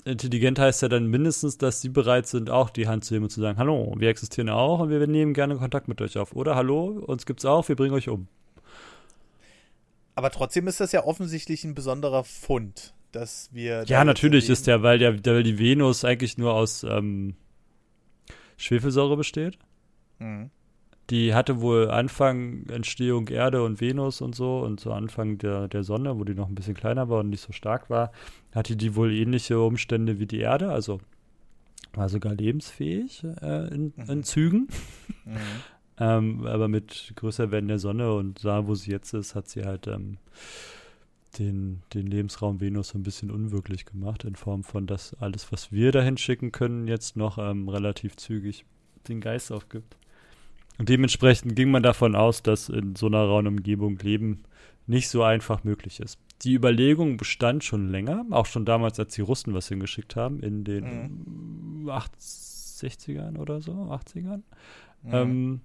intelligent 0.04 0.60
heißt 0.60 0.82
ja 0.82 0.88
dann 0.88 1.08
mindestens, 1.08 1.58
dass 1.58 1.80
sie 1.80 1.88
bereit 1.88 2.28
sind, 2.28 2.50
auch 2.50 2.70
die 2.70 2.86
Hand 2.86 3.04
zu 3.04 3.14
nehmen 3.14 3.24
und 3.24 3.30
zu 3.30 3.40
sagen, 3.40 3.58
hallo, 3.58 3.94
wir 3.98 4.08
existieren 4.08 4.48
auch 4.48 4.78
und 4.78 4.90
wir 4.90 5.04
nehmen 5.08 5.34
gerne 5.34 5.56
Kontakt 5.56 5.88
mit 5.88 6.00
euch 6.00 6.16
auf. 6.16 6.32
Oder 6.34 6.54
hallo, 6.54 6.86
uns 6.86 7.26
gibt's 7.26 7.44
auch, 7.44 7.68
wir 7.68 7.74
bringen 7.74 7.94
euch 7.94 8.08
um. 8.08 8.28
Aber 10.14 10.30
trotzdem 10.30 10.68
ist 10.68 10.80
das 10.80 10.92
ja 10.92 11.04
offensichtlich 11.04 11.64
ein 11.64 11.74
besonderer 11.74 12.22
Fund, 12.22 12.94
dass 13.10 13.50
wir. 13.52 13.84
Ja, 13.86 14.04
natürlich 14.04 14.48
ist 14.48 14.68
der, 14.68 14.82
weil 14.82 14.98
der, 14.98 15.24
weil 15.24 15.42
die 15.42 15.58
Venus 15.58 16.04
eigentlich 16.04 16.38
nur 16.38 16.54
aus 16.54 16.84
ähm, 16.84 17.34
Schwefelsäure 18.56 19.16
besteht. 19.16 19.58
Mhm. 20.18 20.50
Die 21.10 21.34
hatte 21.34 21.62
wohl 21.62 21.90
Anfang 21.90 22.66
Entstehung 22.68 23.28
Erde 23.28 23.62
und 23.62 23.80
Venus 23.80 24.20
und 24.20 24.34
so 24.34 24.58
und 24.60 24.78
zu 24.78 24.92
Anfang 24.92 25.38
der, 25.38 25.66
der 25.66 25.82
Sonne, 25.82 26.18
wo 26.18 26.24
die 26.24 26.34
noch 26.34 26.48
ein 26.48 26.54
bisschen 26.54 26.74
kleiner 26.74 27.08
war 27.08 27.20
und 27.20 27.30
nicht 27.30 27.40
so 27.40 27.52
stark 27.52 27.88
war, 27.88 28.12
hatte 28.54 28.76
die 28.76 28.94
wohl 28.94 29.12
ähnliche 29.12 29.58
Umstände 29.58 30.18
wie 30.18 30.26
die 30.26 30.40
Erde, 30.40 30.70
also 30.70 31.00
war 31.94 32.10
sogar 32.10 32.34
lebensfähig 32.34 33.24
äh, 33.40 33.74
in, 33.74 33.94
mhm. 33.96 34.10
in, 34.10 34.24
Zügen. 34.24 34.68
Mhm. 35.24 35.36
ähm, 35.98 36.46
aber 36.46 36.68
mit 36.68 37.12
größer 37.16 37.50
werden 37.50 37.68
der 37.68 37.78
Sonne 37.78 38.14
und 38.14 38.46
da, 38.46 38.66
wo 38.66 38.74
sie 38.74 38.90
jetzt 38.90 39.12
ist, 39.12 39.34
hat 39.34 39.46
sie 39.46 39.64
halt 39.64 39.86
ähm, 39.86 40.16
den, 41.38 41.82
den 41.92 42.06
Lebensraum 42.06 42.60
Venus 42.62 42.88
so 42.88 42.98
ein 42.98 43.02
bisschen 43.02 43.30
unwirklich 43.30 43.84
gemacht, 43.84 44.24
in 44.24 44.36
Form 44.36 44.64
von, 44.64 44.86
dass 44.86 45.12
alles, 45.20 45.52
was 45.52 45.70
wir 45.70 45.92
dahin 45.92 46.16
schicken 46.16 46.50
können, 46.50 46.88
jetzt 46.88 47.16
noch 47.16 47.36
ähm, 47.36 47.68
relativ 47.68 48.16
zügig 48.16 48.64
den 49.08 49.20
Geist 49.20 49.52
aufgibt. 49.52 49.96
Und 50.78 50.88
dementsprechend 50.88 51.56
ging 51.56 51.70
man 51.70 51.82
davon 51.82 52.14
aus, 52.14 52.42
dass 52.42 52.68
in 52.68 52.94
so 52.94 53.06
einer 53.06 53.22
rauen 53.24 53.48
Umgebung 53.48 53.98
Leben 53.98 54.44
nicht 54.86 55.08
so 55.08 55.22
einfach 55.22 55.64
möglich 55.64 56.00
ist. 56.00 56.18
Die 56.42 56.54
Überlegung 56.54 57.16
bestand 57.16 57.64
schon 57.64 57.88
länger, 57.88 58.24
auch 58.30 58.46
schon 58.46 58.64
damals, 58.64 58.98
als 58.98 59.14
die 59.14 59.22
Russen 59.22 59.54
was 59.54 59.68
hingeschickt 59.68 60.14
haben, 60.14 60.40
in 60.40 60.62
den 60.62 61.82
mhm. 61.84 61.90
60ern 61.90 63.38
oder 63.38 63.60
so, 63.60 63.72
80ern. 63.72 64.42
Mhm. 65.02 65.12
Ähm, 65.12 65.60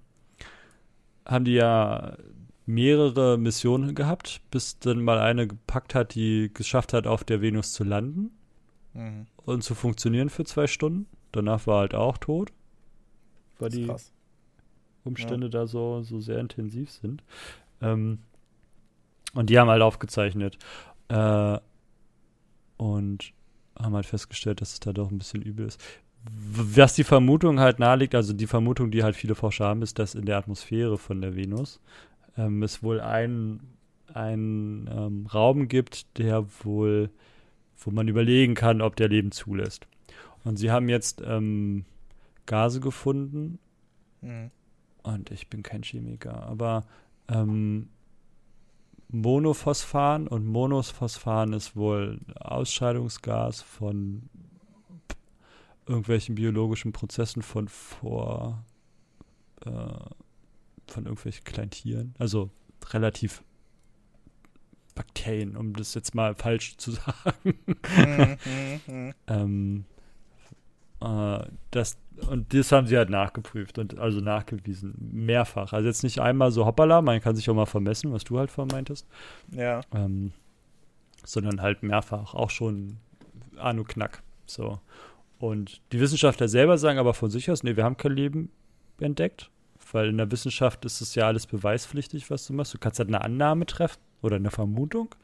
haben 1.24 1.44
die 1.44 1.54
ja 1.54 2.16
mehrere 2.66 3.38
Missionen 3.38 3.94
gehabt, 3.94 4.40
bis 4.50 4.78
dann 4.78 5.02
mal 5.02 5.18
eine 5.18 5.46
gepackt 5.46 5.94
hat, 5.94 6.14
die 6.14 6.50
geschafft 6.52 6.92
hat, 6.92 7.06
auf 7.06 7.24
der 7.24 7.40
Venus 7.40 7.72
zu 7.72 7.84
landen 7.84 8.30
mhm. 8.94 9.26
und 9.36 9.62
zu 9.62 9.74
funktionieren 9.74 10.28
für 10.28 10.44
zwei 10.44 10.66
Stunden. 10.66 11.06
Danach 11.32 11.66
war 11.66 11.80
halt 11.80 11.94
auch 11.94 12.18
tot. 12.18 12.52
War 13.58 13.68
die 13.68 13.86
krass. 13.86 14.13
Umstände 15.04 15.46
ja. 15.46 15.50
da 15.50 15.66
so, 15.66 16.02
so 16.02 16.20
sehr 16.20 16.38
intensiv 16.38 16.90
sind. 16.90 17.22
Ähm, 17.80 18.18
und 19.34 19.50
die 19.50 19.58
haben 19.58 19.68
halt 19.68 19.82
aufgezeichnet 19.82 20.58
äh, 21.08 21.58
und 22.76 23.32
haben 23.78 23.94
halt 23.94 24.06
festgestellt, 24.06 24.60
dass 24.60 24.72
es 24.72 24.80
da 24.80 24.92
doch 24.92 25.10
ein 25.10 25.18
bisschen 25.18 25.42
übel 25.42 25.66
ist. 25.66 25.82
Was 26.26 26.94
die 26.94 27.04
Vermutung 27.04 27.60
halt 27.60 27.78
naheliegt, 27.78 28.14
also 28.14 28.32
die 28.32 28.46
Vermutung, 28.46 28.90
die 28.90 29.02
halt 29.02 29.16
viele 29.16 29.34
Forscher 29.34 29.66
haben, 29.66 29.82
ist, 29.82 29.98
dass 29.98 30.14
in 30.14 30.24
der 30.24 30.38
Atmosphäre 30.38 30.96
von 30.96 31.20
der 31.20 31.36
Venus 31.36 31.80
ähm, 32.38 32.62
es 32.62 32.82
wohl 32.82 33.00
einen, 33.00 33.60
einen 34.12 34.88
ähm, 34.90 35.26
Raum 35.26 35.68
gibt, 35.68 36.18
der 36.18 36.46
wohl, 36.62 37.10
wo 37.76 37.90
man 37.90 38.08
überlegen 38.08 38.54
kann, 38.54 38.80
ob 38.80 38.96
der 38.96 39.08
Leben 39.08 39.32
zulässt. 39.32 39.86
Und 40.44 40.56
sie 40.56 40.70
haben 40.70 40.88
jetzt 40.88 41.22
ähm, 41.26 41.84
Gase 42.46 42.80
gefunden. 42.80 43.58
Mhm. 44.22 44.50
Und 45.04 45.30
ich 45.30 45.48
bin 45.48 45.62
kein 45.62 45.82
Chemiker, 45.82 46.42
aber 46.42 46.84
ähm, 47.28 47.90
Monophosphan 49.08 50.26
und 50.26 50.46
Monophosphan 50.46 51.52
ist 51.52 51.76
wohl 51.76 52.20
Ausscheidungsgas 52.34 53.62
von 53.62 54.28
irgendwelchen 55.86 56.34
biologischen 56.34 56.92
Prozessen 56.92 57.42
von 57.42 57.68
vor 57.68 58.64
äh, 59.60 59.70
von 59.70 61.04
irgendwelchen 61.04 61.44
kleinen 61.44 61.70
Tieren, 61.70 62.14
also 62.18 62.50
relativ 62.90 63.42
Bakterien, 64.94 65.56
um 65.56 65.74
das 65.74 65.94
jetzt 65.94 66.14
mal 66.14 66.34
falsch 66.34 66.76
zu 66.76 66.90
sagen. 66.92 67.58
Mhm, 67.64 68.38
mhm, 68.44 68.80
mhm. 68.86 69.14
ähm, 69.26 69.84
äh, 69.90 69.93
das, 71.70 71.98
und 72.30 72.54
das 72.54 72.72
haben 72.72 72.86
sie 72.86 72.96
halt 72.96 73.10
nachgeprüft 73.10 73.78
und 73.78 73.98
also 73.98 74.20
nachgewiesen, 74.20 74.94
mehrfach. 75.12 75.72
Also 75.72 75.86
jetzt 75.86 76.02
nicht 76.02 76.20
einmal 76.20 76.50
so 76.50 76.64
hoppala, 76.64 77.02
man 77.02 77.20
kann 77.20 77.36
sich 77.36 77.48
auch 77.50 77.54
mal 77.54 77.66
vermessen, 77.66 78.12
was 78.12 78.24
du 78.24 78.38
halt 78.38 78.50
vermeintest. 78.50 79.06
Ja. 79.52 79.80
Ähm, 79.94 80.32
sondern 81.24 81.62
halt 81.62 81.82
mehrfach, 81.82 82.34
auch 82.34 82.50
schon 82.50 82.98
Anu 83.56 83.84
Knack. 83.84 84.22
So. 84.46 84.80
Und 85.38 85.80
die 85.92 86.00
Wissenschaftler 86.00 86.48
selber 86.48 86.78
sagen 86.78 86.98
aber 86.98 87.14
von 87.14 87.30
sich 87.30 87.50
aus, 87.50 87.62
nee, 87.62 87.76
wir 87.76 87.84
haben 87.84 87.96
kein 87.96 88.12
Leben 88.12 88.50
entdeckt, 89.00 89.50
weil 89.92 90.08
in 90.08 90.18
der 90.18 90.30
Wissenschaft 90.30 90.84
ist 90.84 91.00
es 91.00 91.14
ja 91.14 91.26
alles 91.26 91.46
beweispflichtig, 91.46 92.30
was 92.30 92.46
du 92.46 92.52
machst. 92.52 92.72
Du 92.72 92.78
kannst 92.78 92.98
halt 92.98 93.08
eine 93.08 93.20
Annahme 93.20 93.66
treffen 93.66 94.00
oder 94.22 94.36
eine 94.36 94.50
Vermutung, 94.50 95.14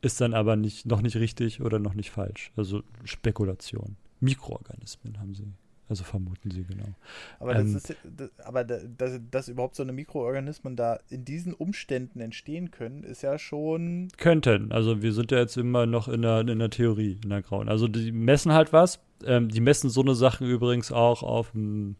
ist 0.00 0.20
dann 0.20 0.34
aber 0.34 0.56
nicht, 0.56 0.86
noch 0.86 1.00
nicht 1.00 1.16
richtig 1.16 1.62
oder 1.62 1.78
noch 1.78 1.94
nicht 1.94 2.10
falsch. 2.10 2.52
Also 2.56 2.82
Spekulation. 3.04 3.96
Mikroorganismen 4.20 5.18
haben 5.18 5.34
sie. 5.34 5.52
Also 5.88 6.04
vermuten 6.04 6.50
sie 6.50 6.64
genau. 6.64 6.94
Aber, 7.40 7.56
ähm, 7.56 7.72
das, 7.72 7.90
ist, 7.90 7.96
das, 8.04 8.30
aber 8.40 8.62
dass, 8.62 9.20
dass 9.30 9.48
überhaupt 9.48 9.74
so 9.74 9.82
eine 9.82 9.92
Mikroorganismen 9.92 10.76
da 10.76 11.00
in 11.08 11.24
diesen 11.24 11.54
Umständen 11.54 12.20
entstehen 12.20 12.70
können, 12.70 13.04
ist 13.04 13.22
ja 13.22 13.38
schon. 13.38 14.08
Könnten. 14.18 14.70
Also 14.70 15.00
wir 15.00 15.14
sind 15.14 15.30
ja 15.30 15.38
jetzt 15.38 15.56
immer 15.56 15.86
noch 15.86 16.08
in 16.08 16.22
der, 16.22 16.40
in 16.40 16.58
der 16.58 16.68
Theorie, 16.68 17.18
in 17.24 17.30
der 17.30 17.40
grauen. 17.40 17.70
Also 17.70 17.88
die 17.88 18.12
messen 18.12 18.52
halt 18.52 18.72
was. 18.74 19.00
Ähm, 19.24 19.48
die 19.48 19.60
messen 19.60 19.88
so 19.88 20.02
eine 20.02 20.14
Sachen 20.14 20.46
übrigens 20.46 20.92
auch 20.92 21.22
auf 21.22 21.52
dem, 21.52 21.96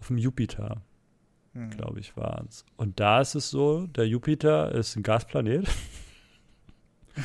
auf 0.00 0.06
dem 0.06 0.16
Jupiter. 0.16 0.80
Hm. 1.52 1.70
Glaube 1.70 2.00
ich, 2.00 2.16
war 2.16 2.44
es. 2.48 2.64
Und 2.78 3.00
da 3.00 3.20
ist 3.20 3.34
es 3.34 3.50
so, 3.50 3.86
der 3.86 4.08
Jupiter 4.08 4.72
ist 4.72 4.96
ein 4.96 5.02
Gasplanet. 5.02 5.68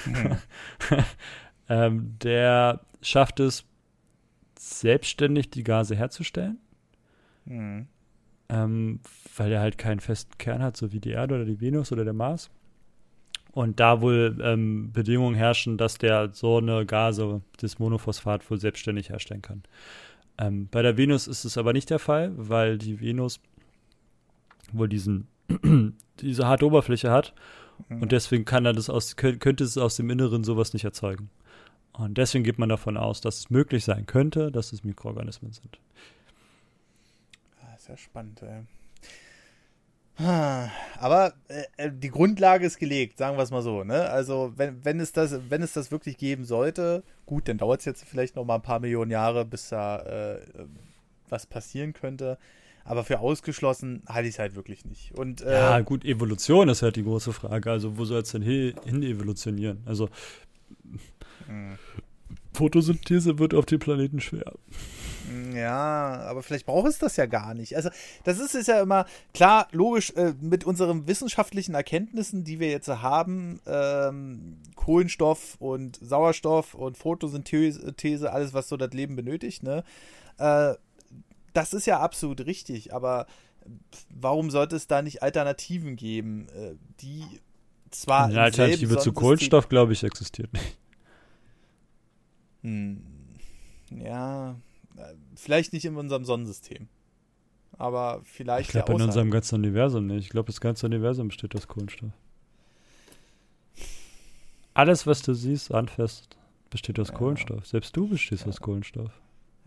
Hm. 0.04 0.38
ähm, 1.70 2.16
der 2.22 2.82
schafft 3.02 3.39
es 3.39 3.66
selbstständig 4.64 5.49
die 5.49 5.64
Gase 5.64 5.95
herzustellen. 5.95 6.57
Mhm. 7.45 7.88
Ähm, 8.49 8.99
weil 9.36 9.51
er 9.51 9.61
halt 9.61 9.78
keinen 9.78 9.99
festen 9.99 10.38
Kern 10.38 10.61
hat, 10.61 10.78
so 10.78 10.91
wie 10.91 10.99
die 10.99 11.11
Erde 11.11 11.36
oder 11.36 11.45
die 11.45 11.59
Venus 11.59 11.91
oder 11.91 12.03
der 12.03 12.14
Mars. 12.14 12.49
Und 13.51 13.80
da 13.80 14.01
wohl 14.01 14.39
ähm, 14.41 14.91
Bedingungen 14.91 15.36
herrschen, 15.36 15.78
dass 15.78 15.97
der 15.97 16.32
so 16.34 16.57
eine 16.57 16.86
Gase, 16.86 17.41
das 17.57 17.78
Monophosphat, 17.78 18.49
wohl 18.49 18.59
selbstständig 18.59 19.09
herstellen 19.09 19.41
kann. 19.41 19.64
Ähm, 20.38 20.68
bei 20.72 20.82
der 20.82 20.97
Venus 20.97 21.28
ist 21.28 21.45
es 21.45 21.57
aber 21.57 21.74
nicht 21.74 21.89
der 21.89 21.99
Fall, 21.99 22.32
weil 22.36 22.78
die 22.78 22.99
Venus 22.99 23.39
wohl 24.72 24.89
diesen, 24.89 25.28
diese 26.20 26.47
harte 26.47 26.66
Oberfläche 26.66 27.11
hat. 27.11 27.34
Mhm. 27.89 28.01
Und 28.01 28.11
deswegen 28.11 28.45
kann 28.45 28.66
er 28.66 28.74
das 28.74 28.89
aus, 28.89 29.16
könnte 29.16 29.64
es 29.64 29.78
aus 29.78 29.97
dem 29.97 30.09
Inneren 30.09 30.43
sowas 30.43 30.74
nicht 30.74 30.86
erzeugen. 30.86 31.30
Und 31.94 32.18
deswegen 32.18 32.44
geht 32.44 32.58
man 32.58 32.70
davon 32.70 32.98
aus, 32.98 33.22
dass 33.22 33.38
es 33.38 33.50
möglich 33.50 33.86
sein 33.86 34.06
könnte, 34.06 34.52
dass 34.52 34.74
es 34.74 34.84
Mikroorganismen 34.84 35.54
sind. 35.54 35.80
Ah, 37.62 37.78
sehr 37.78 37.98
spannend, 37.98 38.41
ey. 38.41 38.64
Aber 40.16 41.34
äh, 41.48 41.64
äh, 41.78 41.91
die 41.91 42.10
Grundlage 42.10 42.66
ist 42.66 42.78
gelegt, 42.78 43.18
sagen 43.18 43.38
wir 43.38 43.44
es 43.44 43.52
mal 43.52 43.64
so. 43.64 43.84
Ne? 43.84 44.10
Also 44.10 44.54
wenn, 44.56 44.84
wenn, 44.86 45.00
es 45.00 45.12
das, 45.12 45.39
wenn 45.50 45.64
es 45.64 45.74
das 45.74 45.91
wirklich 45.91 46.18
geben 46.18 46.46
sollte, 46.46 47.04
gut, 47.26 47.48
dann 47.48 47.58
dauert 47.58 47.80
es 47.80 47.86
jetzt 47.86 48.06
vielleicht 48.06 48.36
noch 48.36 48.46
mal 48.46 48.56
ein 48.56 48.62
paar 48.62 48.80
Millionen 48.80 49.10
Jahre, 49.10 49.44
bis 49.44 49.70
da 49.70 50.02
äh, 50.02 50.39
was 51.30 51.48
passieren 51.48 51.94
könnte. 51.94 52.38
Aber 52.86 53.04
für 53.04 53.20
ausgeschlossen 53.20 54.04
halte 54.08 54.28
ich 54.28 54.36
es 54.36 54.39
halt 54.39 54.56
wirklich 54.56 54.86
nicht. 54.86 55.18
Und, 55.18 55.41
äh, 55.41 55.54
ja, 55.54 55.80
gut, 55.80 56.06
Evolution 56.06 56.70
ist 56.70 56.82
halt 56.84 56.96
die 56.96 57.04
große 57.04 57.34
Frage. 57.34 57.72
Also 57.72 57.98
wo 57.98 58.06
soll 58.06 58.22
es 58.22 58.32
denn 58.32 58.41
hin, 58.41 58.76
hin 58.86 59.02
evolutionieren? 59.02 59.82
Also 59.86 60.10
Mhm. 61.54 61.78
Photosynthese 62.54 63.39
wird 63.39 63.54
auf 63.54 63.66
dem 63.66 63.80
Planeten 63.80 64.20
schwer. 64.20 64.54
Ja, 65.54 66.22
aber 66.28 66.43
vielleicht 66.43 66.66
braucht 66.66 66.88
es 66.88 66.99
das 66.99 67.16
ja 67.16 67.26
gar 67.26 67.54
nicht. 67.54 67.76
Also, 67.76 67.89
das 68.24 68.39
ist, 68.39 68.54
ist 68.54 68.68
ja 68.68 68.82
immer 68.82 69.06
klar, 69.34 69.68
logisch, 69.72 70.12
äh, 70.12 70.34
mit 70.39 70.64
unseren 70.64 71.08
wissenschaftlichen 71.08 71.74
Erkenntnissen, 71.74 72.43
die 72.43 72.60
wir 72.60 72.70
jetzt 72.70 72.89
haben, 72.89 73.60
ähm, 73.66 74.58
Kohlenstoff 74.76 75.56
und 75.60 75.97
Sauerstoff 76.01 76.74
und 76.74 76.97
Photosynthese, 76.97 78.32
alles, 78.32 78.54
was 78.54 78.70
so 78.70 78.78
das 78.78 78.91
Leben 78.93 79.16
benötigt, 79.16 79.64
ne? 79.64 79.84
Äh, 80.38 80.74
das 81.54 81.74
ist 81.74 81.86
ja 81.86 81.99
absolut 81.99 82.45
richtig, 82.45 82.93
aber 82.93 83.28
warum 84.10 84.49
sollte 84.51 84.76
es 84.76 84.88
da 84.88 85.01
nicht 85.01 85.24
Alternativen 85.24 85.95
geben, 85.95 86.47
äh, 86.49 86.76
die 87.01 87.24
zwar. 87.91 88.26
Eine 88.26 88.41
Alternative 88.41 88.97
zu 88.97 89.14
Kohlenstoff, 89.14 89.70
glaube 89.70 89.93
ich, 89.93 90.04
existiert 90.04 90.51
nicht. 90.54 90.78
Hm, 92.64 93.01
ja, 93.91 94.55
vielleicht 95.36 95.74
nicht 95.74 95.86
in 95.86 95.95
unserem 95.95 96.26
Sonnensystem. 96.26 96.88
Aber 97.78 98.22
vielleicht. 98.24 98.70
Ich 98.70 98.72
glaube, 98.72 98.93
in 98.93 99.01
unserem 99.01 99.32
ganzen 99.32 99.55
Universum 99.55 100.07
nicht. 100.07 100.26
Ich 100.26 100.30
glaube, 100.30 100.47
das 100.47 100.61
ganze 100.61 100.86
Universum 100.86 101.28
besteht 101.28 101.55
aus 101.55 101.68
Kohlenstoff. 101.68 102.11
Alles, 104.74 105.05
was 105.05 105.22
du 105.22 105.34
siehst, 105.34 105.74
anfasst, 105.74 106.38
besteht 106.70 106.99
aus 106.99 107.09
ja. 107.09 107.16
Kohlenstoff. 107.16 107.68
Selbst 107.68 107.95
du 107.95 108.07
bestehst 108.07 108.43
ja. 108.43 108.49
aus 108.49 108.59
Kohlenstoff. 108.59 109.11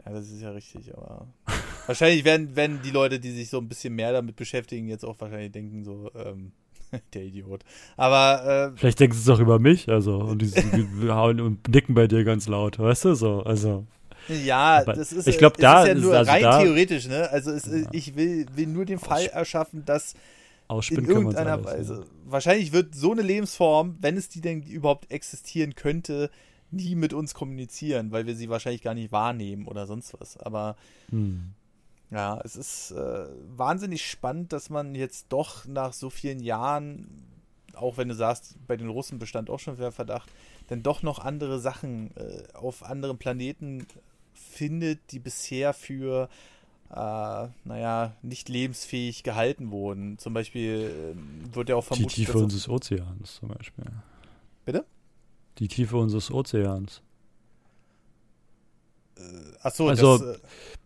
Ja, 0.05 0.13
das 0.13 0.31
ist 0.31 0.41
ja 0.41 0.51
richtig, 0.51 0.97
aber 0.97 1.27
wahrscheinlich 1.87 2.25
werden, 2.25 2.55
werden 2.55 2.81
die 2.83 2.91
Leute, 2.91 3.19
die 3.19 3.31
sich 3.31 3.49
so 3.49 3.59
ein 3.59 3.69
bisschen 3.69 3.95
mehr 3.95 4.13
damit 4.13 4.37
beschäftigen, 4.37 4.89
jetzt 4.89 5.05
auch 5.05 5.19
wahrscheinlich 5.21 5.53
denken, 5.53 5.85
so, 5.85 6.11
ähm, 6.15 6.53
Der 7.15 7.23
Idiot. 7.23 7.63
Aber 7.97 8.73
äh, 8.75 8.79
vielleicht 8.79 9.01
denkst 9.01 9.17
du 9.17 9.23
es 9.33 9.37
auch 9.37 9.41
über 9.41 9.59
mich, 9.59 9.89
also 9.89 10.19
und 10.19 10.43
die, 10.43 10.53
hauen 11.09 11.41
und 11.41 11.69
nicken 11.69 11.95
bei 11.95 12.07
dir 12.07 12.25
ganz 12.25 12.49
laut, 12.49 12.79
weißt 12.79 13.07
du 13.07 13.15
so, 13.15 13.43
also. 13.43 13.87
Ja, 14.29 14.85
das 14.85 15.13
ist, 15.13 15.29
ich 15.29 15.39
glaube, 15.39 15.57
da 15.59 15.83
ist 15.83 15.89
ja 15.89 15.95
nur 15.95 16.17
also 16.17 16.31
rein 16.31 16.43
da, 16.43 16.61
theoretisch, 16.61 17.07
ne? 17.07 17.31
Also 17.31 17.53
es, 17.53 17.67
ja. 17.67 17.89
ich 17.93 18.17
will, 18.17 18.47
will 18.55 18.67
nur 18.67 18.85
den 18.85 18.99
Fall 18.99 19.27
erschaffen, 19.27 19.85
dass 19.85 20.15
in 20.91 21.05
irgendeiner 21.05 21.53
alles, 21.53 21.67
Weise, 21.67 21.95
ja. 22.01 22.07
wahrscheinlich 22.25 22.73
wird 22.73 22.95
so 22.95 23.13
eine 23.13 23.23
Lebensform, 23.23 23.97
wenn 24.01 24.17
es 24.17 24.29
die 24.29 24.41
denn 24.41 24.63
überhaupt 24.63 25.13
existieren 25.13 25.77
könnte, 25.77 26.29
nie 26.71 26.97
mit 26.97 27.13
uns 27.13 27.35
kommunizieren, 27.35 28.11
weil 28.11 28.27
wir 28.27 28.35
sie 28.35 28.49
wahrscheinlich 28.49 28.83
gar 28.83 28.95
nicht 28.95 29.13
wahrnehmen 29.13 29.67
oder 29.67 29.87
sonst 29.87 30.15
was. 30.19 30.37
Aber 30.37 30.77
hm. 31.11 31.53
Ja, 32.11 32.41
es 32.45 32.57
ist 32.57 32.93
äh, 32.93 33.27
wahnsinnig 33.57 34.09
spannend, 34.09 34.53
dass 34.53 34.71
man 34.71 34.95
jetzt 34.95 35.27
doch 35.31 35.67
nach 35.67 35.93
so 35.93 36.09
vielen 36.09 36.41
Jahren, 36.41 37.09
auch 37.75 37.97
wenn 37.97 38.09
du 38.09 38.15
sagst, 38.15 38.55
bei 38.67 38.77
den 38.77 38.89
Russen 38.89 39.19
bestand 39.19 39.51
auch 39.51 39.59
schon 39.59 39.77
der 39.77 39.91
Verdacht, 39.91 40.31
denn 40.71 40.83
doch 40.83 41.03
noch 41.03 41.19
andere 41.19 41.59
Sachen 41.59 42.17
äh, 42.17 42.45
auf 42.55 42.85
anderen 42.85 43.19
Planeten 43.19 43.87
findet, 44.35 45.01
die 45.11 45.19
bisher 45.19 45.75
für, 45.75 46.29
äh, 46.91 46.95
naja, 47.65 48.15
nicht 48.23 48.49
lebensfähig 48.49 49.25
gehalten 49.25 49.73
wurden. 49.73 50.19
Zum 50.19 50.33
Beispiel 50.33 51.15
äh, 51.17 51.55
wird 51.55 51.69
ja 51.69 51.77
auch 51.77 51.85
vermutet. 51.85 52.17
Die 52.17 52.25
Tiefe 52.25 52.39
unseres 52.39 52.69
Ozeans 52.69 53.37
zum 53.37 53.49
Beispiel. 53.49 53.85
Bitte? 54.65 54.85
Die 55.59 55.69
Tiefe 55.69 55.97
unseres 55.97 56.31
Ozeans. 56.31 57.03
Äh, 59.17 59.23
Achso, 59.63 59.89
also, 59.89 60.19
das, 60.19 60.37
äh, 60.37 60.41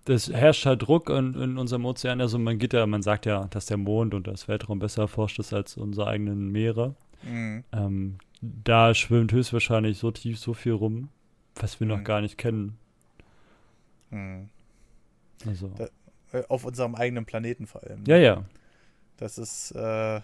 das 0.04 0.28
herrscht 0.30 0.66
halt 0.66 0.82
Druck 0.82 1.10
in, 1.10 1.34
in, 1.34 1.58
unserem 1.58 1.84
Ozean. 1.84 2.20
Also 2.20 2.38
man 2.38 2.58
geht 2.58 2.72
ja, 2.72 2.86
man 2.86 3.02
sagt 3.02 3.26
ja, 3.26 3.46
dass 3.50 3.66
der 3.66 3.76
Mond 3.76 4.14
und 4.14 4.26
das 4.26 4.48
Weltraum 4.48 4.78
besser 4.78 5.02
erforscht 5.02 5.38
ist 5.38 5.52
als 5.52 5.76
unsere 5.76 6.06
eigenen 6.06 6.50
Meere. 6.50 6.94
Mhm. 7.22 7.64
Ähm, 7.72 8.18
da 8.40 8.94
schwimmt 8.94 9.32
höchstwahrscheinlich 9.32 9.98
so 9.98 10.10
tief 10.10 10.38
so 10.38 10.54
viel 10.54 10.72
rum, 10.72 11.10
was 11.56 11.80
wir 11.80 11.86
mhm. 11.86 11.94
noch 11.94 12.04
gar 12.04 12.20
nicht 12.20 12.38
kennen. 12.38 12.78
Mhm. 14.10 14.48
Also. 15.46 15.70
Da, 15.76 15.88
äh, 16.32 16.44
auf 16.48 16.64
unserem 16.64 16.94
eigenen 16.94 17.24
Planeten 17.24 17.66
vor 17.66 17.82
allem. 17.82 18.04
Ja, 18.06 18.16
ja. 18.16 18.44
Das 19.16 19.36
ist, 19.36 19.72
äh, 19.72 20.20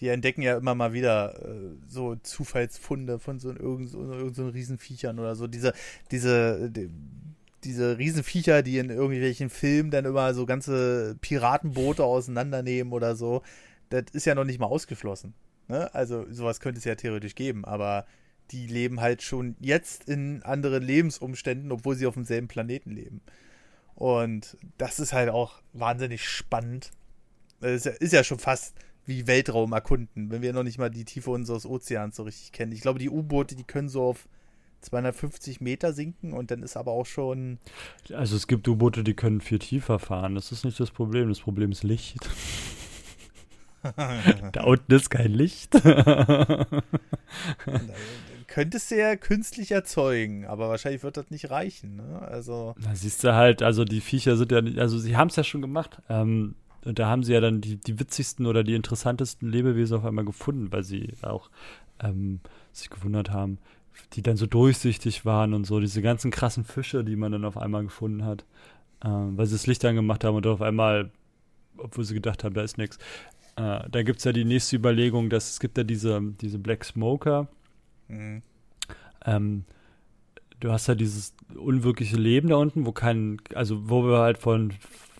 die 0.00 0.08
entdecken 0.08 0.42
ja 0.42 0.56
immer 0.56 0.74
mal 0.74 0.92
wieder 0.92 1.42
äh, 1.44 1.76
so 1.88 2.16
Zufallsfunde 2.16 3.18
von 3.18 3.38
so, 3.38 3.50
irgend, 3.50 3.92
irgend 3.92 4.36
so 4.36 4.48
Riesenviechern 4.48 5.18
oder 5.18 5.34
so. 5.34 5.46
Diese, 5.46 5.72
diese, 6.10 6.70
die, 6.70 6.90
diese 7.64 7.98
Riesenviecher, 7.98 8.62
die 8.62 8.78
in 8.78 8.90
irgendwelchen 8.90 9.50
Filmen 9.50 9.90
dann 9.90 10.04
immer 10.04 10.34
so 10.34 10.46
ganze 10.46 11.16
Piratenboote 11.20 12.04
auseinandernehmen 12.04 12.92
oder 12.92 13.16
so, 13.16 13.42
das 13.90 14.04
ist 14.12 14.26
ja 14.26 14.34
noch 14.34 14.44
nicht 14.44 14.60
mal 14.60 14.66
ausgeschlossen. 14.66 15.34
Ne? 15.66 15.92
Also 15.94 16.26
sowas 16.30 16.60
könnte 16.60 16.78
es 16.78 16.84
ja 16.84 16.94
theoretisch 16.94 17.34
geben, 17.34 17.64
aber 17.64 18.06
die 18.50 18.66
leben 18.66 19.00
halt 19.00 19.22
schon 19.22 19.56
jetzt 19.60 20.08
in 20.08 20.42
anderen 20.42 20.82
Lebensumständen, 20.82 21.72
obwohl 21.72 21.96
sie 21.96 22.06
auf 22.06 22.14
demselben 22.14 22.48
Planeten 22.48 22.92
leben. 22.92 23.20
Und 23.94 24.56
das 24.78 25.00
ist 25.00 25.12
halt 25.12 25.28
auch 25.28 25.60
wahnsinnig 25.72 26.26
spannend. 26.26 26.92
Es 27.60 27.84
ist 27.84 28.12
ja 28.12 28.22
schon 28.22 28.38
fast 28.38 28.74
wie 29.08 29.26
Weltraum 29.26 29.72
erkunden, 29.72 30.30
wenn 30.30 30.42
wir 30.42 30.52
noch 30.52 30.62
nicht 30.62 30.78
mal 30.78 30.90
die 30.90 31.06
Tiefe 31.06 31.30
unseres 31.30 31.64
Ozeans 31.64 32.16
so 32.16 32.24
richtig 32.24 32.52
kennen. 32.52 32.72
Ich 32.72 32.82
glaube, 32.82 32.98
die 32.98 33.08
U-Boote, 33.08 33.56
die 33.56 33.64
können 33.64 33.88
so 33.88 34.02
auf 34.02 34.28
250 34.82 35.62
Meter 35.62 35.94
sinken 35.94 36.34
und 36.34 36.50
dann 36.50 36.62
ist 36.62 36.76
aber 36.76 36.92
auch 36.92 37.06
schon. 37.06 37.58
Also 38.12 38.36
es 38.36 38.46
gibt 38.46 38.68
U-Boote, 38.68 39.02
die 39.02 39.14
können 39.14 39.40
viel 39.40 39.58
tiefer 39.58 39.98
fahren. 39.98 40.34
Das 40.34 40.52
ist 40.52 40.64
nicht 40.64 40.78
das 40.78 40.90
Problem. 40.90 41.30
Das 41.30 41.40
Problem 41.40 41.72
ist 41.72 41.82
Licht. 41.84 42.28
da 44.52 44.64
unten 44.64 44.92
ist 44.92 45.08
kein 45.08 45.32
Licht. 45.32 45.72
könntest 48.46 48.90
du 48.90 48.98
ja 48.98 49.16
künstlich 49.16 49.70
erzeugen, 49.72 50.44
aber 50.46 50.68
wahrscheinlich 50.68 51.02
wird 51.02 51.16
das 51.16 51.30
nicht 51.30 51.50
reichen. 51.50 51.96
Ne? 51.96 52.20
Also. 52.28 52.74
Da 52.82 52.94
siehst 52.94 53.24
du 53.24 53.34
halt, 53.34 53.62
also 53.62 53.84
die 53.84 54.02
Viecher 54.02 54.36
sind 54.36 54.52
ja 54.52 54.60
nicht, 54.60 54.78
also 54.78 54.98
sie 54.98 55.16
haben 55.16 55.28
es 55.28 55.36
ja 55.36 55.44
schon 55.44 55.62
gemacht. 55.62 56.02
Ähm, 56.10 56.56
und 56.84 56.98
da 56.98 57.08
haben 57.08 57.22
sie 57.22 57.32
ja 57.32 57.40
dann 57.40 57.60
die, 57.60 57.76
die 57.76 57.98
witzigsten 57.98 58.46
oder 58.46 58.64
die 58.64 58.74
interessantesten 58.74 59.50
Lebewesen 59.50 59.96
auf 59.96 60.04
einmal 60.04 60.24
gefunden, 60.24 60.72
weil 60.72 60.84
sie 60.84 61.12
auch 61.22 61.50
ähm, 62.00 62.40
sich 62.72 62.90
gewundert 62.90 63.30
haben, 63.30 63.58
die 64.12 64.22
dann 64.22 64.36
so 64.36 64.46
durchsichtig 64.46 65.24
waren 65.24 65.54
und 65.54 65.66
so, 65.66 65.80
diese 65.80 66.02
ganzen 66.02 66.30
krassen 66.30 66.64
Fische, 66.64 67.04
die 67.04 67.16
man 67.16 67.32
dann 67.32 67.44
auf 67.44 67.56
einmal 67.56 67.84
gefunden 67.84 68.24
hat, 68.24 68.44
ähm, 69.04 69.36
weil 69.36 69.46
sie 69.46 69.54
das 69.54 69.66
Licht 69.66 69.84
angemacht 69.84 70.24
haben 70.24 70.36
und 70.36 70.46
auf 70.46 70.62
einmal, 70.62 71.10
obwohl 71.76 72.04
sie 72.04 72.14
gedacht 72.14 72.44
haben, 72.44 72.54
da 72.54 72.62
ist 72.62 72.78
nichts. 72.78 72.98
Äh, 73.56 73.88
da 73.90 74.02
gibt 74.02 74.18
es 74.18 74.24
ja 74.24 74.32
die 74.32 74.44
nächste 74.44 74.76
Überlegung, 74.76 75.30
dass 75.30 75.50
es 75.50 75.60
gibt 75.60 75.76
ja 75.78 75.84
diese, 75.84 76.20
diese 76.40 76.58
Black 76.58 76.84
Smoker. 76.84 77.48
Mhm. 78.06 78.42
Ähm, 79.24 79.64
du 80.60 80.70
hast 80.70 80.86
ja 80.86 80.94
dieses 80.94 81.34
unwirkliche 81.54 82.16
Leben 82.16 82.48
da 82.48 82.56
unten, 82.56 82.86
wo 82.86 82.92
kein, 82.92 83.38
also 83.54 83.88
wo 83.88 84.04
wir 84.04 84.18
halt 84.18 84.38
von 84.38 84.72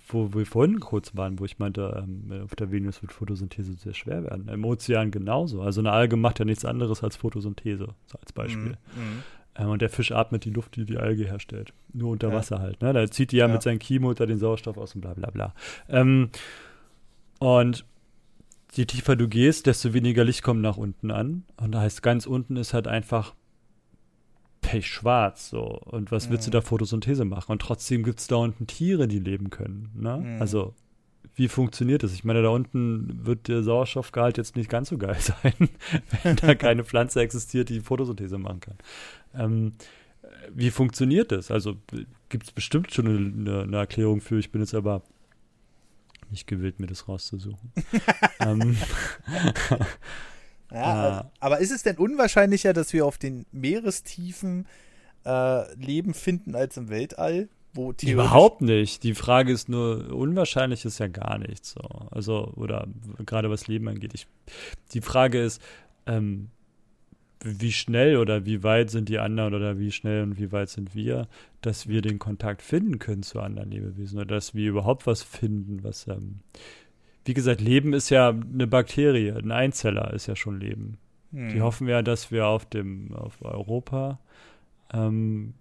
wo 0.08 0.32
wir 0.32 0.46
vorhin 0.46 0.80
kurz 0.80 1.14
waren, 1.16 1.38
wo 1.38 1.44
ich 1.44 1.58
meinte, 1.58 2.02
ähm, 2.02 2.42
auf 2.44 2.54
der 2.56 2.70
Venus 2.70 3.02
wird 3.02 3.12
Photosynthese 3.12 3.74
sehr 3.74 3.94
schwer 3.94 4.24
werden. 4.24 4.48
Im 4.48 4.64
Ozean 4.64 5.10
genauso. 5.10 5.62
Also 5.62 5.80
eine 5.80 5.92
Alge 5.92 6.16
macht 6.16 6.38
ja 6.38 6.44
nichts 6.44 6.64
anderes 6.64 7.02
als 7.04 7.16
Photosynthese, 7.16 7.88
so 8.06 8.18
als 8.18 8.32
Beispiel. 8.32 8.76
Mhm. 8.96 9.02
mhm. 9.02 9.22
Ähm, 9.58 9.70
und 9.70 9.82
der 9.82 9.90
Fisch 9.90 10.12
atmet 10.12 10.44
die 10.44 10.50
Luft, 10.50 10.76
die 10.76 10.84
die 10.84 10.98
Alge 10.98 11.24
herstellt. 11.24 11.72
Nur 11.92 12.10
unter 12.10 12.28
ja. 12.28 12.34
Wasser 12.34 12.60
halt. 12.60 12.80
Ne? 12.80 12.92
Da 12.92 13.10
zieht 13.10 13.32
die 13.32 13.36
ja, 13.36 13.46
ja, 13.46 13.52
mit 13.52 13.62
seinem 13.62 13.78
Kiemotor 13.78 14.26
den 14.26 14.38
Sauerstoff 14.38 14.78
aus 14.78 14.94
und 14.94 15.00
bla 15.00 15.14
bla 15.14 15.30
bla. 15.30 15.54
Ähm, 15.88 16.30
und 17.38 17.84
je 18.72 18.84
tiefer 18.84 19.16
du 19.16 19.28
gehst, 19.28 19.66
desto 19.66 19.92
weniger 19.92 20.24
Licht 20.24 20.42
kommt 20.42 20.62
nach 20.62 20.76
unten 20.76 21.10
an. 21.10 21.44
Und 21.56 21.72
da 21.72 21.80
heißt, 21.80 22.02
ganz 22.02 22.26
unten 22.26 22.56
ist 22.56 22.72
halt 22.72 22.86
einfach 22.86 23.34
pechschwarz 24.60 25.50
so. 25.50 25.62
Und 25.62 26.10
was 26.10 26.26
mhm. 26.26 26.32
willst 26.32 26.46
du 26.46 26.50
da 26.50 26.60
Photosynthese 26.60 27.24
machen? 27.24 27.52
Und 27.52 27.62
trotzdem 27.62 28.02
gibt 28.02 28.20
es 28.20 28.26
da 28.26 28.36
unten 28.36 28.66
Tiere, 28.66 29.08
die 29.08 29.18
leben 29.18 29.50
können. 29.50 29.90
Ne? 29.94 30.18
Mhm. 30.18 30.40
Also, 30.40 30.74
wie 31.34 31.48
funktioniert 31.48 32.02
das? 32.02 32.12
Ich 32.12 32.24
meine, 32.24 32.42
da 32.42 32.48
unten 32.48 33.24
wird 33.24 33.48
der 33.48 33.62
Sauerstoffgehalt 33.62 34.38
jetzt 34.38 34.56
nicht 34.56 34.68
ganz 34.68 34.88
so 34.88 34.98
geil 34.98 35.16
sein, 35.20 35.68
wenn 36.22 36.36
da 36.36 36.54
keine 36.54 36.84
Pflanze 36.84 37.20
existiert, 37.20 37.68
die 37.68 37.80
Photosynthese 37.80 38.38
machen 38.38 38.60
kann. 38.60 38.78
Ähm, 39.34 39.72
wie 40.52 40.70
funktioniert 40.70 41.32
das? 41.32 41.50
Also 41.50 41.76
gibt 42.28 42.44
es 42.44 42.52
bestimmt 42.52 42.92
schon 42.92 43.06
eine, 43.06 43.62
eine, 43.62 43.76
Erklärung 43.76 44.20
für. 44.20 44.38
Ich 44.38 44.50
bin 44.50 44.60
jetzt 44.60 44.74
aber 44.74 45.02
nicht 46.30 46.46
gewillt, 46.46 46.80
mir 46.80 46.86
das 46.86 47.08
rauszusuchen. 47.08 47.72
ähm, 48.40 48.76
ja, 50.72 51.20
äh, 51.20 51.24
aber 51.40 51.58
ist 51.58 51.70
es 51.70 51.82
denn 51.82 51.96
unwahrscheinlicher, 51.96 52.72
dass 52.72 52.92
wir 52.92 53.06
auf 53.06 53.18
den 53.18 53.46
Meerestiefen 53.52 54.66
äh, 55.24 55.74
Leben 55.74 56.14
finden 56.14 56.54
als 56.54 56.76
im 56.76 56.88
Weltall? 56.88 57.48
Wo 57.74 57.92
Überhaupt 58.02 58.62
nicht. 58.62 59.02
Die 59.02 59.14
Frage 59.14 59.52
ist 59.52 59.68
nur, 59.68 60.12
unwahrscheinlich 60.12 60.84
ist 60.84 60.98
ja 60.98 61.06
gar 61.06 61.38
nichts. 61.38 61.72
So. 61.72 61.82
Also, 62.10 62.52
oder 62.56 62.88
gerade 63.24 63.50
was 63.50 63.68
Leben 63.68 63.88
angeht. 63.88 64.14
Ich, 64.14 64.26
die 64.94 65.02
Frage 65.02 65.42
ist, 65.42 65.62
ähm, 66.06 66.48
wie 67.40 67.72
schnell 67.72 68.16
oder 68.16 68.46
wie 68.46 68.62
weit 68.62 68.90
sind 68.90 69.08
die 69.08 69.18
anderen 69.18 69.54
oder 69.54 69.78
wie 69.78 69.92
schnell 69.92 70.22
und 70.22 70.38
wie 70.38 70.50
weit 70.50 70.70
sind 70.70 70.94
wir, 70.94 71.28
dass 71.60 71.86
wir 71.86 72.02
den 72.02 72.18
Kontakt 72.18 72.62
finden 72.62 72.98
können 72.98 73.22
zu 73.22 73.40
anderen 73.40 73.70
Lebewesen 73.70 74.18
oder 74.18 74.34
dass 74.34 74.54
wir 74.54 74.68
überhaupt 74.68 75.06
was 75.06 75.22
finden, 75.22 75.84
was 75.84 76.08
ähm, 76.08 76.40
wie 77.28 77.34
gesagt, 77.34 77.60
Leben 77.60 77.92
ist 77.92 78.08
ja 78.08 78.30
eine 78.30 78.66
Bakterie, 78.66 79.32
ein 79.32 79.52
Einzeller 79.52 80.14
ist 80.14 80.26
ja 80.26 80.34
schon 80.34 80.58
Leben. 80.58 80.96
Hm. 81.30 81.50
Die 81.50 81.60
hoffen 81.60 81.86
ja, 81.86 82.00
dass 82.00 82.32
wir 82.32 82.46
auf 82.46 82.64
dem, 82.64 83.14
auf 83.14 83.42
Europa 83.42 84.18
ähm, 84.94 85.52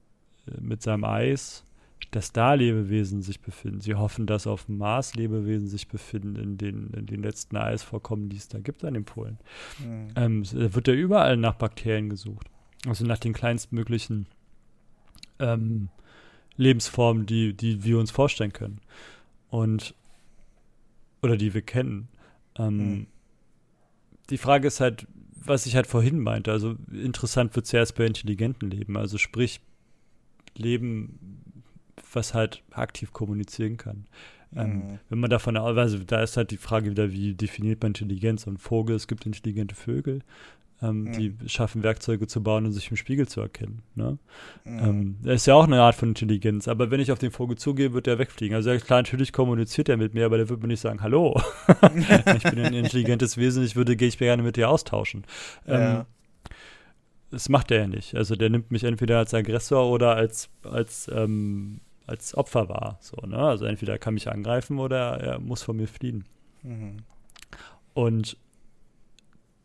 mit 0.62 0.82
seinem 0.82 1.04
Eis, 1.04 1.66
dass 2.12 2.32
da 2.32 2.54
Lebewesen 2.54 3.22
sich 3.22 3.42
befinden. 3.42 3.82
Sie 3.82 3.96
hoffen, 3.96 4.28
dass 4.28 4.48
auf 4.48 4.68
dem 4.68 4.78
Mars 4.78 5.16
Lebewesen 5.16 5.68
sich 5.68 5.90
befinden 5.90 6.38
in 6.38 6.58
den, 6.58 6.92
in 6.92 7.06
den 7.06 7.22
letzten 7.22 7.58
Eisvorkommen, 7.58 8.30
die 8.30 8.38
es 8.38 8.48
da 8.48 8.60
gibt 8.60 8.86
an 8.86 8.94
den 8.94 9.04
Polen. 9.04 9.38
Hm. 9.84 10.08
Ähm, 10.16 10.42
es 10.44 10.54
wird 10.56 10.88
ja 10.88 10.94
überall 10.94 11.36
nach 11.36 11.56
Bakterien 11.56 12.10
gesucht. 12.10 12.48
Also 12.88 13.06
nach 13.06 13.18
den 13.18 13.34
kleinstmöglichen 13.34 14.28
ähm, 15.40 15.90
Lebensformen, 16.56 17.26
die, 17.26 17.54
die 17.54 17.84
wir 17.84 18.00
uns 18.00 18.12
vorstellen 18.12 18.54
können. 18.54 18.80
Und 19.50 19.96
oder 21.22 21.38
die 21.38 21.54
wir 21.54 21.62
kennen. 21.62 22.08
Ähm, 22.58 22.78
mhm. 22.78 23.08
Die 24.30 24.38
Frage 24.38 24.68
ist 24.68 24.80
halt, 24.80 25.08
was 25.34 25.66
ich 25.66 25.76
halt 25.76 25.88
vorhin 25.88 26.20
meinte. 26.20 26.52
Also 26.52 26.76
interessant 26.92 27.56
wird 27.56 27.66
es 27.66 27.72
ja 27.72 27.80
erst 27.80 27.96
bei 27.96 28.06
intelligenten 28.06 28.70
Leben. 28.70 28.98
Also 28.98 29.18
sprich, 29.18 29.62
Leben, 30.56 31.20
was 32.12 32.34
halt 32.34 32.64
aktiv 32.72 33.14
kommunizieren 33.14 33.78
kann. 33.78 34.06
Mhm. 34.52 34.60
Ähm, 34.60 35.00
wenn 35.10 35.20
man 35.20 35.30
davon, 35.30 35.58
also 35.58 36.00
da 36.00 36.22
ist 36.22 36.38
halt 36.38 36.52
die 36.52 36.58
Frage 36.58 36.90
wieder, 36.90 37.12
wie 37.12 37.34
definiert 37.34 37.82
man 37.82 37.90
Intelligenz 37.90 38.48
und 38.48 38.58
Vogel? 38.58 38.96
Es 38.96 39.08
gibt 39.08 39.26
intelligente 39.26 39.76
Vögel, 39.76 40.22
ähm, 40.82 41.04
mhm. 41.04 41.12
Die 41.14 41.50
schaffen 41.50 41.82
Werkzeuge 41.84 42.28
zu 42.28 42.44
bauen 42.44 42.66
und 42.66 42.72
sich 42.72 42.92
im 42.92 42.98
Spiegel 42.98 43.28
zu 43.28 43.42
erkennen. 43.42 43.82
Ne? 43.96 44.20
Mhm. 44.64 44.80
Ähm, 44.80 45.18
das 45.24 45.36
ist 45.36 45.46
ja 45.48 45.56
auch 45.56 45.64
eine 45.64 45.82
Art 45.82 45.96
von 45.96 46.10
Intelligenz. 46.10 46.68
Aber 46.68 46.92
wenn 46.92 47.00
ich 47.00 47.12
auf 47.12 47.20
den 47.20 47.32
Vogel 47.32 47.58
zugehe, 47.58 47.94
wird 47.94 48.06
der 48.06 48.20
wegfliegen. 48.20 48.56
Also 48.56 48.76
klar, 48.78 49.00
natürlich 49.00 49.34
kommuniziert 49.34 49.90
er 49.90 49.98
mit 49.98 50.14
mir, 50.14 50.26
aber 50.26 50.38
der 50.38 50.50
wird 50.50 50.62
mir 50.62 50.68
nicht 50.68 50.82
sagen, 50.82 51.02
hallo, 51.02 51.42
ich 51.96 52.44
bin 52.44 52.60
ein 52.60 52.74
intelligentes 52.74 53.38
Wesen, 53.38 53.64
ich 53.64 53.76
würde, 53.76 53.96
gehe 53.96 54.08
ich 54.08 54.20
gerne 54.20 54.44
mit 54.44 54.56
dir 54.56 54.70
austauschen. 54.70 55.26
Ja. 55.66 56.00
Ähm, 56.00 56.06
das 57.32 57.50
macht 57.50 57.72
er 57.72 57.80
ja 57.82 57.88
nicht. 57.88 58.16
Also 58.16 58.36
der 58.36 58.50
nimmt 58.50 58.72
mich 58.72 58.84
entweder 58.84 59.18
als 59.18 59.34
Aggressor 59.34 59.90
oder 59.90 60.16
als, 60.16 60.50
als, 60.64 61.10
ähm, 61.14 61.82
als 62.06 62.36
Opfer 62.36 62.70
wahr. 62.70 63.00
So, 63.02 63.18
ne? 63.26 63.38
Also 63.38 63.66
entweder 63.66 63.94
er 63.94 64.00
kann 64.00 64.14
mich 64.14 64.30
angreifen 64.30 64.80
oder 64.80 65.20
er 65.20 65.40
muss 65.40 65.64
von 65.64 65.76
mir 65.76 65.88
fliehen. 65.88 66.24
Mhm. 66.64 66.98
Und 67.94 68.38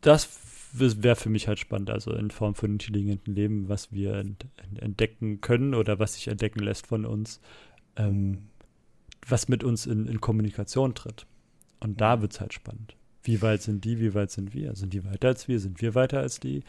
das 0.01 0.25
wäre 0.73 1.15
für 1.15 1.29
mich 1.29 1.47
halt 1.47 1.59
spannend, 1.59 1.89
also 1.89 2.11
in 2.13 2.31
Form 2.31 2.55
von 2.55 2.71
intelligentem 2.71 3.33
Leben, 3.33 3.69
was 3.69 3.91
wir 3.91 4.25
entdecken 4.79 5.41
können 5.41 5.75
oder 5.75 5.99
was 5.99 6.15
sich 6.15 6.27
entdecken 6.27 6.59
lässt 6.59 6.87
von 6.87 7.05
uns, 7.05 7.39
ähm, 7.95 8.49
was 9.27 9.47
mit 9.47 9.63
uns 9.63 9.85
in, 9.85 10.07
in 10.07 10.19
Kommunikation 10.19 10.95
tritt. 10.95 11.25
Und 11.79 12.01
da 12.01 12.21
wird 12.21 12.33
es 12.33 12.41
halt 12.41 12.53
spannend. 12.53 12.95
Wie 13.23 13.41
weit 13.41 13.61
sind 13.61 13.85
die, 13.85 13.99
wie 13.99 14.13
weit 14.13 14.31
sind 14.31 14.53
wir? 14.53 14.75
Sind 14.75 14.93
die 14.93 15.05
weiter 15.05 15.29
als 15.29 15.47
wir? 15.47 15.59
Sind 15.59 15.81
wir 15.81 15.95
weiter 15.95 16.19
als 16.19 16.39
die? 16.39 16.63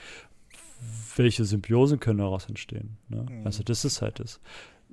Welche 1.16 1.44
Symbiosen 1.44 1.98
können 1.98 2.18
daraus 2.18 2.48
entstehen? 2.48 2.96
Ne? 3.08 3.26
Mhm. 3.28 3.46
Also 3.46 3.62
das 3.62 3.84
ist 3.84 4.02
halt 4.02 4.20
das. 4.20 4.40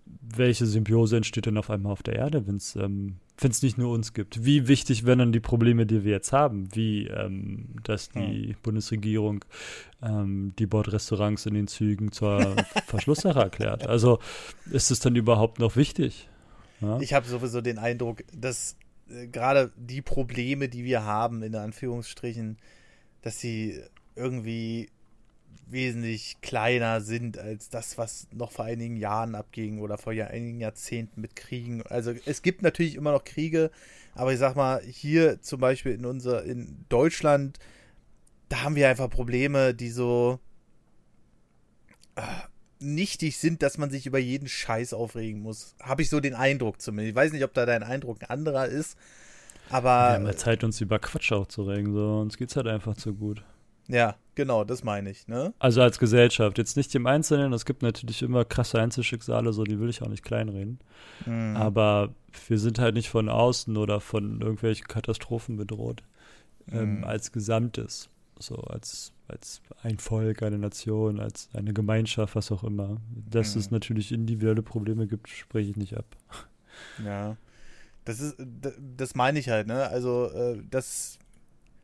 Welche 0.06 0.66
Symbiose 0.66 1.18
entsteht 1.18 1.46
denn 1.46 1.58
auf 1.58 1.70
einmal 1.70 1.92
auf 1.92 2.04
der 2.04 2.16
Erde, 2.16 2.48
wenn 2.48 2.58
es 2.58 2.76
ähm, 2.76 3.18
wenn 3.42 3.52
es 3.52 3.64
nicht 3.64 3.78
nur 3.78 3.92
uns 3.92 4.14
gibt? 4.14 4.46
Wie 4.46 4.68
wichtig 4.68 5.06
wären 5.06 5.20
dann 5.20 5.32
die 5.32 5.40
Probleme, 5.40 5.86
die 5.86 6.04
wir 6.04 6.12
jetzt 6.12 6.32
haben? 6.32 6.74
Wie, 6.76 7.08
ähm, 7.08 7.76
dass 7.84 8.10
die 8.10 8.50
hm. 8.50 8.56
Bundesregierung 8.62 9.44
ähm, 10.02 10.54
die 10.60 10.68
Bordrestaurants 10.68 11.46
in 11.48 11.56
den 11.56 11.68
Zügen 11.68 12.12
zur 12.12 12.56
Verschlusssache 12.86 13.40
erklärt? 13.40 13.88
Also 13.88 14.20
ist 14.70 14.92
es 14.92 15.00
dann 15.00 15.16
überhaupt 15.16 15.60
noch 15.60 15.76
wichtig? 15.76 16.30
Ja? 16.82 17.00
Ich 17.00 17.14
habe 17.14 17.28
sowieso 17.28 17.62
den 17.62 17.80
Eindruck, 17.80 18.24
dass 18.32 18.76
äh, 19.10 19.28
gerade 19.28 19.72
die 19.76 20.02
Probleme, 20.02 20.70
die 20.70 20.84
wir 20.84 21.04
haben, 21.04 21.42
in 21.42 21.56
Anführungsstrichen, 21.56 22.58
dass 23.24 23.40
sie 23.40 23.82
irgendwie 24.16 24.90
wesentlich 25.72 26.38
kleiner 26.42 27.02
sind 27.02 27.38
als 27.38 27.70
das, 27.70 27.98
was 27.98 28.28
noch 28.34 28.52
vor 28.52 28.66
einigen 28.66 28.98
Jahren 28.98 29.36
abging 29.36 29.80
oder 29.80 29.98
vor 29.98 30.14
einigen 30.14 30.60
Jahrzehnten 30.60 31.22
mit 31.22 31.36
Kriegen. 31.36 31.82
Also 31.84 32.14
es 32.26 32.42
gibt 32.42 32.62
natürlich 32.62 32.96
immer 32.96 33.12
noch 33.12 33.24
Kriege, 33.24 33.72
aber 34.14 34.34
ich 34.34 34.40
sag 34.40 34.56
mal, 34.56 34.82
hier 34.82 35.42
zum 35.42 35.60
Beispiel 35.60 35.94
in 35.94 36.06
unser, 36.06 36.44
in 36.44 36.86
Deutschland, 36.90 37.60
da 38.50 38.64
haben 38.64 38.76
wir 38.76 38.90
einfach 38.90 39.10
Probleme, 39.10 39.74
die 39.74 39.90
so 39.90 40.40
äh, 42.16 42.22
nichtig 42.80 43.38
sind, 43.38 43.64
dass 43.64 43.78
man 43.78 43.90
sich 43.90 44.06
über 44.06 44.20
jeden 44.20 44.48
Scheiß 44.48 44.94
aufregen 44.94 45.42
muss. 45.42 45.76
Habe 45.82 46.02
ich 46.02 46.10
so 46.10 46.20
den 46.20 46.34
Eindruck 46.34 46.82
zumindest. 46.82 47.12
Ich 47.12 47.16
weiß 47.16 47.32
nicht, 47.32 47.44
ob 47.44 47.54
da 47.54 47.66
dein 47.66 47.84
Eindruck 47.84 48.22
ein 48.22 48.30
anderer 48.30 48.66
ist. 48.66 48.98
Aber. 49.70 49.90
Wir 49.90 50.14
haben 50.16 50.26
ja 50.26 50.36
Zeit, 50.36 50.64
uns 50.64 50.82
über 50.82 51.00
Quatsch 51.00 51.32
aufzuregen, 51.32 51.94
so 51.94 52.20
uns 52.20 52.38
geht's 52.38 52.56
halt 52.56 52.68
einfach 52.68 52.96
zu 52.96 53.14
gut. 53.14 53.44
Ja, 53.88 54.16
genau, 54.42 54.64
das 54.64 54.84
meine 54.84 55.12
ich, 55.12 55.28
ne? 55.28 55.54
Also 55.60 55.82
als 55.82 56.00
Gesellschaft, 56.00 56.58
jetzt 56.58 56.76
nicht 56.76 56.96
im 56.96 57.06
Einzelnen, 57.06 57.54
es 57.54 57.66
gibt 57.66 57.84
natürlich 57.84 58.24
immer 58.24 58.44
krasse 58.44 58.82
Einzelschicksale, 58.82 59.54
so 59.54 59.64
die 59.64 59.80
will 59.80 59.90
ich 59.90 60.02
auch 60.02 60.08
nicht 60.08 60.24
kleinreden. 60.24 60.80
Mhm. 61.28 61.56
Aber 61.56 62.10
wir 62.48 62.58
sind 62.58 62.80
halt 62.80 62.96
nicht 62.96 63.10
von 63.10 63.30
außen 63.30 63.78
oder 63.78 64.00
von 64.00 64.42
irgendwelchen 64.42 64.88
Katastrophen 64.88 65.58
bedroht. 65.58 66.02
Ähm, 66.72 66.98
mhm. 66.98 67.04
als 67.04 67.32
Gesamtes. 67.32 68.10
So 68.40 68.56
als, 68.56 69.14
als 69.28 69.62
ein 69.84 70.00
Volk, 70.00 70.42
eine 70.42 70.58
Nation, 70.58 71.20
als 71.20 71.50
eine 71.54 71.74
Gemeinschaft, 71.74 72.36
was 72.36 72.52
auch 72.52 72.64
immer. 72.64 73.00
Dass 73.30 73.54
mhm. 73.54 73.62
es 73.62 73.72
natürlich 73.72 74.12
individuelle 74.12 74.64
Probleme 74.64 75.06
gibt, 75.06 75.30
spreche 75.30 75.70
ich 75.70 75.78
nicht 75.78 75.96
ab. 75.96 76.06
Ja. 77.06 77.38
Das 78.06 78.20
ist, 78.20 78.36
das 78.98 79.14
meine 79.14 79.38
ich 79.38 79.50
halt, 79.50 79.68
ne? 79.68 79.88
Also, 79.88 80.32
äh, 80.32 80.64
das 80.70 81.20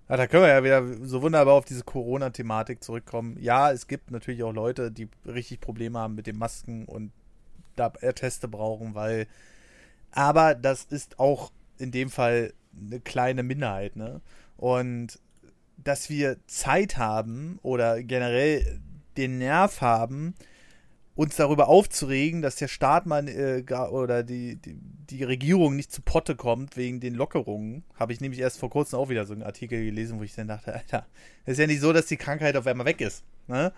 ja, 0.10 0.16
da 0.16 0.28
können 0.28 0.44
wir 0.44 0.50
ja 0.50 0.64
wieder 0.64 1.06
so 1.06 1.22
wunderbar 1.22 1.56
auf 1.56 1.66
diese 1.66 1.84
Corona-Thematik 1.84 2.84
zurückkommen. 2.84 3.38
Ja, 3.40 3.72
es 3.72 3.88
gibt 3.88 4.12
natürlich 4.12 4.44
auch 4.44 4.54
Leute, 4.54 4.92
die 4.92 5.10
richtig 5.26 5.60
Probleme 5.60 6.00
haben 6.00 6.16
mit 6.16 6.28
den 6.28 6.38
Masken 6.38 6.86
und 6.86 7.12
da 7.76 7.90
Teste 7.90 8.48
brauchen, 8.48 8.96
weil. 8.96 9.28
Aber 10.12 10.56
das 10.56 10.86
ist 10.86 11.20
auch 11.20 11.52
in 11.78 11.92
dem 11.92 12.10
Fall 12.10 12.54
eine 12.80 13.00
kleine 13.00 13.44
Minderheit, 13.44 13.96
ne? 13.96 14.22
Und 14.56 15.20
dass 15.78 16.10
wir 16.10 16.38
Zeit 16.48 16.98
haben 16.98 17.60
oder 17.62 18.02
generell 18.02 18.80
den 19.18 19.38
Nerv 19.38 19.82
haben, 19.82 20.34
uns 21.18 21.36
darüber 21.36 21.68
aufzuregen, 21.68 22.44
dass 22.44 22.58
der 22.58 22.68
Staat 22.68 23.08
mal 23.08 23.28
äh, 23.28 23.64
oder 23.90 24.22
die, 24.22 24.56
die, 24.58 24.78
die, 25.10 25.24
Regierung 25.24 25.76
nicht 25.76 25.92
zu 25.92 26.04
Potte 26.04 26.36
kommt 26.36 26.78
wegen 26.78 27.00
den 27.00 27.16
Lockerungen. 27.16 27.84
Habe 27.96 28.14
ich 28.14 28.22
nämlich 28.22 28.40
erst 28.40 28.60
vor 28.60 28.70
kurzem 28.70 29.00
auch 29.00 29.10
wieder 29.10 29.26
so 29.26 29.34
einen 29.34 29.42
Artikel 29.42 29.84
gelesen, 29.84 30.20
wo 30.20 30.24
ich 30.24 30.36
dann 30.36 30.48
dachte, 30.48 30.76
Alter, 30.76 31.08
es 31.46 31.54
ist 31.54 31.60
ja 31.60 31.66
nicht 31.66 31.82
so, 31.82 31.92
dass 31.92 32.06
die 32.06 32.18
Krankheit 32.18 32.56
auf 32.56 32.68
einmal 32.68 32.86
weg 32.86 33.02
ist. 33.02 33.24
Ne? 33.48 33.74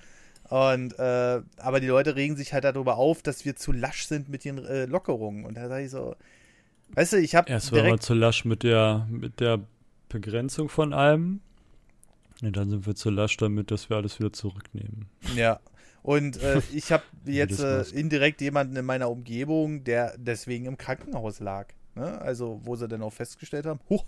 Und 0.50 1.00
äh, 1.00 1.42
aber 1.58 1.80
die 1.80 1.88
Leute 1.88 2.18
regen 2.18 2.36
sich 2.36 2.52
halt 2.52 2.66
darüber 2.66 2.98
auf, 2.98 3.22
dass 3.22 3.46
wir 3.46 3.56
zu 3.56 3.72
lasch 3.72 4.06
sind 4.06 4.28
mit 4.28 4.44
den 4.44 4.58
äh, 4.58 4.84
Lockerungen. 4.84 5.46
Und 5.46 5.56
da 5.56 5.70
sage 5.70 5.86
ich 5.86 5.92
so, 5.92 6.18
weißt 6.90 7.14
du, 7.14 7.18
ich 7.22 7.36
habe 7.36 7.50
erst 7.50 7.72
wir 7.72 8.00
zu 8.02 8.16
lasch 8.16 8.44
mit 8.44 8.64
der 8.64 9.08
mit 9.10 9.40
der 9.40 9.62
Begrenzung 10.10 10.68
von 10.68 10.92
allem. 10.92 11.40
Und 12.42 12.58
dann 12.58 12.70
sind 12.70 12.86
wir 12.86 12.96
zu 12.96 13.10
lasch 13.10 13.38
damit, 13.38 13.72
dass 13.72 13.90
wir 13.90 13.96
alles 13.96 14.20
wieder 14.20 14.34
zurücknehmen. 14.34 15.08
Ja, 15.36 15.62
und 16.02 16.42
äh, 16.42 16.62
ich 16.74 16.92
habe 16.92 17.04
jetzt 17.26 17.60
äh, 17.60 17.82
indirekt 17.90 18.42
jemanden 18.42 18.76
in 18.76 18.86
meiner 18.86 19.10
Umgebung, 19.10 19.84
der 19.84 20.16
deswegen 20.18 20.66
im 20.66 20.78
Krankenhaus 20.78 21.40
lag. 21.40 21.68
Ne? 21.96 22.20
Also, 22.22 22.62
wo 22.64 22.76
sie 22.76 22.88
dann 22.88 23.02
auch 23.02 23.14
festgestellt 23.14 23.66
haben, 23.66 23.80
huch, 23.90 24.06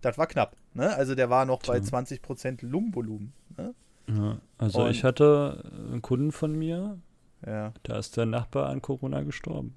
das 0.00 0.18
war 0.18 0.26
knapp. 0.26 0.56
Ne? 0.74 0.94
Also, 0.94 1.14
der 1.14 1.30
war 1.30 1.44
noch 1.44 1.62
bei 1.62 1.78
20% 1.78 2.64
Lungenvolumen. 2.64 3.32
Ne? 3.56 3.74
Ja, 4.08 4.38
also, 4.58 4.84
Und, 4.84 4.90
ich 4.90 5.04
hatte 5.04 5.64
einen 5.74 6.02
Kunden 6.02 6.32
von 6.32 6.52
mir, 6.52 6.98
ja. 7.46 7.72
da 7.82 7.98
ist 7.98 8.16
der 8.16 8.26
Nachbar 8.26 8.68
an 8.68 8.82
Corona 8.82 9.22
gestorben. 9.22 9.74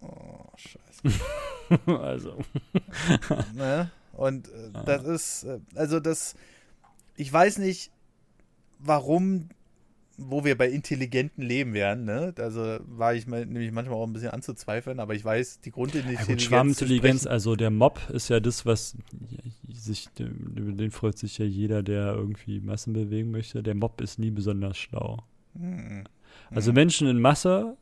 Oh, 0.00 0.46
scheiße. 0.56 1.20
also. 1.86 2.38
ne? 3.54 3.90
Und 4.12 4.48
äh, 4.48 4.70
ah. 4.72 4.82
das 4.84 5.04
ist, 5.04 5.44
äh, 5.44 5.60
also 5.74 6.00
das, 6.00 6.34
ich 7.16 7.32
weiß 7.32 7.58
nicht, 7.58 7.90
warum 8.78 9.48
wo 10.16 10.44
wir 10.44 10.56
bei 10.56 10.68
intelligenten 10.68 11.42
Leben 11.42 11.74
wären, 11.74 12.04
ne? 12.04 12.34
Also 12.38 12.78
war 12.86 13.14
ich 13.14 13.26
mal, 13.26 13.44
nämlich 13.44 13.72
manchmal 13.72 13.96
auch 13.96 14.06
ein 14.06 14.12
bisschen 14.12 14.30
anzuzweifeln, 14.30 15.00
aber 15.00 15.14
ich 15.14 15.24
weiß, 15.24 15.60
die 15.60 15.70
Grundintelligenz. 15.70 16.28
Ja, 16.28 16.38
Schwarmintelligenz, 16.38 17.26
also 17.26 17.56
der 17.56 17.70
Mob 17.70 18.00
ist 18.10 18.28
ja 18.28 18.40
das, 18.40 18.64
was 18.66 18.96
sich, 19.68 20.08
über 20.18 20.72
den 20.72 20.90
freut 20.90 21.18
sich 21.18 21.38
ja 21.38 21.44
jeder, 21.44 21.82
der 21.82 22.14
irgendwie 22.14 22.60
Massen 22.60 22.92
bewegen 22.92 23.30
möchte. 23.30 23.62
Der 23.62 23.74
Mob 23.74 24.00
ist 24.00 24.18
nie 24.18 24.30
besonders 24.30 24.78
schlau. 24.78 25.24
Hm. 25.58 26.04
Also 26.50 26.68
hm. 26.68 26.74
Menschen 26.74 27.08
in 27.08 27.20
Masse 27.20 27.76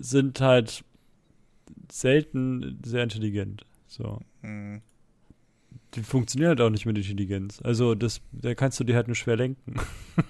sind 0.00 0.40
halt 0.40 0.84
selten 1.90 2.80
sehr 2.84 3.02
intelligent. 3.02 3.64
So. 3.86 4.20
Hm 4.42 4.82
die 5.96 6.02
funktionieren 6.02 6.50
halt 6.50 6.60
auch 6.60 6.70
nicht 6.70 6.86
mit 6.86 6.96
Intelligenz. 6.96 7.60
Also 7.62 7.94
das, 7.94 8.20
da 8.32 8.54
kannst 8.54 8.78
du 8.78 8.84
dir 8.84 8.94
halt 8.94 9.08
nur 9.08 9.16
schwer 9.16 9.36
lenken. 9.36 9.74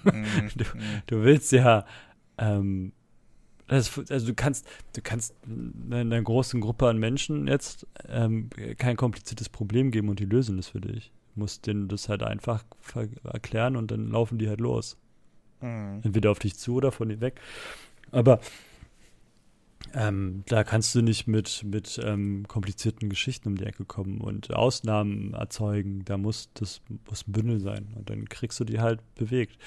Mhm. 0.03 0.49
du, 0.55 0.63
du, 1.07 1.23
willst 1.23 1.51
ja, 1.51 1.85
ähm, 2.37 2.93
das, 3.67 3.99
also 4.09 4.27
du 4.27 4.33
kannst, 4.33 4.65
du 4.95 5.01
kannst 5.01 5.35
einer 5.91 6.21
großen 6.21 6.61
Gruppe 6.61 6.87
an 6.87 6.97
Menschen 6.97 7.47
jetzt 7.47 7.85
ähm, 8.07 8.49
kein 8.77 8.95
kompliziertes 8.95 9.49
Problem 9.49 9.91
geben 9.91 10.09
und 10.09 10.19
die 10.19 10.25
lösen 10.25 10.57
das 10.57 10.69
für 10.69 10.81
dich. 10.81 11.11
Du 11.35 11.41
musst 11.41 11.67
denen 11.67 11.87
das 11.89 12.07
halt 12.07 12.23
einfach 12.23 12.63
erklären 13.25 13.75
und 13.75 13.91
dann 13.91 14.09
laufen 14.09 14.37
die 14.37 14.47
halt 14.47 14.61
los. 14.61 14.97
Mhm. 15.61 16.01
Entweder 16.03 16.31
auf 16.31 16.39
dich 16.39 16.57
zu 16.57 16.75
oder 16.75 16.91
von 16.91 17.09
dir 17.09 17.19
weg. 17.19 17.41
Aber 18.11 18.39
ähm, 19.93 20.43
da 20.47 20.63
kannst 20.63 20.93
du 20.95 21.01
nicht 21.01 21.27
mit, 21.27 21.63
mit 21.63 21.99
ähm, 22.03 22.45
komplizierten 22.47 23.09
Geschichten 23.09 23.49
um 23.49 23.55
die 23.55 23.65
Ecke 23.65 23.85
kommen 23.85 24.19
und 24.19 24.53
Ausnahmen 24.53 25.33
erzeugen. 25.33 26.03
Da 26.05 26.17
muss 26.17 26.49
das 26.53 26.81
muss 27.09 27.27
ein 27.27 27.31
Bündel 27.31 27.59
sein 27.59 27.93
und 27.95 28.09
dann 28.09 28.27
kriegst 28.27 28.59
du 28.59 28.63
die 28.63 28.79
halt 28.79 28.99
bewegt. 29.15 29.57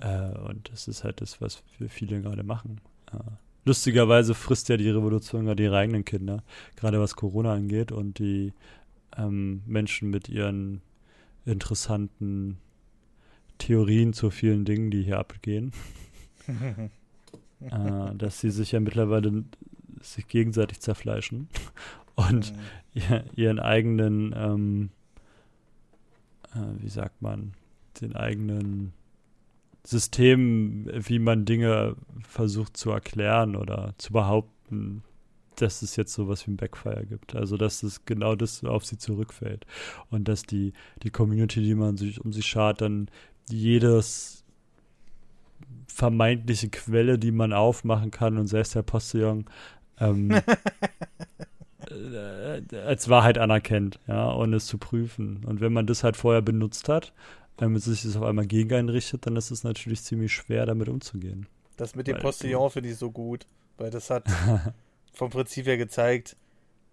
Äh, 0.00 0.38
und 0.40 0.70
das 0.72 0.88
ist 0.88 1.04
halt 1.04 1.20
das, 1.20 1.40
was 1.40 1.62
wir 1.78 1.88
viele 1.88 2.20
gerade 2.20 2.42
machen. 2.42 2.80
Äh, 3.12 3.18
lustigerweise 3.64 4.34
frisst 4.34 4.68
ja 4.68 4.76
die 4.76 4.90
Revolution 4.90 5.44
gerade 5.44 5.62
ihre 5.62 5.76
eigenen 5.76 6.04
Kinder, 6.04 6.42
gerade 6.76 7.00
was 7.00 7.16
Corona 7.16 7.54
angeht 7.54 7.92
und 7.92 8.18
die 8.18 8.52
ähm, 9.16 9.62
Menschen 9.66 10.10
mit 10.10 10.28
ihren 10.28 10.82
interessanten 11.44 12.58
Theorien 13.58 14.12
zu 14.12 14.30
vielen 14.30 14.64
Dingen, 14.64 14.90
die 14.90 15.02
hier 15.02 15.18
abgehen. 15.18 15.72
äh, 17.70 18.14
dass 18.14 18.40
sie 18.40 18.50
sich 18.50 18.72
ja 18.72 18.80
mittlerweile 18.80 19.44
sich 20.00 20.26
gegenseitig 20.28 20.80
zerfleischen 20.80 21.48
und 22.14 22.54
mhm. 22.94 23.20
ihren 23.36 23.58
eigenen, 23.58 24.34
ähm, 24.36 24.90
äh, 26.54 26.82
wie 26.82 26.88
sagt 26.88 27.20
man, 27.22 27.52
den 28.00 28.16
eigenen 28.16 28.92
System, 29.84 30.86
wie 30.92 31.18
man 31.18 31.44
Dinge 31.44 31.96
versucht 32.22 32.76
zu 32.76 32.90
erklären 32.90 33.56
oder 33.56 33.94
zu 33.98 34.12
behaupten, 34.12 35.02
dass 35.56 35.82
es 35.82 35.96
jetzt 35.96 36.12
sowas 36.12 36.46
wie 36.46 36.52
ein 36.52 36.56
Backfire 36.56 37.06
gibt. 37.06 37.34
Also 37.34 37.56
dass 37.56 37.82
es 37.82 38.04
genau 38.04 38.34
das 38.34 38.64
auf 38.64 38.84
sie 38.84 38.98
zurückfällt. 38.98 39.66
Und 40.10 40.28
dass 40.28 40.42
die, 40.42 40.72
die 41.02 41.10
Community, 41.10 41.62
die 41.62 41.74
man 41.74 41.96
sich 41.96 42.20
um 42.20 42.32
sich 42.32 42.46
schart, 42.46 42.80
dann 42.80 43.08
jedes 43.48 44.39
vermeintliche 45.90 46.68
Quelle, 46.68 47.18
die 47.18 47.32
man 47.32 47.52
aufmachen 47.52 48.10
kann 48.10 48.38
und 48.38 48.46
selbst 48.46 48.74
der 48.74 48.82
Postillon 48.82 49.44
ähm, 49.98 50.30
äh, 51.90 52.76
als 52.76 53.08
Wahrheit 53.08 53.38
anerkennt, 53.38 53.98
ja, 54.06 54.30
und 54.30 54.52
es 54.52 54.66
zu 54.66 54.78
prüfen. 54.78 55.44
Und 55.44 55.60
wenn 55.60 55.72
man 55.72 55.86
das 55.86 56.04
halt 56.04 56.16
vorher 56.16 56.42
benutzt 56.42 56.88
hat, 56.88 57.12
wenn 57.58 57.72
man 57.72 57.80
sich 57.80 58.02
das 58.02 58.16
auf 58.16 58.22
einmal 58.22 58.46
gegen 58.46 58.72
einen 58.72 58.88
richtet, 58.88 59.26
dann 59.26 59.36
ist 59.36 59.50
es 59.50 59.64
natürlich 59.64 60.02
ziemlich 60.02 60.32
schwer, 60.32 60.66
damit 60.66 60.88
umzugehen. 60.88 61.46
Das 61.76 61.94
mit 61.94 62.06
dem 62.06 62.18
Postillon 62.18 62.70
finde 62.70 62.90
ich 62.90 62.96
so 62.96 63.10
gut, 63.10 63.46
weil 63.76 63.90
das 63.90 64.10
hat 64.10 64.24
vom 65.12 65.30
Prinzip 65.30 65.66
her 65.66 65.76
gezeigt, 65.76 66.36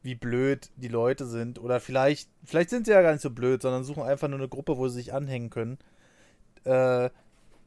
wie 0.03 0.15
blöd 0.15 0.69
die 0.75 0.87
Leute 0.87 1.25
sind. 1.25 1.59
Oder 1.59 1.79
vielleicht, 1.79 2.29
vielleicht 2.43 2.69
sind 2.69 2.85
sie 2.85 2.91
ja 2.91 3.01
gar 3.01 3.11
nicht 3.11 3.21
so 3.21 3.29
blöd, 3.29 3.61
sondern 3.61 3.83
suchen 3.83 4.03
einfach 4.03 4.27
nur 4.27 4.39
eine 4.39 4.47
Gruppe, 4.47 4.77
wo 4.77 4.87
sie 4.87 4.95
sich 4.95 5.13
anhängen 5.13 5.49
können. 5.49 5.77
Äh, 6.63 7.09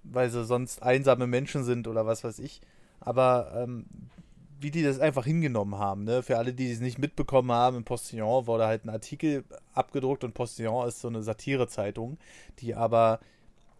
weil 0.02 0.30
sie 0.30 0.44
sonst 0.44 0.82
einsame 0.82 1.26
Menschen 1.26 1.64
sind 1.64 1.88
oder 1.88 2.06
was 2.06 2.24
weiß 2.24 2.38
ich. 2.38 2.60
Aber 3.00 3.52
ähm, 3.56 3.86
wie 4.60 4.70
die 4.70 4.82
das 4.82 5.00
einfach 5.00 5.24
hingenommen 5.24 5.78
haben, 5.78 6.04
ne? 6.04 6.22
Für 6.22 6.36
alle, 6.36 6.52
die 6.52 6.70
es 6.70 6.80
nicht 6.80 6.98
mitbekommen 6.98 7.50
haben, 7.50 7.78
im 7.78 7.84
Postillon 7.84 8.46
wurde 8.46 8.66
halt 8.66 8.84
ein 8.84 8.90
Artikel 8.90 9.44
abgedruckt 9.72 10.22
und 10.22 10.34
Postillon 10.34 10.86
ist 10.86 11.00
so 11.00 11.08
eine 11.08 11.22
Satirezeitung, 11.22 12.18
die 12.58 12.74
aber 12.74 13.20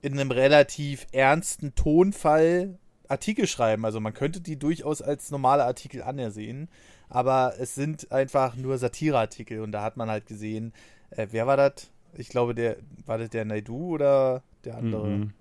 in 0.02 0.18
einem 0.18 0.30
relativ 0.30 1.06
ernsten 1.12 1.74
Tonfall 1.74 2.78
Artikel 3.08 3.46
schreiben. 3.46 3.84
Also 3.84 4.00
man 4.00 4.14
könnte 4.14 4.40
die 4.40 4.58
durchaus 4.58 5.02
als 5.02 5.30
normale 5.30 5.64
Artikel 5.64 6.02
anersehen, 6.02 6.68
aber 7.08 7.54
es 7.58 7.74
sind 7.74 8.10
einfach 8.10 8.56
nur 8.56 8.78
Satireartikel 8.78 9.60
und 9.60 9.72
da 9.72 9.82
hat 9.82 9.96
man 9.96 10.08
halt 10.08 10.26
gesehen, 10.26 10.72
äh, 11.10 11.26
wer 11.30 11.46
war 11.46 11.56
das? 11.56 11.90
Ich 12.14 12.28
glaube, 12.28 12.54
der 12.54 12.76
war 13.04 13.18
das 13.18 13.30
der 13.30 13.44
Naidu 13.44 13.94
oder 13.94 14.42
der 14.64 14.76
andere? 14.76 15.08
Mhm. 15.08 15.32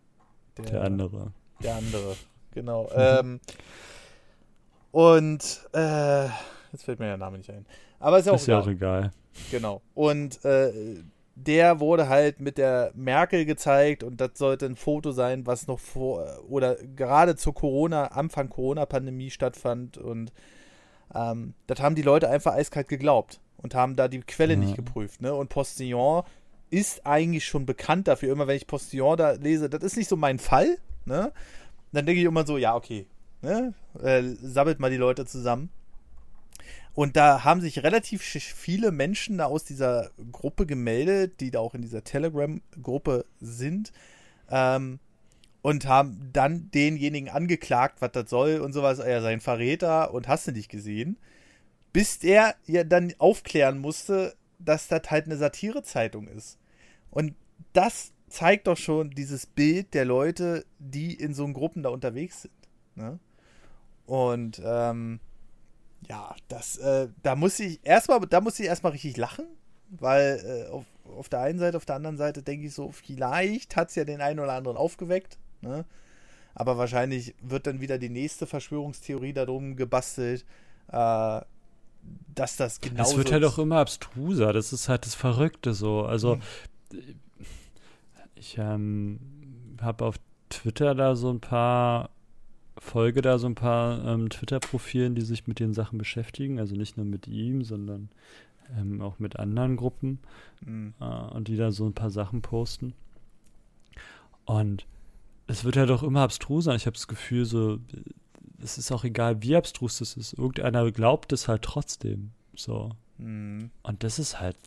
Der, 0.64 0.72
der, 0.72 0.82
andere. 0.84 1.32
Der 1.64 1.76
andere, 1.76 2.16
genau. 2.54 2.90
ähm, 2.96 3.40
und 4.92 5.68
äh, 5.74 6.26
jetzt 6.72 6.84
fällt 6.84 7.00
mir 7.00 7.06
der 7.06 7.18
Name 7.18 7.38
nicht 7.38 7.50
ein. 7.50 7.66
Aber 8.00 8.20
ist 8.20 8.26
ja 8.26 8.34
auch, 8.34 8.38
ist 8.38 8.48
egal. 8.48 8.60
Ja 8.60 8.64
auch 8.64 8.68
egal. 8.68 9.12
Genau. 9.52 9.82
Und 9.94 10.44
äh, 10.46 11.02
der 11.36 11.80
wurde 11.80 12.10
halt 12.10 12.40
mit 12.40 12.58
der 12.58 12.92
Merkel 12.96 13.46
gezeigt 13.46 14.04
und 14.04 14.20
das 14.20 14.32
sollte 14.36 14.66
ein 14.66 14.76
Foto 14.76 15.12
sein, 15.12 15.46
was 15.46 15.68
noch 15.68 15.80
vor 15.80 16.26
oder 16.50 16.76
gerade 16.76 17.36
zur 17.36 17.54
Corona, 17.54 18.08
Anfang 18.08 18.50
Corona-Pandemie 18.50 19.30
stattfand 19.30 19.98
und 19.98 20.34
ähm, 21.14 21.54
das 21.68 21.80
haben 21.80 21.96
die 21.96 22.02
Leute 22.02 22.30
einfach 22.30 22.54
eiskalt 22.54 22.88
geglaubt 22.88 23.40
und 23.58 23.74
haben 23.74 23.96
da 23.96 24.08
die 24.08 24.20
Quelle 24.20 24.54
ja. 24.54 24.60
nicht 24.60 24.76
geprüft. 24.76 25.22
Ne? 25.22 25.34
Und 25.34 25.50
Postillon 25.50 26.24
ist 26.70 27.06
eigentlich 27.06 27.46
schon 27.46 27.66
bekannt 27.66 28.08
dafür. 28.08 28.32
Immer 28.32 28.48
wenn 28.48 28.58
ich 28.58 28.68
Postillon 28.68 29.18
da 29.18 29.32
lese, 29.32 29.70
das 29.70 29.84
ist 29.84 29.98
nicht 29.98 30.10
so 30.10 30.16
mein 30.16 30.40
Fall. 30.40 30.78
Ne? 31.06 31.32
Dann 31.92 32.06
denke 32.06 32.22
ich 32.22 32.28
immer 32.28 32.46
so, 32.46 32.58
ja, 32.58 32.76
okay. 32.76 33.08
Ne? 33.42 33.74
Äh, 34.02 34.24
sammelt 34.42 34.80
mal 34.80 34.92
die 34.92 34.98
Leute 34.98 35.26
zusammen. 35.26 35.70
Und 36.94 37.16
da 37.16 37.44
haben 37.44 37.62
sich 37.62 37.84
relativ 37.84 38.22
viele 38.22 38.92
Menschen 38.92 39.38
da 39.38 39.46
aus 39.46 39.64
dieser 39.64 40.12
Gruppe 40.32 40.66
gemeldet, 40.66 41.40
die 41.40 41.52
da 41.52 41.60
auch 41.60 41.74
in 41.74 41.82
dieser 41.82 42.04
Telegram-Gruppe 42.04 43.26
sind. 43.40 43.94
Ähm, 44.50 45.00
und 45.62 45.88
haben 45.88 46.30
dann 46.34 46.70
denjenigen 46.72 47.30
angeklagt, 47.30 48.02
was 48.02 48.12
das 48.12 48.30
soll 48.30 48.60
und 48.60 48.74
sowas. 48.74 49.00
Er 49.00 49.22
sei 49.22 49.34
ein 49.34 49.42
Verräter 49.42 50.14
und 50.14 50.28
hast 50.28 50.48
du 50.48 50.52
nicht 50.52 50.70
gesehen. 50.70 51.18
Bis 51.92 52.20
der 52.20 52.56
ja 52.66 52.84
dann 52.84 53.14
aufklären 53.18 53.80
musste, 53.80 54.36
dass 54.60 54.88
das 54.88 55.02
halt 55.10 55.26
eine 55.26 55.38
Satirezeitung 55.38 56.28
ist. 56.28 56.59
Und 57.12 57.36
das 57.74 58.14
zeigt 58.28 58.68
doch 58.68 58.78
schon 58.78 59.12
dieses 59.12 59.46
Bild 59.46 59.94
der 59.94 60.06
Leute, 60.06 60.66
die 60.78 61.14
in 61.14 61.34
so 61.34 61.48
Gruppen 61.48 61.84
da 61.84 61.90
unterwegs 61.90 62.44
sind. 62.44 62.54
Ne? 62.96 63.20
Und 64.06 64.62
ähm, 64.64 65.20
ja, 66.08 66.36
das, 66.48 66.78
äh, 66.78 67.10
da 67.24 67.36
muss 67.36 67.60
ich 67.60 67.80
erstmal, 67.84 68.20
da 68.22 68.42
muss 68.42 68.60
ich 68.60 68.68
erstmal 68.68 68.94
richtig 68.94 69.18
lachen, 69.18 69.46
weil 69.90 70.68
äh, 70.68 70.72
auf, 70.72 70.86
auf 71.18 71.30
der 71.30 71.42
einen 71.42 71.60
Seite, 71.60 71.78
auf 71.78 71.86
der 71.86 71.96
anderen 71.96 72.18
Seite 72.18 72.42
denke 72.42 72.68
ich 72.68 72.74
so, 72.74 72.92
vielleicht 72.92 73.76
hat 73.76 73.90
es 73.90 73.96
ja 73.96 74.06
den 74.06 74.22
einen 74.22 74.40
oder 74.40 74.54
anderen 74.54 74.78
aufgeweckt, 74.78 75.38
ne? 75.62 75.86
Aber 76.56 76.78
wahrscheinlich 76.78 77.36
wird 77.42 77.68
dann 77.68 77.80
wieder 77.80 77.98
die 77.98 78.10
nächste 78.10 78.48
Verschwörungstheorie 78.48 79.34
darum 79.34 79.76
gebastelt, 79.76 80.46
äh, 80.92 81.42
dass 82.34 82.58
das 82.58 82.82
genau. 82.82 83.04
Es 83.04 83.16
wird 83.16 83.32
halt 83.32 83.46
auch 83.46 83.60
immer 83.60 83.78
abstruser. 83.78 84.52
Das 84.52 84.74
ist 84.74 84.90
halt 84.90 85.06
das 85.06 85.16
Verrückte 85.16 85.74
so. 85.74 86.04
Also 86.04 86.34
hm. 86.34 86.42
Ich 88.36 88.58
ähm, 88.58 89.20
habe 89.82 90.06
auf 90.06 90.16
Twitter 90.50 90.96
da 90.96 91.16
so 91.16 91.30
ein 91.30 91.40
paar 91.40 92.10
folge 92.80 93.22
da 93.22 93.38
so 93.38 93.48
ein 93.48 93.56
paar 93.56 94.04
ähm, 94.06 94.30
Twitter-Profilen, 94.30 95.16
die 95.16 95.22
sich 95.22 95.48
mit 95.48 95.60
den 95.60 95.74
Sachen 95.74 95.98
beschäftigen. 95.98 96.60
Also 96.60 96.76
nicht 96.76 96.98
nur 96.98 97.06
mit 97.06 97.28
ihm, 97.28 97.64
sondern 97.64 98.10
ähm, 98.78 99.02
auch 99.02 99.20
mit 99.20 99.38
anderen 99.38 99.78
Gruppen. 99.78 100.20
Mhm. 100.66 100.94
Äh, 101.00 101.06
und 101.06 101.48
die 101.48 101.58
da 101.58 101.72
so 101.72 101.86
ein 101.86 101.94
paar 101.94 102.10
Sachen 102.10 102.42
posten. 102.42 102.94
Und 104.46 104.86
es 105.48 105.64
wird 105.64 105.78
halt 105.78 105.92
auch 105.92 106.04
immer 106.04 106.22
abstruser. 106.22 106.76
Ich 106.76 106.86
habe 106.86 106.96
das 106.96 107.08
Gefühl, 107.08 107.46
so, 107.46 107.80
es 108.62 108.78
ist 108.78 108.92
auch 108.92 109.04
egal, 109.04 109.42
wie 109.44 109.56
abstrus 109.56 110.00
das 110.00 110.16
ist. 110.16 110.34
Irgendeiner 110.34 110.92
glaubt 110.92 111.34
es 111.34 111.48
halt 111.48 111.64
trotzdem. 111.64 112.32
So. 112.56 112.92
Mhm. 113.18 113.72
Und 113.84 114.04
das 114.04 114.20
ist 114.20 114.40
halt 114.40 114.58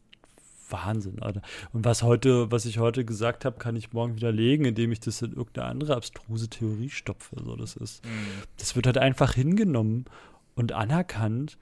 Wahnsinn, 0.72 1.20
Alter. 1.20 1.42
Und 1.72 1.84
was 1.84 2.02
heute, 2.02 2.50
was 2.50 2.64
ich 2.64 2.78
heute 2.78 3.04
gesagt 3.04 3.44
habe, 3.44 3.58
kann 3.58 3.76
ich 3.76 3.92
morgen 3.92 4.16
widerlegen, 4.16 4.64
indem 4.66 4.92
ich 4.92 5.00
das 5.00 5.22
in 5.22 5.32
irgendeine 5.32 5.68
andere 5.68 5.96
abstruse 5.96 6.48
Theorie 6.48 6.90
stopfe. 6.90 7.36
So, 7.44 7.56
das 7.56 7.76
ist, 7.76 8.04
mhm. 8.04 8.08
das 8.58 8.74
wird 8.74 8.86
halt 8.86 8.98
einfach 8.98 9.34
hingenommen 9.34 10.06
und 10.54 10.72
anerkannt 10.72 11.58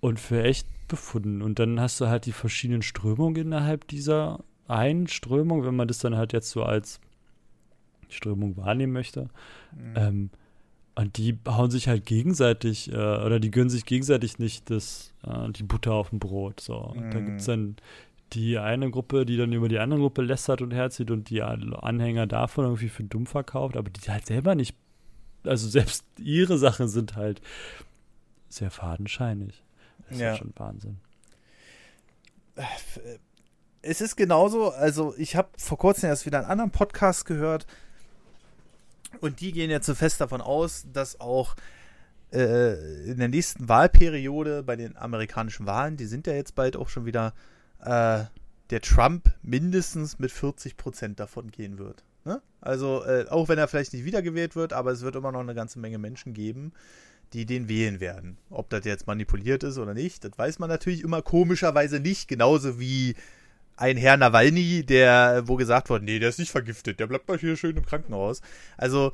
und 0.00 0.20
für 0.20 0.42
echt 0.42 0.66
befunden. 0.88 1.42
Und 1.42 1.58
dann 1.58 1.80
hast 1.80 2.00
du 2.00 2.08
halt 2.08 2.26
die 2.26 2.32
verschiedenen 2.32 2.82
Strömungen 2.82 3.36
innerhalb 3.36 3.86
dieser 3.88 4.44
einen 4.66 5.06
Strömung, 5.06 5.64
wenn 5.64 5.76
man 5.76 5.88
das 5.88 5.98
dann 5.98 6.16
halt 6.16 6.32
jetzt 6.32 6.50
so 6.50 6.62
als 6.62 7.00
Strömung 8.08 8.56
wahrnehmen 8.56 8.92
möchte. 8.92 9.28
Mhm. 9.74 9.94
Ähm, 9.96 10.30
und 10.94 11.16
die 11.16 11.38
hauen 11.46 11.70
sich 11.70 11.86
halt 11.86 12.06
gegenseitig, 12.06 12.90
äh, 12.90 12.96
oder 12.96 13.38
die 13.38 13.52
gönnen 13.52 13.70
sich 13.70 13.84
gegenseitig 13.84 14.40
nicht 14.40 14.68
das, 14.68 15.14
äh, 15.24 15.50
die 15.52 15.62
Butter 15.62 15.92
auf 15.92 16.10
dem 16.10 16.18
Brot. 16.18 16.60
So. 16.60 16.76
Und 16.76 17.06
mhm. 17.06 17.10
da 17.12 17.20
gibt 17.20 17.38
es 17.40 17.46
dann 17.46 17.76
die 18.32 18.58
eine 18.58 18.90
Gruppe, 18.90 19.24
die 19.24 19.36
dann 19.36 19.52
über 19.52 19.68
die 19.68 19.78
andere 19.78 20.00
Gruppe 20.00 20.22
lästert 20.22 20.60
und 20.62 20.72
herzieht 20.72 21.10
und 21.10 21.30
die 21.30 21.42
Anhänger 21.42 22.26
davon 22.26 22.64
irgendwie 22.64 22.88
für 22.88 23.04
dumm 23.04 23.26
verkauft, 23.26 23.76
aber 23.76 23.90
die 23.90 24.10
halt 24.10 24.26
selber 24.26 24.54
nicht, 24.54 24.76
also 25.44 25.68
selbst 25.68 26.04
ihre 26.18 26.58
Sachen 26.58 26.88
sind 26.88 27.16
halt 27.16 27.40
sehr 28.48 28.70
fadenscheinig. 28.70 29.62
Das 30.08 30.18
ja. 30.18 30.32
ist 30.32 30.38
schon 30.38 30.52
Wahnsinn. 30.56 30.98
Es 33.82 34.00
ist 34.00 34.16
genauso, 34.16 34.70
also 34.70 35.14
ich 35.16 35.36
habe 35.36 35.48
vor 35.56 35.78
kurzem 35.78 36.08
erst 36.08 36.26
wieder 36.26 36.38
einen 36.38 36.50
anderen 36.50 36.70
Podcast 36.70 37.24
gehört, 37.24 37.66
und 39.20 39.40
die 39.40 39.52
gehen 39.52 39.70
jetzt 39.70 39.86
so 39.86 39.94
fest 39.94 40.20
davon 40.20 40.40
aus, 40.40 40.86
dass 40.92 41.20
auch 41.20 41.56
äh, 42.32 43.10
in 43.10 43.18
der 43.18 43.28
nächsten 43.28 43.68
Wahlperiode 43.68 44.62
bei 44.62 44.76
den 44.76 44.96
amerikanischen 44.96 45.66
Wahlen, 45.66 45.96
die 45.96 46.06
sind 46.06 46.26
ja 46.26 46.34
jetzt 46.34 46.54
bald 46.54 46.76
auch 46.76 46.88
schon 46.88 47.06
wieder, 47.06 47.32
äh, 47.80 48.24
der 48.70 48.80
Trump 48.82 49.30
mindestens 49.42 50.18
mit 50.18 50.30
40 50.30 50.76
Prozent 50.76 51.20
davon 51.20 51.50
gehen 51.50 51.78
wird. 51.78 52.04
Ne? 52.24 52.42
Also 52.60 53.04
äh, 53.04 53.26
auch 53.28 53.48
wenn 53.48 53.58
er 53.58 53.68
vielleicht 53.68 53.92
nicht 53.92 54.04
wiedergewählt 54.04 54.56
wird, 54.56 54.72
aber 54.72 54.92
es 54.92 55.02
wird 55.02 55.16
immer 55.16 55.32
noch 55.32 55.40
eine 55.40 55.54
ganze 55.54 55.78
Menge 55.78 55.98
Menschen 55.98 56.34
geben, 56.34 56.72
die 57.32 57.46
den 57.46 57.68
wählen 57.68 58.00
werden. 58.00 58.38
Ob 58.50 58.70
das 58.70 58.84
jetzt 58.84 59.06
manipuliert 59.06 59.62
ist 59.62 59.78
oder 59.78 59.94
nicht, 59.94 60.24
das 60.24 60.32
weiß 60.36 60.58
man 60.58 60.68
natürlich 60.68 61.02
immer 61.02 61.22
komischerweise 61.22 62.00
nicht, 62.00 62.28
genauso 62.28 62.78
wie 62.78 63.14
ein 63.76 63.96
Herr 63.96 64.16
Nawalny, 64.16 64.84
der, 64.84 65.44
wo 65.46 65.56
gesagt 65.56 65.88
wurde, 65.88 66.04
nee, 66.04 66.18
der 66.18 66.30
ist 66.30 66.38
nicht 66.38 66.50
vergiftet, 66.50 66.98
der 66.98 67.06
bleibt 67.06 67.28
mal 67.28 67.38
hier 67.38 67.56
schön 67.56 67.76
im 67.76 67.86
Krankenhaus. 67.86 68.42
Also, 68.76 69.12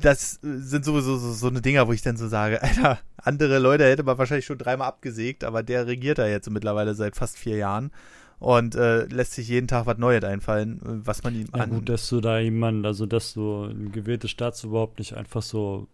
das 0.00 0.38
sind 0.42 0.84
sowieso 0.84 1.16
so, 1.16 1.32
so 1.32 1.48
eine 1.48 1.62
Dinger, 1.62 1.86
wo 1.88 1.92
ich 1.92 2.02
dann 2.02 2.16
so 2.16 2.28
sage, 2.28 2.62
Alter, 2.62 2.98
andere 3.16 3.58
Leute 3.58 3.84
hätte 3.84 4.02
man 4.02 4.18
wahrscheinlich 4.18 4.46
schon 4.46 4.58
dreimal 4.58 4.88
abgesägt, 4.88 5.44
aber 5.44 5.62
der 5.62 5.86
regiert 5.86 6.18
da 6.18 6.26
jetzt 6.26 6.50
mittlerweile 6.50 6.94
seit 6.94 7.16
fast 7.16 7.38
vier 7.38 7.56
Jahren 7.56 7.90
und 8.38 8.74
äh, 8.74 9.04
lässt 9.06 9.32
sich 9.32 9.48
jeden 9.48 9.68
Tag 9.68 9.86
was 9.86 9.98
Neues 9.98 10.24
einfallen, 10.24 10.80
was 10.82 11.22
man 11.22 11.34
ihm 11.34 11.48
ja, 11.54 11.62
an. 11.62 11.70
gut, 11.70 11.88
dass 11.88 12.08
du 12.08 12.20
da 12.20 12.38
jemanden, 12.38 12.84
also 12.84 13.06
dass 13.06 13.32
du 13.34 13.64
ein 13.64 13.92
gewähltes 13.92 14.30
Staatsoberhaupt 14.30 14.98
nicht 14.98 15.14
einfach 15.14 15.42
so 15.42 15.88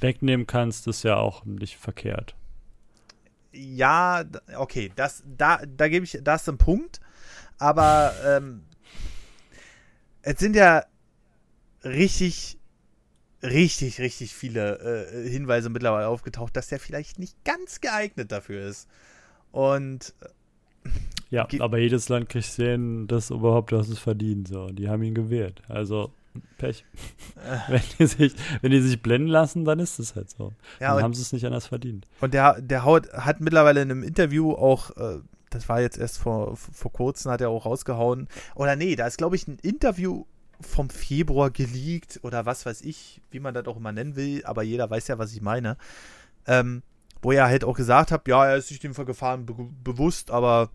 wegnehmen 0.00 0.46
kannst, 0.46 0.88
ist 0.88 1.02
ja 1.02 1.16
auch 1.16 1.44
nicht 1.44 1.76
verkehrt 1.76 2.34
ja, 3.54 4.24
okay, 4.56 4.92
das, 4.94 5.22
da, 5.26 5.60
da 5.64 5.88
gebe 5.88 6.04
ich, 6.04 6.18
da 6.22 6.34
ist 6.34 6.48
ein 6.48 6.58
Punkt, 6.58 7.00
aber 7.58 8.12
ähm, 8.26 8.64
es 10.22 10.38
sind 10.38 10.56
ja 10.56 10.84
richtig, 11.84 12.58
richtig, 13.42 14.00
richtig 14.00 14.34
viele 14.34 15.10
äh, 15.12 15.28
Hinweise 15.28 15.68
mittlerweile 15.70 16.08
aufgetaucht, 16.08 16.56
dass 16.56 16.68
der 16.68 16.80
vielleicht 16.80 17.18
nicht 17.18 17.42
ganz 17.44 17.80
geeignet 17.80 18.32
dafür 18.32 18.66
ist. 18.66 18.88
Und 19.52 20.14
ja, 21.30 21.46
aber 21.60 21.78
jedes 21.78 22.08
Land 22.08 22.28
kriegt 22.28 22.46
sehen, 22.46 23.06
dass 23.06 23.30
überhaupt 23.30 23.72
das 23.72 23.88
es 23.88 23.98
verdient. 23.98 24.48
So, 24.48 24.68
die 24.68 24.88
haben 24.88 25.02
ihn 25.02 25.14
gewählt. 25.14 25.62
Also 25.68 26.12
Pech. 26.58 26.84
wenn, 27.68 27.82
die 27.98 28.06
sich, 28.06 28.34
wenn 28.60 28.70
die 28.70 28.80
sich 28.80 29.00
blenden 29.00 29.28
lassen, 29.28 29.64
dann 29.64 29.78
ist 29.78 29.98
es 29.98 30.16
halt 30.16 30.30
so. 30.30 30.52
Ja, 30.80 30.94
dann 30.94 31.04
haben 31.04 31.14
sie 31.14 31.22
es 31.22 31.32
nicht 31.32 31.46
anders 31.46 31.66
verdient. 31.66 32.06
Und 32.20 32.34
der, 32.34 32.60
der 32.60 32.84
Haut 32.84 33.12
hat 33.12 33.40
mittlerweile 33.40 33.82
in 33.82 33.90
einem 33.90 34.02
Interview 34.02 34.52
auch, 34.52 34.90
äh, 34.96 35.20
das 35.50 35.68
war 35.68 35.80
jetzt 35.80 35.98
erst 35.98 36.18
vor, 36.18 36.56
vor 36.56 36.92
kurzem, 36.92 37.30
hat 37.30 37.40
er 37.40 37.50
auch 37.50 37.66
rausgehauen. 37.66 38.28
Oder 38.54 38.76
nee, 38.76 38.96
da 38.96 39.06
ist, 39.06 39.18
glaube 39.18 39.36
ich, 39.36 39.46
ein 39.46 39.58
Interview 39.62 40.24
vom 40.60 40.90
Februar 40.90 41.50
geleakt 41.50 42.20
oder 42.22 42.46
was 42.46 42.66
weiß 42.66 42.82
ich, 42.82 43.20
wie 43.30 43.40
man 43.40 43.54
das 43.54 43.66
auch 43.66 43.76
immer 43.76 43.92
nennen 43.92 44.16
will, 44.16 44.44
aber 44.44 44.62
jeder 44.62 44.88
weiß 44.88 45.08
ja, 45.08 45.18
was 45.18 45.32
ich 45.32 45.42
meine. 45.42 45.76
Ähm, 46.46 46.82
wo 47.22 47.32
er 47.32 47.46
halt 47.46 47.64
auch 47.64 47.74
gesagt 47.74 48.12
hat, 48.12 48.28
ja, 48.28 48.46
er 48.46 48.56
ist 48.56 48.68
sich 48.68 48.80
dem 48.80 48.92
Gefahren 48.92 49.46
be 49.46 49.54
bewusst, 49.82 50.30
aber 50.30 50.70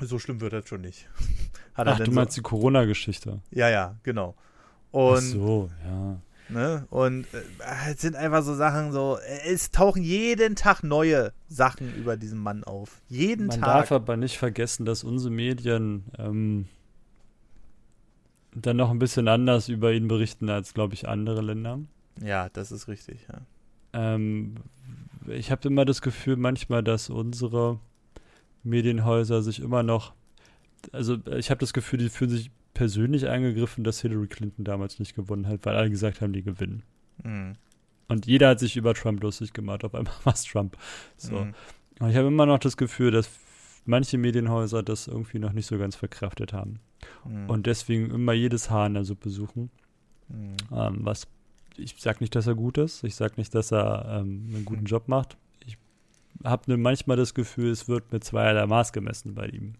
so 0.00 0.18
schlimm 0.18 0.40
wird 0.40 0.54
das 0.54 0.66
schon 0.68 0.80
nicht. 0.80 1.08
Ach, 1.74 1.98
du 1.98 2.10
meinst 2.10 2.32
so, 2.32 2.40
die 2.40 2.42
Corona-Geschichte? 2.42 3.40
Ja, 3.50 3.68
ja, 3.68 3.96
genau. 4.02 4.34
Und, 4.90 5.18
Ach 5.18 5.20
so, 5.20 5.70
ja. 5.84 6.20
Ne? 6.48 6.86
Und 6.90 7.26
äh, 7.32 7.90
es 7.90 8.00
sind 8.00 8.16
einfach 8.16 8.42
so 8.42 8.54
Sachen 8.54 8.92
so, 8.92 9.18
es 9.46 9.70
tauchen 9.70 10.02
jeden 10.02 10.56
Tag 10.56 10.82
neue 10.82 11.32
Sachen 11.48 11.94
über 11.96 12.16
diesen 12.16 12.38
Mann 12.38 12.64
auf. 12.64 13.00
Jeden 13.08 13.46
Man 13.46 13.60
Tag. 13.60 13.68
Man 13.68 13.78
darf 13.78 13.92
aber 13.92 14.16
nicht 14.16 14.38
vergessen, 14.38 14.84
dass 14.84 15.04
unsere 15.04 15.32
Medien 15.32 16.04
ähm, 16.18 16.66
dann 18.54 18.76
noch 18.76 18.90
ein 18.90 18.98
bisschen 18.98 19.28
anders 19.28 19.68
über 19.68 19.92
ihn 19.92 20.08
berichten 20.08 20.48
als, 20.48 20.74
glaube 20.74 20.94
ich, 20.94 21.08
andere 21.08 21.42
Länder. 21.42 21.80
Ja, 22.22 22.48
das 22.50 22.72
ist 22.72 22.88
richtig, 22.88 23.26
ja. 23.28 23.40
Ähm, 23.92 24.54
ich 25.28 25.50
habe 25.50 25.68
immer 25.68 25.84
das 25.84 26.02
Gefühl 26.02 26.36
manchmal, 26.36 26.82
dass 26.82 27.10
unsere 27.10 27.80
Medienhäuser 28.62 29.42
sich 29.42 29.60
immer 29.60 29.82
noch, 29.82 30.14
also 30.92 31.18
ich 31.36 31.50
habe 31.50 31.60
das 31.60 31.72
Gefühl, 31.72 31.98
die 31.98 32.08
fühlen 32.08 32.30
sich 32.30 32.50
persönlich 32.74 33.28
angegriffen, 33.28 33.84
dass 33.84 34.00
Hillary 34.00 34.26
Clinton 34.26 34.64
damals 34.64 34.98
nicht 34.98 35.14
gewonnen 35.14 35.46
hat, 35.46 35.64
weil 35.64 35.76
alle 35.76 35.90
gesagt 35.90 36.20
haben, 36.20 36.32
die 36.32 36.42
gewinnen. 36.42 36.82
Mhm. 37.22 37.54
Und 38.08 38.26
jeder 38.26 38.50
hat 38.50 38.60
sich 38.60 38.76
über 38.76 38.94
Trump 38.94 39.22
lustig 39.22 39.52
gemacht, 39.52 39.84
auf 39.84 39.94
einmal 39.94 40.12
war 40.24 40.34
es 40.34 40.44
Trump. 40.44 40.76
So. 41.16 41.44
Mhm. 41.44 41.54
Und 42.00 42.10
ich 42.10 42.16
habe 42.16 42.28
immer 42.28 42.46
noch 42.46 42.58
das 42.58 42.76
Gefühl, 42.76 43.10
dass 43.12 43.30
manche 43.86 44.18
Medienhäuser 44.18 44.82
das 44.82 45.06
irgendwie 45.06 45.38
noch 45.38 45.52
nicht 45.52 45.66
so 45.66 45.78
ganz 45.78 45.96
verkraftet 45.96 46.52
haben. 46.52 46.80
Mhm. 47.24 47.50
Und 47.50 47.66
deswegen 47.66 48.10
immer 48.10 48.32
jedes 48.32 48.70
Haar 48.70 48.86
in 48.86 48.94
der 48.94 49.04
Suppe 49.04 49.30
suchen. 49.30 49.70
Mhm. 50.28 50.56
Ähm, 50.72 50.98
was 51.00 51.26
ich 51.76 51.96
sage 51.98 52.18
nicht, 52.20 52.34
dass 52.34 52.46
er 52.46 52.54
gut 52.54 52.78
ist. 52.78 53.04
Ich 53.04 53.16
sage 53.16 53.34
nicht, 53.36 53.54
dass 53.54 53.72
er 53.72 54.20
ähm, 54.20 54.48
einen 54.54 54.64
guten 54.64 54.84
Job 54.84 55.08
macht. 55.08 55.36
Ich 55.66 55.76
habe 56.44 56.76
manchmal 56.76 57.16
das 57.16 57.34
Gefühl, 57.34 57.70
es 57.70 57.88
wird 57.88 58.12
mit 58.12 58.24
zweierlei 58.24 58.66
Maß 58.66 58.92
gemessen 58.92 59.34
bei 59.34 59.46
ihm. 59.46 59.74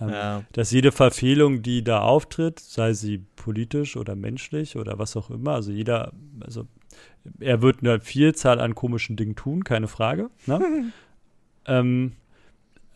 Ähm, 0.00 0.08
ja. 0.08 0.44
Dass 0.52 0.70
jede 0.70 0.92
Verfehlung, 0.92 1.62
die 1.62 1.84
da 1.84 2.00
auftritt, 2.00 2.58
sei 2.58 2.94
sie 2.94 3.18
politisch 3.36 3.96
oder 3.96 4.16
menschlich 4.16 4.76
oder 4.76 4.98
was 4.98 5.16
auch 5.16 5.30
immer, 5.30 5.52
also 5.52 5.72
jeder, 5.72 6.12
also 6.40 6.66
er 7.38 7.60
wird 7.60 7.80
eine 7.80 8.00
Vielzahl 8.00 8.60
an 8.60 8.74
komischen 8.74 9.16
Dingen 9.16 9.36
tun, 9.36 9.64
keine 9.64 9.88
Frage. 9.88 10.30
Ne? 10.46 10.92
ähm, 11.66 12.12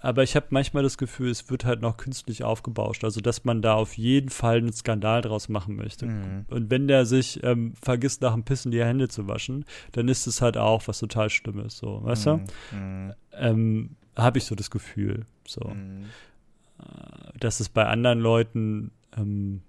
aber 0.05 0.23
ich 0.23 0.37
habe 0.37 0.47
manchmal 0.51 0.83
das 0.83 0.99
Gefühl, 0.99 1.31
es 1.31 1.49
wird 1.49 1.65
halt 1.65 1.81
noch 1.81 1.97
künstlich 1.97 2.45
aufgebauscht. 2.45 3.05
Also, 3.05 3.23
dass 3.23 3.45
man 3.45 3.63
da 3.63 3.73
auf 3.75 3.97
jeden 3.97 4.29
Fall 4.29 4.59
einen 4.59 4.73
Skandal 4.73 5.23
draus 5.23 5.49
machen 5.49 5.77
möchte. 5.77 6.05
Mhm. 6.05 6.45
Und 6.49 6.71
wenn 6.71 6.89
der 6.89 7.07
sich 7.07 7.43
ähm, 7.43 7.73
vergisst, 7.81 8.21
nach 8.21 8.35
dem 8.35 8.45
Pissen 8.45 8.71
die 8.71 8.85
Hände 8.85 9.09
zu 9.09 9.27
waschen, 9.29 9.65
dann 9.93 10.09
ist 10.09 10.27
es 10.27 10.43
halt 10.43 10.59
auch 10.59 10.87
was 10.89 10.99
total 10.99 11.31
Schlimmes. 11.31 11.79
So, 11.79 12.05
weißt 12.05 12.27
mhm. 12.27 12.45
du? 12.71 12.77
Mhm. 12.77 13.13
Ähm, 13.33 13.91
habe 14.15 14.37
ich 14.37 14.45
so 14.45 14.55
das 14.55 14.71
Gefühl. 14.71 15.25
So. 15.49 15.71
Mhm. 15.71 16.05
Äh, 16.81 17.39
dass 17.39 17.61
es 17.61 17.71
bei 17.71 17.87
anderen 17.87 18.21
Leuten 18.21 18.91
ähm, 19.17 19.63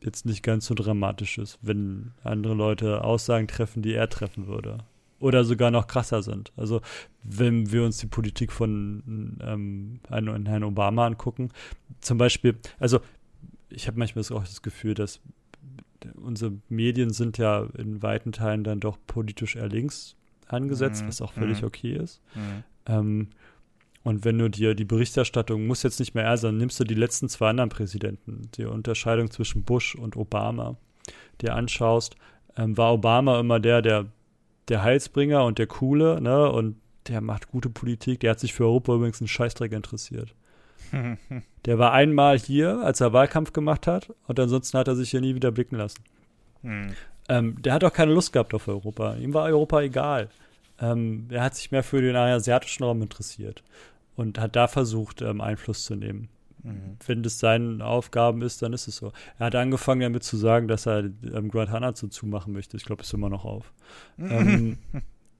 jetzt 0.00 0.24
nicht 0.24 0.44
ganz 0.44 0.66
so 0.66 0.74
dramatisch 0.74 1.38
ist, 1.38 1.58
wenn 1.62 2.12
andere 2.22 2.54
Leute 2.54 3.02
Aussagen 3.02 3.48
treffen, 3.48 3.82
die 3.82 3.94
er 3.94 4.08
treffen 4.08 4.46
würde 4.46 4.84
oder 5.24 5.42
sogar 5.44 5.70
noch 5.70 5.86
krasser 5.86 6.22
sind. 6.22 6.52
Also 6.54 6.82
wenn 7.22 7.72
wir 7.72 7.82
uns 7.82 7.96
die 7.96 8.06
Politik 8.06 8.52
von 8.52 9.38
ähm, 9.42 10.00
Herrn 10.10 10.64
Obama 10.64 11.06
angucken, 11.06 11.48
zum 12.02 12.18
Beispiel, 12.18 12.58
also 12.78 13.00
ich 13.70 13.86
habe 13.86 13.98
manchmal 13.98 14.22
auch 14.36 14.44
das 14.44 14.60
Gefühl, 14.60 14.92
dass 14.92 15.20
unsere 16.16 16.52
Medien 16.68 17.08
sind 17.08 17.38
ja 17.38 17.66
in 17.78 18.02
weiten 18.02 18.32
Teilen 18.32 18.64
dann 18.64 18.80
doch 18.80 18.98
politisch 19.06 19.56
eher 19.56 19.68
links 19.68 20.14
angesetzt, 20.46 21.02
mhm. 21.02 21.08
was 21.08 21.22
auch 21.22 21.32
völlig 21.32 21.62
mhm. 21.62 21.68
okay 21.68 21.96
ist. 21.96 22.20
Mhm. 22.34 22.64
Ähm, 22.84 23.28
und 24.02 24.26
wenn 24.26 24.38
du 24.38 24.50
dir 24.50 24.74
die 24.74 24.84
Berichterstattung, 24.84 25.66
muss 25.66 25.82
jetzt 25.82 26.00
nicht 26.00 26.14
mehr 26.14 26.24
er 26.24 26.36
sein, 26.36 26.58
nimmst 26.58 26.78
du 26.78 26.84
die 26.84 26.92
letzten 26.92 27.30
zwei 27.30 27.48
anderen 27.48 27.70
Präsidenten, 27.70 28.50
die 28.58 28.66
Unterscheidung 28.66 29.30
zwischen 29.30 29.62
Bush 29.62 29.94
und 29.94 30.18
Obama, 30.18 30.76
dir 31.40 31.54
anschaust, 31.54 32.14
ähm, 32.58 32.76
war 32.76 32.92
Obama 32.92 33.40
immer 33.40 33.58
der, 33.58 33.80
der 33.80 34.06
der 34.68 34.82
Heilsbringer 34.82 35.44
und 35.44 35.58
der 35.58 35.66
Coole, 35.66 36.20
ne? 36.20 36.50
Und 36.50 36.76
der 37.08 37.20
macht 37.20 37.48
gute 37.48 37.68
Politik. 37.68 38.20
Der 38.20 38.30
hat 38.30 38.40
sich 38.40 38.54
für 38.54 38.64
Europa 38.64 38.94
übrigens 38.94 39.20
einen 39.20 39.28
Scheißdreck 39.28 39.72
interessiert. 39.72 40.34
der 41.64 41.78
war 41.78 41.92
einmal 41.92 42.38
hier, 42.38 42.80
als 42.80 43.00
er 43.00 43.12
Wahlkampf 43.12 43.52
gemacht 43.52 43.86
hat, 43.86 44.12
und 44.26 44.38
ansonsten 44.38 44.78
hat 44.78 44.88
er 44.88 44.96
sich 44.96 45.10
hier 45.10 45.20
nie 45.20 45.34
wieder 45.34 45.50
blicken 45.50 45.76
lassen. 45.76 46.02
Hm. 46.62 46.94
Ähm, 47.28 47.62
der 47.62 47.72
hat 47.72 47.84
auch 47.84 47.92
keine 47.92 48.12
Lust 48.12 48.32
gehabt 48.32 48.54
auf 48.54 48.68
Europa. 48.68 49.14
Ihm 49.16 49.34
war 49.34 49.44
Europa 49.44 49.80
egal. 49.80 50.28
Ähm, 50.80 51.26
er 51.30 51.42
hat 51.42 51.54
sich 51.54 51.70
mehr 51.70 51.82
für 51.82 52.00
den 52.00 52.16
asiatischen 52.16 52.84
Raum 52.84 53.02
interessiert 53.02 53.62
und 54.16 54.38
hat 54.38 54.56
da 54.56 54.68
versucht, 54.68 55.22
ähm, 55.22 55.40
Einfluss 55.40 55.84
zu 55.84 55.94
nehmen. 55.94 56.28
Mhm. 56.64 56.96
Wenn 57.06 57.22
das 57.22 57.38
seine 57.38 57.84
Aufgaben 57.84 58.42
ist, 58.42 58.62
dann 58.62 58.72
ist 58.72 58.88
es 58.88 58.96
so. 58.96 59.12
Er 59.38 59.46
hat 59.46 59.54
angefangen 59.54 60.00
damit 60.00 60.24
zu 60.24 60.36
sagen, 60.36 60.66
dass 60.66 60.86
er 60.86 61.04
ähm, 61.04 61.50
Grant 61.50 61.70
Hanna 61.70 61.94
so 61.94 62.08
zumachen 62.08 62.52
möchte. 62.52 62.76
Ich 62.76 62.84
glaube, 62.84 63.02
es 63.02 63.08
ist 63.08 63.14
immer 63.14 63.28
noch 63.28 63.44
auf. 63.44 63.72
ähm, 64.18 64.78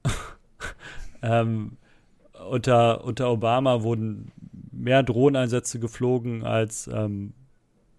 ähm, 1.23 1.79
unter, 2.51 3.05
unter 3.05 3.31
Obama 3.31 3.83
wurden 3.83 4.33
mehr 4.71 5.03
Drohneinsätze 5.03 5.79
geflogen 5.81 6.45
als 6.45 6.89
ähm, 6.93 7.33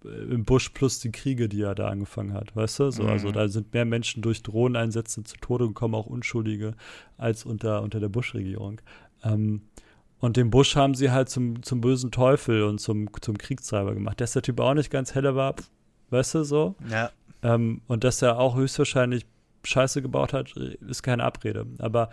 im 0.04 0.46
Bush 0.46 0.70
plus 0.70 1.00
die 1.00 1.12
Kriege, 1.12 1.50
die 1.50 1.62
er 1.62 1.74
da 1.74 1.88
angefangen 1.88 2.34
hat, 2.34 2.56
weißt 2.56 2.80
du? 2.80 2.92
So, 2.92 3.04
mhm. 3.04 3.10
Also 3.10 3.32
da 3.32 3.48
sind 3.48 3.74
mehr 3.74 3.86
Menschen 3.86 4.22
durch 4.22 4.44
Drohneneinsätze 4.44 5.24
zu 5.24 5.38
Tode 5.38 5.68
gekommen, 5.68 5.96
auch 5.96 6.06
Unschuldige, 6.06 6.76
als 7.18 7.44
unter, 7.44 7.82
unter 7.82 8.00
der 8.00 8.10
Bush-Regierung. 8.10 8.82
Ähm, 9.24 9.64
und 10.26 10.38
den 10.38 10.50
Bush 10.50 10.76
haben 10.76 10.96
sie 10.96 11.12
halt 11.12 11.30
zum, 11.30 11.62
zum 11.62 11.82
bösen 11.82 12.10
Teufel 12.10 12.64
und 12.64 12.80
zum, 12.80 13.10
zum 13.22 13.38
Kriegstreiber 13.38 13.94
gemacht. 13.94 14.20
Dass 14.20 14.34
der 14.34 14.42
Typ 14.42 14.60
auch 14.60 14.74
nicht 14.74 14.90
ganz 14.90 15.14
heller 15.14 15.36
war, 15.36 15.54
weißt 16.10 16.34
du 16.34 16.44
so? 16.44 16.74
Ja. 16.90 17.12
Ähm, 17.44 17.82
und 17.86 18.04
dass 18.04 18.24
er 18.24 18.40
auch 18.40 18.56
höchstwahrscheinlich 18.56 19.28
Scheiße 19.64 20.02
gebaut 20.02 20.34
hat, 20.34 20.52
ist 20.58 21.04
keine 21.04 21.24
Abrede. 21.24 21.68
Aber 21.78 22.10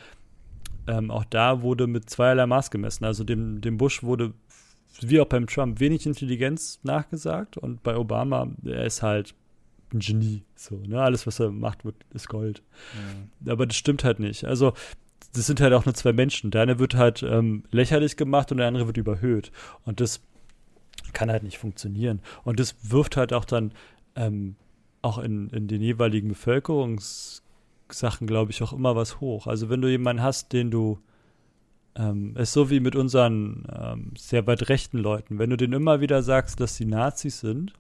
ähm, 0.87 1.11
auch 1.11 1.25
da 1.25 1.63
wurde 1.63 1.87
mit 1.87 2.11
zweierlei 2.11 2.45
Maß 2.47 2.71
gemessen. 2.71 3.07
Also 3.07 3.25
dem, 3.25 3.63
dem 3.63 3.79
Bush 3.79 4.03
wurde, 4.03 4.35
wie 5.01 5.19
auch 5.19 5.27
beim 5.27 5.47
Trump, 5.47 5.81
wenig 5.81 6.05
Intelligenz 6.05 6.81
nachgesagt. 6.83 7.57
Und 7.57 7.83
bei 7.83 7.97
Obama, 7.97 8.47
er 8.63 8.85
ist 8.85 9.03
halt 9.03 9.35
ein 9.95 10.01
Genie. 10.01 10.43
So, 10.55 10.77
ne? 10.87 11.01
Alles, 11.01 11.27
was 11.27 11.41
er 11.41 11.51
macht, 11.51 11.79
ist 12.13 12.29
Gold. 12.29 12.63
Mhm. 12.93 13.51
Aber 13.51 13.65
das 13.65 13.77
stimmt 13.79 14.05
halt 14.05 14.21
nicht. 14.21 14.45
Also 14.45 14.75
das 15.35 15.47
sind 15.47 15.61
halt 15.61 15.73
auch 15.73 15.85
nur 15.85 15.95
zwei 15.95 16.13
Menschen. 16.13 16.51
Der 16.51 16.63
eine 16.63 16.79
wird 16.79 16.95
halt 16.95 17.23
ähm, 17.23 17.65
lächerlich 17.71 18.17
gemacht 18.17 18.53
und 18.53 18.59
der 18.59 18.67
andere 18.69 18.87
wird 18.87 18.99
überhöht. 18.99 19.51
Und 19.85 20.01
das 20.01 20.21
kann 21.13 21.31
halt 21.31 21.43
nicht 21.43 21.59
funktionieren. 21.59 22.21
Und 22.45 22.61
das 22.61 22.77
wirft 22.83 23.17
halt 23.17 23.33
auch 23.33 23.45
dann 23.45 23.73
ähm, 24.15 24.57
auch 25.01 25.19
in, 25.19 25.49
in 25.51 25.69
den 25.69 25.81
jeweiligen 25.81 26.29
Bevölkerungssachen, 26.29 28.27
glaube 28.27 28.51
ich, 28.51 28.63
auch 28.63 28.73
immer 28.73 28.95
was 28.95 29.21
hoch. 29.21 29.47
Also 29.47 29.69
wenn 29.71 29.81
du 29.81 29.89
jemanden 29.89 30.23
hast, 30.23 30.53
den 30.53 30.71
du 30.71 30.99
ähm, 31.97 32.37
ist 32.37 32.53
so 32.53 32.71
wie 32.71 32.81
mit 32.81 32.97
unseren 32.97 33.67
ähm, 33.75 34.13
sehr 34.17 34.47
weit 34.47 34.69
rechten 34.69 34.99
Leuten. 34.99 35.39
Wenn 35.39 35.51
du 35.51 35.57
denen 35.57 35.75
immer 35.75 36.01
wieder 36.01 36.23
sagst, 36.23 36.61
dass 36.61 36.77
sie 36.77 36.87
Nazis 36.87 37.41
sind, 37.41 37.73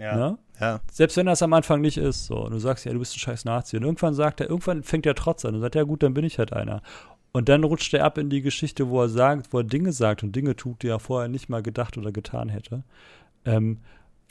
ja. 0.00 0.16
Ne? 0.16 0.38
ja. 0.60 0.80
Selbst 0.90 1.16
wenn 1.16 1.26
das 1.26 1.42
am 1.42 1.52
Anfang 1.52 1.80
nicht 1.80 1.98
ist, 1.98 2.26
so, 2.26 2.44
und 2.44 2.52
du 2.52 2.58
sagst, 2.58 2.86
ja, 2.86 2.92
du 2.92 2.98
bist 2.98 3.14
ein 3.14 3.20
scheiß 3.20 3.44
Nazi. 3.44 3.76
Und 3.76 3.84
irgendwann 3.84 4.14
sagt 4.14 4.40
er, 4.40 4.48
irgendwann 4.48 4.82
fängt 4.82 5.06
er 5.06 5.14
trotz 5.14 5.44
an 5.44 5.54
und 5.54 5.60
sagt, 5.60 5.74
ja 5.74 5.82
gut, 5.82 6.02
dann 6.02 6.14
bin 6.14 6.24
ich 6.24 6.38
halt 6.38 6.52
einer. 6.52 6.82
Und 7.32 7.48
dann 7.48 7.62
rutscht 7.62 7.94
er 7.94 8.04
ab 8.04 8.18
in 8.18 8.30
die 8.30 8.42
Geschichte, 8.42 8.88
wo 8.88 9.02
er 9.02 9.08
sagt, 9.08 9.52
wo 9.52 9.58
er 9.58 9.64
Dinge 9.64 9.92
sagt 9.92 10.22
und 10.22 10.34
Dinge 10.34 10.56
tut, 10.56 10.82
die 10.82 10.88
er 10.88 10.98
vorher 10.98 11.28
nicht 11.28 11.48
mal 11.48 11.62
gedacht 11.62 11.96
oder 11.96 12.10
getan 12.10 12.48
hätte. 12.48 12.82
Ähm, 13.44 13.78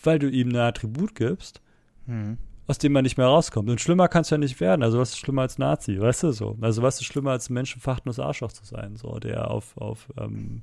weil 0.04 0.20
du 0.20 0.30
ihm 0.30 0.50
ein 0.50 0.56
Attribut 0.56 1.16
gibst, 1.16 1.62
hm. 2.08 2.38
aus 2.68 2.78
dem 2.78 2.92
man 2.92 3.04
nicht 3.04 3.18
mehr 3.18 3.28
rauskommt. 3.28 3.70
Und 3.70 3.80
schlimmer 3.80 4.08
kann 4.08 4.22
es 4.22 4.30
ja 4.32 4.38
nicht 4.38 4.60
werden. 4.60 4.84
Also 4.84 5.00
was 5.00 5.12
ist 5.12 5.20
schlimmer 5.20 5.44
als 5.44 5.58
Nazi, 5.58 6.00
weißt 6.00 6.24
du 6.24 6.32
so? 6.32 6.58
Also 6.62 6.82
was 6.82 7.00
ist 7.00 7.06
schlimmer 7.06 7.32
als 7.32 7.50
ein 7.50 7.54
menschenverachtendes 7.54 8.20
Arschloch 8.20 8.52
zu 8.52 8.66
sein, 8.66 8.98
so, 8.98 9.20
der 9.20 9.50
auf, 9.50 9.78
auf 9.78 10.10
ähm, 10.18 10.62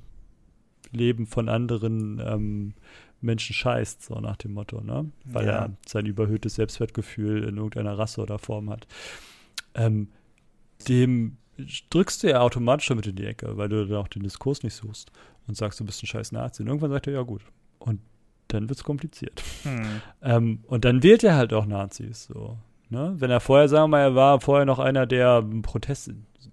Leben 0.91 1.25
von 1.25 1.49
anderen 1.49 2.21
ähm, 2.23 2.73
Menschen 3.21 3.53
scheißt, 3.53 4.03
so 4.03 4.15
nach 4.15 4.37
dem 4.37 4.53
Motto, 4.53 4.81
ne? 4.81 5.09
Weil 5.25 5.47
ja. 5.47 5.51
er 5.53 5.71
sein 5.85 6.05
überhöhtes 6.05 6.55
Selbstwertgefühl 6.55 7.43
in 7.43 7.57
irgendeiner 7.57 7.97
Rasse 7.97 8.21
oder 8.21 8.39
Form 8.39 8.69
hat. 8.69 8.87
Ähm, 9.73 10.09
dem 10.87 11.37
drückst 11.89 12.23
du 12.23 12.29
ja 12.29 12.41
automatisch 12.41 12.87
damit 12.87 13.07
in 13.07 13.15
die 13.15 13.25
Ecke, 13.25 13.57
weil 13.57 13.69
du 13.69 13.85
dann 13.85 13.97
auch 13.97 14.07
den 14.07 14.23
Diskurs 14.23 14.63
nicht 14.63 14.75
suchst 14.75 15.11
und 15.47 15.57
sagst, 15.57 15.79
du 15.79 15.85
bist 15.85 16.03
ein 16.03 16.07
scheiß 16.07 16.31
Nazi. 16.31 16.61
Und 16.61 16.67
irgendwann 16.67 16.91
sagt 16.91 17.07
er, 17.07 17.13
ja 17.13 17.21
gut. 17.23 17.41
Und 17.79 17.99
dann 18.49 18.69
wird 18.69 18.77
es 18.77 18.83
kompliziert. 18.83 19.43
Hm. 19.63 20.01
Ähm, 20.21 20.63
und 20.67 20.85
dann 20.85 21.03
wählt 21.03 21.23
er 21.23 21.35
halt 21.35 21.53
auch 21.53 21.65
Nazis, 21.65 22.25
so. 22.25 22.57
Ne? 22.89 23.15
Wenn 23.17 23.31
er 23.31 23.41
vorher, 23.41 23.67
sagen 23.67 23.85
wir 23.85 23.97
mal, 23.97 24.01
er 24.01 24.15
war 24.15 24.39
vorher 24.39 24.65
noch 24.65 24.79
einer, 24.79 25.05
der 25.05 25.43
Protest, 25.61 26.11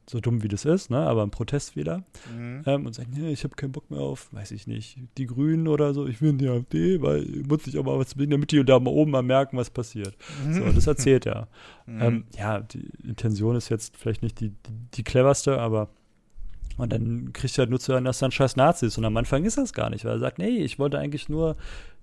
so 0.08 0.20
dumm 0.20 0.42
wie 0.42 0.48
das 0.48 0.64
ist, 0.64 0.90
ne? 0.90 0.98
aber 0.98 1.22
ein 1.22 1.30
Protestwähler 1.30 2.04
mhm. 2.34 2.62
ähm, 2.66 2.86
und 2.86 2.94
sagt, 2.94 3.08
nee, 3.14 3.30
ich 3.30 3.44
habe 3.44 3.54
keinen 3.54 3.72
Bock 3.72 3.90
mehr 3.90 4.00
auf, 4.00 4.32
weiß 4.32 4.50
ich 4.52 4.66
nicht, 4.66 4.98
die 5.18 5.26
Grünen 5.26 5.68
oder 5.68 5.94
so, 5.94 6.06
ich 6.06 6.20
will 6.22 6.32
die 6.34 6.48
AfD, 6.48 7.00
weil 7.02 7.24
muss 7.48 7.66
ich 7.66 7.78
auch 7.78 7.84
mal 7.84 7.98
was 7.98 8.14
bringen, 8.14 8.30
damit 8.30 8.52
die 8.52 8.64
da 8.64 8.78
mal 8.78 8.90
oben 8.90 9.10
mal 9.10 9.22
merken, 9.22 9.56
was 9.56 9.70
passiert. 9.70 10.16
Mhm. 10.46 10.54
So, 10.54 10.72
das 10.72 10.86
erzählt 10.86 11.26
er. 11.26 11.48
Mhm. 11.86 12.00
Ähm, 12.00 12.24
ja, 12.38 12.60
die 12.60 12.88
Intention 13.06 13.56
ist 13.56 13.68
jetzt 13.68 13.98
vielleicht 13.98 14.22
nicht 14.22 14.40
die, 14.40 14.48
die, 14.48 14.72
die 14.94 15.04
cleverste, 15.04 15.58
aber 15.60 15.90
und 16.78 16.92
dann 16.94 17.34
kriegt 17.34 17.58
er 17.58 17.62
halt 17.62 17.70
nur 17.70 17.78
zu 17.78 17.92
hören, 17.92 18.04
dass 18.04 18.22
er 18.22 18.28
ein 18.28 18.32
scheiß 18.32 18.56
Nazi 18.56 18.86
ist. 18.86 18.96
Und 18.96 19.04
am 19.04 19.16
Anfang 19.18 19.44
ist 19.44 19.58
das 19.58 19.74
gar 19.74 19.90
nicht, 19.90 20.06
weil 20.06 20.12
er 20.12 20.18
sagt, 20.18 20.38
nee, 20.38 20.48
ich 20.48 20.78
wollte 20.78 20.98
eigentlich 20.98 21.28
nur 21.28 21.56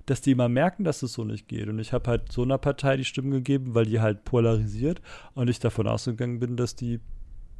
dass 0.06 0.22
die 0.22 0.36
mal 0.36 0.50
merken, 0.50 0.84
dass 0.84 1.04
es 1.04 1.14
so 1.14 1.24
nicht 1.24 1.48
geht. 1.48 1.68
Und 1.68 1.80
ich 1.80 1.94
habe 1.94 2.10
halt 2.10 2.32
so 2.32 2.44
einer 2.44 2.58
Partei 2.58 2.98
die 2.98 3.06
Stimmen 3.06 3.32
gegeben, 3.32 3.76
weil 3.76 3.86
die 3.86 4.00
halt 4.00 4.24
polarisiert 4.24 5.02
und 5.34 5.50
ich 5.50 5.60
davon 5.60 5.88
ausgegangen 5.88 6.40
bin, 6.40 6.58
dass 6.58 6.76
die, 6.76 7.00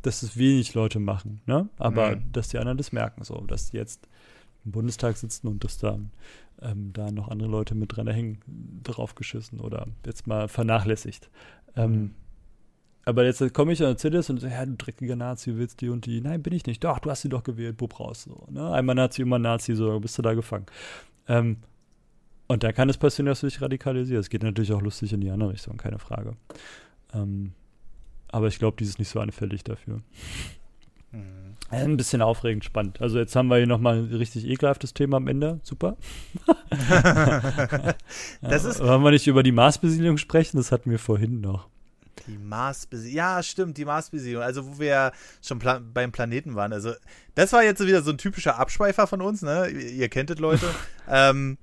dass 0.02 0.24
es 0.24 0.38
wenig 0.38 0.74
Leute 0.74 1.00
machen, 1.00 1.42
ne? 1.46 1.70
Aber 1.78 2.16
mhm. 2.16 2.32
dass 2.32 2.50
die 2.50 2.58
anderen 2.58 2.78
das 2.78 2.92
merken, 2.92 3.24
so, 3.24 3.36
dass 3.42 3.72
die 3.72 3.78
jetzt 3.78 4.08
im 4.66 4.72
Bundestag 4.72 5.18
sitzen 5.18 5.48
und 5.48 5.64
dass 5.64 5.78
dann 5.78 6.12
ähm, 6.62 6.92
da 6.94 7.12
noch 7.12 7.30
andere 7.30 7.50
Leute 7.50 7.76
mit 7.76 7.96
dran 7.96 8.08
hängen, 8.08 8.40
drauf 8.84 9.16
geschissen 9.16 9.60
oder 9.60 9.88
jetzt 10.06 10.28
mal 10.28 10.48
vernachlässigt. 10.48 11.30
Ähm, 11.76 11.92
mhm. 11.92 12.16
Aber 13.04 13.26
jetzt 13.26 13.54
komme 13.54 13.74
ich 13.74 13.82
und 13.82 13.88
erzähle 13.88 14.20
es 14.20 14.30
und 14.30 14.40
sage, 14.40 14.54
ja, 14.54 14.66
du 14.66 14.76
dreckiger 14.76 15.16
Nazi, 15.16 15.56
willst 15.56 15.82
die 15.82 15.90
und 15.90 16.06
die. 16.06 16.22
Nein, 16.22 16.44
bin 16.44 16.54
ich 16.54 16.68
nicht. 16.68 16.84
Doch, 16.84 17.00
du 17.00 17.10
hast 17.10 17.22
sie 17.22 17.30
doch 17.30 17.44
gewählt, 17.44 17.78
Bub 17.78 18.00
raus. 18.00 18.24
So, 18.24 18.46
ne? 18.52 18.72
Einmal 18.72 18.96
Nazi, 18.96 19.24
immer 19.24 19.40
Nazi, 19.40 19.76
so 19.76 20.00
bist 20.00 20.18
du 20.18 20.22
da 20.22 20.36
gefangen. 20.36 20.68
Ähm, 21.28 21.58
und 22.48 22.64
da 22.64 22.72
kann 22.74 22.90
es 22.90 22.98
passieren, 22.98 23.26
dass 23.26 23.40
du 23.40 23.48
dich 23.48 23.62
radikalisierst. 23.62 24.26
Es 24.26 24.30
geht 24.30 24.44
natürlich 24.44 24.74
auch 24.74 24.82
lustig 24.82 25.14
in 25.14 25.22
die 25.22 25.32
andere 25.32 25.54
Richtung, 25.54 25.78
keine 25.78 25.98
Frage. 25.98 26.36
Ähm, 27.14 27.54
aber 28.32 28.48
ich 28.48 28.60
glaube, 28.60 28.78
die 28.78 28.86
ist 28.86 29.00
nicht 29.00 29.10
so 29.10 29.20
anfällig 29.20 29.64
dafür. 29.64 30.02
Mhm. 31.12 31.56
Ein 31.70 31.96
bisschen 31.96 32.22
aufregend, 32.22 32.66
spannend. 32.66 33.02
Also 33.02 33.18
jetzt 33.18 33.36
haben 33.36 33.48
wir 33.48 33.58
hier 33.58 33.68
nochmal 33.68 34.00
ein 34.00 34.14
richtig 34.14 34.46
ekelhaftes 34.46 34.94
Thema 34.94 35.18
am 35.18 35.28
Ende. 35.28 35.62
Super. 35.64 35.96
das 38.42 38.66
ist 38.66 38.82
Wollen 38.82 39.04
wir 39.04 39.12
nicht 39.12 39.28
über 39.28 39.42
die 39.42 39.54
Marsbesiedlung 39.54 40.18
sprechen? 40.18 40.58
Das 40.58 40.74
hatten 40.74 40.92
wir 40.92 41.00
vorhin 41.00 41.40
noch. 41.40 41.70
Die 42.28 42.38
Marsbesiedlung. 42.38 43.16
Ja, 43.16 43.42
stimmt, 43.42 43.78
die 43.78 43.86
Marsbesiedlung. 43.86 44.44
Also, 44.44 44.68
wo 44.68 44.80
wir 44.80 45.14
schon 45.42 45.60
Pla 45.60 45.80
beim 45.80 46.12
Planeten 46.12 46.56
waren. 46.56 46.74
Also, 46.74 46.92
das 47.36 47.54
war 47.54 47.64
jetzt 47.64 47.86
wieder 47.86 48.02
so 48.02 48.12
ein 48.12 48.18
typischer 48.18 48.60
Abschweifer 48.60 49.08
von 49.08 49.22
uns, 49.22 49.42
ne? 49.42 49.70
Ihr 49.70 50.10
kennt 50.10 50.30
es, 50.30 50.40
Leute. 50.40 50.66
ähm, 51.10 51.58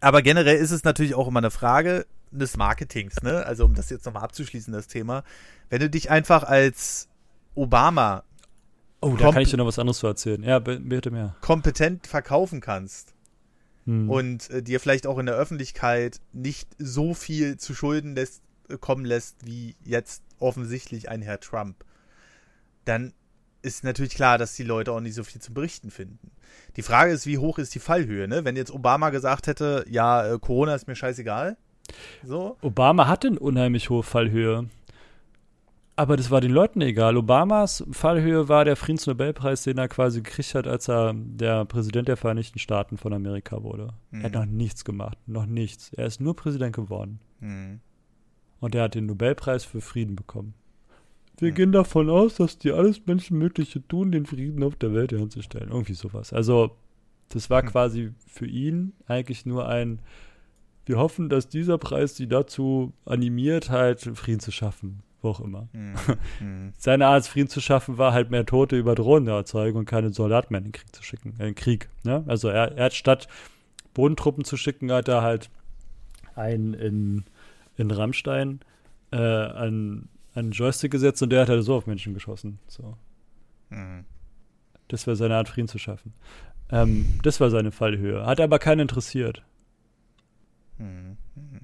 aber 0.00 0.22
generell 0.22 0.56
ist 0.56 0.70
es 0.70 0.84
natürlich 0.84 1.14
auch 1.14 1.26
immer 1.26 1.40
eine 1.40 1.50
Frage 1.50 2.06
des 2.30 2.56
Marketings, 2.56 3.22
ne? 3.22 3.44
Also, 3.44 3.64
um 3.64 3.74
das 3.74 3.90
jetzt 3.90 4.06
nochmal 4.06 4.22
abzuschließen, 4.22 4.72
das 4.72 4.86
Thema. 4.86 5.24
Wenn 5.68 5.80
du 5.80 5.90
dich 5.90 6.10
einfach 6.10 6.44
als 6.44 7.08
Obama. 7.54 8.24
Oh, 9.00 9.16
da 9.16 9.32
kann 9.32 9.42
ich 9.42 9.50
dir 9.50 9.56
noch 9.56 9.66
was 9.66 9.78
anderes 9.78 9.98
zu 9.98 10.06
erzählen. 10.06 10.42
Ja, 10.42 10.58
bitte 10.58 11.10
mehr. 11.10 11.36
Kompetent 11.40 12.06
verkaufen 12.06 12.60
kannst. 12.60 13.14
Hm. 13.86 14.10
Und 14.10 14.50
äh, 14.50 14.62
dir 14.62 14.78
vielleicht 14.78 15.06
auch 15.06 15.18
in 15.18 15.26
der 15.26 15.36
Öffentlichkeit 15.36 16.20
nicht 16.32 16.68
so 16.78 17.14
viel 17.14 17.56
zu 17.56 17.74
Schulden 17.74 18.14
lässt, 18.14 18.42
äh, 18.68 18.76
kommen 18.76 19.04
lässt, 19.04 19.46
wie 19.46 19.74
jetzt 19.84 20.22
offensichtlich 20.38 21.08
ein 21.08 21.22
Herr 21.22 21.40
Trump. 21.40 21.84
Dann 22.84 23.14
ist 23.62 23.84
natürlich 23.84 24.14
klar, 24.14 24.38
dass 24.38 24.54
die 24.54 24.62
Leute 24.62 24.92
auch 24.92 25.00
nicht 25.00 25.14
so 25.14 25.24
viel 25.24 25.40
zu 25.40 25.52
berichten 25.52 25.90
finden. 25.90 26.30
Die 26.76 26.82
Frage 26.82 27.12
ist, 27.12 27.26
wie 27.26 27.38
hoch 27.38 27.58
ist 27.58 27.74
die 27.74 27.78
Fallhöhe, 27.78 28.26
ne? 28.28 28.44
Wenn 28.44 28.56
jetzt 28.56 28.72
Obama 28.72 29.10
gesagt 29.10 29.46
hätte, 29.46 29.84
ja, 29.88 30.26
äh, 30.26 30.38
Corona 30.38 30.74
ist 30.74 30.86
mir 30.86 30.96
scheißegal. 30.96 31.56
So. 32.24 32.56
Obama 32.62 33.06
hatte 33.06 33.28
eine 33.28 33.38
unheimlich 33.38 33.90
hohe 33.90 34.02
Fallhöhe. 34.02 34.66
Aber 36.00 36.16
das 36.16 36.30
war 36.30 36.40
den 36.40 36.52
Leuten 36.52 36.80
egal. 36.80 37.18
Obamas 37.18 37.84
Fallhöhe 37.90 38.48
war 38.48 38.64
der 38.64 38.76
Friedensnobelpreis, 38.76 39.64
den 39.64 39.76
er 39.76 39.88
quasi 39.88 40.22
gekriegt 40.22 40.54
hat, 40.54 40.66
als 40.66 40.88
er 40.88 41.12
der 41.14 41.66
Präsident 41.66 42.08
der 42.08 42.16
Vereinigten 42.16 42.58
Staaten 42.58 42.96
von 42.96 43.12
Amerika 43.12 43.62
wurde. 43.62 43.88
Mhm. 44.10 44.20
Er 44.20 44.24
hat 44.24 44.32
mhm. 44.32 44.38
noch 44.38 44.46
nichts 44.46 44.84
gemacht, 44.86 45.18
noch 45.26 45.44
nichts. 45.44 45.92
Er 45.92 46.06
ist 46.06 46.20
nur 46.20 46.34
Präsident 46.34 46.74
geworden. 46.74 47.20
Mhm. 47.40 47.80
Und 48.60 48.74
er 48.74 48.84
hat 48.84 48.94
den 48.94 49.06
Nobelpreis 49.06 49.64
für 49.64 49.82
Frieden 49.82 50.16
bekommen. 50.16 50.54
Wir 51.38 51.50
mhm. 51.50 51.54
gehen 51.54 51.72
davon 51.72 52.08
aus, 52.08 52.36
dass 52.36 52.56
die 52.56 52.72
alles 52.72 53.04
Menschenmögliche 53.06 53.86
tun, 53.86 54.12
den 54.12 54.24
Frieden 54.24 54.62
auf 54.62 54.76
der 54.76 54.94
Welt 54.94 55.12
herzustellen. 55.12 55.70
Irgendwie 55.70 55.92
sowas. 55.92 56.32
Also, 56.32 56.76
das 57.28 57.50
war 57.50 57.62
mhm. 57.62 57.66
quasi 57.66 58.12
für 58.26 58.46
ihn 58.46 58.94
eigentlich 59.06 59.44
nur 59.44 59.68
ein, 59.68 60.00
wir 60.86 60.98
hoffen, 60.98 61.28
dass 61.28 61.48
dieser 61.48 61.78
Preis 61.78 62.16
sie 62.16 62.26
dazu 62.26 62.92
animiert, 63.04 63.70
halt 63.70 64.00
Frieden 64.14 64.40
zu 64.40 64.50
schaffen 64.50 65.02
wo 65.22 65.30
auch 65.30 65.40
immer. 65.40 65.68
Mhm. 66.40 66.72
Seine 66.78 67.06
Art, 67.06 67.26
Frieden 67.26 67.48
zu 67.48 67.60
schaffen, 67.60 67.98
war 67.98 68.12
halt 68.12 68.30
mehr 68.30 68.46
Tote 68.46 68.76
über 68.76 68.94
Drohnen 68.94 69.28
erzeugen 69.28 69.78
und 69.78 69.84
keine 69.84 70.10
Soldaten 70.10 70.52
mehr 70.52 70.58
in 70.58 70.68
den 70.68 70.72
Krieg 70.72 70.94
zu 70.94 71.02
schicken. 71.02 71.34
Äh, 71.38 71.42
in 71.42 71.48
den 71.50 71.54
Krieg. 71.54 71.90
Ne? 72.02 72.24
Also 72.26 72.48
er, 72.48 72.72
er, 72.76 72.86
hat 72.86 72.94
statt 72.94 73.28
Bodentruppen 73.92 74.44
zu 74.44 74.56
schicken, 74.56 74.90
hat 74.90 75.08
er 75.08 75.22
halt 75.22 75.50
einen 76.34 76.72
in, 76.74 77.24
in 77.76 77.90
Rammstein 77.90 78.60
äh, 79.10 79.16
einen, 79.16 80.08
einen 80.34 80.52
Joystick 80.52 80.92
gesetzt 80.92 81.22
und 81.22 81.30
der 81.30 81.42
hat 81.42 81.48
halt 81.50 81.62
so 81.62 81.74
auf 81.74 81.86
Menschen 81.86 82.14
geschossen. 82.14 82.58
So. 82.66 82.96
Mhm. 83.68 84.04
Das 84.88 85.06
wäre 85.06 85.16
seine 85.16 85.36
Art, 85.36 85.48
Frieden 85.48 85.68
zu 85.68 85.78
schaffen. 85.78 86.14
Ähm, 86.70 87.18
das 87.22 87.40
war 87.40 87.50
seine 87.50 87.70
Fallhöhe. 87.70 88.24
Hat 88.24 88.40
aber 88.40 88.58
keinen 88.58 88.80
interessiert. 88.80 89.42
Mhm. 90.80 91.60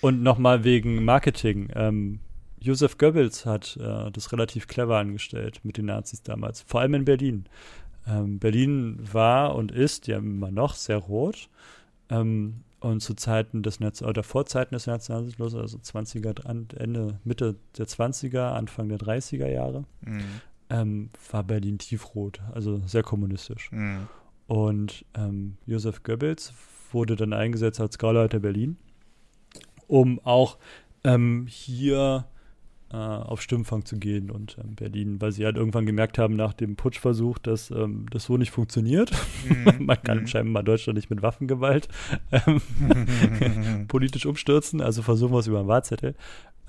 Und 0.00 0.22
nochmal 0.22 0.64
wegen 0.64 1.04
Marketing. 1.04 1.68
Ähm, 1.74 2.20
Josef 2.60 2.98
Goebbels 2.98 3.46
hat 3.46 3.76
äh, 3.80 4.10
das 4.10 4.32
relativ 4.32 4.66
clever 4.66 4.98
angestellt 4.98 5.60
mit 5.62 5.76
den 5.76 5.86
Nazis 5.86 6.22
damals, 6.22 6.62
vor 6.62 6.80
allem 6.80 6.94
in 6.94 7.04
Berlin. 7.04 7.46
Ähm, 8.06 8.38
Berlin 8.38 8.98
war 9.12 9.54
und 9.54 9.72
ist 9.72 10.06
ja 10.06 10.18
immer 10.18 10.50
noch 10.50 10.74
sehr 10.74 10.98
rot. 10.98 11.48
Ähm, 12.08 12.62
und 12.80 13.00
zu 13.00 13.14
Zeiten 13.14 13.62
des 13.62 13.80
Netz 13.80 14.02
oder 14.02 14.22
vor 14.22 14.46
Zeiten 14.46 14.74
des 14.74 14.86
Nationalsozialismus, 14.86 15.54
also 15.54 15.78
20er, 15.78 16.46
Ende, 16.76 17.18
Mitte 17.24 17.56
der 17.76 17.86
20er, 17.86 18.52
Anfang 18.52 18.88
der 18.88 18.98
30er 18.98 19.48
Jahre, 19.48 19.84
mhm. 20.02 20.40
ähm, 20.70 21.10
war 21.30 21.42
Berlin 21.42 21.78
tiefrot, 21.78 22.40
also 22.52 22.80
sehr 22.86 23.02
kommunistisch. 23.02 23.70
Mhm. 23.72 24.08
Und 24.46 25.04
ähm, 25.14 25.56
Josef 25.66 26.02
Goebbels 26.02 26.52
wurde 26.96 27.14
dann 27.14 27.32
eingesetzt 27.32 27.80
als 27.80 27.98
Gauleiter 27.98 28.40
Berlin 28.40 28.76
um 29.86 30.20
auch 30.24 30.58
ähm, 31.04 31.46
hier 31.48 32.26
äh, 32.90 32.96
auf 32.96 33.42
Stimmfang 33.42 33.84
zu 33.84 33.96
gehen 33.98 34.30
und 34.30 34.58
ähm, 34.62 34.74
Berlin, 34.74 35.20
weil 35.20 35.32
sie 35.32 35.44
halt 35.44 35.56
irgendwann 35.56 35.86
gemerkt 35.86 36.18
haben 36.18 36.36
nach 36.36 36.52
dem 36.52 36.76
Putschversuch, 36.76 37.38
dass 37.38 37.70
ähm, 37.70 38.06
das 38.10 38.24
so 38.24 38.36
nicht 38.36 38.50
funktioniert. 38.50 39.10
Mhm. 39.48 39.76
Man 39.86 40.02
kann 40.02 40.20
mhm. 40.20 40.26
scheinbar 40.26 40.62
Deutschland 40.62 40.96
nicht 40.96 41.10
mit 41.10 41.22
Waffengewalt 41.22 41.88
ähm, 42.32 43.86
politisch 43.88 44.26
umstürzen, 44.26 44.80
also 44.80 45.02
versuchen 45.02 45.32
wir 45.32 45.38
es 45.38 45.46
über 45.46 45.60
einen 45.60 45.68
Wahlzettel. 45.68 46.14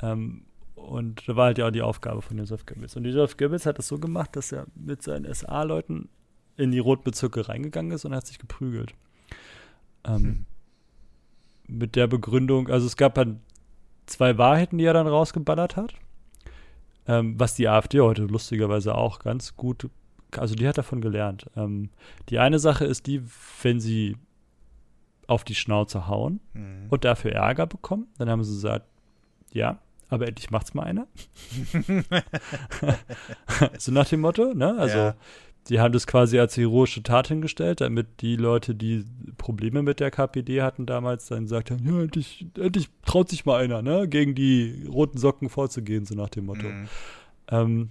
Ähm, 0.01 0.43
und 0.75 1.27
da 1.27 1.35
war 1.35 1.45
halt 1.47 1.57
ja 1.57 1.67
auch 1.67 1.71
die 1.71 1.81
Aufgabe 1.81 2.21
von 2.21 2.37
Josef 2.37 2.65
Goebbels. 2.65 2.95
Und 2.95 3.03
Josef 3.03 3.35
Goebbels 3.35 3.65
hat 3.65 3.77
das 3.77 3.87
so 3.87 3.97
gemacht, 3.97 4.35
dass 4.35 4.51
er 4.53 4.67
mit 4.73 5.01
seinen 5.01 5.31
SA-Leuten 5.31 6.07
in 6.55 6.71
die 6.71 6.79
Rotbezirke 6.79 7.49
reingegangen 7.49 7.91
ist 7.91 8.05
und 8.05 8.15
hat 8.15 8.25
sich 8.25 8.39
geprügelt. 8.39 8.93
Ähm, 10.07 10.23
hm 10.23 10.45
mit 11.67 11.95
der 11.95 12.07
Begründung, 12.07 12.69
also 12.69 12.87
es 12.87 12.97
gab 12.97 13.15
dann 13.15 13.41
zwei 14.05 14.37
Wahrheiten, 14.37 14.77
die 14.77 14.85
er 14.85 14.93
dann 14.93 15.07
rausgeballert 15.07 15.75
hat. 15.75 15.93
Ähm, 17.07 17.39
was 17.39 17.55
die 17.55 17.67
AfD 17.67 18.01
heute 18.01 18.23
lustigerweise 18.23 18.95
auch 18.95 19.19
ganz 19.19 19.55
gut, 19.55 19.89
also 20.35 20.55
die 20.55 20.67
hat 20.67 20.77
davon 20.77 21.01
gelernt. 21.01 21.45
Ähm, 21.55 21.89
die 22.29 22.39
eine 22.39 22.59
Sache 22.59 22.85
ist 22.85 23.07
die, 23.07 23.21
wenn 23.61 23.79
sie 23.79 24.17
auf 25.27 25.43
die 25.43 25.55
Schnauze 25.55 26.07
hauen 26.07 26.39
mhm. 26.53 26.87
und 26.89 27.03
dafür 27.05 27.33
Ärger 27.33 27.67
bekommen, 27.67 28.07
dann 28.17 28.29
haben 28.29 28.43
sie 28.43 28.53
gesagt, 28.53 28.85
ja, 29.51 29.79
aber 30.09 30.27
endlich 30.27 30.51
macht's 30.51 30.73
mal 30.73 30.83
einer. 30.83 31.07
so 33.77 33.91
nach 33.91 34.07
dem 34.07 34.21
Motto, 34.21 34.53
ne? 34.53 34.77
Also 34.77 34.97
ja 34.97 35.15
die 35.69 35.79
haben 35.79 35.91
das 35.91 36.07
quasi 36.07 36.39
als 36.39 36.55
heroische 36.57 37.03
Tat 37.03 37.27
hingestellt, 37.27 37.81
damit 37.81 38.21
die 38.21 38.35
Leute, 38.35 38.75
die 38.75 39.05
Probleme 39.37 39.83
mit 39.83 39.99
der 39.99 40.11
KPD 40.11 40.61
hatten 40.61 40.85
damals, 40.85 41.27
dann 41.27 41.43
gesagt 41.43 41.71
haben, 41.71 41.85
ja, 41.85 42.01
endlich, 42.01 42.45
endlich 42.57 42.89
traut 43.05 43.29
sich 43.29 43.45
mal 43.45 43.61
einer, 43.61 43.81
ne, 43.81 44.07
gegen 44.07 44.35
die 44.35 44.85
roten 44.89 45.17
Socken 45.17 45.49
vorzugehen, 45.49 46.05
so 46.05 46.15
nach 46.15 46.29
dem 46.29 46.45
Motto. 46.45 46.67
Mhm. 46.67 46.87
Ähm, 47.49 47.89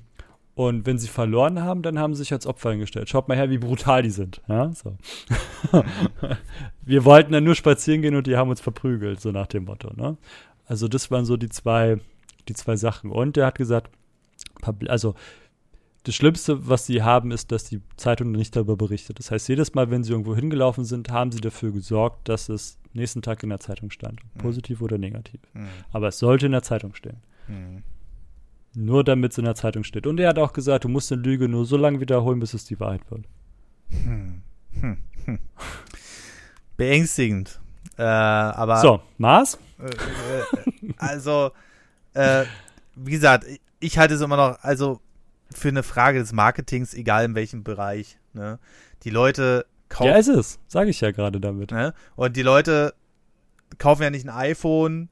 und 0.54 0.86
wenn 0.86 0.98
sie 0.98 1.08
verloren 1.08 1.62
haben, 1.62 1.82
dann 1.82 1.98
haben 1.98 2.14
sie 2.14 2.20
sich 2.20 2.32
als 2.32 2.46
Opfer 2.46 2.70
hingestellt. 2.70 3.10
Schaut 3.10 3.28
mal 3.28 3.36
her, 3.36 3.50
wie 3.50 3.58
brutal 3.58 4.02
die 4.02 4.10
sind. 4.10 4.40
Ja, 4.48 4.72
so. 4.72 4.96
Wir 6.82 7.04
wollten 7.04 7.32
dann 7.32 7.44
nur 7.44 7.54
spazieren 7.54 8.00
gehen 8.00 8.16
und 8.16 8.26
die 8.26 8.38
haben 8.38 8.48
uns 8.48 8.62
verprügelt, 8.62 9.20
so 9.20 9.32
nach 9.32 9.48
dem 9.48 9.66
Motto. 9.66 9.92
Ne? 9.94 10.16
Also 10.64 10.88
das 10.88 11.10
waren 11.10 11.26
so 11.26 11.36
die 11.36 11.50
zwei, 11.50 11.98
die 12.48 12.54
zwei 12.54 12.76
Sachen. 12.76 13.10
Und 13.10 13.36
er 13.36 13.44
hat 13.44 13.58
gesagt, 13.58 13.90
also 14.86 15.14
das 16.06 16.14
Schlimmste, 16.14 16.68
was 16.68 16.86
sie 16.86 17.02
haben, 17.02 17.32
ist, 17.32 17.50
dass 17.50 17.64
die 17.64 17.80
Zeitung 17.96 18.30
nicht 18.30 18.54
darüber 18.54 18.76
berichtet. 18.76 19.18
Das 19.18 19.32
heißt, 19.32 19.48
jedes 19.48 19.74
Mal, 19.74 19.90
wenn 19.90 20.04
sie 20.04 20.12
irgendwo 20.12 20.36
hingelaufen 20.36 20.84
sind, 20.84 21.10
haben 21.10 21.32
sie 21.32 21.40
dafür 21.40 21.72
gesorgt, 21.72 22.28
dass 22.28 22.48
es 22.48 22.78
nächsten 22.92 23.22
Tag 23.22 23.42
in 23.42 23.48
der 23.48 23.58
Zeitung 23.58 23.90
stand. 23.90 24.20
Mhm. 24.34 24.38
Positiv 24.38 24.80
oder 24.82 24.98
negativ. 24.98 25.40
Mhm. 25.52 25.68
Aber 25.92 26.06
es 26.08 26.20
sollte 26.20 26.46
in 26.46 26.52
der 26.52 26.62
Zeitung 26.62 26.94
stehen. 26.94 27.16
Mhm. 27.48 27.82
Nur 28.76 29.02
damit 29.02 29.32
es 29.32 29.38
in 29.38 29.46
der 29.46 29.56
Zeitung 29.56 29.82
steht. 29.82 30.06
Und 30.06 30.20
er 30.20 30.28
hat 30.28 30.38
auch 30.38 30.52
gesagt, 30.52 30.84
du 30.84 30.88
musst 30.88 31.10
eine 31.10 31.22
Lüge 31.22 31.48
nur 31.48 31.64
so 31.64 31.76
lange 31.76 31.98
wiederholen, 31.98 32.38
bis 32.38 32.54
es 32.54 32.64
die 32.66 32.78
Wahrheit 32.78 33.10
wird. 33.10 33.24
Hm. 33.88 34.42
Hm. 34.80 34.98
Hm. 35.24 35.38
Beängstigend. 36.76 37.58
Äh, 37.98 38.02
aber. 38.02 38.76
So, 38.76 39.00
Mars? 39.18 39.58
Äh, 39.80 39.86
äh, 39.86 40.92
also, 40.98 41.50
äh, 42.14 42.44
wie 42.94 43.10
gesagt, 43.10 43.46
ich 43.80 43.98
halte 43.98 44.14
es 44.14 44.20
immer 44.20 44.36
noch, 44.36 44.58
also 44.62 45.00
für 45.52 45.68
eine 45.68 45.82
Frage 45.82 46.18
des 46.18 46.32
Marketings, 46.32 46.94
egal 46.94 47.24
in 47.24 47.34
welchem 47.34 47.64
Bereich. 47.64 48.18
Ne? 48.32 48.58
Die 49.04 49.10
Leute 49.10 49.66
kaufen. 49.88 50.08
Ja, 50.08 50.16
ist 50.16 50.28
es, 50.28 50.58
sage 50.66 50.90
ich 50.90 51.00
ja 51.00 51.10
gerade 51.10 51.40
damit. 51.40 51.70
Ne? 51.70 51.94
Und 52.16 52.36
die 52.36 52.42
Leute 52.42 52.94
kaufen 53.78 54.02
ja 54.02 54.10
nicht 54.10 54.26
ein 54.26 54.34
iPhone, 54.34 55.08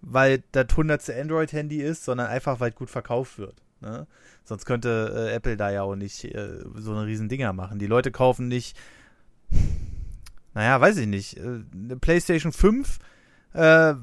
weil 0.00 0.42
das 0.52 0.66
hundertste 0.76 1.18
Android-Handy 1.18 1.80
ist, 1.80 2.04
sondern 2.04 2.26
einfach, 2.26 2.60
weil 2.60 2.70
es 2.70 2.76
gut 2.76 2.90
verkauft 2.90 3.38
wird. 3.38 3.62
Ne? 3.80 4.06
Sonst 4.44 4.66
könnte 4.66 5.12
äh, 5.30 5.34
Apple 5.34 5.56
da 5.56 5.70
ja 5.70 5.82
auch 5.82 5.96
nicht 5.96 6.24
äh, 6.24 6.64
so 6.76 6.92
eine 6.92 7.06
riesen 7.06 7.28
Dinger 7.28 7.52
machen. 7.52 7.78
Die 7.78 7.86
Leute 7.86 8.10
kaufen 8.10 8.48
nicht, 8.48 8.76
naja, 10.54 10.80
weiß 10.80 10.96
ich 10.98 11.06
nicht, 11.06 11.38
äh, 11.38 11.60
eine 11.72 11.96
PlayStation 11.96 12.52
5 12.52 12.98
äh, 13.54 13.94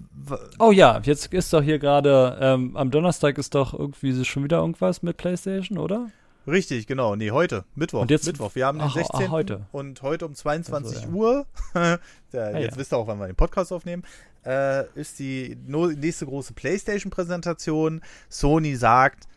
oh 0.60 0.72
ja, 0.72 1.00
jetzt 1.04 1.34
ist 1.34 1.54
doch 1.54 1.62
hier 1.62 1.78
gerade, 1.78 2.38
ähm, 2.42 2.76
am 2.76 2.90
Donnerstag 2.90 3.38
ist 3.38 3.54
doch 3.54 3.78
irgendwie 3.78 4.26
schon 4.26 4.44
wieder 4.44 4.60
irgendwas 4.60 5.04
mit 5.04 5.18
PlayStation, 5.18 5.78
oder? 5.78 6.08
Richtig, 6.48 6.88
genau. 6.88 7.16
Nee, 7.16 7.32
heute, 7.32 7.66
Mittwoch. 7.76 8.02
Und 8.02 8.12
jetzt, 8.12 8.26
Mittwoch. 8.26 8.56
Wir 8.56 8.66
haben 8.66 8.80
den 8.80 8.88
ach, 8.88 8.96
16. 8.96 9.28
Ach, 9.28 9.32
heute. 9.32 9.68
Und 9.72 10.02
heute 10.02 10.26
um 10.26 10.34
22 10.34 10.98
also, 10.98 11.08
ja. 11.08 11.14
Uhr, 11.14 11.46
ja, 11.76 12.00
ah, 12.34 12.60
jetzt 12.60 12.74
ja. 12.74 12.78
wisst 12.78 12.94
ihr 12.94 12.98
auch, 12.98 13.08
wann 13.08 13.20
wir 13.20 13.28
den 13.28 13.36
Podcast 13.36 13.72
aufnehmen, 13.72 14.04
äh, 14.46 14.86
ist 14.96 15.20
die 15.20 15.56
nächste 15.68 16.26
große 16.26 16.54
PlayStation-Präsentation. 16.54 18.02
Sony 18.30 18.76
sagt, 18.76 19.28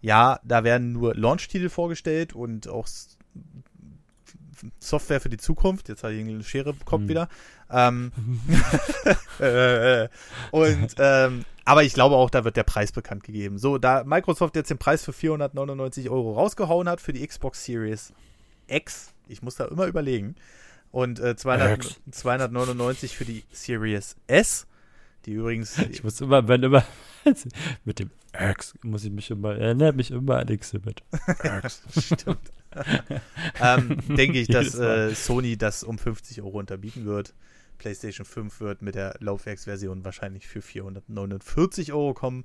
ja, 0.00 0.40
da 0.44 0.64
werden 0.64 0.92
nur 0.92 1.14
Launch-Titel 1.14 1.68
vorgestellt 1.68 2.34
und 2.34 2.68
auch 2.68 2.86
Software 4.78 5.20
für 5.20 5.28
die 5.28 5.36
Zukunft. 5.36 5.88
Jetzt 5.88 6.04
habe 6.04 6.14
ich 6.14 6.20
eine 6.20 6.42
Schere 6.42 6.74
Kopf 6.84 7.02
mhm. 7.02 7.08
wieder. 7.08 7.28
Ähm, 7.70 8.12
äh, 9.38 10.08
und 10.50 10.94
ähm, 10.98 11.44
aber 11.64 11.82
ich 11.82 11.94
glaube 11.94 12.16
auch, 12.16 12.30
da 12.30 12.44
wird 12.44 12.56
der 12.56 12.62
Preis 12.62 12.92
bekannt 12.92 13.24
gegeben. 13.24 13.58
So, 13.58 13.78
da 13.78 14.04
Microsoft 14.04 14.54
jetzt 14.56 14.70
den 14.70 14.78
Preis 14.78 15.04
für 15.04 15.12
499 15.12 16.10
Euro 16.10 16.34
rausgehauen 16.34 16.88
hat 16.88 17.00
für 17.00 17.12
die 17.12 17.26
Xbox 17.26 17.64
Series 17.64 18.12
X, 18.66 19.12
ich 19.28 19.42
muss 19.42 19.56
da 19.56 19.66
immer 19.66 19.86
überlegen, 19.86 20.36
und 20.90 21.18
äh, 21.20 21.36
200, 21.36 22.00
299 22.10 23.16
für 23.16 23.24
die 23.24 23.44
Series 23.50 24.16
S, 24.26 24.66
die 25.26 25.32
übrigens. 25.32 25.76
Ich 25.90 26.04
muss 26.04 26.20
immer, 26.20 26.46
wenn 26.48 26.62
immer 26.62 26.84
mit 27.84 27.98
dem 27.98 28.10
X 28.32 28.74
muss 28.82 29.04
ich 29.04 29.10
mich 29.10 29.30
immer, 29.30 29.56
erinnert 29.56 29.96
mich 29.96 30.10
immer 30.10 30.38
an 30.38 30.48
Exhibit. 30.48 31.02
Stimmt. 31.98 32.52
ähm, 33.60 33.98
denke 34.16 34.38
ich, 34.38 34.48
dass 34.48 34.74
äh, 34.74 35.14
Sony 35.14 35.56
das 35.56 35.84
um 35.84 35.98
50 35.98 36.42
Euro 36.42 36.58
unterbieten 36.58 37.04
wird. 37.04 37.34
PlayStation 37.78 38.24
5 38.24 38.60
wird 38.60 38.82
mit 38.82 38.94
der 38.94 39.16
Laufwerksversion 39.20 40.04
wahrscheinlich 40.04 40.46
für 40.46 40.62
449 40.62 41.92
Euro 41.92 42.14
kommen. 42.14 42.44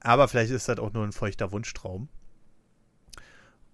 Aber 0.00 0.28
vielleicht 0.28 0.50
ist 0.50 0.68
das 0.68 0.78
auch 0.78 0.92
nur 0.92 1.04
ein 1.04 1.12
feuchter 1.12 1.52
Wunschtraum. 1.52 2.08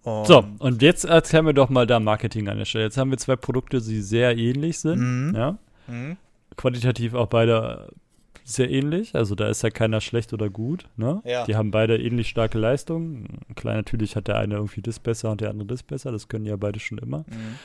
Und 0.03 0.27
so, 0.27 0.45
und 0.59 0.81
jetzt 0.81 1.03
erzählen 1.05 1.45
wir 1.45 1.53
doch 1.53 1.69
mal 1.69 1.85
da 1.85 1.99
Marketing 1.99 2.47
an 2.47 2.57
der 2.57 2.65
Stelle. 2.65 2.85
Jetzt 2.85 2.97
haben 2.97 3.11
wir 3.11 3.17
zwei 3.17 3.35
Produkte, 3.35 3.81
die 3.81 4.01
sehr 4.01 4.37
ähnlich 4.37 4.79
sind. 4.79 4.99
Mhm. 4.99 5.35
Ja? 5.35 5.57
Mhm. 5.87 6.17
Qualitativ 6.55 7.13
auch 7.13 7.27
beide 7.27 7.91
sehr 8.47 8.69
ähnlich. 8.69 9.13
Also 9.13 9.35
da 9.35 9.49
ist 9.49 9.61
ja 9.61 9.69
keiner 9.69 9.99
schlecht 9.99 10.31
oder 10.31 10.49
gut. 10.49 10.87
Ne? 10.95 11.21
Ja. 11.25 11.45
Die 11.45 11.55
haben 11.55 11.71
beide 11.71 11.97
ähnlich 11.97 12.29
starke 12.29 12.57
Leistungen. 12.57 13.39
Klar, 13.55 13.75
natürlich 13.75 14.15
hat 14.15 14.29
der 14.29 14.37
eine 14.37 14.55
irgendwie 14.55 14.81
das 14.81 14.99
besser 14.99 15.31
und 15.31 15.41
der 15.41 15.49
andere 15.49 15.67
das 15.67 15.83
besser. 15.83 16.11
Das 16.11 16.29
können 16.29 16.45
ja 16.45 16.55
beide 16.55 16.79
schon 16.79 16.97
immer. 16.97 17.19
Mhm. 17.19 17.59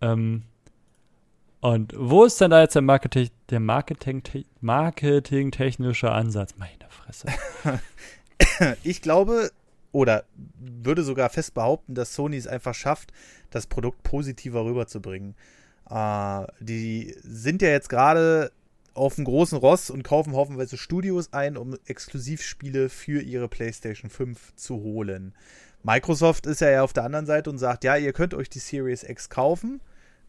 Ähm, 0.00 0.42
und 1.60 1.92
wo 1.96 2.24
ist 2.24 2.40
denn 2.40 2.52
da 2.52 2.60
jetzt 2.60 2.74
der 2.74 2.82
Marketing, 2.82 3.28
der 3.50 3.60
Marketing, 3.60 4.22
marketingtechnische 4.60 6.10
Ansatz? 6.12 6.54
Meine 6.56 6.88
Fresse. 6.88 7.26
ich 8.84 9.02
glaube 9.02 9.50
oder 9.92 10.24
würde 10.58 11.02
sogar 11.02 11.28
fest 11.28 11.54
behaupten, 11.54 11.94
dass 11.94 12.14
Sony 12.14 12.36
es 12.36 12.46
einfach 12.46 12.74
schafft, 12.74 13.12
das 13.50 13.66
Produkt 13.66 14.04
positiver 14.04 14.64
rüberzubringen. 14.64 15.34
Äh, 15.90 16.46
die 16.60 17.16
sind 17.22 17.62
ja 17.62 17.70
jetzt 17.70 17.88
gerade 17.88 18.52
auf 18.94 19.14
dem 19.14 19.24
großen 19.24 19.58
Ross 19.58 19.90
und 19.90 20.02
kaufen 20.02 20.32
hoffenweise 20.32 20.76
Studios 20.76 21.32
ein, 21.32 21.56
um 21.56 21.76
Exklusivspiele 21.86 22.88
für 22.88 23.22
ihre 23.22 23.48
PlayStation 23.48 24.10
5 24.10 24.54
zu 24.56 24.76
holen. 24.76 25.34
Microsoft 25.82 26.46
ist 26.46 26.60
ja 26.60 26.82
auf 26.82 26.92
der 26.92 27.04
anderen 27.04 27.26
Seite 27.26 27.50
und 27.50 27.58
sagt, 27.58 27.84
ja, 27.84 27.96
ihr 27.96 28.12
könnt 28.12 28.34
euch 28.34 28.50
die 28.50 28.58
Series 28.58 29.02
X 29.02 29.30
kaufen, 29.30 29.80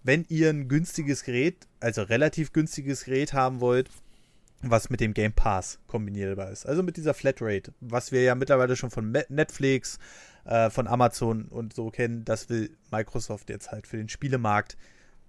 wenn 0.03 0.25
ihr 0.29 0.49
ein 0.49 0.67
günstiges 0.67 1.23
Gerät, 1.23 1.67
also 1.79 2.03
relativ 2.03 2.53
günstiges 2.53 3.05
Gerät 3.05 3.33
haben 3.33 3.59
wollt, 3.59 3.89
was 4.61 4.89
mit 4.89 4.99
dem 4.99 5.13
Game 5.13 5.33
Pass 5.33 5.79
kombinierbar 5.87 6.51
ist. 6.51 6.65
Also 6.65 6.83
mit 6.83 6.97
dieser 6.97 7.13
Flatrate, 7.13 7.73
was 7.81 8.11
wir 8.11 8.21
ja 8.21 8.35
mittlerweile 8.35 8.75
schon 8.75 8.91
von 8.91 9.11
Netflix, 9.29 9.99
äh, 10.45 10.69
von 10.69 10.87
Amazon 10.87 11.45
und 11.45 11.73
so 11.73 11.89
kennen, 11.89 12.23
das 12.25 12.49
will 12.49 12.71
Microsoft 12.91 13.49
jetzt 13.49 13.71
halt 13.71 13.87
für 13.87 13.97
den 13.97 14.09
Spielemarkt 14.09 14.77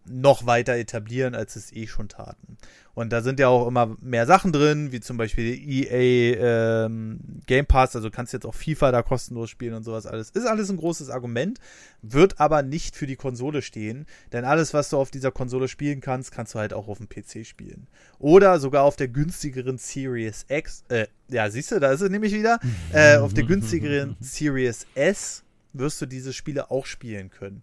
noch 0.04 0.46
weiter 0.46 0.74
etablieren, 0.76 1.34
als 1.34 1.56
es 1.56 1.72
eh 1.72 1.86
schon 1.86 2.08
taten. 2.08 2.56
Und 2.94 3.10
da 3.10 3.22
sind 3.22 3.40
ja 3.40 3.48
auch 3.48 3.66
immer 3.66 3.96
mehr 4.02 4.26
Sachen 4.26 4.52
drin, 4.52 4.92
wie 4.92 5.00
zum 5.00 5.16
Beispiel 5.16 5.54
EA 5.54 6.84
ähm, 6.84 7.20
Game 7.46 7.64
Pass, 7.64 7.96
also 7.96 8.10
kannst 8.10 8.34
jetzt 8.34 8.44
auch 8.44 8.54
FIFA 8.54 8.92
da 8.92 9.02
kostenlos 9.02 9.48
spielen 9.48 9.72
und 9.74 9.82
sowas 9.82 10.06
alles. 10.06 10.30
Ist 10.30 10.46
alles 10.46 10.68
ein 10.68 10.76
großes 10.76 11.08
Argument, 11.08 11.58
wird 12.02 12.38
aber 12.38 12.62
nicht 12.62 12.94
für 12.94 13.06
die 13.06 13.16
Konsole 13.16 13.62
stehen, 13.62 14.04
denn 14.32 14.44
alles, 14.44 14.74
was 14.74 14.90
du 14.90 14.98
auf 14.98 15.10
dieser 15.10 15.30
Konsole 15.30 15.68
spielen 15.68 16.02
kannst, 16.02 16.32
kannst 16.32 16.54
du 16.54 16.58
halt 16.58 16.74
auch 16.74 16.88
auf 16.88 16.98
dem 16.98 17.08
PC 17.08 17.46
spielen. 17.46 17.86
Oder 18.18 18.60
sogar 18.60 18.84
auf 18.84 18.96
der 18.96 19.08
günstigeren 19.08 19.78
Series 19.78 20.44
X, 20.48 20.84
äh, 20.88 21.06
ja, 21.28 21.48
siehst 21.48 21.72
du, 21.72 21.80
da 21.80 21.92
ist 21.92 22.02
es 22.02 22.10
nämlich 22.10 22.34
wieder, 22.34 22.58
äh, 22.92 23.16
auf 23.16 23.32
der 23.32 23.44
günstigeren 23.44 24.16
Series 24.20 24.86
S 24.94 25.44
wirst 25.72 26.02
du 26.02 26.06
diese 26.06 26.34
Spiele 26.34 26.70
auch 26.70 26.84
spielen 26.84 27.30
können. 27.30 27.62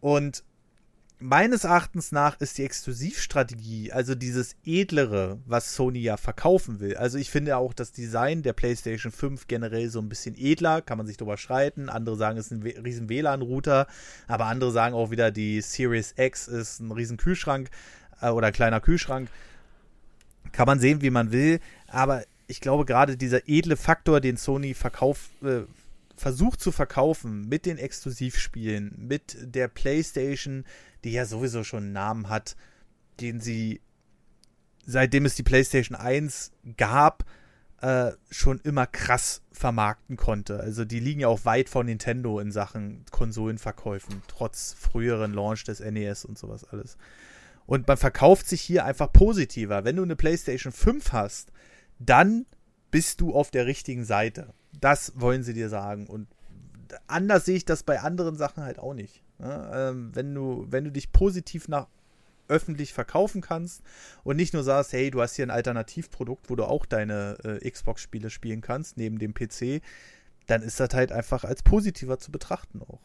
Und 0.00 0.44
meines 1.20 1.64
Erachtens 1.64 2.12
nach 2.12 2.40
ist 2.40 2.58
die 2.58 2.64
Exklusivstrategie, 2.64 3.92
also 3.92 4.14
dieses 4.14 4.56
edlere, 4.64 5.38
was 5.46 5.74
Sony 5.74 6.00
ja 6.00 6.16
verkaufen 6.16 6.80
will. 6.80 6.96
Also 6.96 7.18
ich 7.18 7.30
finde 7.30 7.56
auch 7.56 7.74
das 7.74 7.92
Design 7.92 8.42
der 8.42 8.54
PlayStation 8.54 9.12
5 9.12 9.46
generell 9.46 9.90
so 9.90 10.00
ein 10.00 10.08
bisschen 10.08 10.34
edler, 10.36 10.82
kann 10.82 10.98
man 10.98 11.06
sich 11.06 11.18
drüber 11.18 11.36
streiten. 11.36 11.88
Andere 11.88 12.16
sagen, 12.16 12.38
es 12.38 12.46
ist 12.46 12.52
ein 12.52 12.62
riesen 12.62 13.08
WLAN-Router, 13.08 13.86
aber 14.26 14.46
andere 14.46 14.72
sagen 14.72 14.94
auch 14.94 15.10
wieder, 15.10 15.30
die 15.30 15.60
Series 15.60 16.14
X 16.16 16.48
ist 16.48 16.80
ein 16.80 16.90
riesen 16.90 17.18
Kühlschrank 17.18 17.70
äh, 18.20 18.30
oder 18.30 18.50
kleiner 18.50 18.80
Kühlschrank. 18.80 19.28
Kann 20.52 20.66
man 20.66 20.80
sehen, 20.80 21.02
wie 21.02 21.10
man 21.10 21.32
will, 21.32 21.60
aber 21.86 22.24
ich 22.46 22.60
glaube 22.60 22.84
gerade 22.84 23.16
dieser 23.16 23.48
edle 23.48 23.76
Faktor, 23.76 24.20
den 24.20 24.36
Sony 24.36 24.74
verkauft, 24.74 25.30
äh, 25.44 25.60
versucht 26.16 26.60
zu 26.60 26.72
verkaufen 26.72 27.48
mit 27.48 27.66
den 27.66 27.78
Exklusivspielen, 27.78 28.94
mit 28.98 29.36
der 29.40 29.68
PlayStation, 29.68 30.64
die 31.04 31.12
ja 31.12 31.24
sowieso 31.24 31.64
schon 31.64 31.84
einen 31.84 31.92
Namen 31.92 32.28
hat, 32.28 32.56
den 33.20 33.40
sie 33.40 33.80
seitdem 34.86 35.24
es 35.24 35.34
die 35.34 35.42
PlayStation 35.42 35.96
1 35.96 36.52
gab, 36.76 37.24
äh, 37.80 38.12
schon 38.30 38.60
immer 38.60 38.86
krass 38.86 39.42
vermarkten 39.52 40.16
konnte. 40.16 40.60
Also 40.60 40.84
die 40.84 41.00
liegen 41.00 41.20
ja 41.20 41.28
auch 41.28 41.44
weit 41.44 41.68
von 41.68 41.86
Nintendo 41.86 42.38
in 42.40 42.52
Sachen 42.52 43.04
Konsolenverkäufen, 43.10 44.22
trotz 44.28 44.74
früheren 44.74 45.32
Launch 45.32 45.64
des 45.64 45.80
NES 45.80 46.24
und 46.24 46.38
sowas 46.38 46.64
alles. 46.64 46.96
Und 47.66 47.86
man 47.86 47.96
verkauft 47.96 48.48
sich 48.48 48.60
hier 48.60 48.84
einfach 48.84 49.12
positiver. 49.12 49.84
Wenn 49.84 49.96
du 49.96 50.02
eine 50.02 50.16
PlayStation 50.16 50.72
5 50.72 51.12
hast, 51.12 51.52
dann 51.98 52.46
bist 52.90 53.20
du 53.20 53.34
auf 53.34 53.50
der 53.50 53.66
richtigen 53.66 54.04
Seite. 54.04 54.52
Das 54.78 55.12
wollen 55.14 55.42
sie 55.42 55.54
dir 55.54 55.68
sagen. 55.68 56.06
Und 56.06 56.26
anders 57.06 57.44
sehe 57.44 57.56
ich 57.56 57.64
das 57.64 57.82
bei 57.82 58.00
anderen 58.00 58.36
Sachen 58.36 58.64
halt 58.64 58.78
auch 58.78 58.94
nicht. 58.94 59.22
Ja, 59.40 59.90
ähm, 59.90 60.10
wenn, 60.14 60.34
du, 60.34 60.66
wenn 60.68 60.84
du 60.84 60.92
dich 60.92 61.12
positiv 61.12 61.68
nach 61.68 61.86
öffentlich 62.48 62.92
verkaufen 62.92 63.40
kannst 63.40 63.82
und 64.24 64.36
nicht 64.36 64.52
nur 64.52 64.64
sagst, 64.64 64.92
hey, 64.92 65.10
du 65.10 65.22
hast 65.22 65.36
hier 65.36 65.46
ein 65.46 65.50
Alternativprodukt, 65.50 66.50
wo 66.50 66.56
du 66.56 66.64
auch 66.64 66.84
deine 66.84 67.38
äh, 67.44 67.70
Xbox-Spiele 67.70 68.28
spielen 68.28 68.60
kannst, 68.60 68.96
neben 68.96 69.18
dem 69.18 69.32
PC, 69.32 69.82
dann 70.46 70.62
ist 70.62 70.80
das 70.80 70.92
halt 70.92 71.12
einfach 71.12 71.44
als 71.44 71.62
positiver 71.62 72.18
zu 72.18 72.32
betrachten 72.32 72.82
auch. 72.82 73.00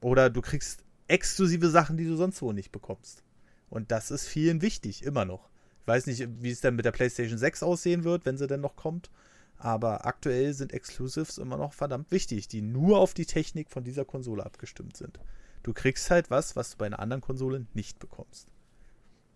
Oder 0.00 0.30
du 0.30 0.40
kriegst 0.40 0.84
exklusive 1.06 1.68
Sachen, 1.68 1.96
die 1.96 2.06
du 2.06 2.16
sonst 2.16 2.40
wo 2.42 2.52
nicht 2.52 2.72
bekommst. 2.72 3.22
Und 3.68 3.90
das 3.90 4.10
ist 4.10 4.26
vielen 4.26 4.62
wichtig, 4.62 5.04
immer 5.04 5.24
noch. 5.24 5.50
Ich 5.82 5.88
weiß 5.88 6.06
nicht, 6.06 6.26
wie 6.40 6.50
es 6.50 6.60
dann 6.60 6.76
mit 6.76 6.84
der 6.84 6.92
PlayStation 6.92 7.38
6 7.38 7.62
aussehen 7.62 8.04
wird, 8.04 8.26
wenn 8.26 8.38
sie 8.38 8.46
denn 8.46 8.60
noch 8.60 8.76
kommt. 8.76 9.10
Aber 9.58 10.06
aktuell 10.06 10.52
sind 10.52 10.72
Exclusives 10.72 11.38
immer 11.38 11.56
noch 11.56 11.72
verdammt 11.72 12.10
wichtig, 12.10 12.48
die 12.48 12.62
nur 12.62 12.98
auf 12.98 13.14
die 13.14 13.26
Technik 13.26 13.70
von 13.70 13.84
dieser 13.84 14.04
Konsole 14.04 14.44
abgestimmt 14.44 14.96
sind. 14.96 15.18
Du 15.62 15.72
kriegst 15.72 16.10
halt 16.10 16.30
was, 16.30 16.56
was 16.56 16.72
du 16.72 16.76
bei 16.78 16.86
einer 16.86 17.00
anderen 17.00 17.22
Konsole 17.22 17.66
nicht 17.74 17.98
bekommst. 17.98 18.52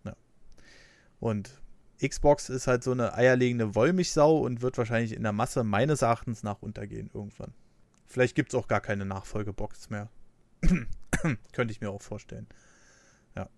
Ja. 0.05 0.15
Und 1.19 1.61
Xbox 2.07 2.49
ist 2.49 2.67
halt 2.67 2.83
so 2.83 2.93
eine 2.93 3.15
eierlegende 3.15 3.75
Wollmilchsau 3.75 4.39
und 4.39 4.63
wird 4.63 4.79
wahrscheinlich 4.79 5.13
in 5.13 5.23
der 5.23 5.33
Masse 5.33 5.65
meines 5.65 6.03
Erachtens 6.03 6.43
nach 6.43 6.63
untergehen 6.63 7.11
irgendwann. 7.13 7.53
Vielleicht 8.07 8.35
gibt 8.35 8.53
es 8.53 8.59
auch 8.59 8.69
gar 8.69 8.81
keine 8.81 9.05
Nachfolgebox 9.05 9.91
mehr. 9.91 10.09
Könnte 11.53 11.73
ich 11.73 11.81
mir 11.81 11.91
auch 11.91 12.03
vorstellen. 12.03 12.47
Ja. 13.37 13.49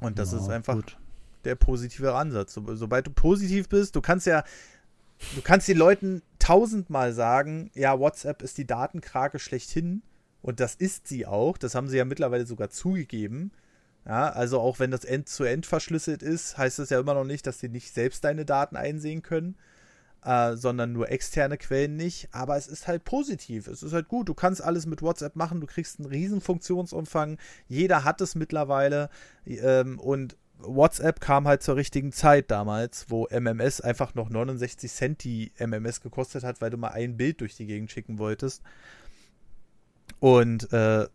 Und 0.00 0.18
das 0.18 0.32
ja, 0.32 0.38
ist 0.38 0.48
einfach 0.48 0.74
gut. 0.74 0.98
der 1.44 1.54
positive 1.54 2.14
Ansatz. 2.14 2.54
So, 2.54 2.74
sobald 2.74 3.06
du 3.06 3.10
positiv 3.10 3.68
bist, 3.68 3.96
du 3.96 4.00
kannst 4.00 4.26
ja, 4.26 4.44
du 5.34 5.42
kannst 5.42 5.68
den 5.68 5.78
Leuten 5.78 6.22
tausendmal 6.38 7.12
sagen, 7.12 7.70
ja, 7.74 7.98
WhatsApp 7.98 8.42
ist 8.42 8.58
die 8.58 8.66
Datenkrake 8.66 9.38
schlechthin. 9.38 10.02
Und 10.42 10.58
das 10.58 10.74
ist 10.74 11.06
sie 11.06 11.24
auch. 11.26 11.56
Das 11.56 11.74
haben 11.74 11.88
sie 11.88 11.96
ja 11.96 12.04
mittlerweile 12.04 12.46
sogar 12.46 12.68
zugegeben. 12.68 13.52
Ja, 14.04 14.30
also 14.30 14.60
auch 14.60 14.80
wenn 14.80 14.90
das 14.90 15.04
End-zu-End 15.04 15.64
-End 15.64 15.68
verschlüsselt 15.68 16.22
ist, 16.22 16.58
heißt 16.58 16.80
das 16.80 16.90
ja 16.90 16.98
immer 16.98 17.14
noch 17.14 17.24
nicht, 17.24 17.46
dass 17.46 17.60
sie 17.60 17.68
nicht 17.68 17.94
selbst 17.94 18.24
deine 18.24 18.44
Daten 18.44 18.74
einsehen 18.74 19.22
können, 19.22 19.56
äh, 20.24 20.56
sondern 20.56 20.92
nur 20.92 21.10
externe 21.12 21.56
Quellen 21.56 21.96
nicht. 21.96 22.28
Aber 22.32 22.56
es 22.56 22.66
ist 22.66 22.88
halt 22.88 23.04
positiv. 23.04 23.68
Es 23.68 23.84
ist 23.84 23.92
halt 23.92 24.08
gut. 24.08 24.28
Du 24.28 24.34
kannst 24.34 24.62
alles 24.62 24.86
mit 24.86 25.02
WhatsApp 25.02 25.36
machen. 25.36 25.60
Du 25.60 25.68
kriegst 25.68 26.00
einen 26.00 26.08
riesen 26.08 26.40
Funktionsumfang. 26.40 27.38
Jeder 27.68 28.02
hat 28.02 28.20
es 28.20 28.34
mittlerweile. 28.34 29.08
Ähm, 29.46 30.00
und 30.00 30.36
WhatsApp 30.64 31.20
kam 31.20 31.46
halt 31.46 31.62
zur 31.62 31.76
richtigen 31.76 32.12
Zeit 32.12 32.50
damals, 32.50 33.06
wo 33.08 33.26
MMS 33.28 33.80
einfach 33.80 34.14
noch 34.14 34.30
69 34.30 34.90
Cent 34.90 35.24
die 35.24 35.52
MMS 35.58 36.00
gekostet 36.00 36.44
hat, 36.44 36.60
weil 36.60 36.70
du 36.70 36.76
mal 36.76 36.88
ein 36.88 37.16
Bild 37.16 37.40
durch 37.40 37.56
die 37.56 37.66
Gegend 37.66 37.90
schicken 37.90 38.18
wolltest. 38.18 38.62
Und 40.20 40.72
äh, 40.72 41.06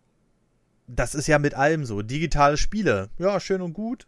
das 0.88 1.16
ist 1.16 1.28
ja 1.28 1.40
mit 1.40 1.54
allem 1.54 1.86
so. 1.86 2.02
Digitale 2.02 2.58
Spiele, 2.58 3.10
ja, 3.18 3.40
schön 3.40 3.62
und 3.62 3.74
gut. 3.74 4.08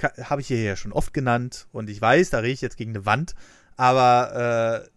Habe 0.00 0.40
ich 0.40 0.48
hier 0.48 0.62
ja 0.62 0.76
schon 0.76 0.92
oft 0.92 1.14
genannt. 1.14 1.68
Und 1.72 1.88
ich 1.88 2.00
weiß, 2.00 2.30
da 2.30 2.38
rede 2.38 2.52
ich 2.52 2.60
jetzt 2.60 2.76
gegen 2.76 2.92
eine 2.92 3.06
Wand. 3.06 3.34
Aber 3.76 4.84
äh, 4.84 4.88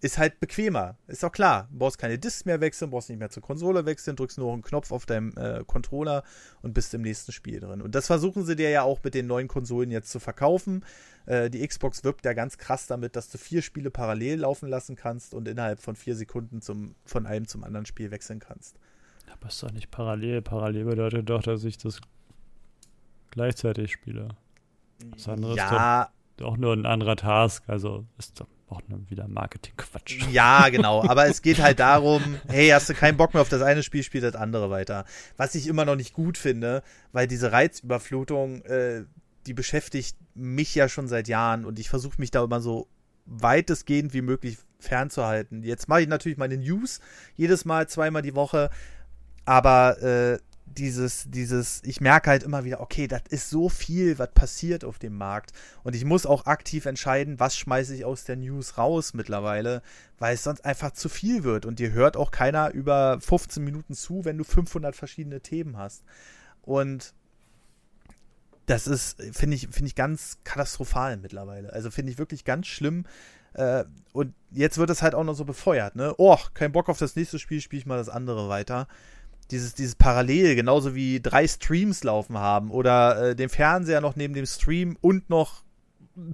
ist 0.00 0.18
halt 0.18 0.40
bequemer. 0.40 0.96
Ist 1.06 1.22
doch 1.22 1.32
klar. 1.32 1.68
Du 1.70 1.78
brauchst 1.78 1.98
keine 1.98 2.18
Discs 2.18 2.44
mehr 2.46 2.60
wechseln, 2.60 2.90
brauchst 2.90 3.10
nicht 3.10 3.18
mehr 3.18 3.30
zur 3.30 3.42
Konsole 3.42 3.84
wechseln, 3.84 4.16
drückst 4.16 4.38
nur 4.38 4.52
einen 4.52 4.62
Knopf 4.62 4.92
auf 4.92 5.04
deinem 5.04 5.32
äh, 5.36 5.62
Controller 5.66 6.22
und 6.62 6.72
bist 6.72 6.94
im 6.94 7.02
nächsten 7.02 7.32
Spiel 7.32 7.60
drin. 7.60 7.82
Und 7.82 7.94
das 7.94 8.06
versuchen 8.06 8.44
sie 8.46 8.56
dir 8.56 8.70
ja 8.70 8.82
auch 8.82 9.00
mit 9.02 9.14
den 9.14 9.26
neuen 9.26 9.48
Konsolen 9.48 9.90
jetzt 9.90 10.10
zu 10.10 10.18
verkaufen. 10.18 10.84
Äh, 11.26 11.50
die 11.50 11.66
Xbox 11.66 12.02
wirbt 12.02 12.24
ja 12.24 12.32
ganz 12.32 12.56
krass 12.56 12.86
damit, 12.86 13.14
dass 13.14 13.28
du 13.28 13.36
vier 13.36 13.60
Spiele 13.60 13.90
parallel 13.90 14.40
laufen 14.40 14.68
lassen 14.68 14.96
kannst 14.96 15.34
und 15.34 15.46
innerhalb 15.46 15.80
von 15.80 15.96
vier 15.96 16.16
Sekunden 16.16 16.62
zum, 16.62 16.94
von 17.04 17.26
einem 17.26 17.46
zum 17.46 17.62
anderen 17.62 17.84
Spiel 17.84 18.10
wechseln 18.10 18.40
kannst. 18.40 18.78
Aber 19.30 19.48
ist 19.48 19.62
doch 19.62 19.70
nicht 19.70 19.90
parallel. 19.90 20.40
Parallel 20.40 20.84
bedeutet 20.84 21.28
doch, 21.28 21.42
dass 21.42 21.62
ich 21.64 21.76
das 21.76 22.00
gleichzeitig 23.30 23.92
spiele. 23.92 24.28
Das 25.12 25.28
andere 25.28 25.56
ja. 25.56 26.02
ist 26.02 26.10
doch 26.38 26.46
auch 26.46 26.56
nur 26.56 26.72
ein 26.72 26.86
anderer 26.86 27.16
Task. 27.16 27.64
Also 27.68 28.06
ist 28.18 28.40
doch 28.40 28.46
auch 28.70 28.82
wieder 29.08 29.28
Marketing-Quatsch. 29.28 30.28
Ja, 30.30 30.68
genau. 30.68 31.02
Aber 31.02 31.26
es 31.26 31.42
geht 31.42 31.60
halt 31.60 31.80
darum, 31.80 32.22
hey, 32.48 32.68
hast 32.68 32.88
du 32.88 32.94
keinen 32.94 33.16
Bock 33.16 33.34
mehr 33.34 33.42
auf 33.42 33.48
das 33.48 33.62
eine 33.62 33.82
Spiel, 33.82 34.02
spiel 34.02 34.20
das 34.20 34.34
andere 34.34 34.70
weiter. 34.70 35.04
Was 35.36 35.54
ich 35.54 35.66
immer 35.66 35.84
noch 35.84 35.96
nicht 35.96 36.12
gut 36.12 36.38
finde, 36.38 36.82
weil 37.12 37.26
diese 37.26 37.52
Reizüberflutung, 37.52 38.62
äh, 38.62 39.04
die 39.46 39.54
beschäftigt 39.54 40.16
mich 40.34 40.74
ja 40.74 40.88
schon 40.88 41.08
seit 41.08 41.28
Jahren 41.28 41.64
und 41.64 41.78
ich 41.78 41.88
versuche 41.88 42.20
mich 42.20 42.30
da 42.30 42.44
immer 42.44 42.60
so 42.60 42.88
weitestgehend 43.26 44.12
wie 44.14 44.22
möglich 44.22 44.58
fernzuhalten. 44.78 45.62
Jetzt 45.62 45.88
mache 45.88 46.02
ich 46.02 46.08
natürlich 46.08 46.38
meine 46.38 46.56
News 46.56 47.00
jedes 47.36 47.64
Mal, 47.64 47.88
zweimal 47.88 48.22
die 48.22 48.34
Woche, 48.34 48.70
aber 49.44 50.02
äh, 50.02 50.38
dieses, 50.76 51.24
dieses, 51.28 51.82
ich 51.84 52.00
merke 52.00 52.30
halt 52.30 52.42
immer 52.42 52.64
wieder, 52.64 52.80
okay, 52.80 53.06
das 53.06 53.22
ist 53.30 53.50
so 53.50 53.68
viel, 53.68 54.18
was 54.18 54.32
passiert 54.32 54.84
auf 54.84 54.98
dem 54.98 55.16
Markt. 55.16 55.52
Und 55.82 55.94
ich 55.94 56.04
muss 56.04 56.26
auch 56.26 56.46
aktiv 56.46 56.86
entscheiden, 56.86 57.40
was 57.40 57.56
schmeiße 57.56 57.94
ich 57.94 58.04
aus 58.04 58.24
der 58.24 58.36
News 58.36 58.78
raus 58.78 59.14
mittlerweile, 59.14 59.82
weil 60.18 60.34
es 60.34 60.44
sonst 60.44 60.64
einfach 60.64 60.92
zu 60.92 61.08
viel 61.08 61.44
wird. 61.44 61.66
Und 61.66 61.78
dir 61.78 61.92
hört 61.92 62.16
auch 62.16 62.30
keiner 62.30 62.70
über 62.72 63.20
15 63.20 63.62
Minuten 63.62 63.94
zu, 63.94 64.24
wenn 64.24 64.38
du 64.38 64.44
500 64.44 64.94
verschiedene 64.94 65.40
Themen 65.40 65.76
hast. 65.76 66.04
Und 66.62 67.14
das 68.66 68.86
ist, 68.86 69.20
finde 69.32 69.56
ich, 69.56 69.68
finde 69.70 69.88
ich 69.88 69.96
ganz 69.96 70.38
katastrophal 70.44 71.16
mittlerweile. 71.16 71.72
Also 71.72 71.90
finde 71.90 72.12
ich 72.12 72.18
wirklich 72.18 72.44
ganz 72.44 72.68
schlimm. 72.68 73.04
Äh, 73.54 73.84
und 74.12 74.34
jetzt 74.52 74.78
wird 74.78 74.90
es 74.90 75.02
halt 75.02 75.16
auch 75.16 75.24
noch 75.24 75.34
so 75.34 75.44
befeuert, 75.44 75.96
ne? 75.96 76.14
Oh, 76.18 76.38
kein 76.54 76.70
Bock 76.70 76.88
auf 76.88 76.98
das 76.98 77.16
nächste 77.16 77.40
Spiel, 77.40 77.60
spiele 77.60 77.80
ich 77.80 77.86
mal 77.86 77.98
das 77.98 78.08
andere 78.08 78.48
weiter 78.48 78.86
dieses, 79.50 79.74
dieses 79.74 79.94
Parallel, 79.94 80.54
genauso 80.54 80.94
wie 80.94 81.20
drei 81.20 81.46
Streams 81.46 82.04
laufen 82.04 82.38
haben 82.38 82.70
oder 82.70 83.30
äh, 83.30 83.36
den 83.36 83.48
Fernseher 83.48 84.00
noch 84.00 84.16
neben 84.16 84.34
dem 84.34 84.46
Stream 84.46 84.96
und 85.00 85.28
noch 85.30 85.62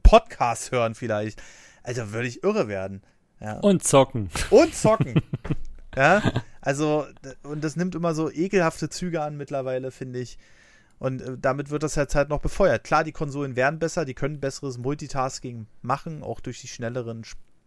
Podcast 0.02 0.72
hören 0.72 0.94
vielleicht. 0.94 1.43
Also 1.82 2.12
würde 2.12 2.28
ich 2.28 2.43
irre 2.43 2.68
werden. 2.68 3.02
Ja. 3.40 3.59
Und 3.60 3.84
zocken. 3.84 4.30
Und 4.51 4.74
zocken. 4.74 5.22
ja, 5.97 6.22
also, 6.60 7.06
und 7.43 7.62
das 7.62 7.76
nimmt 7.76 7.94
immer 7.94 8.14
so 8.14 8.30
ekelhafte 8.30 8.88
Züge 8.88 9.22
an 9.22 9.36
mittlerweile, 9.36 9.90
finde 9.90 10.20
ich. 10.20 10.38
Und 10.98 11.22
äh, 11.22 11.36
damit 11.38 11.70
wird 11.70 11.82
das 11.82 11.94
jetzt 11.94 12.14
halt 12.14 12.28
noch 12.28 12.40
befeuert. 12.40 12.84
Klar, 12.84 13.05
die 13.05 13.12
Konsolen 13.12 13.56
werden 13.56 13.78
besser, 13.78 14.05
die 14.05 14.14
können 14.14 14.40
besseres 14.40 14.78
Multitasking 14.78 15.66
machen, 15.82 16.22
auch 16.22 16.40
durch 16.40 16.60
die 16.60 16.68
schnelleren, 16.68 17.22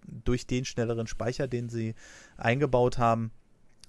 durch 0.05 0.47
den 0.47 0.65
schnelleren 0.65 1.07
Speicher, 1.07 1.47
den 1.47 1.69
sie 1.69 1.95
eingebaut 2.37 2.97
haben. 2.97 3.31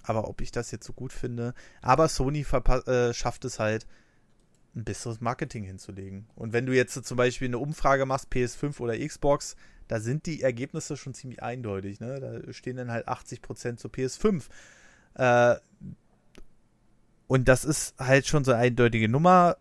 Aber 0.03 0.27
ob 0.27 0.41
ich 0.41 0.51
das 0.51 0.71
jetzt 0.71 0.85
so 0.85 0.93
gut 0.93 1.13
finde. 1.13 1.53
Aber 1.81 2.07
Sony 2.07 2.45
äh, 2.85 3.13
schafft 3.13 3.45
es 3.45 3.59
halt, 3.59 3.85
ein 4.75 4.83
besseres 4.83 5.21
Marketing 5.21 5.63
hinzulegen. 5.63 6.27
Und 6.35 6.53
wenn 6.53 6.65
du 6.65 6.73
jetzt 6.73 6.93
zum 6.93 7.17
Beispiel 7.17 7.47
eine 7.47 7.57
Umfrage 7.57 8.05
machst, 8.05 8.31
PS5 8.31 8.79
oder 8.79 8.97
Xbox, 8.97 9.55
da 9.87 9.99
sind 9.99 10.25
die 10.25 10.41
Ergebnisse 10.41 10.95
schon 10.95 11.13
ziemlich 11.13 11.43
eindeutig. 11.43 11.99
Ne? 11.99 12.19
Da 12.19 12.53
stehen 12.53 12.77
dann 12.77 12.91
halt 12.91 13.07
80% 13.07 13.77
zur 13.77 13.91
PS5. 13.91 14.43
Äh, 15.15 15.57
und 17.27 17.47
das 17.47 17.65
ist 17.65 17.95
halt 17.99 18.27
schon 18.27 18.43
so 18.43 18.51
eine 18.51 18.61
eindeutige 18.61 19.09
Nummer. 19.09 19.57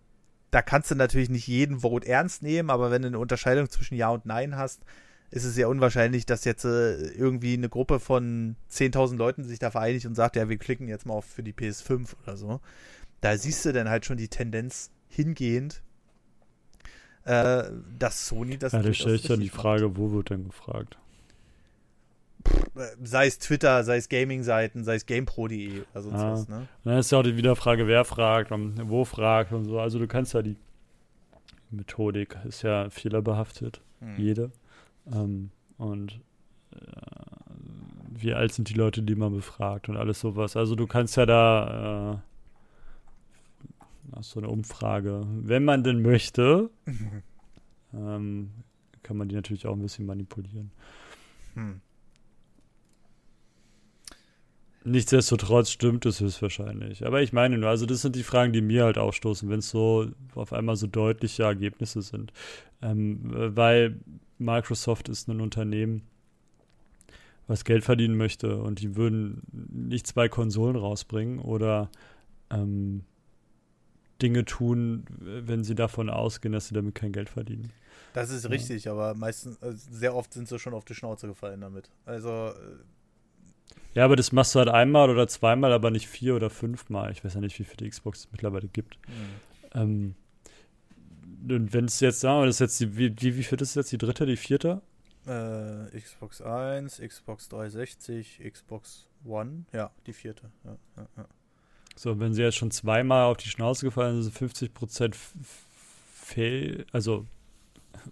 Da 0.51 0.63
kannst 0.63 0.91
du 0.91 0.95
natürlich 0.95 1.31
nicht 1.31 1.47
jeden 1.47 1.81
Vote 1.81 2.07
ernst 2.07 2.43
nehmen, 2.43 2.71
aber 2.71 2.91
wenn 2.91 3.03
du 3.03 3.09
eine 3.09 3.19
Unterscheidung 3.19 3.69
zwischen 3.69 3.95
Ja 3.95 4.11
und 4.11 4.27
Nein 4.27 4.57
hast, 4.57 4.83
ist 5.31 5.45
es 5.45 5.55
sehr 5.55 5.69
unwahrscheinlich, 5.69 6.27
dass 6.27 6.45
jetzt 6.45 6.65
äh, 6.65 6.97
irgendwie 7.13 7.55
eine 7.55 7.69
Gruppe 7.69 8.01
von 8.01 8.57
10.000 8.71 9.17
Leuten 9.17 9.45
sich 9.45 9.59
da 9.59 9.71
vereinigt 9.71 10.07
und 10.07 10.15
sagt, 10.15 10.37
ja, 10.37 10.49
wir 10.49 10.59
klicken 10.59 10.89
jetzt 10.89 11.07
mal 11.07 11.15
auf 11.15 11.25
für 11.25 11.43
die 11.43 11.53
PS5 11.53 12.15
oder 12.23 12.37
so. 12.37 12.61
Da 13.21 13.37
siehst 13.37 13.65
du 13.65 13.73
dann 13.73 13.89
halt 13.89 14.05
schon 14.05 14.17
die 14.17 14.29
Tendenz 14.29 14.91
hingehend, 15.09 15.83
äh, 17.25 17.65
dass 17.99 18.27
Sony 18.27 18.59
das. 18.59 18.73
Ja, 18.73 18.83
da 18.83 18.93
stelle 18.93 19.17
ich 19.17 19.23
dann 19.23 19.41
die 19.41 19.51
Frage, 19.51 19.89
macht. 19.89 19.99
wo 19.99 20.13
wird 20.13 20.31
denn 20.31 20.45
gefragt? 20.45 20.97
sei 23.03 23.27
es 23.27 23.39
Twitter, 23.39 23.85
sei 23.85 23.97
es 23.97 24.09
Gaming-Seiten, 24.09 24.85
sei 24.85 24.95
es 24.95 25.07
GamePro.de 25.07 25.83
oder 25.93 26.03
sonst 26.03 26.21
ah. 26.21 26.33
was. 26.33 26.49
Ne? 26.49 26.69
Dann 26.85 26.99
ist 26.99 27.13
ja 27.13 27.19
auch 27.19 27.23
die 27.23 27.37
Wiederfrage, 27.37 27.87
wer 27.87 28.05
fragt 28.05 28.53
und 28.53 28.89
wo 28.89 29.05
fragt 29.05 29.53
und 29.53 29.65
so. 29.65 29.79
Also 29.79 29.99
du 29.99 30.07
kannst 30.07 30.35
ja 30.35 30.43
die 30.43 30.57
Methodik 31.71 32.37
ist 32.49 32.63
ja 32.63 32.91
fehlerbehaftet. 32.91 33.81
Hm. 34.01 34.17
Jede. 34.17 34.51
Ähm, 35.07 35.51
und 35.79 36.21
äh, 36.73 36.77
wie 38.11 38.35
alt 38.35 38.53
sind 38.53 38.69
die 38.69 38.75
Leute, 38.75 39.03
die 39.03 39.15
man 39.15 39.33
befragt 39.33 39.89
und 39.89 39.97
alles 39.97 40.21
sowas. 40.21 40.57
Also 40.57 40.75
du 40.75 40.87
kannst 40.87 41.17
ja 41.17 41.27
da 41.27 42.23
äh, 44.17 44.23
so 44.23 44.41
eine 44.41 44.49
Umfrage, 44.49 45.27
wenn 45.27 45.65
man 45.65 45.85
denn 45.85 46.03
möchte, 46.03 46.71
ähm, 47.95 48.51
kann 49.03 49.17
man 49.17 49.29
die 49.29 49.35
natürlich 49.35 49.67
auch 49.67 49.75
ein 49.75 49.83
bisschen 49.83 50.07
manipulieren. 50.07 50.71
Hm. 51.55 51.81
Nichtsdestotrotz 54.83 55.71
stimmt 55.71 56.07
es 56.07 56.21
höchstwahrscheinlich. 56.21 57.07
Aber 57.07 57.21
ich 57.21 57.35
meine 57.35 57.59
nur, 57.59 57.69
also 57.69 57.85
das 57.85 58.01
sind 58.01 58.17
die 58.17 58.23
Fragen, 58.23 58.53
die 58.53 58.63
mir 58.63 58.85
halt 58.85 58.97
aufstoßen, 58.97 59.49
wenn 59.51 59.59
es 59.59 59.69
so 59.69 60.11
auf 60.35 60.55
einmal 60.55 60.77
so 60.77 60.87
deutliche 60.87 61.43
Ergebnisse 61.43 62.01
sind. 62.01 62.33
Ähm, 62.81 63.21
weil 63.55 64.01
Microsoft 64.41 65.09
ist 65.09 65.29
ein 65.29 65.41
Unternehmen, 65.41 66.03
was 67.47 67.65
Geld 67.65 67.85
verdienen 67.85 68.17
möchte 68.17 68.57
und 68.63 68.81
die 68.81 68.97
würden 68.97 69.43
nicht 69.53 70.07
zwei 70.07 70.29
Konsolen 70.29 70.77
rausbringen 70.77 71.39
oder 71.41 71.91
ähm, 72.51 73.05
Dinge 74.23 74.45
tun, 74.45 75.05
wenn 75.19 75.65
sie 75.65 75.75
davon 75.75 76.11
ausgehen, 76.11 76.53
dass 76.53 76.69
sie 76.69 76.75
damit 76.75 76.95
kein 76.95 77.13
Geld 77.13 77.29
verdienen. 77.29 77.73
Das 78.13 78.31
ist 78.31 78.45
ja. 78.45 78.51
richtig, 78.51 78.89
aber 78.89 79.15
meistens, 79.15 79.63
also 79.63 79.79
sehr 79.91 80.15
oft 80.15 80.33
sind 80.33 80.49
sie 80.49 80.59
schon 80.59 80.75
auf 80.75 80.85
die 80.85 80.95
Schnauze 80.95 81.27
gefallen 81.27 81.61
damit. 81.61 81.91
Also. 82.05 82.49
Äh, 82.49 82.53
ja, 83.95 84.05
aber 84.05 84.17
das 84.17 84.33
machst 84.33 84.55
du 84.55 84.61
halt 84.61 84.69
einmal 84.69 85.11
oder 85.11 85.27
zweimal, 85.29 85.73
aber 85.73 85.91
nicht 85.91 86.09
vier 86.09 86.37
oder 86.37 86.51
fünfmal. 86.51 87.13
Ich 87.13 87.25
weiß 87.25 87.35
ja 87.35 87.41
nicht, 87.41 87.59
wie 87.59 87.65
viele 87.65 87.89
Xbox 87.89 88.21
es 88.21 88.33
mittlerweile 88.33 88.69
gibt. 88.69 88.99
Mhm. 89.09 89.81
Ähm, 89.81 90.15
und 91.49 91.73
wenn 91.73 91.87
es 91.87 92.01
jetzt, 92.01 92.21
sagen 92.21 92.41
wir, 92.41 92.47
das 92.47 92.57
ist 92.57 92.61
jetzt 92.61 92.81
die, 92.81 92.97
wie, 92.97 93.37
wie, 93.37 93.43
viel 93.43 93.61
ist 93.61 93.75
jetzt? 93.75 93.93
Die 93.93 93.99
dritte, 93.99 94.27
die 94.27 94.37
vierte? 94.37 94.83
Äh, 95.27 95.99
Xbox 95.99 96.41
1, 96.41 97.01
Xbox 97.01 97.49
360, 97.49 98.41
Xbox 98.53 99.07
One, 99.25 99.65
ja, 99.73 99.91
die 100.07 100.13
vierte. 100.13 100.51
Ja, 100.65 100.77
ja, 100.97 101.07
ja. 101.17 101.27
So, 101.97 102.19
wenn 102.19 102.33
sie 102.33 102.43
jetzt 102.43 102.57
schon 102.57 102.71
zweimal 102.71 103.25
auf 103.25 103.37
die 103.37 103.49
Schnauze 103.49 103.85
gefallen 103.85 104.23
sind, 104.23 104.33
50 104.33 104.73
Prozent 104.73 105.17
fail, 106.15 106.87
also 106.93 107.27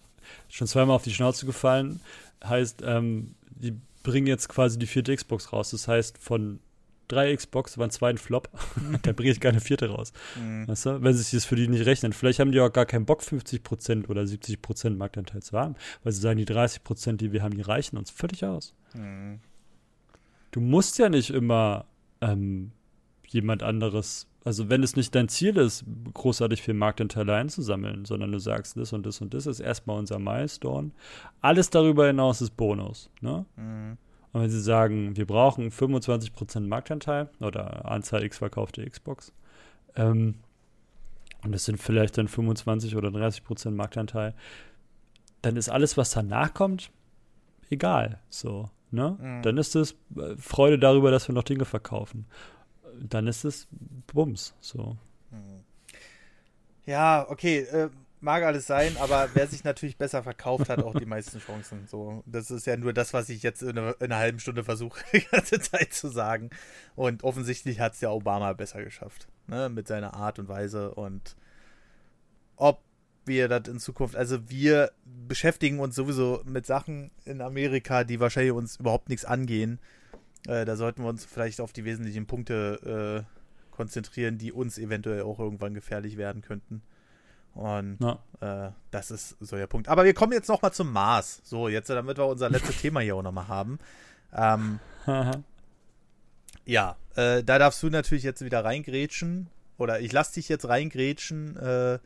schon 0.49 0.67
zweimal 0.67 0.97
auf 0.97 1.05
die 1.05 1.15
Schnauze 1.15 1.47
gefallen, 1.47 2.01
heißt, 2.45 2.83
ähm, 2.85 3.35
die 3.51 3.75
bringen 4.03 4.27
jetzt 4.27 4.49
quasi 4.49 4.79
die 4.79 4.87
vierte 4.87 5.15
Xbox 5.15 5.53
raus. 5.53 5.71
Das 5.71 5.89
heißt, 5.89 6.19
von 6.19 6.61
drei 7.09 7.35
Xbox 7.35 7.79
waren 7.79 7.91
zwei 7.91 8.11
ein 8.11 8.19
Flop. 8.19 8.49
da 9.03 9.13
bringe 9.13 9.31
ich 9.31 9.41
keine 9.41 9.61
vierte 9.61 9.89
raus. 9.89 10.13
Mhm. 10.41 10.69
Weißt 10.69 10.87
du? 10.87 11.03
Wenn 11.03 11.15
sich 11.15 11.31
das 11.31 11.45
für 11.45 11.57
die 11.57 11.69
nicht 11.69 11.87
rechnen. 11.87 12.13
Vielleicht 12.13 12.39
haben 12.39 12.53
die 12.53 12.61
auch 12.61 12.73
gar 12.73 12.87
keinen 12.87 13.07
Bock, 13.07 13.23
50% 13.23 14.09
oder 14.09 14.23
70% 14.23 14.91
Marktanteil 14.97 15.43
zu 15.43 15.59
haben, 15.59 15.75
weil 16.05 16.13
sie 16.13 16.21
sagen, 16.21 16.39
die 16.39 16.47
30%, 16.47 17.17
die 17.17 17.33
wir 17.33 17.43
haben, 17.43 17.55
die 17.55 17.63
reichen 17.63 17.97
uns 17.97 18.11
völlig 18.11 18.45
aus. 18.45 18.75
Mhm. 18.95 19.41
Du 20.51 20.61
musst 20.61 20.99
ja 20.99 21.09
nicht 21.09 21.31
immer 21.31 21.87
ähm, 22.21 22.73
jemand 23.27 23.63
anderes, 23.63 24.27
also 24.45 24.71
wenn 24.71 24.83
es 24.83 24.97
nicht 24.97 25.15
dein 25.15 25.29
Ziel 25.29 25.57
ist, 25.57 25.85
großartig 26.15 26.63
viel 26.63 26.75
Marktanteile 26.75 27.35
einzusammeln, 27.35 28.05
sondern 28.05 28.33
du 28.33 28.39
sagst, 28.39 28.77
das 28.77 28.93
und 28.93 29.05
das 29.05 29.21
und 29.21 29.35
das 29.35 29.47
ist 29.47 29.61
erstmal 29.61 29.99
unser 29.99 30.19
Milestone. 30.19 30.93
Alles 31.41 31.71
darüber 31.71 32.07
hinaus 32.07 32.41
ist 32.41 32.57
Bonus. 32.57 33.11
Ne? 33.21 33.45
Mhm. 33.57 33.99
Und 34.33 34.43
wenn 34.43 34.51
sie 34.51 34.61
sagen, 34.61 35.17
wir 35.17 35.27
brauchen 35.27 35.71
25% 35.71 36.61
Marktanteil 36.61 37.31
oder 37.41 37.87
Anzahl 37.91 38.23
X 38.23 38.39
verkaufte 38.39 38.89
Xbox, 38.89 39.33
ähm, 39.97 40.35
und 41.45 41.53
das 41.53 41.65
sind 41.65 41.79
vielleicht 41.79 42.19
dann 42.19 42.29
25 42.29 42.97
oder 42.97 43.09
30% 43.09 43.71
Marktanteil, 43.71 44.35
dann 45.43 45.57
ist 45.57 45.69
alles, 45.69 45.97
was 45.97 46.11
danach 46.11 46.53
kommt, 46.53 46.91
egal. 47.71 48.21
So, 48.29 48.71
ne? 48.91 49.17
Mhm. 49.21 49.43
Dann 49.43 49.57
ist 49.57 49.77
es 49.77 49.93
äh, 50.17 50.37
Freude 50.37 50.79
darüber, 50.79 51.11
dass 51.11 51.29
wir 51.29 51.35
noch 51.35 51.45
Dinge 51.45 51.65
verkaufen. 51.65 52.27
Dann 53.01 53.29
ist 53.29 53.45
es 53.45 53.69
Bums, 54.13 54.55
so. 54.61 54.97
Mhm. 55.31 55.65
Ja, 56.87 57.27
okay. 57.29 57.61
Äh, 57.61 57.91
mag 58.21 58.43
alles 58.43 58.67
sein, 58.67 58.97
aber 58.99 59.29
wer 59.35 59.47
sich 59.47 59.65
natürlich 59.65 59.97
besser 59.97 60.23
verkauft, 60.23 60.69
hat 60.69 60.83
auch 60.83 60.95
die 60.95 61.07
meisten 61.07 61.39
Chancen. 61.41 61.87
So, 61.87 62.23
das 62.27 62.51
ist 62.51 62.67
ja 62.67 62.77
nur 62.77 62.93
das, 62.93 63.15
was 63.15 63.29
ich 63.29 63.43
jetzt 63.43 63.63
in, 63.63 63.79
eine, 63.79 63.93
in 63.93 64.07
einer 64.07 64.19
halben 64.19 64.41
Stunde 64.41 64.65
versuche, 64.65 65.01
die 65.13 65.25
ganze 65.31 65.61
Zeit 65.61 65.93
zu 65.93 66.09
sagen. 66.09 66.51
Und 66.97 67.25
offensichtlich 67.25 67.81
hat 67.81 67.95
es 67.95 68.01
ja 68.01 68.11
Obama 68.11 68.53
besser 68.53 68.83
geschafft, 68.83 69.29
ne, 69.47 69.69
mit 69.69 69.89
seiner 69.89 70.15
Art 70.15 70.39
und 70.39 70.49
Weise. 70.49 70.95
Und 70.95 71.37
ob 72.57 72.83
wir 73.25 73.49
das 73.49 73.69
in 73.69 73.79
Zukunft, 73.79 74.17
also 74.17 74.51
wir 74.51 74.91
beschäftigen 75.05 75.79
uns 75.79 75.95
sowieso 75.95 76.43
mit 76.45 76.67
Sachen 76.67 77.11
in 77.25 77.41
Amerika, 77.41 78.05
die 78.05 78.21
wahrscheinlich 78.21 78.53
uns 78.53 78.77
überhaupt 78.77 79.09
nichts 79.09 79.25
angehen. 79.25 79.79
Äh, 80.47 80.65
da 80.65 80.77
sollten 80.77 81.03
wir 81.03 81.09
uns 81.09 81.25
vielleicht 81.25 81.61
auf 81.61 81.73
die 81.73 81.85
wesentlichen 81.85 82.27
Punkte 82.27 83.25
äh, 83.27 83.39
konzentrieren, 83.71 84.39
die 84.39 84.51
uns 84.51 84.79
eventuell 84.79 85.23
auch 85.23 85.39
irgendwann 85.39 85.75
gefährlich 85.75 86.17
werden 86.17 86.43
könnten. 86.43 86.83
Und 87.55 87.99
äh, 88.41 88.71
das 88.91 89.11
ist 89.11 89.37
so 89.41 89.57
der 89.57 89.67
Punkt. 89.67 89.89
Aber 89.89 90.05
wir 90.05 90.15
kommen 90.15 90.33
jetzt 90.33 90.49
nochmal 90.49 90.73
zum 90.73 90.93
Mars. 90.93 91.41
So, 91.45 91.69
jetzt, 91.69 91.91
damit 91.91 92.17
wir 92.17 92.27
unser 92.27 92.51
letztes 92.51 92.77
Thema 92.81 93.01
hier 93.01 93.17
auch 93.17 93.23
nochmal 93.23 93.49
haben. 93.49 93.79
Ähm, 94.33 94.79
ja, 96.65 96.97
äh, 97.17 97.43
da 97.43 97.59
darfst 97.59 97.83
du 97.83 97.91
natürlich 97.91 98.25
jetzt 98.25 98.45
wieder 98.45 98.65
reingrätschen. 98.65 99.49
Oder 99.77 100.01
ich 100.01 100.13
lass 100.13 100.33
dich 100.33 100.49
jetzt 100.49 100.69
reingrätschen. 100.69 101.57
Äh, 101.57 101.99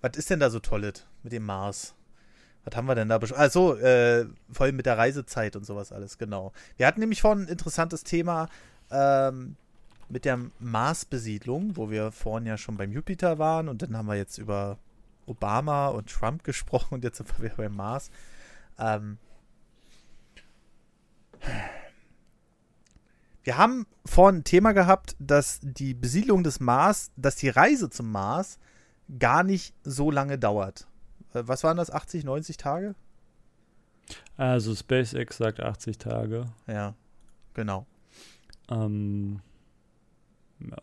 was 0.00 0.16
ist 0.16 0.30
denn 0.30 0.40
da 0.40 0.50
so 0.50 0.58
tolles 0.60 1.06
mit 1.22 1.32
dem 1.32 1.44
Mars? 1.44 1.94
Was 2.64 2.76
haben 2.76 2.86
wir 2.86 2.94
denn 2.94 3.08
da 3.08 3.18
besprochen? 3.18 3.40
Also, 3.40 3.76
äh, 3.76 4.26
vor 4.50 4.66
allem 4.66 4.76
mit 4.76 4.86
der 4.86 4.98
Reisezeit 4.98 5.56
und 5.56 5.64
sowas 5.64 5.92
alles, 5.92 6.18
genau. 6.18 6.52
Wir 6.76 6.86
hatten 6.86 7.00
nämlich 7.00 7.22
vorhin 7.22 7.44
ein 7.44 7.48
interessantes 7.48 8.04
Thema 8.04 8.48
ähm, 8.90 9.56
mit 10.10 10.24
der 10.24 10.38
Mars-Besiedlung, 10.58 11.76
wo 11.76 11.90
wir 11.90 12.12
vorhin 12.12 12.46
ja 12.46 12.58
schon 12.58 12.76
beim 12.76 12.92
Jupiter 12.92 13.38
waren 13.38 13.68
und 13.68 13.82
dann 13.82 13.96
haben 13.96 14.06
wir 14.06 14.16
jetzt 14.16 14.38
über 14.38 14.78
Obama 15.26 15.88
und 15.88 16.10
Trump 16.10 16.44
gesprochen 16.44 16.94
und 16.94 17.04
jetzt 17.04 17.18
sind 17.18 17.30
wir 17.38 17.44
wieder 17.44 17.56
beim 17.56 17.76
Mars. 17.76 18.10
Ähm, 18.78 19.18
wir 23.44 23.56
haben 23.56 23.86
vorhin 24.04 24.40
ein 24.40 24.44
Thema 24.44 24.72
gehabt, 24.72 25.16
dass 25.18 25.60
die 25.62 25.94
Besiedlung 25.94 26.42
des 26.42 26.60
Mars, 26.60 27.10
dass 27.16 27.36
die 27.36 27.48
Reise 27.48 27.88
zum 27.88 28.10
Mars 28.10 28.58
gar 29.18 29.42
nicht 29.42 29.74
so 29.84 30.10
lange 30.10 30.38
dauert. 30.38 30.86
Äh, 31.32 31.42
was 31.46 31.64
waren 31.64 31.76
das, 31.76 31.90
80, 31.90 32.24
90 32.24 32.56
Tage? 32.56 32.94
Also 34.36 34.74
SpaceX 34.74 35.36
sagt 35.36 35.60
80 35.60 35.98
Tage. 35.98 36.46
Ja, 36.66 36.94
genau. 37.54 37.86
Ähm, 38.68 39.40
ja. 40.68 40.76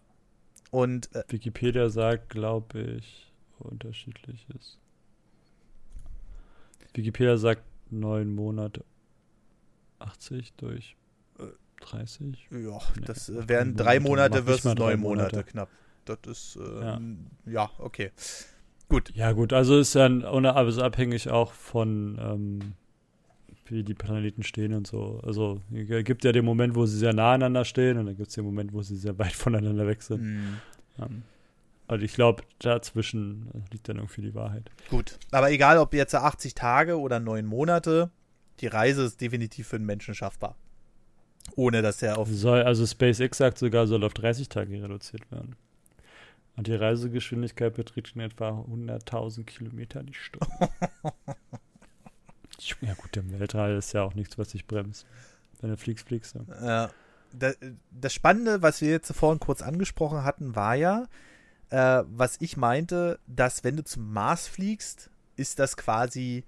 Und 0.71 1.13
äh, 1.15 1.23
Wikipedia 1.29 1.89
sagt, 1.89 2.29
glaube 2.29 2.79
ich, 2.79 3.31
unterschiedliches. 3.59 4.79
Wikipedia 6.93 7.37
sagt 7.37 7.63
neun 7.89 8.33
Monate 8.33 8.83
80 9.99 10.53
durch 10.53 10.97
30. 11.81 12.47
Ja, 12.51 12.57
nee, 12.57 13.05
das 13.05 13.31
wären 13.47 13.75
drei 13.75 13.99
Monate 13.99 14.43
versus 14.43 14.75
neun 14.75 14.99
Monate, 14.99 15.35
Monate 15.35 15.43
knapp. 15.43 15.69
Das 16.05 16.19
ist, 16.25 16.55
äh, 16.57 16.81
ja. 16.81 17.01
ja. 17.45 17.69
okay. 17.77 18.11
Gut. 18.89 19.11
Ja, 19.15 19.33
gut, 19.33 19.51
also 19.53 19.77
ist 19.77 19.95
alles 19.95 20.79
abhängig 20.79 21.29
auch 21.29 21.51
von, 21.51 22.17
ähm, 22.21 22.73
wie 23.71 23.83
die 23.83 23.93
Planeten 23.93 24.43
stehen 24.43 24.73
und 24.73 24.87
so. 24.87 25.19
Also 25.23 25.61
es 25.73 26.05
gibt 26.05 26.23
ja 26.23 26.31
den 26.31 26.45
Moment, 26.45 26.75
wo 26.75 26.85
sie 26.85 26.97
sehr 26.97 27.13
nah 27.13 27.33
aneinander 27.33 27.65
stehen 27.65 27.97
und 27.97 28.05
dann 28.07 28.15
gibt 28.15 28.29
es 28.29 28.35
den 28.35 28.45
Moment, 28.45 28.73
wo 28.73 28.81
sie 28.81 28.95
sehr 28.95 29.17
weit 29.17 29.31
voneinander 29.33 29.87
weg 29.87 30.01
sind. 30.01 30.23
Mhm. 30.23 30.57
Ähm, 30.99 31.23
also 31.87 32.03
ich 32.03 32.13
glaube, 32.13 32.43
dazwischen 32.59 33.49
liegt 33.71 33.87
dann 33.87 33.97
irgendwie 33.97 34.21
die 34.21 34.35
Wahrheit. 34.35 34.69
Gut, 34.89 35.17
aber 35.31 35.51
egal, 35.51 35.77
ob 35.77 35.93
jetzt 35.93 36.13
80 36.13 36.53
Tage 36.53 36.99
oder 36.99 37.19
neun 37.19 37.45
Monate, 37.45 38.11
die 38.59 38.67
Reise 38.67 39.03
ist 39.03 39.21
definitiv 39.21 39.67
für 39.67 39.77
den 39.77 39.85
Menschen 39.85 40.13
schaffbar. 40.13 40.57
Ohne 41.55 41.81
dass 41.81 42.01
er 42.01 42.17
auf. 42.17 42.27
Soll, 42.29 42.63
also 42.63 42.85
SpaceX 42.85 43.37
sagt 43.37 43.57
sogar, 43.57 43.87
soll 43.87 44.03
auf 44.03 44.13
30 44.13 44.49
Tage 44.49 44.83
reduziert 44.83 45.31
werden. 45.31 45.55
Und 46.57 46.67
die 46.67 46.75
Reisegeschwindigkeit 46.75 47.75
beträgt 47.75 48.15
in 48.15 48.21
etwa 48.21 48.49
100.000 48.49 49.45
Kilometer 49.45 50.03
die 50.03 50.15
Stunde. 50.15 50.47
ja 52.81 52.93
gut, 52.95 53.15
der 53.15 53.39
Weltall 53.39 53.77
ist 53.77 53.93
ja 53.93 54.03
auch 54.03 54.15
nichts, 54.15 54.37
was 54.37 54.51
sich 54.51 54.65
bremst. 54.65 55.05
Wenn 55.61 55.69
du 55.69 55.77
fliegst, 55.77 56.07
fliegst 56.07 56.35
du. 56.35 56.45
Ja. 56.63 56.89
Das 57.91 58.13
Spannende, 58.13 58.61
was 58.61 58.81
wir 58.81 58.89
jetzt 58.89 59.11
vorhin 59.13 59.39
kurz 59.39 59.61
angesprochen 59.61 60.23
hatten, 60.23 60.55
war 60.55 60.75
ja, 60.75 61.07
äh, 61.69 62.03
was 62.07 62.37
ich 62.39 62.57
meinte, 62.57 63.19
dass 63.27 63.63
wenn 63.63 63.75
du 63.75 63.83
zum 63.83 64.11
Mars 64.13 64.47
fliegst, 64.47 65.09
ist 65.35 65.59
das 65.59 65.75
quasi, 65.75 66.45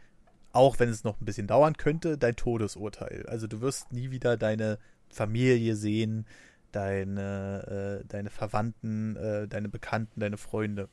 auch 0.53 0.80
wenn 0.80 0.90
es 0.90 1.03
noch 1.03 1.19
ein 1.19 1.26
bisschen 1.26 1.48
dauern 1.48 1.76
könnte, 1.76 2.18
dein 2.18 2.36
Todesurteil. 2.36 3.26
Also 3.27 3.45
du 3.48 3.61
wirst 3.61 3.91
nie 3.91 4.10
wieder 4.10 4.38
deine 4.38 4.80
Familie 5.10 5.76
sehen, 5.76 6.26
deine, 6.72 8.02
äh, 8.02 8.07
deine 8.07 8.30
Verwandten, 8.30 9.15
äh, 9.15 9.48
deine 9.48 9.69
Bekannten, 9.69 10.19
deine 10.19 10.38
Freunde. 10.38 10.88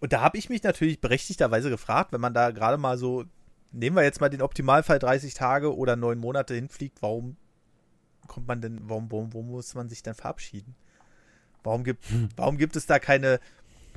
Und 0.00 0.12
da 0.12 0.20
habe 0.20 0.36
ich 0.36 0.48
mich 0.48 0.62
natürlich 0.62 1.00
berechtigterweise 1.00 1.70
gefragt, 1.70 2.12
wenn 2.12 2.20
man 2.20 2.34
da 2.34 2.50
gerade 2.50 2.76
mal 2.76 2.98
so, 2.98 3.24
nehmen 3.72 3.96
wir 3.96 4.02
jetzt 4.02 4.20
mal 4.20 4.30
den 4.30 4.42
Optimalfall 4.42 4.98
30 4.98 5.34
Tage 5.34 5.76
oder 5.76 5.96
neun 5.96 6.18
Monate 6.18 6.54
hinfliegt, 6.54 7.02
warum 7.02 7.36
kommt 8.28 8.46
man 8.46 8.60
denn, 8.60 8.80
warum, 8.88 9.10
warum, 9.10 9.32
warum 9.32 9.48
muss 9.48 9.74
man 9.74 9.88
sich 9.88 10.02
dann 10.02 10.14
verabschieden? 10.14 10.74
Warum 11.62 11.84
gibt, 11.84 12.04
hm. 12.06 12.28
warum 12.36 12.58
gibt 12.58 12.76
es 12.76 12.86
da 12.86 12.98
keine 12.98 13.40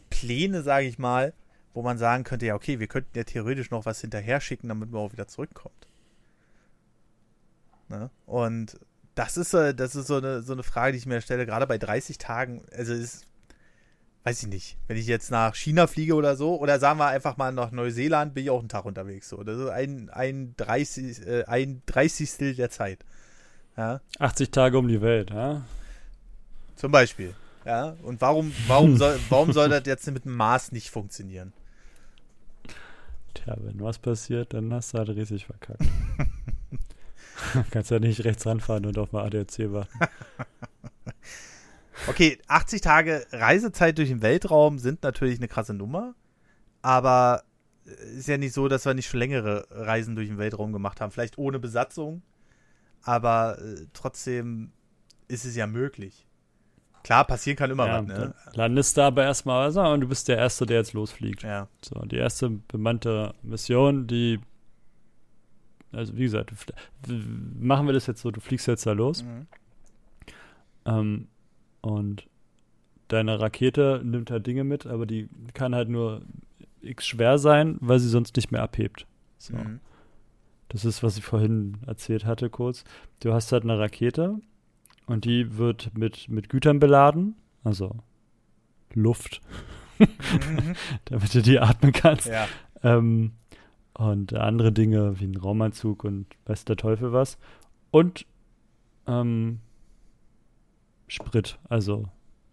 Pläne, 0.10 0.62
sage 0.62 0.88
ich 0.88 1.00
mal, 1.00 1.34
wo 1.74 1.82
man 1.82 1.98
sagen 1.98 2.24
könnte, 2.24 2.46
ja, 2.46 2.56
okay, 2.56 2.80
wir 2.80 2.88
könnten 2.88 3.18
ja 3.18 3.24
theoretisch 3.24 3.72
noch 3.72 3.86
was 3.86 4.02
hinterher 4.02 4.40
schicken, 4.40 4.70
damit 4.70 4.92
man 4.92 5.02
auch 5.02 5.12
wieder 5.12 5.28
zurückkommt. 5.28 5.88
Ne? 7.90 8.10
Und 8.26 8.80
das 9.16 9.38
ist, 9.38 9.54
das 9.54 9.96
ist 9.96 10.08
so 10.08 10.18
eine, 10.18 10.42
so 10.42 10.54
eine 10.54 10.64
Frage, 10.64 10.94
die 10.94 11.00
ich 11.00 11.06
mir 11.06 11.22
stelle, 11.22 11.46
gerade 11.46 11.68
bei 11.68 11.78
30 11.78 12.18
Tagen, 12.18 12.64
also 12.72 12.94
ist, 12.94 13.26
weiß 14.26 14.44
ich 14.44 14.50
nicht, 14.50 14.78
wenn 14.88 14.98
ich 14.98 15.08
jetzt 15.08 15.30
nach 15.30 15.56
China 15.56 15.88
fliege 15.88 16.16
oder 16.16 16.36
so, 16.36 16.60
oder 16.60 16.80
sagen 16.80 17.00
wir 17.00 17.08
einfach 17.08 17.38
mal 17.38 17.52
nach 17.52 17.72
Neuseeland, 17.72 18.34
bin 18.34 18.44
ich 18.44 18.50
auch 18.50 18.60
einen 18.60 18.70
Tag 18.70 18.86
unterwegs, 18.86 19.30
so. 19.30 19.44
Das 19.44 19.58
ist 19.58 19.70
ein, 19.70 20.10
ein 20.10 20.56
30, 20.58 21.28
äh, 21.28 21.44
ein 21.46 21.82
30. 21.86 22.56
der 22.56 22.70
Zeit. 22.72 23.00
Ja? 23.78 24.02
80 24.20 24.52
Tage 24.52 24.78
um 24.78 24.88
die 24.88 25.02
Welt, 25.02 25.30
ja? 25.30 25.62
Zum 26.76 26.92
Beispiel. 26.92 27.36
Ja, 27.66 27.96
und 28.04 28.20
warum, 28.20 28.52
warum, 28.68 28.98
soll, 28.98 29.20
warum 29.30 29.54
soll 29.54 29.70
das 29.70 29.84
jetzt 29.86 30.10
mit 30.12 30.26
dem 30.26 30.36
Mars 30.36 30.72
nicht 30.72 30.90
funktionieren? 30.90 31.54
Tja, 33.36 33.56
wenn 33.60 33.80
was 33.80 34.00
passiert, 34.00 34.54
dann 34.54 34.74
hast 34.74 34.94
du 34.94 34.98
halt 34.98 35.10
riesig 35.10 35.46
verkackt. 35.46 35.84
Kannst 37.72 37.92
ja 37.92 38.00
nicht 38.00 38.24
rechts 38.24 38.46
ranfahren 38.46 38.86
und 38.86 38.98
auf 38.98 39.12
mal 39.12 39.26
ADAC 39.26 39.72
warten. 39.72 40.00
Okay, 42.08 42.40
80 42.48 42.82
Tage 42.82 43.26
Reisezeit 43.32 43.98
durch 43.98 44.10
den 44.10 44.22
Weltraum 44.22 44.80
sind 44.80 45.04
natürlich 45.04 45.40
eine 45.40 45.48
krasse 45.48 45.74
Nummer, 45.74 46.16
aber 46.82 47.44
ist 48.18 48.28
ja 48.28 48.38
nicht 48.38 48.54
so, 48.54 48.68
dass 48.68 48.86
wir 48.86 48.94
nicht 48.94 49.08
schon 49.08 49.20
längere 49.20 49.68
Reisen 49.70 50.16
durch 50.16 50.28
den 50.28 50.38
Weltraum 50.38 50.74
gemacht 50.74 51.02
haben. 51.02 51.12
Vielleicht 51.12 51.38
ohne 51.38 51.60
Besatzung, 51.60 52.24
aber 53.04 53.60
äh, 53.60 53.86
trotzdem 53.94 54.72
ist 55.28 55.46
es 55.46 55.56
ja 55.56 55.68
möglich. 55.68 56.28
Klar, 57.04 57.26
passieren 57.26 57.56
kann 57.56 57.70
immer 57.70 57.86
ja, 57.86 58.00
was, 58.00 58.08
ne? 58.08 58.34
Landest 58.54 58.98
da 58.98 59.08
aber 59.08 59.24
erstmal 59.24 59.66
also, 59.66 59.82
und 59.82 60.02
du 60.02 60.08
bist 60.08 60.28
der 60.28 60.38
Erste, 60.38 60.66
der 60.66 60.78
jetzt 60.78 60.94
losfliegt. 60.94 61.44
Ja. 61.44 61.68
So, 61.84 62.00
die 62.06 62.18
erste 62.18 62.50
bemannte 62.50 63.36
Mission, 63.44 64.08
die 64.08 64.40
also 65.96 66.18
wie 66.18 66.24
gesagt, 66.24 66.52
machen 67.08 67.88
wir 67.88 67.94
das 67.94 68.08
jetzt 68.08 68.22
so, 68.22 68.32
du 68.32 68.42
fliegst 68.42 68.68
jetzt 68.68 68.86
da 68.86 68.92
los. 68.92 69.24
Mhm. 69.24 69.48
Ähm, 70.86 71.28
und 71.86 72.28
deine 73.10 73.40
Rakete 73.40 74.02
nimmt 74.04 74.32
halt 74.32 74.48
Dinge 74.48 74.64
mit, 74.64 74.88
aber 74.88 75.06
die 75.06 75.30
kann 75.54 75.76
halt 75.76 75.88
nur 75.88 76.24
x 76.82 77.06
schwer 77.06 77.38
sein, 77.38 77.78
weil 77.80 78.00
sie 78.00 78.10
sonst 78.10 78.36
nicht 78.36 78.52
mehr 78.52 78.64
abhebt. 78.64 79.06
So. 79.38 79.56
Mhm. 79.56 79.80
Das 80.70 80.84
ist, 80.84 81.04
was 81.04 81.16
ich 81.18 81.24
vorhin 81.24 81.78
erzählt 81.86 82.26
hatte, 82.26 82.50
kurz. 82.50 82.86
Du 83.20 83.34
hast 83.34 83.52
halt 83.52 83.64
eine 83.64 83.78
Rakete 83.78 84.40
und 85.06 85.26
die 85.26 85.58
wird 85.60 85.96
mit, 85.96 86.28
mit 86.28 86.50
Gütern 86.50 86.80
beladen, 86.80 87.36
also 87.64 87.96
Luft, 88.96 89.42
mhm. 90.00 90.76
damit 91.06 91.36
du 91.36 91.44
die 91.44 91.60
atmen 91.60 91.92
kannst. 91.92 92.26
Ja. 92.26 92.48
Ähm, 92.82 93.34
und 93.94 94.34
andere 94.34 94.72
Dinge 94.72 95.20
wie 95.20 95.26
ein 95.26 95.38
Raumanzug 95.38 96.04
und 96.04 96.26
weiß 96.48 96.66
der 96.66 96.78
Teufel 96.78 97.14
was. 97.14 97.38
Und 97.92 98.26
ähm, 99.06 99.60
Sprit, 101.08 101.58
also 101.70 102.10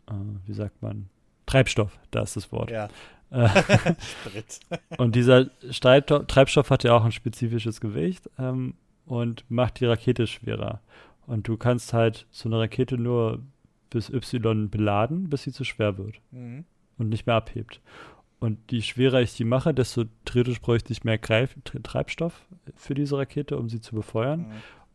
äh, 0.09 0.13
wie 0.47 0.53
sagt 0.53 0.83
man? 0.83 1.09
Treibstoff, 1.47 1.99
da 2.11 2.23
ist 2.23 2.37
das 2.37 2.53
Wort. 2.53 2.71
Ja. 2.71 2.89
Äh, 3.31 3.49
Sprit. 3.99 4.61
und 4.99 5.17
dieser 5.17 5.51
Streit 5.71 6.07
Treibstoff 6.07 6.71
hat 6.71 6.85
ja 6.85 6.95
auch 6.95 7.05
ein 7.05 7.13
spezifisches 7.13 7.81
Gewicht 7.81 8.31
ähm, 8.39 8.75
und 9.07 9.45
macht 9.51 9.81
die 9.81 9.87
Rakete 9.87 10.27
schwerer. 10.27 10.81
Und 11.27 11.49
du 11.49 11.57
kannst 11.57 11.93
halt 11.93 12.27
so 12.31 12.49
eine 12.49 12.59
Rakete 12.59 12.99
nur 12.99 13.41
bis 13.91 14.11
Y 14.11 14.69
beladen, 14.71 15.29
bis 15.29 15.43
sie 15.43 15.53
zu 15.53 15.65
schwer 15.65 15.99
wird 15.99 16.21
mhm. 16.31 16.65
und 16.99 17.09
nicht 17.09 17.27
mehr 17.27 17.37
abhebt. 17.37 17.81
Und 18.41 18.73
je 18.73 18.83
schwerer 18.83 19.21
ich 19.21 19.37
die 19.37 19.45
mache, 19.45 19.73
desto 19.73 20.05
theoretisch 20.25 20.61
bräuchte 20.61 20.93
ich 20.93 21.05
mehr 21.05 21.19
Greif 21.19 21.55
Treibstoff 21.63 22.45
für 22.75 22.95
diese 22.95 23.17
Rakete, 23.17 23.57
um 23.57 23.69
sie 23.69 23.81
zu 23.81 23.95
befeuern. 23.95 24.41
Mhm. 24.41 24.53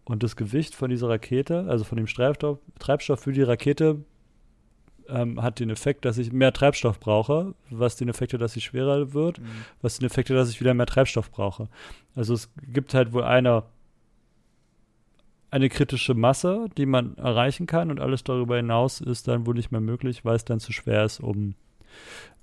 Und 0.08 0.24
das 0.24 0.38
Gewicht 0.38 0.74
von 0.74 0.90
dieser 0.90 1.10
Rakete, 1.10 1.66
also 1.68 1.84
von 1.84 1.98
dem 1.98 2.06
Treibstoff, 2.06 2.60
Treibstoff 2.80 3.20
für 3.20 3.34
die 3.34 3.42
Rakete, 3.42 4.06
ähm, 5.10 5.42
hat 5.42 5.60
den 5.60 5.70
Effekt, 5.70 6.06
dass 6.06 6.18
ich 6.18 6.32
mehr 6.32 6.54
Treibstoff 6.54 6.98
brauche, 7.00 7.56
was 7.70 7.98
den 7.98 8.08
Effekt 8.08 8.32
hat, 8.32 8.40
dass 8.40 8.54
sie 8.54 8.62
schwerer 8.62 9.14
wird, 9.14 9.40
mhm. 9.40 9.66
was 9.82 9.98
den 9.98 10.06
Effekt 10.06 10.30
hat, 10.30 10.38
dass 10.38 10.50
ich 10.50 10.62
wieder 10.62 10.74
mehr 10.74 10.86
Treibstoff 10.86 11.30
brauche. 11.30 11.68
Also 12.16 12.34
es 12.34 12.50
gibt 12.72 12.94
halt 12.94 13.12
wohl 13.12 13.24
eine, 13.24 13.64
eine 15.52 15.68
kritische 15.68 16.14
Masse, 16.14 16.68
die 16.78 16.86
man 16.86 17.18
erreichen 17.18 17.68
kann 17.68 17.92
und 17.92 18.00
alles 18.00 18.24
darüber 18.24 18.56
hinaus 18.56 19.02
ist 19.02 19.28
dann 19.28 19.46
wohl 19.46 19.56
nicht 19.56 19.72
mehr 19.72 19.82
möglich, 19.82 20.24
weil 20.24 20.38
es 20.38 20.46
dann 20.46 20.62
zu 20.62 20.72
schwer 20.72 21.04
ist, 21.04 21.20
um 21.20 21.56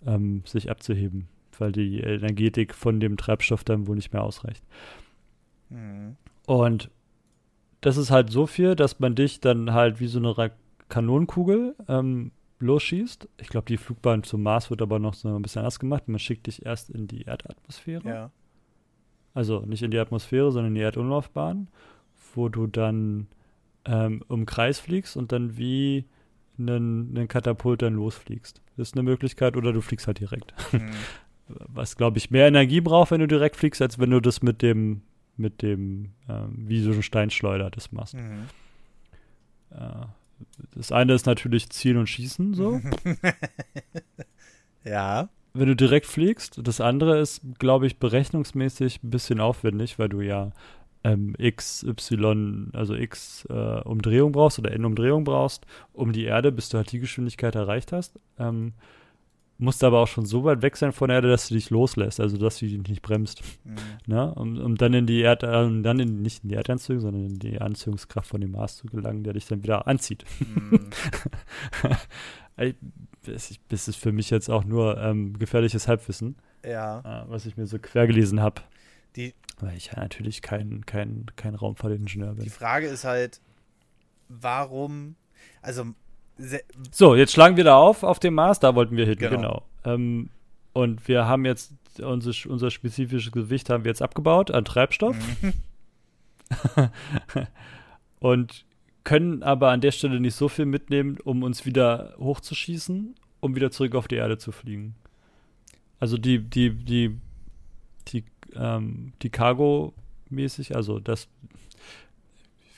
ähm, 0.06 0.42
sich 0.44 0.70
abzuheben, 0.70 1.28
weil 1.58 1.72
die 1.72 2.00
Energetik 2.00 2.74
von 2.74 3.00
dem 3.00 3.16
Treibstoff 3.16 3.64
dann 3.64 3.86
wohl 3.86 3.96
nicht 3.96 4.12
mehr 4.12 4.22
ausreicht. 4.22 4.62
Mhm. 5.70 6.16
Und 6.46 6.90
das 7.84 7.98
ist 7.98 8.10
halt 8.10 8.30
so 8.30 8.46
viel, 8.46 8.74
dass 8.76 8.98
man 8.98 9.14
dich 9.14 9.40
dann 9.40 9.74
halt 9.74 10.00
wie 10.00 10.06
so 10.06 10.18
eine 10.18 10.52
Kanonenkugel 10.88 11.74
ähm, 11.86 12.32
losschießt. 12.58 13.28
Ich 13.38 13.48
glaube, 13.48 13.66
die 13.66 13.76
Flugbahn 13.76 14.22
zum 14.22 14.42
Mars 14.42 14.70
wird 14.70 14.80
aber 14.80 14.98
noch 14.98 15.12
so 15.12 15.28
ein 15.28 15.42
bisschen 15.42 15.60
anders 15.60 15.78
gemacht. 15.78 16.08
Man 16.08 16.18
schickt 16.18 16.46
dich 16.46 16.64
erst 16.64 16.88
in 16.88 17.08
die 17.08 17.24
Erdatmosphäre. 17.24 18.08
Ja. 18.08 18.30
Also 19.34 19.60
nicht 19.66 19.82
in 19.82 19.90
die 19.90 19.98
Atmosphäre, 19.98 20.50
sondern 20.50 20.72
in 20.72 20.76
die 20.76 20.80
Erdumlaufbahn, 20.80 21.68
wo 22.34 22.48
du 22.48 22.66
dann 22.66 23.26
ähm, 23.84 24.22
um 24.28 24.46
Kreis 24.46 24.78
fliegst 24.78 25.18
und 25.18 25.30
dann 25.30 25.58
wie 25.58 26.06
einen, 26.58 27.14
einen 27.14 27.28
Katapult 27.28 27.82
dann 27.82 27.96
losfliegst. 27.96 28.62
Das 28.78 28.88
ist 28.88 28.94
eine 28.94 29.02
Möglichkeit, 29.02 29.58
oder 29.58 29.74
du 29.74 29.82
fliegst 29.82 30.06
halt 30.06 30.20
direkt. 30.20 30.54
Mhm. 30.72 30.90
Was, 31.68 31.96
glaube 31.96 32.16
ich, 32.16 32.30
mehr 32.30 32.48
Energie 32.48 32.80
braucht, 32.80 33.10
wenn 33.10 33.20
du 33.20 33.28
direkt 33.28 33.56
fliegst, 33.56 33.82
als 33.82 33.98
wenn 33.98 34.08
du 34.08 34.20
das 34.20 34.40
mit 34.40 34.62
dem, 34.62 35.02
mit 35.36 35.62
dem, 35.62 36.10
ähm, 36.28 36.64
wie 36.68 36.80
so 36.80 36.90
ein 36.92 37.02
Steinschleuder 37.02 37.70
das 37.70 37.92
machst. 37.92 38.14
Mhm. 38.14 38.44
Äh, 39.70 40.06
das 40.74 40.92
eine 40.92 41.14
ist 41.14 41.26
natürlich 41.26 41.70
Zielen 41.70 41.98
und 41.98 42.08
Schießen, 42.08 42.54
so. 42.54 42.80
ja. 44.84 45.28
Wenn 45.52 45.68
du 45.68 45.76
direkt 45.76 46.06
fliegst. 46.06 46.60
Das 46.62 46.80
andere 46.80 47.20
ist, 47.20 47.40
glaube 47.58 47.86
ich, 47.86 47.98
berechnungsmäßig 47.98 49.02
ein 49.02 49.10
bisschen 49.10 49.40
aufwendig, 49.40 49.98
weil 49.98 50.08
du 50.08 50.20
ja 50.20 50.52
ähm, 51.04 51.34
x, 51.38 51.84
y, 51.84 52.70
also 52.72 52.94
x 52.94 53.46
äh, 53.50 53.80
Umdrehung 53.82 54.32
brauchst 54.32 54.58
oder 54.58 54.72
n 54.72 54.84
Umdrehung 54.84 55.24
brauchst, 55.24 55.66
um 55.92 56.12
die 56.12 56.24
Erde, 56.24 56.50
bis 56.50 56.70
du 56.70 56.78
halt 56.78 56.90
die 56.90 56.98
Geschwindigkeit 56.98 57.54
erreicht 57.54 57.92
hast. 57.92 58.18
Ähm, 58.38 58.72
musst 59.58 59.84
aber 59.84 60.00
auch 60.00 60.08
schon 60.08 60.26
so 60.26 60.44
weit 60.44 60.62
weg 60.62 60.76
sein 60.76 60.92
von 60.92 61.08
der 61.08 61.16
Erde, 61.16 61.28
dass 61.28 61.48
du 61.48 61.54
dich 61.54 61.70
loslässt, 61.70 62.20
also 62.20 62.36
dass 62.36 62.58
du 62.58 62.66
dich 62.66 62.78
nicht 62.88 63.02
bremst. 63.02 63.42
Mhm. 63.64 63.76
Ne? 64.06 64.34
Um, 64.34 64.58
um, 64.58 64.76
dann 64.76 64.94
in 64.94 65.06
die 65.06 65.20
Erde, 65.20 65.46
äh, 65.46 65.82
dann 65.82 66.00
in, 66.00 66.22
nicht 66.22 66.42
in 66.42 66.50
die 66.50 66.56
Erdanziehung, 66.56 67.00
sondern 67.00 67.24
in 67.24 67.38
die 67.38 67.60
Anziehungskraft 67.60 68.28
von 68.28 68.40
dem 68.40 68.52
Mars 68.52 68.76
zu 68.76 68.86
gelangen, 68.86 69.22
der 69.22 69.32
dich 69.32 69.46
dann 69.46 69.62
wieder 69.62 69.86
anzieht. 69.86 70.24
Mhm. 70.40 70.90
das 73.68 73.88
ist 73.88 73.96
für 73.96 74.12
mich 74.12 74.30
jetzt 74.30 74.50
auch 74.50 74.64
nur 74.64 74.98
ähm, 74.98 75.38
gefährliches 75.38 75.88
Halbwissen. 75.88 76.36
Ja. 76.64 77.24
Äh, 77.24 77.30
was 77.30 77.46
ich 77.46 77.56
mir 77.56 77.66
so 77.66 77.78
quer 77.78 78.06
gelesen 78.06 78.40
habe. 78.40 78.62
Weil 79.60 79.76
ich 79.76 79.86
ja 79.86 80.00
natürlich 80.00 80.42
kein, 80.42 80.84
kein, 80.86 81.26
kein 81.36 81.54
Raumfahrtingenieur 81.54 82.34
bin. 82.34 82.44
Die 82.44 82.50
Frage 82.50 82.88
ist 82.88 83.04
halt, 83.04 83.40
warum, 84.28 85.14
also 85.62 85.94
so, 86.90 87.14
jetzt 87.14 87.32
schlagen 87.32 87.56
wir 87.56 87.64
da 87.64 87.76
auf, 87.76 88.02
auf 88.02 88.18
dem 88.18 88.34
Mars, 88.34 88.60
da 88.60 88.74
wollten 88.74 88.96
wir 88.96 89.06
hin, 89.06 89.16
genau. 89.16 89.36
genau. 89.36 89.62
Ähm, 89.84 90.30
und 90.72 91.06
wir 91.06 91.26
haben 91.26 91.44
jetzt 91.44 91.72
unser, 92.02 92.32
unser 92.50 92.70
spezifisches 92.70 93.30
Gewicht 93.30 93.70
haben 93.70 93.84
wir 93.84 93.90
jetzt 93.90 94.02
abgebaut 94.02 94.50
an 94.50 94.64
Treibstoff. 94.64 95.16
Mhm. 95.42 95.52
und 98.20 98.64
können 99.04 99.42
aber 99.42 99.70
an 99.70 99.80
der 99.80 99.92
Stelle 99.92 100.18
nicht 100.18 100.34
so 100.34 100.48
viel 100.48 100.66
mitnehmen, 100.66 101.18
um 101.22 101.42
uns 101.42 101.66
wieder 101.66 102.14
hochzuschießen, 102.18 103.14
um 103.40 103.54
wieder 103.54 103.70
zurück 103.70 103.94
auf 103.94 104.08
die 104.08 104.16
Erde 104.16 104.38
zu 104.38 104.50
fliegen. 104.50 104.94
Also 106.00 106.16
die, 106.16 106.38
die, 106.38 106.70
die, 106.70 107.16
die, 108.08 108.24
ähm, 108.54 109.12
die 109.22 109.30
Cargo-mäßig, 109.30 110.74
also 110.74 110.98
das, 110.98 111.28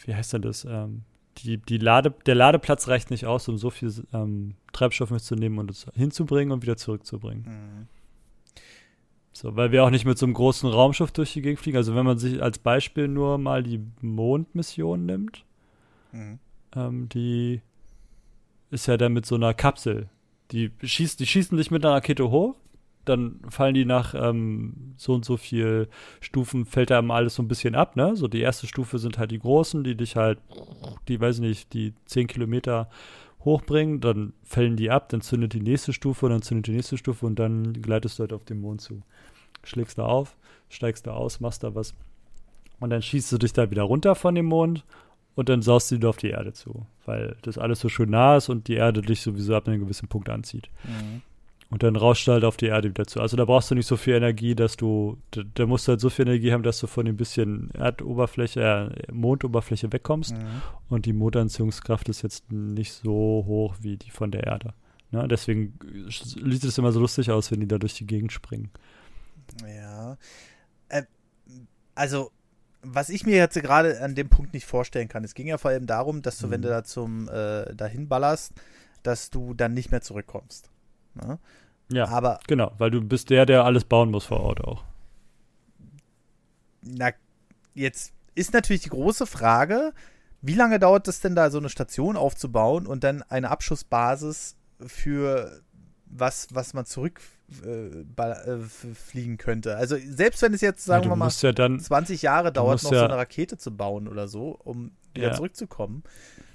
wie 0.05 0.15
heißt 0.15 0.33
denn 0.33 0.43
das? 0.43 0.65
Ähm, 0.65 1.03
die, 1.39 1.59
die 1.59 1.79
Lade, 1.79 2.15
der 2.27 2.35
Ladeplatz 2.35 2.89
reicht 2.89 3.11
nicht 3.11 3.27
aus, 3.27 3.49
um 3.49 3.59
so 3.59 3.71
viel 3.71 3.93
ähm, 4.13 4.55
Treibstoff 4.73 5.11
mitzunehmen 5.11 5.59
und 5.59 5.71
es 5.71 5.87
hinzubringen 5.95 6.53
und 6.53 6.63
wieder 6.63 6.77
zurückzubringen. 6.77 7.45
Mhm. 7.45 7.89
So, 9.33 9.55
weil 9.55 9.71
wir 9.71 9.85
auch 9.85 9.91
nicht 9.91 10.07
mit 10.07 10.17
so 10.17 10.25
einem 10.25 10.33
großen 10.33 10.69
Raumschiff 10.69 11.13
durch 11.13 11.35
die 11.35 11.43
Gegend 11.43 11.61
fliegen. 11.61 11.77
Also 11.77 11.95
wenn 11.95 12.07
man 12.07 12.19
sich 12.19 12.43
als 12.43 12.59
Beispiel 12.59 13.07
nur 13.07 13.37
mal 13.37 13.63
die 13.63 13.81
Mondmission 14.01 15.05
nimmt, 15.05 15.45
mhm. 16.13 16.39
ähm, 16.75 17.09
die 17.11 17.61
ist 18.71 18.87
ja 18.87 18.97
dann 18.97 19.13
mit 19.13 19.27
so 19.27 19.35
einer 19.35 19.53
Kapsel. 19.53 20.09
Die, 20.53 20.71
schießt, 20.83 21.21
die 21.21 21.27
schießen 21.27 21.57
dich 21.59 21.71
mit 21.71 21.85
einer 21.85 21.95
Rakete 21.95 22.31
hoch, 22.31 22.55
dann 23.09 23.41
fallen 23.49 23.75
die 23.75 23.85
nach 23.85 24.15
ähm, 24.15 24.95
so 24.97 25.15
und 25.15 25.25
so 25.25 25.37
viel 25.37 25.89
Stufen, 26.21 26.65
fällt 26.67 26.91
da 26.91 27.01
alles 27.01 27.35
so 27.35 27.43
ein 27.43 27.49
bisschen 27.49 27.75
ab, 27.75 27.97
ne? 27.97 28.17
So 28.17 28.29
die 28.29 28.41
erste 28.41 28.67
Stufe 28.67 28.99
sind 28.99 29.19
halt 29.19 29.31
die 29.31 29.39
großen, 29.39 29.85
die 29.85 29.95
dich 29.95 30.17
halt, 30.17 30.39
die 31.09 31.21
weiß 31.21 31.37
ich 31.37 31.41
nicht, 31.41 31.73
die 31.73 31.95
10 32.07 32.27
Kilometer 32.27 32.89
hochbringen, 33.45 34.01
dann 34.01 34.33
fällen 34.43 34.77
die 34.77 34.91
ab, 34.91 35.09
dann 35.09 35.21
zündet 35.21 35.53
die 35.53 35.61
nächste 35.61 35.93
Stufe 35.93 36.29
dann 36.29 36.43
zündet 36.43 36.67
die 36.67 36.73
nächste 36.73 36.99
Stufe 36.99 37.25
und 37.25 37.39
dann 37.39 37.73
gleitest 37.81 38.19
du 38.19 38.23
halt 38.23 38.33
auf 38.33 38.45
den 38.45 38.61
Mond 38.61 38.81
zu. 38.81 39.03
Schlägst 39.63 39.99
da 39.99 40.05
auf, 40.05 40.37
steigst 40.69 41.07
da 41.07 41.13
aus, 41.13 41.41
machst 41.41 41.63
da 41.63 41.75
was 41.75 41.95
und 42.81 42.91
dann 42.91 43.03
schießt 43.03 43.33
du 43.33 43.39
dich 43.39 43.53
da 43.53 43.71
wieder 43.71 43.85
runter 43.85 44.15
von 44.15 44.35
dem 44.35 44.47
Mond 44.47 44.85
und 45.35 45.49
dann 45.49 45.63
saust 45.63 45.91
du 45.91 45.97
wieder 45.97 46.09
auf 46.09 46.17
die 46.17 46.31
Erde 46.31 46.53
zu, 46.53 46.87
weil 47.05 47.37
das 47.43 47.59
alles 47.59 47.81
so 47.81 47.89
schön 47.89 48.11
nah 48.11 48.37
ist 48.37 48.49
und 48.49 48.69
die 48.69 48.75
Erde 48.75 49.03
dich 49.03 49.21
sowieso 49.21 49.55
ab 49.55 49.69
einem 49.69 49.81
gewissen 49.81 50.09
Punkt 50.09 50.29
anzieht. 50.29 50.69
Mhm. 50.85 51.23
Und 51.69 51.83
dann 51.83 51.97
rauscht 51.97 52.29
du 52.29 52.33
halt 52.33 52.45
auf 52.45 52.57
die 52.57 52.67
Erde 52.67 52.91
wieder 52.91 53.07
zu. 53.07 53.21
Also 53.21 53.37
da 53.37 53.45
brauchst 53.45 53.71
du 53.71 53.75
nicht 53.75 53.87
so 53.87 53.97
viel 53.97 54.15
Energie, 54.15 54.55
dass 54.55 54.77
du, 54.77 55.19
da, 55.33 55.43
da 55.55 55.67
musst 55.67 55.89
du 55.89 55.93
halt 55.93 56.01
so 56.01 56.11
viel 56.11 56.27
Energie 56.27 56.53
haben, 56.53 56.63
dass 56.63 56.79
du 56.79 56.87
von 56.87 57.07
dem 57.07 57.17
bisschen 57.17 57.71
Erdoberfläche, 57.75 58.61
äh, 58.61 59.13
Mondoberfläche 59.13 59.93
wegkommst. 59.93 60.33
Mhm. 60.33 60.63
Und 60.89 61.07
die 61.07 61.13
Motoranziehungskraft 61.13 62.09
ist 62.09 62.23
jetzt 62.23 62.53
nicht 62.53 62.93
so 62.93 63.13
hoch 63.47 63.75
wie 63.81 63.97
die 63.97 64.11
von 64.11 64.31
der 64.31 64.45
Erde. 64.45 64.75
Ne? 65.11 65.27
Deswegen 65.27 65.77
sieht 66.09 66.65
es 66.65 66.79
immer 66.79 66.93
so 66.93 67.01
lustig 67.01 67.31
aus, 67.33 67.51
wenn 67.51 67.61
die 67.61 67.69
da 67.69 67.79
durch 67.79 67.95
die 67.95 68.07
Gegend 68.07 68.31
springen. 68.31 68.71
Ja. 69.67 70.17
Äh, 70.89 71.03
also, 71.97 72.31
was 72.83 73.09
ich 73.09 73.27
mir 73.27 73.37
jetzt 73.37 73.61
gerade 73.61 74.01
an 74.01 74.15
dem 74.15 74.29
Punkt 74.29 74.55
nicht 74.55 74.67
vorstellen 74.67 75.09
kann, 75.09 75.25
es 75.25 75.35
ging 75.35 75.49
ja 75.49 75.59
vor 75.59 75.73
allem 75.73 75.87
darum, 75.87 76.23
dass 76.23 76.39
du, 76.39 76.47
mhm. 76.47 76.51
wenn 76.53 76.63
du 76.63 76.69
da 76.69 76.85
zum 76.85 77.29
äh, 77.29 77.75
dahin 77.75 78.07
ballerst, 78.07 78.53
dass 79.03 79.31
du 79.31 79.53
dann 79.53 79.75
nicht 79.75 79.91
mehr 79.91 80.01
zurückkommst. 80.01 80.71
Ne? 81.17 81.39
Ja, 81.91 82.09
aber 82.09 82.41
genau, 82.47 82.73
weil 82.79 82.91
du 82.91 83.01
bist 83.01 83.31
der, 83.31 83.47
der 83.47 83.65
alles 83.65 83.85
bauen 83.85 84.11
muss 84.11 84.27
vor 84.27 84.41
Ort 84.41 84.61
auch. 84.63 84.85
Na, 86.83 87.11
jetzt 87.75 88.13
ist 88.35 88.53
natürlich 88.53 88.83
die 88.83 88.91
große 88.91 89.27
Frage, 89.27 89.93
wie 90.43 90.55
lange 90.55 90.79
dauert 90.79 91.09
es 91.09 91.21
denn 91.21 91.35
da, 91.35 91.51
so 91.51 91.59
eine 91.59 91.69
Station 91.69 92.17
aufzubauen 92.17 92.87
und 92.87 93.05
dann 93.05 93.23
eine 93.23 93.51
Abschussbasis 93.51 94.57
für 94.87 95.63
was, 96.07 96.49
was 96.53 96.75
man 96.75 96.87
zurückfliegen 96.87 98.13
äh, 99.15 99.35
äh, 99.35 99.37
könnte? 99.37 99.77
Also 99.77 99.97
selbst 100.09 100.43
wenn 100.43 100.55
es 100.55 100.61
jetzt, 100.61 100.85
sagen 100.85 101.05
ja, 101.05 101.11
wir 101.11 101.17
mal, 101.17 101.31
ja 101.31 101.53
dann, 101.53 101.81
20 101.81 102.23
Jahre 102.23 102.53
dauert, 102.53 102.83
noch 102.83 102.93
ja, 102.93 102.99
so 103.01 103.05
eine 103.05 103.17
Rakete 103.17 103.59
zu 103.59 103.77
bauen 103.77 104.09
oder 104.09 104.29
so, 104.29 104.59
um 104.63 104.93
wieder 105.15 105.33
zurückzukommen, 105.35 106.03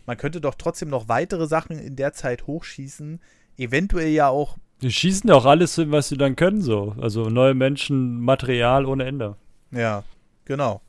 man 0.06 0.18
könnte 0.18 0.42
doch 0.42 0.56
trotzdem 0.56 0.90
noch 0.90 1.08
weitere 1.08 1.48
Sachen 1.48 1.80
in 1.80 1.96
der 1.96 2.14
Zeit 2.14 2.48
hochschießen, 2.48 3.20
eventuell 3.58 4.10
ja 4.10 4.28
auch. 4.30 4.58
Die 4.82 4.92
schießen 4.92 5.30
ja 5.30 5.36
auch 5.36 5.46
alles 5.46 5.76
hin, 5.76 5.92
was 5.92 6.10
sie 6.10 6.18
dann 6.18 6.36
können, 6.36 6.62
so. 6.62 6.96
Also 7.00 7.30
neue 7.30 7.54
Menschen, 7.54 8.20
Material 8.20 8.86
ohne 8.86 9.06
Ende. 9.06 9.36
Ja, 9.72 10.04
genau. 10.46 10.82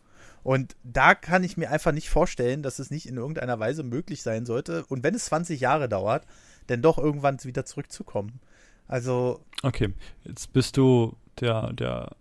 Und 0.42 0.74
da 0.82 1.14
kann 1.14 1.44
ich 1.44 1.56
mir 1.56 1.70
einfach 1.70 1.92
nicht 1.92 2.10
vorstellen, 2.10 2.62
dass 2.62 2.78
es 2.78 2.90
nicht 2.90 3.06
in 3.06 3.16
irgendeiner 3.16 3.60
Weise 3.60 3.82
möglich 3.82 4.22
sein 4.22 4.44
sollte. 4.44 4.84
Und 4.86 5.04
wenn 5.04 5.14
es 5.14 5.26
20 5.26 5.60
Jahre 5.60 5.88
dauert, 5.88 6.26
dann 6.66 6.82
doch 6.82 6.98
irgendwann 6.98 7.42
wieder 7.44 7.64
zurückzukommen. 7.64 8.40
Also. 8.88 9.40
Okay, 9.62 9.94
jetzt 10.24 10.52
bist 10.52 10.76
du 10.76 11.16
der, 11.40 11.72
der, 11.72 12.16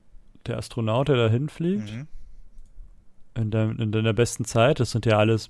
der 0.46 0.58
Astronaut, 0.58 1.08
der 1.08 1.16
da 1.16 1.30
hinfliegt. 1.30 1.92
Mhm. 1.92 2.08
In, 3.34 3.50
de, 3.50 3.72
in 3.82 3.92
deiner 3.92 4.14
besten 4.14 4.46
Zeit. 4.46 4.80
Das 4.80 4.92
sind 4.92 5.06
ja 5.06 5.18
alles, 5.18 5.50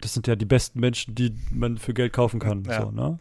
das 0.00 0.14
sind 0.14 0.26
ja 0.26 0.36
die 0.36 0.46
besten 0.46 0.80
Menschen, 0.80 1.14
die 1.14 1.36
man 1.50 1.78
für 1.78 1.94
Geld 1.94 2.12
kaufen 2.12 2.40
kann. 2.40 2.64
Ja. 2.64 2.82
So, 2.82 2.90
ne? 2.90 3.18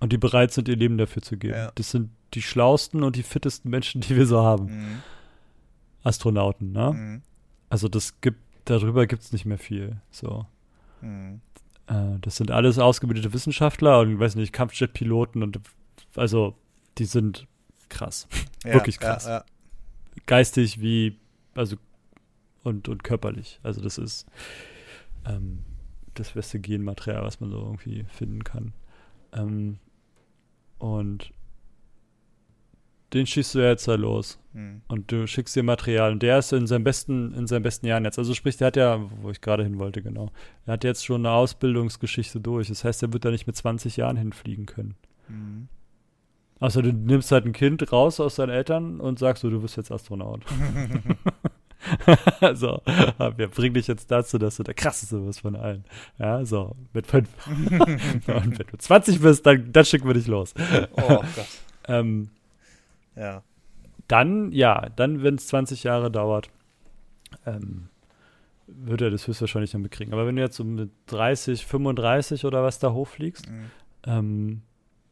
Und 0.00 0.12
die 0.12 0.18
bereit 0.18 0.52
sind, 0.52 0.68
ihr 0.68 0.76
Leben 0.76 0.98
dafür 0.98 1.22
zu 1.22 1.36
geben. 1.36 1.54
Ja. 1.54 1.72
Das 1.74 1.90
sind 1.90 2.10
die 2.34 2.42
schlausten 2.42 3.02
und 3.02 3.16
die 3.16 3.22
fittesten 3.22 3.70
Menschen, 3.70 4.00
die 4.00 4.16
wir 4.16 4.26
so 4.26 4.42
haben. 4.42 4.66
Mhm. 4.66 5.02
Astronauten, 6.02 6.72
ne? 6.72 6.92
Mhm. 6.92 7.22
Also 7.70 7.88
das 7.88 8.20
gibt, 8.20 8.40
darüber 8.66 9.06
gibt 9.06 9.22
es 9.22 9.32
nicht 9.32 9.46
mehr 9.46 9.58
viel. 9.58 10.00
So. 10.10 10.46
Mhm. 11.00 11.40
Äh, 11.86 12.18
das 12.20 12.36
sind 12.36 12.50
alles 12.50 12.78
ausgebildete 12.78 13.32
Wissenschaftler 13.32 14.00
und, 14.00 14.18
weiß 14.18 14.34
nicht, 14.36 14.52
Kampfjetpiloten 14.52 15.42
und 15.42 15.60
also 16.16 16.54
die 16.98 17.06
sind 17.06 17.46
krass. 17.88 18.28
Ja, 18.64 18.74
Wirklich 18.74 18.98
krass. 18.98 19.26
Ja, 19.26 19.38
ja. 19.38 19.44
Geistig 20.26 20.80
wie, 20.80 21.18
also 21.54 21.76
und, 22.62 22.88
und 22.88 23.04
körperlich. 23.04 23.60
Also 23.62 23.80
das 23.80 23.98
ist 23.98 24.26
ähm, 25.26 25.60
das 26.14 26.30
beste 26.30 26.60
Genmaterial, 26.60 27.22
was 27.22 27.40
man 27.40 27.50
so 27.50 27.58
irgendwie 27.58 28.04
finden 28.08 28.42
kann. 28.42 28.72
Ähm, 29.34 29.78
und 30.78 31.32
den 33.12 33.26
schießt 33.26 33.54
du 33.54 33.60
jetzt 33.60 33.86
da 33.86 33.94
los. 33.94 34.38
Mhm. 34.52 34.82
Und 34.88 35.10
du 35.12 35.26
schickst 35.26 35.54
dir 35.54 35.62
Material. 35.62 36.12
Und 36.12 36.22
der 36.22 36.38
ist 36.38 36.52
in 36.52 36.66
seinen 36.66 36.84
besten, 36.84 37.32
in 37.34 37.46
seinen 37.46 37.62
besten 37.62 37.86
Jahren 37.86 38.04
jetzt. 38.04 38.18
Also 38.18 38.34
sprich, 38.34 38.56
der 38.56 38.68
hat 38.68 38.76
ja, 38.76 39.00
wo 39.22 39.30
ich 39.30 39.40
gerade 39.40 39.62
hin 39.62 39.78
wollte, 39.78 40.02
genau. 40.02 40.30
Er 40.66 40.74
hat 40.74 40.84
jetzt 40.84 41.04
schon 41.04 41.24
eine 41.24 41.34
Ausbildungsgeschichte 41.34 42.40
durch. 42.40 42.68
Das 42.68 42.84
heißt, 42.84 43.02
er 43.02 43.12
wird 43.12 43.24
da 43.24 43.30
nicht 43.30 43.46
mit 43.46 43.56
20 43.56 43.96
Jahren 43.96 44.16
hinfliegen 44.16 44.66
können. 44.66 44.96
Mhm. 45.28 45.68
Also 46.60 46.82
du 46.82 46.92
nimmst 46.92 47.30
halt 47.30 47.46
ein 47.46 47.52
Kind 47.52 47.92
raus 47.92 48.20
aus 48.20 48.36
seinen 48.36 48.50
Eltern 48.50 49.00
und 49.00 49.18
sagst 49.18 49.42
so, 49.42 49.50
du 49.50 49.60
bist 49.60 49.76
jetzt 49.76 49.92
Astronaut. 49.92 50.44
so, 52.54 52.80
wir 53.36 53.48
bringen 53.48 53.74
dich 53.74 53.86
jetzt 53.86 54.10
dazu, 54.10 54.38
dass 54.38 54.56
du 54.56 54.62
der 54.62 54.74
krasseste 54.74 55.18
bist 55.18 55.40
von 55.40 55.56
allen. 55.56 55.84
Ja, 56.18 56.44
so, 56.44 56.76
mit 56.92 57.06
fünf. 57.06 57.28
und 57.46 58.26
wenn 58.26 58.66
du 58.70 58.78
20 58.78 59.20
bist, 59.20 59.46
dann, 59.46 59.72
dann 59.72 59.84
schicken 59.84 60.06
wir 60.06 60.14
dich 60.14 60.26
los. 60.26 60.54
Oh 60.92 61.22
Gott. 61.36 61.46
ähm, 61.88 62.30
ja. 63.16 63.42
Dann, 64.08 64.52
ja, 64.52 64.88
dann, 64.96 65.22
wenn 65.22 65.36
es 65.36 65.46
20 65.48 65.84
Jahre 65.84 66.10
dauert, 66.10 66.50
ähm, 67.46 67.88
wird 68.66 69.02
er 69.02 69.10
das 69.10 69.26
höchstwahrscheinlich 69.26 69.70
dann 69.70 69.82
bekriegen. 69.82 70.12
Aber 70.12 70.26
wenn 70.26 70.36
du 70.36 70.42
jetzt 70.42 70.56
so 70.56 70.64
mit 70.64 70.90
30, 71.06 71.64
35 71.66 72.44
oder 72.44 72.62
was 72.62 72.78
da 72.78 72.92
hochfliegst 72.92 73.48
mhm. 73.50 73.70
ähm, 74.06 74.62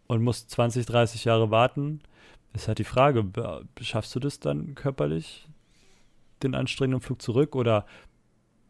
und 0.07 0.23
musst 0.23 0.51
20, 0.51 0.87
30 0.87 1.25
Jahre 1.25 1.51
warten, 1.51 2.01
ist 2.55 2.69
halt 2.69 2.79
die 2.79 2.85
Frage, 2.85 3.25
schaffst 3.81 4.15
du 4.15 4.21
das 4.21 4.41
dann 4.41 4.75
körperlich, 4.75 5.49
den 6.43 6.55
anstrengenden 6.55 7.01
Flug 7.01 7.23
zurück? 7.23 7.57
Oder 7.57 7.87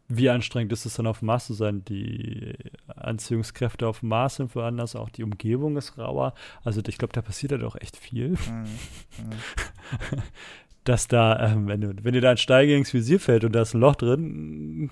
wie 0.07 0.29
anstrengend 0.29 0.71
ist 0.73 0.85
es 0.85 0.95
dann 0.95 1.07
auf 1.07 1.19
dem 1.19 1.27
Mars 1.27 1.47
zu 1.47 1.53
sein? 1.53 1.83
Die 1.85 2.53
Anziehungskräfte 2.87 3.87
auf 3.87 4.01
dem 4.01 4.09
Mars 4.09 4.35
sind 4.35 4.55
woanders, 4.55 4.95
auch 4.95 5.09
die 5.09 5.23
Umgebung 5.23 5.77
ist 5.77 5.97
rauer. 5.97 6.33
Also 6.63 6.81
ich 6.85 6.97
glaube, 6.97 7.13
da 7.13 7.21
passiert 7.21 7.51
ja 7.51 7.57
doch 7.57 7.75
echt 7.75 7.97
viel. 7.97 8.29
Mhm. 8.29 8.37
Mhm. 9.17 10.17
Dass 10.83 11.07
da, 11.07 11.51
ähm, 11.51 11.67
wenn, 11.67 11.81
du, 11.81 11.93
wenn 12.03 12.13
dir 12.13 12.21
da 12.21 12.31
ein 12.31 12.37
Steiger 12.37 12.75
ins 12.75 12.93
Visier 12.93 13.19
fällt 13.19 13.45
und 13.45 13.53
da 13.53 13.61
ist 13.61 13.73
ein 13.73 13.79
Loch 13.79 13.95
drin, 13.95 14.91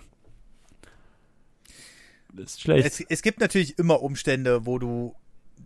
ist 2.38 2.62
schlecht. 2.62 2.88
Es, 2.88 3.02
es 3.02 3.22
gibt 3.22 3.42
natürlich 3.42 3.78
immer 3.78 4.02
Umstände, 4.02 4.66
wo 4.66 4.80
du 4.80 5.16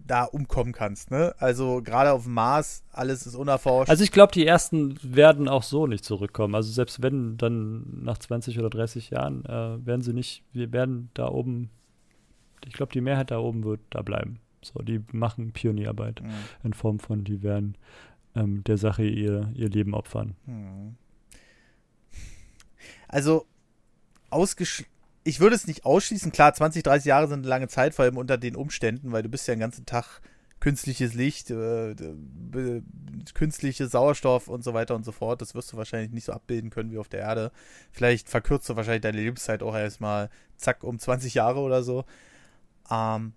da 0.07 0.23
umkommen 0.23 0.73
kannst. 0.73 1.11
Ne? 1.11 1.33
Also 1.39 1.81
gerade 1.83 2.11
auf 2.11 2.23
dem 2.23 2.33
Mars, 2.33 2.83
alles 2.91 3.25
ist 3.25 3.35
unerforscht. 3.35 3.89
Also 3.89 4.03
ich 4.03 4.11
glaube, 4.11 4.33
die 4.33 4.45
ersten 4.45 4.97
werden 5.01 5.47
auch 5.47 5.63
so 5.63 5.87
nicht 5.87 6.03
zurückkommen. 6.03 6.55
Also 6.55 6.71
selbst 6.71 7.01
wenn 7.01 7.37
dann 7.37 8.03
nach 8.03 8.17
20 8.17 8.59
oder 8.59 8.69
30 8.69 9.09
Jahren 9.09 9.45
äh, 9.45 9.85
werden 9.85 10.01
sie 10.01 10.13
nicht, 10.13 10.43
wir 10.53 10.71
werden 10.71 11.09
da 11.13 11.27
oben, 11.27 11.69
ich 12.65 12.73
glaube, 12.73 12.93
die 12.93 13.01
Mehrheit 13.01 13.31
da 13.31 13.39
oben 13.39 13.63
wird 13.63 13.81
da 13.89 14.01
bleiben. 14.01 14.39
So, 14.61 14.81
die 14.81 15.01
machen 15.11 15.51
Pionierarbeit 15.51 16.21
mhm. 16.21 16.33
in 16.63 16.73
Form 16.73 16.99
von, 16.99 17.23
die 17.23 17.43
werden 17.43 17.77
ähm, 18.35 18.63
der 18.63 18.77
Sache 18.77 19.03
ihr, 19.03 19.51
ihr 19.53 19.69
Leben 19.69 19.93
opfern. 19.93 20.35
Mhm. 20.45 20.95
Also 23.07 23.45
ausgeschlossen 24.29 24.94
ich 25.25 25.39
würde 25.39 25.55
es 25.55 25.67
nicht 25.67 25.85
ausschließen. 25.85 26.31
Klar, 26.31 26.53
20, 26.53 26.83
30 26.83 27.05
Jahre 27.07 27.27
sind 27.27 27.39
eine 27.39 27.47
lange 27.47 27.67
Zeit, 27.67 27.95
vor 27.95 28.05
allem 28.05 28.17
unter 28.17 28.37
den 28.37 28.55
Umständen, 28.55 29.11
weil 29.11 29.23
du 29.23 29.29
bist 29.29 29.47
ja 29.47 29.55
den 29.55 29.59
ganzen 29.59 29.85
Tag 29.85 30.21
künstliches 30.59 31.13
Licht, 31.15 31.49
äh, 31.49 31.95
künstliche 33.33 33.87
Sauerstoff 33.87 34.47
und 34.47 34.63
so 34.63 34.73
weiter 34.73 34.95
und 34.95 35.03
so 35.03 35.11
fort. 35.11 35.41
Das 35.41 35.55
wirst 35.55 35.73
du 35.73 35.77
wahrscheinlich 35.77 36.11
nicht 36.11 36.25
so 36.25 36.31
abbilden 36.31 36.69
können 36.69 36.91
wie 36.91 36.99
auf 36.99 37.09
der 37.09 37.21
Erde. 37.21 37.51
Vielleicht 37.91 38.29
verkürzt 38.29 38.69
du 38.69 38.75
wahrscheinlich 38.75 39.01
deine 39.01 39.17
Lebenszeit 39.17 39.63
auch 39.63 39.75
erstmal 39.75 40.29
zack 40.57 40.83
um 40.83 40.99
20 40.99 41.33
Jahre 41.33 41.59
oder 41.59 41.81
so. 41.83 42.05
Ähm, 42.91 43.33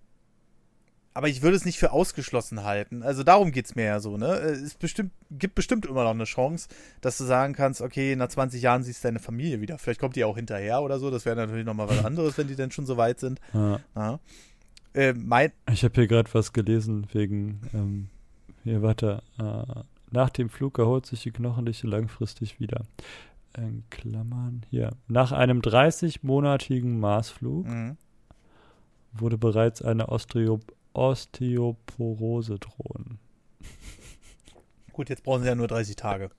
aber 1.18 1.26
ich 1.26 1.42
würde 1.42 1.56
es 1.56 1.64
nicht 1.64 1.80
für 1.80 1.90
ausgeschlossen 1.90 2.62
halten. 2.62 3.02
Also 3.02 3.24
darum 3.24 3.50
geht 3.50 3.64
es 3.64 3.74
mir 3.74 3.86
ja 3.86 3.98
so, 3.98 4.16
ne? 4.16 4.34
Es 4.34 4.76
bestimmt, 4.76 5.10
gibt 5.32 5.56
bestimmt 5.56 5.84
immer 5.84 6.04
noch 6.04 6.12
eine 6.12 6.22
Chance, 6.22 6.68
dass 7.00 7.18
du 7.18 7.24
sagen 7.24 7.54
kannst, 7.54 7.80
okay, 7.80 8.14
nach 8.14 8.28
20 8.28 8.62
Jahren 8.62 8.84
siehst 8.84 9.02
du 9.02 9.08
deine 9.08 9.18
Familie 9.18 9.60
wieder. 9.60 9.78
Vielleicht 9.78 9.98
kommt 9.98 10.14
die 10.14 10.22
auch 10.22 10.36
hinterher 10.36 10.80
oder 10.80 11.00
so. 11.00 11.10
Das 11.10 11.24
wäre 11.24 11.34
natürlich 11.34 11.66
nochmal 11.66 11.88
was 11.88 12.04
anderes, 12.04 12.38
wenn 12.38 12.46
die 12.46 12.54
denn 12.54 12.70
schon 12.70 12.86
so 12.86 12.96
weit 12.98 13.18
sind. 13.18 13.40
Ja. 13.52 13.80
ja. 13.96 14.20
Äh, 14.92 15.12
ich 15.72 15.82
habe 15.82 15.94
hier 15.96 16.06
gerade 16.06 16.32
was 16.34 16.52
gelesen 16.52 17.08
wegen, 17.12 17.62
ähm, 17.74 18.10
hier 18.62 18.82
warte, 18.82 19.20
äh, 19.40 19.82
nach 20.12 20.30
dem 20.30 20.48
Flug 20.48 20.78
erholt 20.78 21.06
sich 21.06 21.24
die 21.24 21.32
Knochendichte 21.32 21.88
langfristig 21.88 22.60
wieder. 22.60 22.82
In 23.56 23.82
Klammern, 23.90 24.64
hier. 24.70 24.92
Nach 25.08 25.32
einem 25.32 25.62
30-monatigen 25.62 27.00
Marsflug 27.00 27.66
mhm. 27.66 27.96
wurde 29.14 29.36
bereits 29.36 29.82
eine 29.82 30.10
Osteop 30.10 30.77
Osteoporose 30.98 32.58
drohen. 32.58 33.18
Gut, 34.92 35.08
jetzt 35.08 35.22
brauchen 35.22 35.42
sie 35.42 35.48
ja 35.48 35.54
nur 35.54 35.68
30 35.68 35.96
Tage. 35.96 36.30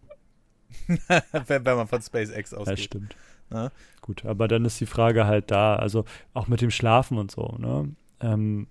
wenn, 1.48 1.64
man 1.64 1.88
von 1.88 2.02
SpaceX 2.02 2.53
ausgeht. 2.53 2.77
Ja, 2.77 2.84
stimmt. 2.84 3.15
Na? 3.49 3.72
Gut, 4.02 4.26
aber 4.26 4.48
dann 4.48 4.65
ist 4.65 4.80
die 4.80 4.86
Frage 4.86 5.26
halt 5.26 5.49
da, 5.49 5.76
also 5.76 6.06
auch 6.34 6.48
mit 6.48 6.61
dem 6.61 6.69
Schlafen 6.72 7.18
und 7.18 7.31
so, 7.31 7.56
ne? 7.57 7.90
Ähm, 8.19 8.68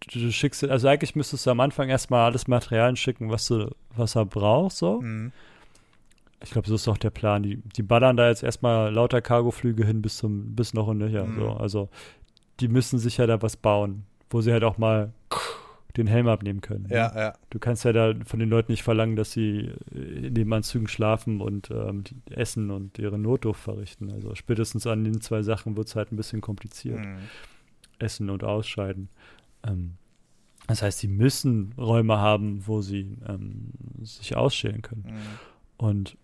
du, 0.00 0.18
du 0.18 0.32
schickst, 0.32 0.64
also 0.64 0.88
eigentlich 0.88 1.14
müsstest 1.14 1.46
du 1.46 1.50
am 1.50 1.60
Anfang 1.60 1.88
erstmal 1.88 2.24
alles 2.24 2.48
Material 2.48 2.96
schicken, 2.96 3.30
was 3.30 3.46
du, 3.46 3.70
was 3.94 4.16
er 4.16 4.24
braucht, 4.24 4.76
so. 4.76 5.00
Mhm. 5.00 5.32
Ich 6.42 6.50
glaube, 6.50 6.66
so 6.66 6.74
ist 6.74 6.88
doch 6.88 6.98
der 6.98 7.10
Plan. 7.10 7.44
Die, 7.44 7.56
die 7.56 7.84
ballern 7.84 8.16
da 8.16 8.28
jetzt 8.28 8.42
erstmal 8.42 8.92
lauter 8.92 9.22
Cargoflüge 9.22 9.86
hin 9.86 10.02
bis 10.02 10.16
zum, 10.16 10.56
bis 10.56 10.74
noch 10.74 10.88
und 10.88 10.98
nöcher. 10.98 11.24
Mhm. 11.24 11.38
So. 11.38 11.50
Also 11.52 11.88
die 12.58 12.66
müssen 12.68 12.98
sich 12.98 13.18
ja 13.18 13.26
da 13.26 13.42
was 13.42 13.56
bauen 13.56 14.04
wo 14.32 14.40
sie 14.40 14.52
halt 14.52 14.64
auch 14.64 14.78
mal 14.78 15.12
den 15.96 16.06
Helm 16.06 16.26
abnehmen 16.26 16.60
können. 16.62 16.86
Ne? 16.88 16.96
Ja, 16.96 17.12
ja. 17.14 17.34
Du 17.50 17.58
kannst 17.58 17.84
ja 17.84 17.92
da 17.92 18.14
von 18.24 18.40
den 18.40 18.48
Leuten 18.48 18.72
nicht 18.72 18.82
verlangen, 18.82 19.16
dass 19.16 19.32
sie 19.32 19.72
in 19.90 20.34
den 20.34 20.52
Anzügen 20.52 20.88
schlafen 20.88 21.40
und 21.40 21.70
ähm, 21.70 22.04
essen 22.30 22.70
und 22.70 22.98
ihre 22.98 23.18
Notdurft 23.18 23.60
verrichten. 23.60 24.10
Also 24.10 24.34
spätestens 24.34 24.86
an 24.86 25.04
den 25.04 25.20
zwei 25.20 25.42
Sachen 25.42 25.76
wird 25.76 25.88
es 25.88 25.96
halt 25.96 26.10
ein 26.10 26.16
bisschen 26.16 26.40
kompliziert. 26.40 27.00
Mhm. 27.00 27.18
Essen 27.98 28.30
und 28.30 28.42
Ausscheiden. 28.42 29.10
Ähm, 29.66 29.94
das 30.66 30.80
heißt, 30.80 31.00
sie 31.00 31.08
müssen 31.08 31.74
Räume 31.76 32.18
haben, 32.18 32.66
wo 32.66 32.80
sie 32.80 33.18
ähm, 33.28 33.72
sich 34.02 34.36
ausschälen 34.36 34.80
können. 34.80 35.04
Mhm. 35.06 35.86
Und 35.86 36.16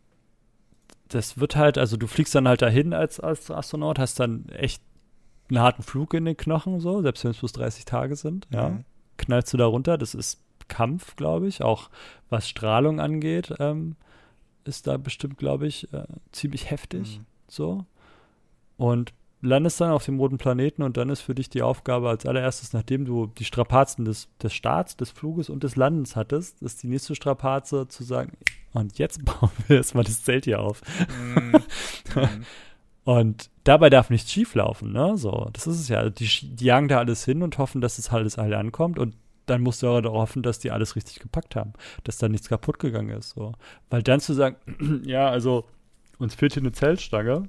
das 1.08 1.38
wird 1.38 1.56
halt, 1.56 1.78
also 1.78 1.96
du 1.96 2.06
fliegst 2.06 2.34
dann 2.34 2.48
halt 2.48 2.62
dahin 2.62 2.92
als, 2.92 3.20
als 3.20 3.50
Astronaut, 3.50 3.98
hast 3.98 4.20
dann 4.20 4.48
echt 4.50 4.82
einen 5.48 5.60
harten 5.60 5.82
Flug 5.82 6.14
in 6.14 6.24
den 6.24 6.36
Knochen, 6.36 6.80
so, 6.80 7.02
selbst 7.02 7.24
wenn 7.24 7.30
es 7.30 7.38
bloß 7.38 7.52
30 7.52 7.84
Tage 7.84 8.16
sind, 8.16 8.46
ja. 8.52 8.70
Mhm. 8.70 8.84
Knallst 9.16 9.52
du 9.52 9.56
da 9.56 9.66
runter, 9.66 9.98
das 9.98 10.14
ist 10.14 10.40
Kampf, 10.68 11.16
glaube 11.16 11.48
ich, 11.48 11.62
auch 11.62 11.90
was 12.28 12.48
Strahlung 12.48 13.00
angeht, 13.00 13.54
ähm, 13.58 13.96
ist 14.64 14.86
da 14.86 14.96
bestimmt, 14.96 15.38
glaube 15.38 15.66
ich, 15.66 15.92
äh, 15.92 16.04
ziemlich 16.30 16.70
heftig, 16.70 17.18
mhm. 17.18 17.26
so. 17.48 17.84
Und 18.76 19.12
landest 19.40 19.80
dann 19.80 19.90
auf 19.90 20.04
dem 20.04 20.18
roten 20.18 20.38
Planeten 20.38 20.82
und 20.82 20.96
dann 20.96 21.10
ist 21.10 21.20
für 21.20 21.34
dich 21.34 21.48
die 21.48 21.62
Aufgabe 21.62 22.08
als 22.08 22.26
allererstes, 22.26 22.72
nachdem 22.72 23.04
du 23.04 23.26
die 23.26 23.44
Strapazen 23.44 24.04
des, 24.04 24.28
des 24.42 24.52
Starts, 24.52 24.96
des 24.96 25.10
Fluges 25.10 25.48
und 25.48 25.62
des 25.62 25.76
Landens 25.76 26.16
hattest, 26.16 26.60
ist 26.62 26.82
die 26.82 26.88
nächste 26.88 27.14
Strapaze 27.14 27.88
zu 27.88 28.04
sagen, 28.04 28.32
und 28.72 28.98
jetzt 28.98 29.24
bauen 29.24 29.50
wir 29.66 29.78
erstmal 29.78 30.04
das 30.04 30.22
Zelt 30.22 30.44
hier 30.44 30.60
auf. 30.60 30.82
Mhm. 31.34 31.52
Und 33.08 33.48
dabei 33.64 33.88
darf 33.88 34.10
nichts 34.10 34.30
schieflaufen, 34.30 34.92
ne? 34.92 35.16
So, 35.16 35.48
das 35.54 35.66
ist 35.66 35.80
es 35.80 35.88
ja. 35.88 36.10
Die, 36.10 36.28
die 36.42 36.64
jagen 36.66 36.88
da 36.88 36.98
alles 36.98 37.24
hin 37.24 37.42
und 37.42 37.56
hoffen, 37.56 37.80
dass 37.80 37.96
es 37.96 38.10
alles 38.10 38.36
alle 38.36 38.58
ankommt. 38.58 38.98
Und 38.98 39.16
dann 39.46 39.62
musst 39.62 39.82
du 39.82 39.88
aber 39.88 40.02
darauf 40.02 40.28
hoffen, 40.28 40.42
dass 40.42 40.58
die 40.58 40.70
alles 40.70 40.94
richtig 40.94 41.18
gepackt 41.18 41.56
haben, 41.56 41.72
dass 42.04 42.18
da 42.18 42.28
nichts 42.28 42.50
kaputt 42.50 42.78
gegangen 42.78 43.16
ist. 43.16 43.30
So. 43.30 43.54
Weil 43.88 44.02
dann 44.02 44.20
zu 44.20 44.34
sagen, 44.34 44.56
ja, 45.06 45.30
also 45.30 45.64
uns 46.18 46.34
fehlt 46.34 46.52
hier 46.52 46.60
eine 46.60 46.72
Zeltstange. 46.72 47.48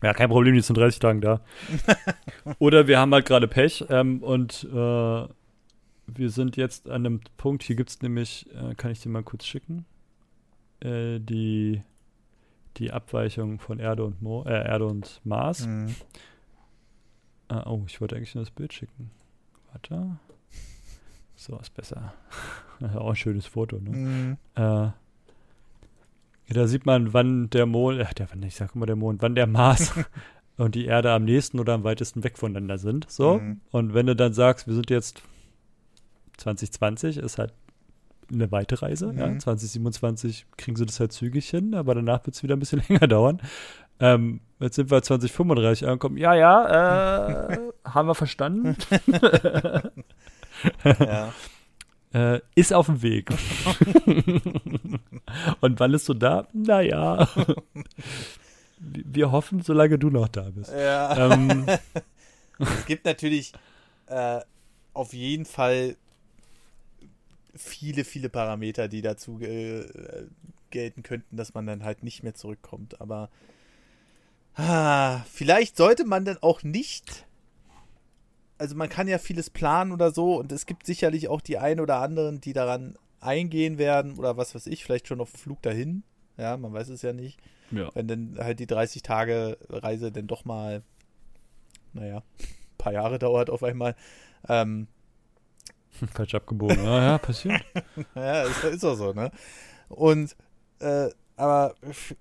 Ja, 0.00 0.14
kein 0.14 0.28
Problem, 0.28 0.54
die 0.54 0.60
sind 0.60 0.78
30 0.78 1.00
Tagen 1.00 1.20
da. 1.20 1.40
Oder 2.60 2.86
wir 2.86 3.00
haben 3.00 3.12
halt 3.12 3.26
gerade 3.26 3.48
Pech 3.48 3.84
ähm, 3.90 4.22
und 4.22 4.62
äh, 4.62 4.76
wir 4.76 6.30
sind 6.30 6.56
jetzt 6.56 6.88
an 6.88 7.04
einem 7.04 7.20
Punkt, 7.36 7.64
hier 7.64 7.74
gibt 7.74 7.90
es 7.90 8.00
nämlich, 8.00 8.46
äh, 8.54 8.76
kann 8.76 8.92
ich 8.92 9.00
dir 9.00 9.08
mal 9.08 9.24
kurz 9.24 9.44
schicken, 9.44 9.86
äh, 10.78 11.18
die 11.18 11.82
die 12.76 12.92
Abweichung 12.92 13.58
von 13.58 13.78
Erde 13.78 14.04
und, 14.04 14.20
Mo 14.22 14.44
äh, 14.44 14.52
Erde 14.52 14.86
und 14.86 15.20
Mars. 15.24 15.66
Mhm. 15.66 15.94
Ah, 17.48 17.68
oh, 17.70 17.82
ich 17.86 18.00
wollte 18.00 18.16
eigentlich 18.16 18.34
nur 18.34 18.44
das 18.44 18.50
Bild 18.50 18.72
schicken. 18.72 19.10
Warte. 19.72 20.18
So 21.36 21.58
ist 21.58 21.74
besser. 21.74 22.14
auch 22.96 23.10
ein 23.10 23.16
schönes 23.16 23.46
Foto, 23.46 23.78
ne? 23.78 23.90
Mhm. 23.90 24.36
Äh, 24.54 24.88
da 26.52 26.66
sieht 26.66 26.86
man, 26.86 27.12
wann 27.12 27.50
der 27.50 27.66
Mond, 27.66 27.98
äh, 27.98 28.14
der, 28.14 28.28
ich 28.42 28.54
sag 28.54 28.74
immer 28.74 28.86
der 28.86 28.96
Mond, 28.96 29.22
wann 29.22 29.34
der 29.34 29.46
Mars 29.46 29.92
und 30.56 30.74
die 30.74 30.86
Erde 30.86 31.12
am 31.12 31.24
nächsten 31.24 31.58
oder 31.58 31.74
am 31.74 31.84
weitesten 31.84 32.22
weg 32.22 32.38
voneinander 32.38 32.78
sind. 32.78 33.10
So. 33.10 33.38
Mhm. 33.38 33.60
Und 33.70 33.94
wenn 33.94 34.06
du 34.06 34.14
dann 34.14 34.32
sagst, 34.32 34.66
wir 34.66 34.74
sind 34.74 34.90
jetzt 34.90 35.22
2020, 36.36 37.16
ist 37.16 37.38
halt 37.38 37.52
eine 38.32 38.50
weite 38.50 38.80
Reise. 38.82 39.12
Mhm. 39.12 39.18
Ja, 39.18 39.38
2027 39.38 40.46
kriegen 40.56 40.76
sie 40.76 40.86
das 40.86 41.00
halt 41.00 41.12
zügig 41.12 41.48
hin, 41.48 41.74
aber 41.74 41.94
danach 41.94 42.26
wird 42.26 42.36
es 42.36 42.42
wieder 42.42 42.56
ein 42.56 42.60
bisschen 42.60 42.82
länger 42.88 43.06
dauern. 43.06 43.40
Ähm, 44.00 44.40
jetzt 44.60 44.76
sind 44.76 44.90
wir 44.90 45.02
2035 45.02 45.86
angekommen. 45.86 46.16
Ja, 46.16 46.34
ja, 46.34 47.48
äh, 47.48 47.58
haben 47.84 48.08
wir 48.08 48.14
verstanden. 48.14 48.76
ja. 50.84 51.32
äh, 52.12 52.40
ist 52.54 52.72
auf 52.72 52.86
dem 52.86 53.02
Weg. 53.02 53.30
Und 55.60 55.80
wann 55.80 55.94
ist 55.94 56.08
du 56.08 56.14
da? 56.14 56.48
Naja. 56.52 57.28
Wir 58.78 59.30
hoffen, 59.32 59.62
solange 59.62 59.98
du 59.98 60.10
noch 60.10 60.28
da 60.28 60.50
bist. 60.50 60.72
Ja. 60.72 61.32
Ähm, 61.32 61.66
es 62.58 62.86
gibt 62.86 63.04
natürlich 63.04 63.52
äh, 64.06 64.40
auf 64.92 65.12
jeden 65.12 65.44
Fall 65.44 65.96
viele, 67.56 68.04
viele 68.04 68.28
Parameter, 68.28 68.88
die 68.88 69.02
dazu 69.02 69.40
äh, 69.40 69.86
gelten 70.70 71.02
könnten, 71.02 71.36
dass 71.36 71.54
man 71.54 71.66
dann 71.66 71.84
halt 71.84 72.02
nicht 72.02 72.22
mehr 72.22 72.34
zurückkommt. 72.34 73.00
Aber 73.00 73.30
ah, 74.56 75.20
vielleicht 75.30 75.76
sollte 75.76 76.04
man 76.04 76.24
dann 76.24 76.38
auch 76.38 76.62
nicht. 76.62 77.26
Also 78.58 78.76
man 78.76 78.88
kann 78.88 79.08
ja 79.08 79.18
vieles 79.18 79.50
planen 79.50 79.92
oder 79.92 80.12
so 80.12 80.38
und 80.38 80.52
es 80.52 80.66
gibt 80.66 80.86
sicherlich 80.86 81.28
auch 81.28 81.40
die 81.40 81.58
ein 81.58 81.80
oder 81.80 81.96
anderen, 81.96 82.40
die 82.40 82.52
daran 82.52 82.96
eingehen 83.20 83.78
werden 83.78 84.18
oder 84.18 84.36
was 84.36 84.54
weiß 84.54 84.66
ich, 84.66 84.84
vielleicht 84.84 85.08
schon 85.08 85.20
auf 85.20 85.32
dem 85.32 85.38
Flug 85.38 85.62
dahin. 85.62 86.02
Ja, 86.36 86.56
man 86.56 86.72
weiß 86.72 86.88
es 86.88 87.02
ja 87.02 87.12
nicht. 87.12 87.38
Ja. 87.70 87.90
Wenn 87.94 88.08
dann 88.08 88.36
halt 88.38 88.60
die 88.60 88.66
30 88.66 89.02
Tage 89.02 89.58
Reise 89.68 90.12
dann 90.12 90.26
doch 90.26 90.44
mal, 90.44 90.82
naja, 91.92 92.18
ein 92.18 92.78
paar 92.78 92.92
Jahre 92.92 93.18
dauert 93.18 93.50
auf 93.50 93.62
einmal. 93.62 93.96
Ähm, 94.48 94.88
Falsch 96.14 96.34
abgebogen. 96.34 96.84
Ja, 96.84 97.02
ja, 97.02 97.18
passiert. 97.18 97.62
ja, 98.14 98.42
ist, 98.42 98.64
ist 98.64 98.84
auch 98.84 98.94
so, 98.94 99.12
ne? 99.12 99.30
Und, 99.88 100.36
äh, 100.80 101.08
aber 101.36 101.74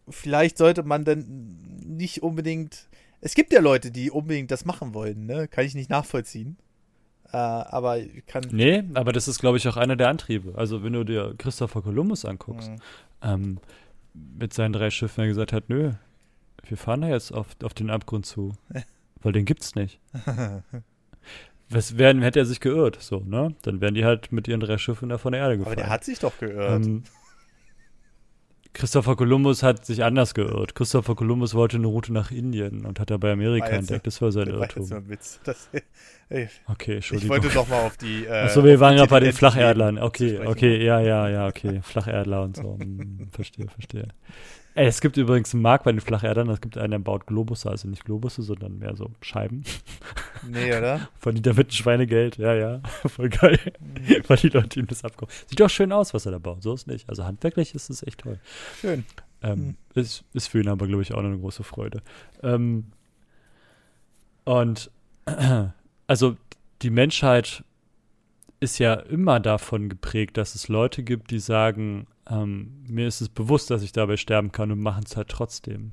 vielleicht 0.09 0.57
sollte 0.57 0.83
man 0.83 1.05
dann 1.05 1.25
nicht 1.85 2.23
unbedingt. 2.23 2.87
Es 3.21 3.35
gibt 3.35 3.53
ja 3.53 3.61
Leute, 3.61 3.91
die 3.91 4.11
unbedingt 4.11 4.51
das 4.51 4.65
machen 4.65 4.93
wollen, 4.93 5.25
ne? 5.25 5.47
Kann 5.47 5.65
ich 5.65 5.75
nicht 5.75 5.89
nachvollziehen. 5.89 6.57
Äh, 7.31 7.37
aber 7.37 7.99
kann. 8.27 8.43
Nee, 8.51 8.83
aber 8.93 9.11
das 9.11 9.27
ist, 9.27 9.39
glaube 9.39 9.57
ich, 9.57 9.67
auch 9.67 9.77
einer 9.77 9.95
der 9.95 10.09
Antriebe. 10.09 10.53
Also, 10.57 10.83
wenn 10.83 10.93
du 10.93 11.03
dir 11.03 11.35
Christopher 11.37 11.81
Columbus 11.81 12.25
anguckst, 12.25 12.69
mhm. 12.69 12.77
ähm, 13.21 13.57
mit 14.13 14.53
seinen 14.53 14.73
drei 14.73 14.89
Schiffen, 14.89 15.21
er 15.21 15.27
gesagt 15.27 15.53
hat: 15.53 15.69
Nö, 15.69 15.91
wir 16.67 16.77
fahren 16.77 17.01
da 17.01 17.07
jetzt 17.07 17.31
auf, 17.31 17.47
auf 17.63 17.73
den 17.73 17.89
Abgrund 17.89 18.25
zu. 18.25 18.53
weil 19.23 19.31
den 19.31 19.45
gibt's 19.45 19.75
nicht. 19.75 19.99
Was 21.73 21.97
werden, 21.97 22.21
hätte 22.21 22.39
er 22.39 22.45
sich 22.45 22.59
geirrt, 22.59 22.97
so, 23.01 23.19
ne? 23.25 23.55
Dann 23.63 23.81
wären 23.81 23.95
die 23.95 24.05
halt 24.05 24.31
mit 24.31 24.47
ihren 24.47 24.59
drei 24.59 24.77
Schiffen 24.77 25.09
da 25.09 25.17
von 25.17 25.31
der 25.31 25.41
Erde 25.41 25.57
gefahren. 25.57 25.73
Aber 25.73 25.81
der 25.81 25.89
hat 25.89 26.03
sich 26.03 26.19
doch 26.19 26.37
geirrt. 26.37 26.85
Ähm, 26.85 27.03
Christopher 28.73 29.15
Columbus 29.15 29.61
hat 29.61 29.85
sich 29.85 30.03
anders 30.03 30.33
geirrt. 30.33 30.75
Christopher 30.75 31.15
Columbus 31.15 31.53
wollte 31.53 31.77
eine 31.77 31.87
Route 31.87 32.11
nach 32.11 32.31
Indien 32.31 32.85
und 32.85 32.99
hat 32.99 33.11
dabei 33.11 33.31
Amerika 33.31 33.67
entdeckt. 33.67 34.07
Das 34.07 34.21
war 34.21 34.31
sein 34.31 34.47
das 34.47 34.55
Irrtum. 34.55 34.89
War 34.89 34.97
ein 34.97 35.09
Witz. 35.09 35.39
Das, 35.43 35.69
ey, 36.33 36.49
okay, 36.67 36.95
Entschuldigung. 36.95 37.37
Ich 37.37 37.43
wollte 37.43 37.55
doch 37.55 37.67
mal 37.67 37.81
auf 37.81 37.97
die. 37.97 38.25
Äh, 38.25 38.43
Achso, 38.45 38.63
wir 38.63 38.79
waren 38.79 38.95
gerade 38.95 39.09
bei 39.09 39.19
den 39.19 39.33
Flacherdlern. 39.33 39.99
Okay, 39.99 40.39
okay, 40.45 40.83
ja, 40.83 40.99
ja, 40.99 41.29
ja, 41.29 41.47
okay. 41.47 41.81
Flacherdler 41.83 42.41
und 42.41 42.57
so. 42.57 42.77
Hm, 42.79 43.29
verstehe, 43.31 43.67
verstehe. 43.67 44.07
Ey, 44.75 44.87
es 44.87 45.01
gibt 45.01 45.17
übrigens 45.17 45.53
einen 45.53 45.61
Markt 45.61 45.83
bei 45.83 45.91
den 45.91 46.01
Flacherdern, 46.01 46.49
es 46.49 46.59
gibt 46.59 46.79
einen, 46.79 46.91
der 46.91 46.99
baut 46.99 47.27
Globusse, 47.27 47.69
also 47.69 47.87
nicht 47.87 48.05
Globusse, 48.05 48.41
sondern 48.41 48.79
mehr 48.79 48.95
so 48.95 49.11
Scheiben. 49.21 49.63
Nee, 50.49 50.75
oder? 50.75 51.09
Verdient 51.19 51.45
damit 51.45 51.67
ein 51.67 51.71
Schweinegeld, 51.71 52.37
ja, 52.37 52.55
ja. 52.55 52.81
Voll 53.05 53.29
geil. 53.29 53.59
Mhm. 53.79 54.23
Weil 54.27 54.37
die 54.37 54.49
Leute 54.49 54.79
ihm 54.79 54.87
das 54.87 55.03
abkommen. 55.03 55.31
Sieht 55.47 55.59
doch 55.59 55.69
schön 55.69 55.91
aus, 55.91 56.13
was 56.15 56.25
er 56.25 56.31
da 56.31 56.39
baut, 56.39 56.63
so 56.63 56.73
ist 56.73 56.87
nicht. 56.87 57.07
Also 57.07 57.23
handwerklich 57.23 57.75
ist 57.75 57.89
es 57.91 58.01
echt 58.01 58.21
toll. 58.21 58.39
Schön. 58.81 59.05
Ähm, 59.43 59.59
mhm. 59.59 59.75
ist, 59.93 60.23
ist 60.33 60.47
für 60.47 60.59
ihn 60.59 60.67
aber, 60.67 60.87
glaube 60.87 61.03
ich, 61.03 61.13
auch 61.13 61.19
eine 61.19 61.37
große 61.37 61.63
Freude. 61.63 62.01
Ähm, 62.41 62.87
und 64.43 64.89
also 66.07 66.35
die 66.81 66.89
Menschheit 66.89 67.63
ist 68.59 68.79
ja 68.79 68.93
immer 68.93 69.39
davon 69.39 69.89
geprägt, 69.89 70.37
dass 70.37 70.55
es 70.55 70.67
Leute 70.67 71.03
gibt, 71.03 71.31
die 71.31 71.39
sagen, 71.39 72.07
ähm, 72.29 72.83
mir 72.87 73.07
ist 73.07 73.21
es 73.21 73.29
bewusst, 73.29 73.69
dass 73.69 73.83
ich 73.83 73.91
dabei 73.91 74.17
sterben 74.17 74.51
kann 74.51 74.71
und 74.71 74.79
machen 74.79 75.03
es 75.05 75.17
halt 75.17 75.27
trotzdem 75.29 75.91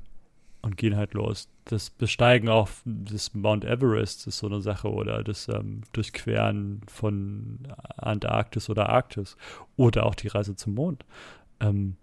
und 0.61 0.77
gehen 0.77 0.95
halt 0.95 1.13
los. 1.13 1.49
Das 1.65 1.89
Besteigen 1.89 2.49
auch 2.49 2.69
des 2.85 3.33
Mount 3.33 3.65
Everest 3.65 4.27
ist 4.27 4.37
so 4.37 4.47
eine 4.47 4.61
Sache 4.61 4.89
oder 4.89 5.23
das 5.23 5.47
ähm, 5.49 5.81
Durchqueren 5.91 6.81
von 6.87 7.59
Antarktis 7.97 8.69
oder 8.69 8.89
Arktis 8.89 9.35
oder 9.75 10.05
auch 10.05 10.15
die 10.15 10.27
Reise 10.27 10.55
zum 10.55 10.75
Mond. 10.75 11.03
Ähm, 11.59 11.97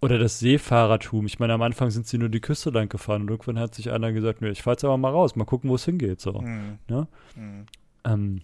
oder 0.00 0.18
das 0.18 0.38
Seefahrertum. 0.38 1.26
Ich 1.26 1.38
meine, 1.38 1.52
am 1.52 1.62
Anfang 1.62 1.90
sind 1.90 2.06
sie 2.06 2.18
nur 2.18 2.30
die 2.30 2.40
Küste 2.40 2.70
lang 2.70 2.88
gefahren 2.88 3.22
und 3.22 3.30
irgendwann 3.30 3.58
hat 3.58 3.74
sich 3.74 3.90
einer 3.90 4.12
gesagt, 4.12 4.40
nee, 4.40 4.48
ich 4.48 4.62
fahr 4.62 4.72
jetzt 4.72 4.84
aber 4.84 4.96
mal 4.96 5.10
raus, 5.10 5.36
mal 5.36 5.44
gucken, 5.44 5.68
wo 5.68 5.74
es 5.74 5.84
hingeht. 5.84 6.20
So. 6.20 6.40
Mhm. 6.40 6.78
Ne? 6.88 7.06
Mhm. 7.36 7.66
Ähm, 8.04 8.40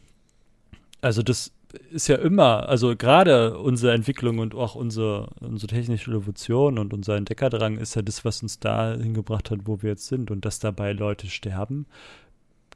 also 1.01 1.23
das 1.23 1.53
ist 1.91 2.09
ja 2.09 2.17
immer, 2.17 2.69
also 2.69 2.95
gerade 2.97 3.59
unsere 3.59 3.95
Entwicklung 3.95 4.39
und 4.39 4.55
auch 4.55 4.75
unsere, 4.75 5.31
unsere 5.41 5.69
technische 5.69 6.11
Revolution 6.11 6.79
und 6.79 6.93
unser 6.93 7.17
Entdeckerdrang 7.17 7.79
ist 7.79 7.97
ja 7.97 8.03
das, 8.03 8.25
was 8.25 8.43
uns 8.43 8.61
da 8.61 8.95
hingebracht 8.95 9.51
hat, 9.51 9.61
wo 9.65 9.83
wir 9.83 9.91
jetzt 9.91 10.07
sind. 10.07 10.31
Und 10.31 10.45
dass 10.45 10.59
dabei 10.59 10.93
Leute 10.93 11.29
sterben, 11.29 11.87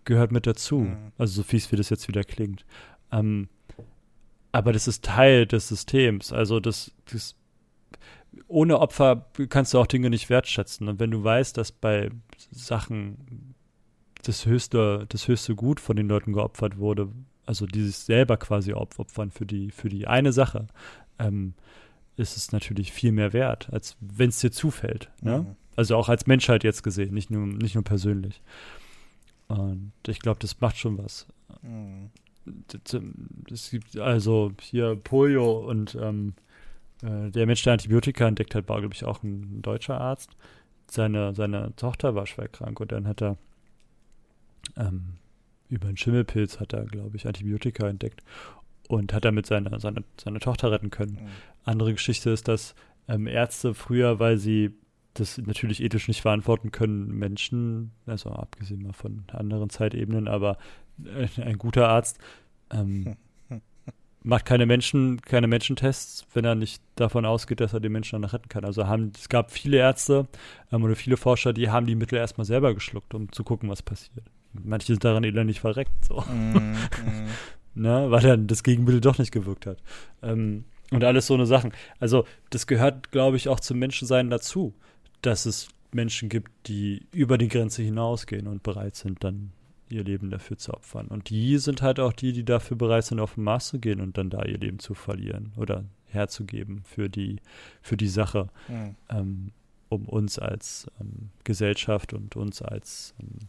gehört 0.05 0.33
mit 0.33 0.47
dazu. 0.47 0.81
Mhm. 0.81 1.13
Also 1.19 1.35
so 1.35 1.43
fies, 1.43 1.71
wie 1.71 1.77
das 1.77 1.91
jetzt 1.91 2.09
wieder 2.09 2.25
klingt. 2.25 2.65
Ähm, 3.13 3.49
aber 4.53 4.73
das 4.73 4.89
ist 4.89 5.05
Teil 5.05 5.47
des 5.47 5.69
Systems. 5.69 6.33
Also 6.33 6.61
das, 6.61 6.93
das 7.13 7.37
ohne 8.49 8.79
Opfer 8.79 9.27
kannst 9.49 9.75
du 9.75 9.79
auch 9.79 9.87
Dinge 9.87 10.11
nicht 10.11 10.31
wertschätzen. 10.31 10.89
Und 10.89 11.01
wenn 11.01 11.11
du 11.11 11.23
weißt, 11.23 11.57
dass 11.57 11.73
bei 11.73 12.11
Sachen 12.51 13.55
das 14.23 14.47
höchste, 14.47 15.07
das 15.09 15.29
höchste 15.29 15.55
Gut 15.55 15.81
von 15.81 15.97
den 15.97 16.09
Leuten 16.09 16.33
geopfert 16.33 16.79
wurde, 16.79 17.09
also 17.47 17.67
dieses 17.67 18.07
selber 18.07 18.37
quasi 18.37 18.73
opfern 18.73 19.31
für 19.31 19.47
die, 19.47 19.71
für 19.71 19.89
die 19.89 20.07
eine 20.07 20.33
Sache, 20.33 20.67
ähm, 21.19 21.55
ist 22.17 22.37
es 22.37 22.53
natürlich 22.53 22.93
viel 22.93 23.13
mehr 23.13 23.33
wert, 23.33 23.69
als 23.73 23.97
wenn 24.01 24.29
es 24.29 24.39
dir 24.39 24.53
zufällt. 24.53 25.11
Ne? 25.23 25.39
Mhm. 25.41 25.57
Also 25.77 25.97
auch 25.97 26.09
als 26.09 26.27
Menschheit 26.27 26.65
jetzt 26.65 26.83
gesehen, 26.83 27.15
nicht 27.15 27.31
nur, 27.31 27.47
nicht 27.47 27.75
nur 27.75 27.85
persönlich. 27.85 28.43
Und 29.49 29.93
ich 30.07 30.21
glaube, 30.21 30.39
das 30.41 30.61
macht 30.61 30.77
schon 30.77 30.99
was. 30.99 31.27
Mhm. 31.63 32.11
Es 33.51 33.71
gibt 33.71 33.99
also 33.99 34.53
hier 34.61 34.97
Polio 34.97 35.69
und 35.69 35.97
ähm, 36.01 36.35
äh, 37.03 37.31
der 37.31 37.47
Mensch, 37.47 37.63
der 37.63 37.75
Antibiotika 37.75 38.27
entdeckt 38.27 38.55
hat, 38.55 38.69
war, 38.69 38.81
glaube 38.81 38.95
ich, 38.95 39.05
auch 39.05 39.23
ein 39.23 39.63
deutscher 39.63 40.01
Arzt. 40.01 40.37
Seine, 40.91 41.35
seine 41.35 41.75
Tochter 41.77 42.15
war 42.15 42.27
schwer 42.27 42.49
krank 42.49 42.81
und 42.81 42.93
dann 42.93 43.07
hat 43.07 43.23
er 43.23 43.37
ähm, 44.77 45.15
über 45.69 45.89
einen 45.89 45.97
Schimmelpilz 45.97 46.59
hat 46.61 46.73
er, 46.73 46.85
glaube 46.85 47.17
ich, 47.17 47.27
Antibiotika 47.27 47.89
entdeckt 47.89 48.23
und 48.89 49.15
hat 49.15 49.25
damit 49.25 49.47
seine, 49.47 49.79
seine, 49.79 50.03
seine 50.21 50.41
Tochter 50.41 50.73
retten 50.73 50.91
können. 50.91 51.13
Mhm. 51.13 51.29
Andere 51.65 51.93
Geschichte 51.93 52.31
ist, 52.31 52.49
dass 52.49 52.75
ähm, 53.09 53.27
Ärzte 53.27 53.75
früher, 53.75 54.19
weil 54.19 54.37
sie 54.37 54.73
das 55.15 55.39
natürlich 55.39 55.83
ethisch 55.83 56.09
nicht 56.09 56.23
verantworten 56.23 56.71
können, 56.71 57.09
Menschen, 57.19 57.93
also 58.07 58.31
abgesehen 58.31 58.83
mal 58.83 58.93
von 58.93 59.25
anderen 59.33 59.71
Zeitebenen, 59.71 60.29
aber 60.29 60.59
äh, 61.05 61.41
ein 61.41 61.59
guter 61.59 61.89
Arzt 61.89 62.19
ähm, 62.71 63.17
macht 64.23 64.45
keine 64.45 64.67
Menschen, 64.67 65.21
keine 65.23 65.47
Menschentests, 65.47 66.27
wenn 66.35 66.45
er 66.45 66.55
nicht 66.55 66.83
davon 66.95 67.25
ausgeht, 67.25 67.61
dass 67.61 67.73
er 67.73 67.81
den 67.81 67.93
Menschen 67.93 68.21
dann 68.21 68.31
retten 68.31 68.49
kann. 68.49 68.65
Also 68.65 68.87
haben, 68.87 69.13
es 69.17 69.29
gab 69.29 69.51
viele 69.51 69.79
Ärzte 69.79 70.29
ähm, 70.71 70.85
oder 70.85 70.97
viele 70.97 71.17
Forscher, 71.17 71.53
die 71.53 71.71
haben 71.71 71.87
die 71.87 71.95
Mittel 71.95 72.19
erstmal 72.19 72.45
selber 72.45 72.75
geschluckt, 72.75 73.15
um 73.15 73.33
zu 73.33 73.45
gucken, 73.45 73.69
was 73.69 73.83
passiert. 73.83 74.25
Manche 74.53 74.89
sind 74.89 75.05
daran 75.05 75.25
elendig 75.25 75.61
verreckt, 75.61 76.05
so. 76.05 76.23
Mm, 76.23 76.53
mm. 76.75 77.29
ne, 77.75 78.11
weil 78.11 78.21
dann 78.21 78.47
das 78.47 78.63
Gegenmittel 78.63 79.01
doch 79.01 79.19
nicht 79.19 79.33
gewirkt 79.33 79.67
hat. 79.67 79.79
Ähm, 80.23 80.65
und 80.91 81.05
alles 81.05 81.29
so 81.29 81.35
eine 81.35 81.47
Sachen. 81.47 81.73
Also, 82.01 82.27
das 82.51 82.67
gehört, 82.67 83.13
glaube 83.13 83.37
ich, 83.37 83.49
auch 83.49 83.61
zum 83.61 83.79
Menschensein 83.79 84.29
dazu, 84.29 84.75
dass 85.23 85.47
es 85.47 85.69
Menschen 85.93 86.29
gibt, 86.29 86.51
die 86.67 87.07
über 87.13 87.39
die 87.39 87.49
Grenze 87.49 87.83
hinausgehen 87.83 88.49
und 88.49 88.65
bereit 88.65 88.97
sind, 88.97 89.23
dann 89.23 89.53
ihr 89.93 90.05
Leben 90.05 90.31
dafür 90.31 90.59
zu 90.59 90.75
opfern. 90.75 91.09
Und 91.09 91.31
die 91.31 91.59
sind 91.59 91.83
halt 91.83 92.01
auch 92.01 92.13
die, 92.13 92.33
die 92.33 92.45
dafür 92.45 92.77
bereit 92.77 93.05
sind, 93.05 93.21
auf 93.21 93.35
den 93.35 93.45
Mars 93.45 93.69
zu 93.69 93.79
gehen 93.79 94.01
und 94.01 94.19
dann 94.19 94.31
da 94.31 94.45
ihr 94.45 94.59
Leben 94.59 94.79
zu 94.79 94.95
verlieren 94.95 95.53
oder 95.57 95.85
herzugeben 96.07 96.83
für 96.85 97.09
die, 97.09 97.41
für 97.83 97.97
die 97.97 98.09
Sache, 98.09 98.49
mhm. 98.69 98.97
ähm, 99.09 99.53
um 99.89 100.09
uns 100.09 100.39
als 100.39 100.91
ähm, 101.01 101.31
Gesellschaft 101.45 102.13
und 102.13 102.37
uns 102.37 102.63
als 102.63 103.15
ähm, 103.21 103.49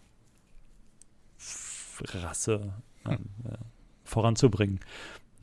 Rasse 2.21 2.73
äh, 3.05 3.17
voranzubringen. 4.03 4.79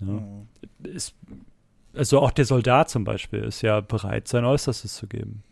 Ja. 0.01 0.07
Mhm. 0.07 0.49
Ist, 0.83 1.15
also 1.95 2.20
auch 2.20 2.31
der 2.31 2.45
Soldat 2.45 2.91
zum 2.91 3.05
Beispiel 3.05 3.41
ist 3.41 3.62
ja 3.62 3.81
bereit, 3.81 4.29
sein 4.29 4.45
Äußerstes 4.45 4.95
zu 4.95 5.07
geben. 5.07 5.43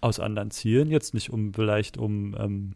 Aus 0.00 0.20
anderen 0.20 0.50
Zielen, 0.50 0.90
jetzt 0.90 1.14
nicht 1.14 1.30
um 1.30 1.54
vielleicht 1.54 1.96
um 1.96 2.36
ähm, 2.38 2.74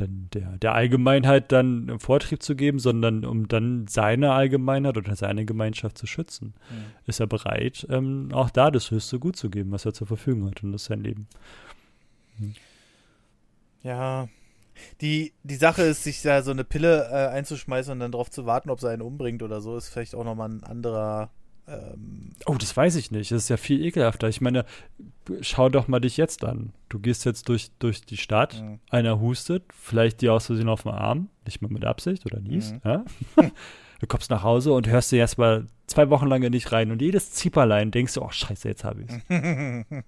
dann 0.00 0.28
der, 0.32 0.56
der 0.58 0.74
Allgemeinheit 0.74 1.52
dann 1.52 1.98
Vortrieb 1.98 2.42
zu 2.42 2.56
geben, 2.56 2.78
sondern 2.78 3.24
um 3.24 3.48
dann 3.48 3.86
seine 3.88 4.32
Allgemeinheit 4.32 4.96
oder 4.96 5.14
seine 5.16 5.44
Gemeinschaft 5.44 5.98
zu 5.98 6.06
schützen, 6.06 6.54
mhm. 6.70 6.84
ist 7.06 7.20
er 7.20 7.26
bereit, 7.26 7.86
ähm, 7.90 8.30
auch 8.32 8.50
da 8.50 8.70
das 8.70 8.90
höchste 8.90 9.18
Gut 9.18 9.36
zu 9.36 9.50
geben, 9.50 9.70
was 9.72 9.84
er 9.84 9.92
zur 9.92 10.06
Verfügung 10.06 10.50
hat 10.50 10.62
und 10.62 10.72
das 10.72 10.82
ist 10.82 10.88
sein 10.88 11.02
Leben. 11.02 11.26
Mhm. 12.38 12.54
Ja, 13.82 14.28
die, 15.00 15.32
die 15.42 15.56
Sache 15.56 15.82
ist, 15.82 16.04
sich 16.04 16.22
da 16.22 16.42
so 16.42 16.50
eine 16.50 16.64
Pille 16.64 17.08
äh, 17.10 17.28
einzuschmeißen 17.28 17.92
und 17.92 18.00
dann 18.00 18.12
darauf 18.12 18.30
zu 18.30 18.46
warten, 18.46 18.70
ob 18.70 18.80
sie 18.80 18.90
einen 18.90 19.02
umbringt 19.02 19.42
oder 19.42 19.60
so, 19.60 19.76
ist 19.76 19.88
vielleicht 19.88 20.14
auch 20.14 20.24
nochmal 20.24 20.50
ein 20.50 20.64
anderer 20.64 21.30
ähm, 21.70 22.32
oh, 22.46 22.54
das 22.54 22.76
weiß 22.76 22.96
ich 22.96 23.10
nicht. 23.10 23.30
Das 23.30 23.44
ist 23.44 23.48
ja 23.48 23.56
viel 23.56 23.84
ekelhafter. 23.84 24.28
Ich 24.28 24.40
meine, 24.40 24.64
schau 25.40 25.68
doch 25.68 25.88
mal 25.88 26.00
dich 26.00 26.16
jetzt 26.16 26.44
an. 26.44 26.72
Du 26.88 26.98
gehst 26.98 27.24
jetzt 27.24 27.48
durch, 27.48 27.70
durch 27.78 28.02
die 28.02 28.16
Stadt, 28.16 28.60
mhm. 28.60 28.80
einer 28.90 29.20
hustet, 29.20 29.64
vielleicht 29.74 30.20
dir 30.20 30.34
aus 30.34 30.46
Versehen 30.46 30.68
auf 30.68 30.82
den 30.82 30.92
Arm, 30.92 31.28
nicht 31.44 31.62
mal 31.62 31.70
mit 31.70 31.84
Absicht 31.84 32.26
oder 32.26 32.40
niest, 32.40 32.74
mhm. 32.74 32.80
ja? 32.84 33.04
Du 34.00 34.06
kommst 34.06 34.30
nach 34.30 34.42
Hause 34.42 34.72
und 34.72 34.88
hörst 34.88 35.12
dir 35.12 35.18
erstmal 35.18 35.66
zwei 35.86 36.08
Wochen 36.08 36.26
lang 36.26 36.40
nicht 36.40 36.72
rein 36.72 36.90
und 36.90 37.02
jedes 37.02 37.32
Zieperlein 37.32 37.90
denkst 37.90 38.14
du, 38.14 38.22
oh 38.22 38.30
scheiße, 38.30 38.66
jetzt 38.66 38.82
habe 38.82 39.02
ich's. 39.02 39.18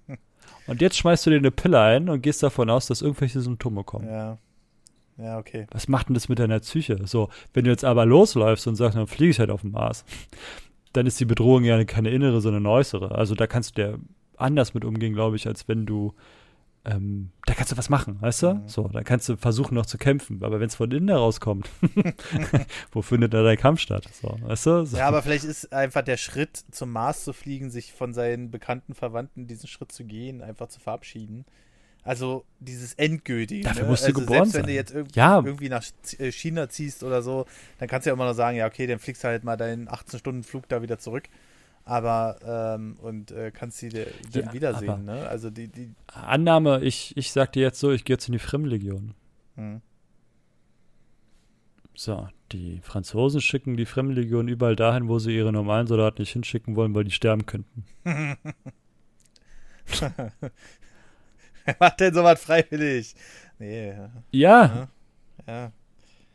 und 0.67 0.81
jetzt 0.81 0.97
schmeißt 0.97 1.27
du 1.27 1.29
dir 1.29 1.37
eine 1.37 1.51
Pille 1.51 1.79
ein 1.79 2.09
und 2.09 2.21
gehst 2.21 2.41
davon 2.41 2.71
aus, 2.71 2.87
dass 2.87 3.03
irgendwelche 3.03 3.39
Symptome 3.39 3.83
kommen. 3.83 4.07
Ja. 4.07 4.39
Ja, 5.17 5.37
okay. 5.37 5.67
Was 5.71 5.87
macht 5.87 6.09
denn 6.09 6.15
das 6.15 6.27
mit 6.27 6.39
deiner 6.39 6.59
Psyche? 6.59 6.99
So, 7.05 7.29
wenn 7.53 7.65
du 7.65 7.69
jetzt 7.69 7.85
aber 7.85 8.05
losläufst 8.05 8.65
und 8.67 8.75
sagst, 8.75 8.97
dann 8.97 9.05
fliege 9.05 9.29
ich 9.29 9.39
halt 9.39 9.51
auf 9.51 9.61
den 9.61 9.71
Mars, 9.71 10.05
dann 10.93 11.05
ist 11.05 11.19
die 11.19 11.25
Bedrohung 11.25 11.63
ja 11.63 11.83
keine 11.85 12.09
innere, 12.09 12.41
sondern 12.41 12.65
eine 12.65 12.73
äußere. 12.73 13.13
Also 13.13 13.35
da 13.35 13.47
kannst 13.47 13.77
du 13.77 13.81
ja 13.81 13.97
anders 14.37 14.73
mit 14.73 14.85
umgehen, 14.85 15.13
glaube 15.13 15.35
ich, 15.35 15.47
als 15.47 15.67
wenn 15.67 15.85
du 15.85 16.13
ähm, 16.85 17.31
da 17.45 17.53
kannst 17.53 17.71
du 17.71 17.77
was 17.77 17.89
machen, 17.89 18.21
weißt 18.21 18.43
du? 18.43 18.53
Mhm. 18.55 18.67
So, 18.67 18.87
da 18.89 19.03
kannst 19.03 19.29
du 19.29 19.37
versuchen 19.37 19.75
noch 19.75 19.85
zu 19.85 19.97
kämpfen. 19.97 20.43
Aber 20.43 20.59
wenn 20.59 20.67
es 20.67 20.75
von 20.75 20.91
innen 20.91 21.07
herauskommt, 21.07 21.69
wo 22.91 23.01
findet 23.01 23.33
da 23.33 23.41
dein 23.41 23.57
Kampf 23.57 23.79
statt? 23.79 24.07
So, 24.11 24.37
weißt 24.41 24.65
du? 24.65 24.85
So. 24.85 24.97
Ja, 24.97 25.07
aber 25.07 25.21
vielleicht 25.21 25.45
ist 25.45 25.71
einfach 25.71 26.01
der 26.01 26.17
Schritt 26.17 26.57
zum 26.71 26.91
Mars 26.91 27.23
zu 27.23 27.31
fliegen, 27.31 27.69
sich 27.69 27.93
von 27.93 28.13
seinen 28.13 28.51
bekannten 28.51 28.95
Verwandten 28.95 29.47
diesen 29.47 29.67
Schritt 29.67 29.93
zu 29.93 30.03
gehen, 30.03 30.41
einfach 30.41 30.67
zu 30.67 30.81
verabschieden. 30.81 31.45
Also 32.03 32.43
dieses 32.59 32.93
Endgültige. 32.95 33.63
Dafür 33.63 33.83
ne? 33.83 33.89
musst 33.89 34.03
du 34.03 34.07
also 34.07 34.19
geboren 34.19 34.45
selbst, 34.45 34.55
wenn 34.55 34.65
du 34.65 34.73
jetzt 34.73 34.93
irgendwie, 34.93 35.19
ja. 35.19 35.41
irgendwie, 35.43 35.69
nach 35.69 35.83
äh, 36.19 36.31
China 36.31 36.67
ziehst 36.69 37.03
oder 37.03 37.21
so, 37.21 37.45
dann 37.79 37.87
kannst 37.87 38.05
du 38.05 38.09
ja 38.09 38.13
immer 38.13 38.25
noch 38.25 38.33
sagen, 38.33 38.57
ja, 38.57 38.67
okay, 38.67 38.87
dann 38.87 38.99
fliegst 38.99 39.23
du 39.23 39.29
halt 39.29 39.43
mal 39.43 39.55
deinen 39.55 39.87
18-Stunden-Flug 39.87 40.67
da 40.67 40.81
wieder 40.81 40.99
zurück. 40.99 41.23
Aber, 41.85 42.37
ähm, 42.77 42.97
und 43.01 43.31
äh, 43.31 43.51
kannst 43.51 43.77
sie 43.79 43.89
dann 43.89 44.05
ja, 44.31 44.53
wiedersehen, 44.53 45.03
ne? 45.03 45.27
Also 45.27 45.49
die, 45.49 45.67
die 45.67 45.91
Annahme, 46.07 46.81
ich, 46.81 47.15
ich 47.17 47.31
sag 47.31 47.51
dir 47.51 47.61
jetzt 47.61 47.79
so, 47.79 47.91
ich 47.91 48.05
gehe 48.05 48.13
jetzt 48.15 48.27
in 48.27 48.33
die 48.33 48.39
Fremdenlegion. 48.39 49.13
Hm. 49.55 49.81
So, 51.93 52.29
die 52.53 52.79
Franzosen 52.81 53.41
schicken 53.41 53.75
die 53.75 53.85
Fremdenlegion 53.85 54.47
überall 54.47 54.77
dahin, 54.77 55.09
wo 55.09 55.19
sie 55.19 55.35
ihre 55.35 55.51
normalen 55.51 55.87
Soldaten 55.87 56.21
nicht 56.21 56.31
hinschicken 56.31 56.75
wollen, 56.77 56.95
weil 56.95 57.03
die 57.03 57.11
sterben 57.11 57.45
könnten. 57.45 57.85
Wer 61.65 61.75
macht 61.79 61.99
denn 61.99 62.13
sowas 62.13 62.41
freiwillig? 62.41 63.15
Nee. 63.59 63.93
Ja. 64.31 64.87
ja. 65.47 65.71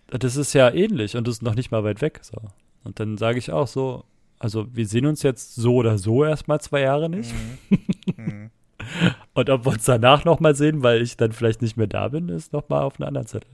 Das 0.08 0.36
ist 0.36 0.52
ja 0.54 0.70
ähnlich 0.70 1.16
und 1.16 1.26
das 1.26 1.36
ist 1.36 1.42
noch 1.42 1.54
nicht 1.54 1.70
mal 1.70 1.84
weit 1.84 2.00
weg. 2.00 2.20
So. 2.22 2.38
Und 2.84 3.00
dann 3.00 3.18
sage 3.18 3.38
ich 3.38 3.52
auch 3.52 3.66
so, 3.66 4.04
also 4.38 4.66
wir 4.74 4.86
sehen 4.86 5.06
uns 5.06 5.22
jetzt 5.22 5.54
so 5.54 5.74
oder 5.76 5.98
so 5.98 6.24
erstmal 6.24 6.60
zwei 6.60 6.80
Jahre 6.80 7.08
nicht. 7.10 7.34
Mhm. 7.68 7.78
mhm. 8.16 8.50
und 9.34 9.50
ob 9.50 9.66
wir 9.66 9.72
uns 9.72 9.84
danach 9.84 10.24
nochmal 10.24 10.54
sehen, 10.54 10.82
weil 10.82 11.02
ich 11.02 11.16
dann 11.16 11.32
vielleicht 11.32 11.62
nicht 11.62 11.76
mehr 11.76 11.88
da 11.88 12.08
bin, 12.08 12.28
ist 12.28 12.52
nochmal 12.52 12.82
auf 12.82 12.98
einer 12.98 13.08
anderen 13.08 13.26
Zettel. 13.26 13.50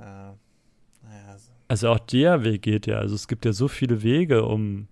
ja. 0.00 0.34
Also 1.72 1.88
auch 1.88 2.00
der 2.00 2.44
Weg 2.44 2.60
geht 2.60 2.86
ja. 2.86 2.98
Also 2.98 3.14
es 3.14 3.28
gibt 3.28 3.46
ja 3.46 3.54
so 3.54 3.66
viele 3.66 4.02
Wege, 4.02 4.44
um 4.44 4.88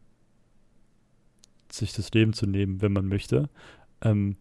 sich 1.70 1.92
das 1.92 2.10
Leben 2.12 2.32
zu 2.32 2.46
nehmen, 2.46 2.80
wenn 2.80 2.94
man 2.94 3.06
möchte. 3.06 3.50
Ähm, 4.00 4.38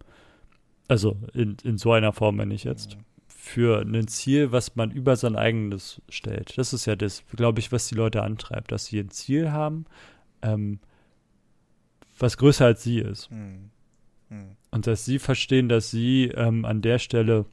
also 0.90 1.18
in, 1.34 1.56
in 1.64 1.78
so 1.78 1.94
einer 1.94 2.12
Form 2.12 2.36
meine 2.36 2.54
ich 2.54 2.66
jetzt. 2.66 2.98
Für 3.28 3.82
ein 3.82 4.08
Ziel, 4.08 4.52
was 4.52 4.76
man 4.76 4.92
über 4.92 5.16
sein 5.16 5.36
eigenes 5.36 6.02
stellt. 6.10 6.58
Das 6.58 6.74
ist 6.74 6.86
ja 6.86 6.96
das, 6.96 7.24
glaube 7.36 7.60
ich, 7.60 7.72
was 7.72 7.88
die 7.88 7.96
Leute 7.96 8.22
antreibt, 8.22 8.72
dass 8.72 8.86
sie 8.86 9.00
ein 9.00 9.12
Ziel 9.12 9.52
haben, 9.52 9.86
ähm, 10.42 10.80
was 12.18 12.38
größer 12.38 12.66
als 12.66 12.84
sie 12.84 13.00
ist. 13.00 13.32
Mhm. 13.32 13.70
Mhm. 14.30 14.58
Und 14.72 14.88
dass 14.88 15.06
sie 15.06 15.20
verstehen, 15.20 15.70
dass 15.70 15.90
sie 15.90 16.26
ähm, 16.36 16.66
an 16.66 16.82
der 16.82 17.00
Stelle 17.00 17.46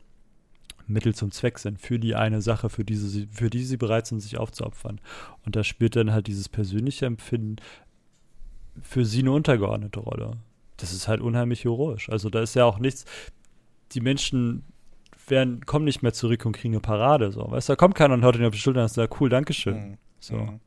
Mittel 0.87 1.15
zum 1.15 1.31
Zweck 1.31 1.59
sind 1.59 1.81
für 1.81 1.99
die 1.99 2.15
eine 2.15 2.43
Sache, 2.43 2.69
für, 2.69 2.85
diese, 2.85 3.27
für 3.29 3.51
die 3.51 3.65
sie 3.65 3.77
bereit 3.77 4.07
sind, 4.07 4.21
sich 4.21 4.39
aufzuopfern. 4.39 5.01
Und 5.45 5.57
da 5.57 5.65
spielt 5.65 5.97
dann 5.97 6.13
halt 6.13 6.27
dieses 6.27 6.49
persönliche 6.49 7.07
Empfinden 7.07 7.57
für 8.83 9.05
sie 9.05 9.21
eine 9.21 9.33
untergeordnete 9.33 10.01
Rolle 10.01 10.37
das 10.77 10.93
ist 10.93 11.09
halt 11.09 11.21
unheimlich 11.21 11.65
heroisch. 11.65 12.09
Also 12.11 12.31
da 12.31 12.41
ist 12.41 12.55
ja 12.55 12.65
auch 12.65 12.79
nichts, 12.79 13.05
die 13.93 14.01
Menschen 14.01 14.65
werden, 15.29 15.65
kommen 15.67 15.85
nicht 15.85 16.03
mehr 16.03 16.13
zurück 16.13 16.45
und 16.47 16.53
kriegen 16.53 16.75
eine 16.75 16.81
Parade. 16.81 17.33
So. 17.33 17.51
Weißt 17.51 17.69
du, 17.69 17.73
da 17.73 17.77
kommt 17.77 17.95
keiner 17.95 18.15
und 18.15 18.25
haut 18.25 18.37
ihnen 18.37 18.47
auf 18.47 18.53
die 18.53 18.59
Schulter 18.59 18.83
und 18.83 18.89
sagt, 18.89 19.21
cool, 19.21 19.29
Dankeschön. 19.29 19.75
Mhm. 19.75 19.99
So. 20.21 20.37
Mhm. 20.37 20.61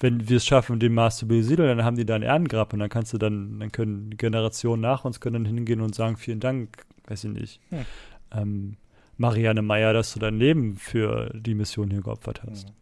Wenn 0.00 0.28
wir 0.28 0.36
es 0.36 0.46
schaffen, 0.46 0.78
den 0.78 0.94
Mars 0.94 1.16
zu 1.16 1.26
besiedeln, 1.26 1.76
dann 1.76 1.84
haben 1.84 1.96
die 1.96 2.06
da 2.06 2.14
ein 2.14 2.22
Ehrengrab 2.22 2.72
und 2.72 2.78
dann 2.78 2.88
kannst 2.88 3.12
du 3.12 3.18
dann, 3.18 3.58
dann 3.58 3.72
können 3.72 4.16
Generationen 4.16 4.80
nach 4.80 5.04
uns 5.04 5.20
können 5.20 5.44
dann 5.44 5.54
hingehen 5.54 5.80
und 5.80 5.94
sagen, 5.94 6.16
vielen 6.16 6.38
Dank, 6.38 6.84
weiß 7.08 7.24
ich 7.24 7.30
nicht. 7.32 7.60
Mhm. 7.70 7.86
Ähm, 8.32 8.76
Marianne 9.16 9.62
Meyer, 9.62 9.92
dass 9.92 10.14
du 10.14 10.20
dein 10.20 10.38
Leben 10.38 10.76
für 10.76 11.30
die 11.34 11.54
Mission 11.54 11.90
hier 11.90 12.02
geopfert 12.02 12.42
hast. 12.48 12.68
Mhm. 12.68 12.72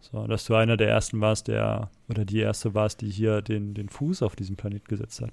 So, 0.00 0.26
dass 0.26 0.44
du 0.44 0.54
einer 0.54 0.76
der 0.76 0.88
ersten 0.88 1.20
warst, 1.20 1.48
der, 1.48 1.90
oder 2.08 2.24
die 2.24 2.38
erste 2.38 2.74
warst, 2.74 3.00
die 3.00 3.10
hier 3.10 3.40
den, 3.40 3.74
den 3.74 3.88
Fuß 3.88 4.22
auf 4.22 4.36
diesem 4.36 4.56
Planet 4.56 4.86
gesetzt 4.86 5.20
hat 5.22 5.32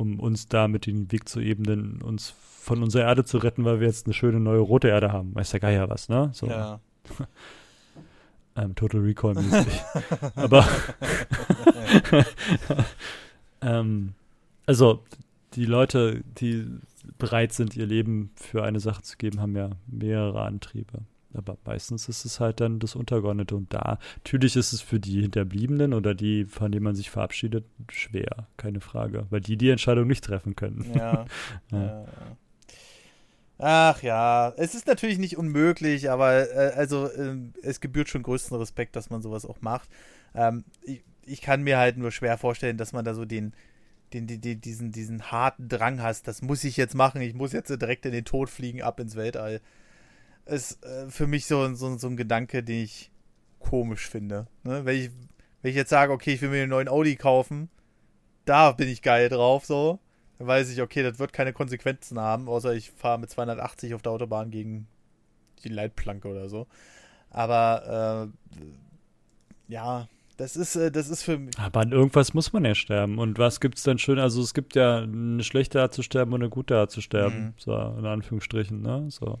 um 0.00 0.18
uns 0.18 0.48
damit 0.48 0.86
den 0.86 1.12
Weg 1.12 1.28
zu 1.28 1.40
ebnen, 1.40 2.00
uns 2.00 2.30
von 2.30 2.82
unserer 2.82 3.04
Erde 3.04 3.24
zu 3.24 3.36
retten, 3.36 3.64
weil 3.64 3.80
wir 3.80 3.86
jetzt 3.86 4.06
eine 4.06 4.14
schöne 4.14 4.40
neue 4.40 4.60
rote 4.60 4.88
Erde 4.88 5.12
haben. 5.12 5.34
Weiß 5.34 5.50
der 5.50 5.60
Geier 5.60 5.90
was, 5.90 6.08
ne? 6.08 6.30
So. 6.32 6.46
Ja. 6.46 6.80
ähm, 8.56 8.74
Total 8.74 9.00
Recall 9.00 9.34
mäßig. 9.34 9.82
Aber 10.34 10.66
ähm, 13.60 14.14
also 14.64 15.04
die 15.54 15.66
Leute, 15.66 16.22
die 16.38 16.66
bereit 17.18 17.52
sind, 17.52 17.76
ihr 17.76 17.86
Leben 17.86 18.30
für 18.36 18.64
eine 18.64 18.80
Sache 18.80 19.02
zu 19.02 19.18
geben, 19.18 19.40
haben 19.40 19.54
ja 19.54 19.70
mehrere 19.86 20.42
Antriebe. 20.42 21.00
Aber 21.34 21.56
meistens 21.64 22.08
ist 22.08 22.24
es 22.24 22.40
halt 22.40 22.60
dann 22.60 22.80
das 22.80 22.96
Untergeordnete. 22.96 23.54
Und 23.54 23.72
da, 23.72 23.98
natürlich 24.16 24.56
ist 24.56 24.72
es 24.72 24.80
für 24.80 24.98
die 24.98 25.22
Hinterbliebenen 25.22 25.94
oder 25.94 26.14
die, 26.14 26.44
von 26.44 26.72
denen 26.72 26.84
man 26.84 26.94
sich 26.94 27.10
verabschiedet, 27.10 27.64
schwer, 27.90 28.48
keine 28.56 28.80
Frage. 28.80 29.26
Weil 29.30 29.40
die 29.40 29.56
die 29.56 29.70
Entscheidung 29.70 30.06
nicht 30.06 30.24
treffen 30.24 30.56
können. 30.56 30.90
Ja. 30.94 31.26
ja. 31.70 31.78
ja. 31.78 32.06
Ach 33.62 34.02
ja, 34.02 34.54
es 34.56 34.74
ist 34.74 34.86
natürlich 34.86 35.18
nicht 35.18 35.36
unmöglich, 35.36 36.10
aber 36.10 36.50
äh, 36.50 36.72
also 36.74 37.08
äh, 37.08 37.36
es 37.62 37.80
gebührt 37.80 38.08
schon 38.08 38.22
größten 38.22 38.56
Respekt, 38.56 38.96
dass 38.96 39.10
man 39.10 39.20
sowas 39.20 39.44
auch 39.44 39.60
macht. 39.60 39.90
Ähm, 40.34 40.64
ich, 40.82 41.02
ich, 41.26 41.42
kann 41.42 41.62
mir 41.62 41.76
halt 41.76 41.98
nur 41.98 42.10
schwer 42.10 42.38
vorstellen, 42.38 42.78
dass 42.78 42.94
man 42.94 43.04
da 43.04 43.12
so 43.12 43.26
den, 43.26 43.52
den, 44.14 44.26
den, 44.26 44.40
den, 44.40 44.62
diesen, 44.62 44.92
diesen 44.92 45.30
harten 45.30 45.68
Drang 45.68 46.00
hast, 46.00 46.26
das 46.26 46.40
muss 46.40 46.64
ich 46.64 46.78
jetzt 46.78 46.94
machen, 46.94 47.20
ich 47.20 47.34
muss 47.34 47.52
jetzt 47.52 47.68
direkt 47.68 48.06
in 48.06 48.12
den 48.12 48.24
Tod 48.24 48.48
fliegen, 48.48 48.80
ab 48.80 48.98
ins 48.98 49.14
Weltall 49.14 49.60
ist 50.46 50.84
äh, 50.84 51.08
für 51.10 51.26
mich 51.26 51.46
so, 51.46 51.74
so, 51.74 51.96
so 51.96 52.06
ein 52.06 52.16
Gedanke, 52.16 52.62
den 52.62 52.84
ich 52.84 53.10
komisch 53.58 54.08
finde. 54.08 54.46
Ne? 54.64 54.84
Wenn, 54.84 54.96
ich, 54.96 55.10
wenn 55.62 55.70
ich 55.70 55.76
jetzt 55.76 55.90
sage, 55.90 56.12
okay, 56.12 56.34
ich 56.34 56.42
will 56.42 56.50
mir 56.50 56.62
einen 56.62 56.70
neuen 56.70 56.88
Audi 56.88 57.16
kaufen, 57.16 57.68
da 58.44 58.72
bin 58.72 58.88
ich 58.88 59.02
geil 59.02 59.28
drauf, 59.28 59.64
so. 59.64 60.00
Dann 60.38 60.46
weiß 60.46 60.70
ich, 60.70 60.80
okay, 60.80 61.02
das 61.02 61.18
wird 61.18 61.32
keine 61.32 61.52
Konsequenzen 61.52 62.18
haben, 62.18 62.48
außer 62.48 62.74
ich 62.74 62.90
fahre 62.90 63.18
mit 63.18 63.30
280 63.30 63.94
auf 63.94 64.02
der 64.02 64.12
Autobahn 64.12 64.50
gegen 64.50 64.86
die 65.62 65.68
Leitplanke 65.68 66.28
oder 66.28 66.48
so. 66.48 66.66
Aber 67.30 68.30
äh, 68.58 69.72
ja, 69.72 70.08
das 70.40 70.56
ist, 70.56 70.74
äh, 70.76 70.90
das 70.90 71.10
ist 71.10 71.22
für 71.22 71.38
mich. 71.38 71.58
Aber 71.58 71.80
an 71.80 71.92
irgendwas 71.92 72.32
muss 72.32 72.52
man 72.52 72.64
ja 72.64 72.74
sterben. 72.74 73.18
Und 73.18 73.38
was 73.38 73.60
gibt 73.60 73.76
es 73.76 73.84
denn 73.84 73.98
schön? 73.98 74.18
Also 74.18 74.40
es 74.40 74.54
gibt 74.54 74.74
ja 74.74 75.02
eine 75.02 75.44
schlechte 75.44 75.82
Art 75.82 75.92
zu 75.92 76.02
sterben 76.02 76.32
und 76.32 76.40
eine 76.40 76.48
gute 76.48 76.78
Art 76.78 76.90
zu 76.90 77.02
sterben. 77.02 77.38
Mhm. 77.38 77.54
So, 77.58 77.76
in 77.76 78.06
Anführungsstrichen, 78.06 78.80
ne? 78.80 79.06
So. 79.10 79.38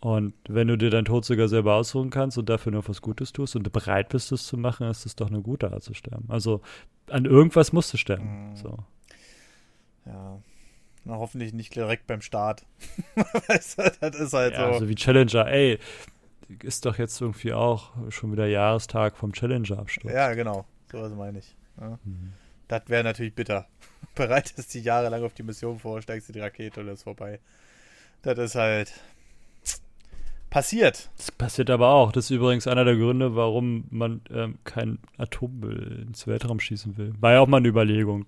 Und 0.00 0.32
wenn 0.48 0.68
du 0.68 0.78
dir 0.78 0.88
deinen 0.88 1.04
Tod 1.04 1.26
sogar 1.26 1.48
selber 1.48 1.74
aussuchen 1.74 2.08
kannst 2.08 2.38
und 2.38 2.48
dafür 2.48 2.72
noch 2.72 2.88
was 2.88 3.02
Gutes 3.02 3.32
tust 3.32 3.54
und 3.54 3.64
du 3.64 3.70
bereit 3.70 4.08
bist, 4.08 4.32
es 4.32 4.46
zu 4.46 4.56
machen, 4.56 4.88
ist 4.88 5.04
es 5.04 5.14
doch 5.14 5.28
eine 5.28 5.42
gute 5.42 5.70
Art 5.72 5.82
zu 5.82 5.92
sterben. 5.92 6.24
Also 6.28 6.62
an 7.10 7.26
irgendwas 7.26 7.72
musst 7.72 7.92
du 7.92 7.98
sterben. 7.98 8.50
Mhm. 8.50 8.56
So. 8.56 8.78
Ja. 10.06 10.40
Na, 11.04 11.16
hoffentlich 11.16 11.52
nicht 11.52 11.74
direkt 11.74 12.06
beim 12.06 12.22
Start. 12.22 12.64
weißt 13.48 13.78
du, 13.78 13.92
das 14.00 14.20
ist 14.20 14.32
halt 14.32 14.54
ja, 14.54 14.68
so. 14.68 14.72
Also 14.72 14.88
wie 14.88 14.94
Challenger, 14.94 15.46
ey, 15.46 15.78
ist 16.62 16.86
doch 16.86 16.98
jetzt 16.98 17.20
irgendwie 17.20 17.52
auch 17.52 17.92
schon 18.10 18.32
wieder 18.32 18.46
Jahrestag 18.46 19.16
vom 19.16 19.32
Challenger-Absturz. 19.32 20.12
Ja, 20.12 20.32
genau. 20.32 20.64
So 20.90 21.00
was 21.00 21.12
meine 21.12 21.40
ich. 21.40 21.54
Ja. 21.78 21.98
Mhm. 22.04 22.32
Das 22.68 22.82
wäre 22.86 23.04
natürlich 23.04 23.34
bitter. 23.34 23.66
Bereitest 24.14 24.72
dich 24.72 24.84
jahrelang 24.84 25.24
auf 25.24 25.34
die 25.34 25.42
Mission 25.42 25.78
vor, 25.78 26.00
steigst 26.00 26.28
du 26.28 26.32
die 26.32 26.40
Rakete 26.40 26.80
und 26.80 26.88
ist 26.88 27.02
vorbei. 27.02 27.40
Das 28.22 28.38
ist 28.38 28.54
halt 28.54 28.92
passiert. 30.50 31.10
Das 31.16 31.30
passiert 31.32 31.70
aber 31.70 31.90
auch. 31.90 32.12
Das 32.12 32.24
ist 32.24 32.30
übrigens 32.30 32.66
einer 32.66 32.84
der 32.84 32.96
Gründe, 32.96 33.36
warum 33.36 33.84
man 33.90 34.20
ähm, 34.30 34.58
kein 34.64 34.98
Atommüll 35.16 36.04
ins 36.06 36.26
Weltraum 36.26 36.60
schießen 36.60 36.98
will. 36.98 37.14
War 37.20 37.32
ja 37.32 37.40
auch 37.40 37.46
mal 37.46 37.58
eine 37.58 37.68
Überlegung. 37.68 38.26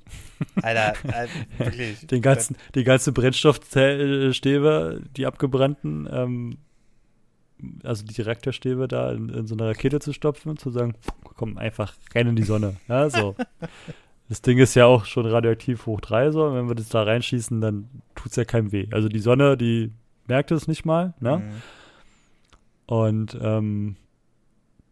Alter, 0.63 0.95
Alter 1.13 1.29
wirklich. 1.59 2.07
Den 2.07 2.23
ganzen, 2.23 2.57
die 2.75 2.85
ganzen 2.85 3.13
Brennstoffstäbe, 3.13 5.03
die 5.17 5.27
abgebrannten, 5.27 6.09
ähm, 6.11 6.59
also 7.85 8.05
die 8.05 8.23
Reaktorstäbe 8.23 8.89
da 8.89 9.13
in, 9.13 9.29
in, 9.29 9.47
so 9.47 9.55
eine 9.55 9.69
Rakete 9.69 10.01
zu 10.01 10.13
stopfen 10.13 10.49
und 10.51 10.61
zu 10.61 10.71
sagen, 10.71 10.95
komm, 11.37 11.59
einfach 11.59 11.95
rein 12.15 12.29
in 12.29 12.37
die 12.37 12.45
Sonne. 12.45 12.77
Ja, 12.89 13.11
so. 13.11 13.37
Das 14.29 14.41
Ding 14.41 14.57
ist 14.57 14.75
ja 14.75 14.87
auch 14.87 15.05
schon 15.05 15.27
radioaktiv 15.27 15.85
hoch 15.85 16.01
3 16.01 16.31
so. 16.31 16.47
Und 16.47 16.55
wenn 16.55 16.67
wir 16.67 16.75
das 16.75 16.89
da 16.89 17.03
reinschießen, 17.03 17.61
dann 17.61 17.91
tut 18.15 18.31
es 18.31 18.37
ja 18.37 18.47
keinem 18.47 18.73
weh. 18.73 18.87
Also 18.91 19.11
die 19.11 19.19
Sonne, 19.19 19.59
die 19.59 19.93
merkt 20.27 20.51
es 20.53 20.67
nicht 20.67 20.87
mal, 20.87 21.13
ne? 21.21 21.39
Mhm. 21.39 21.53
Und 22.93 23.39
ähm, 23.41 23.97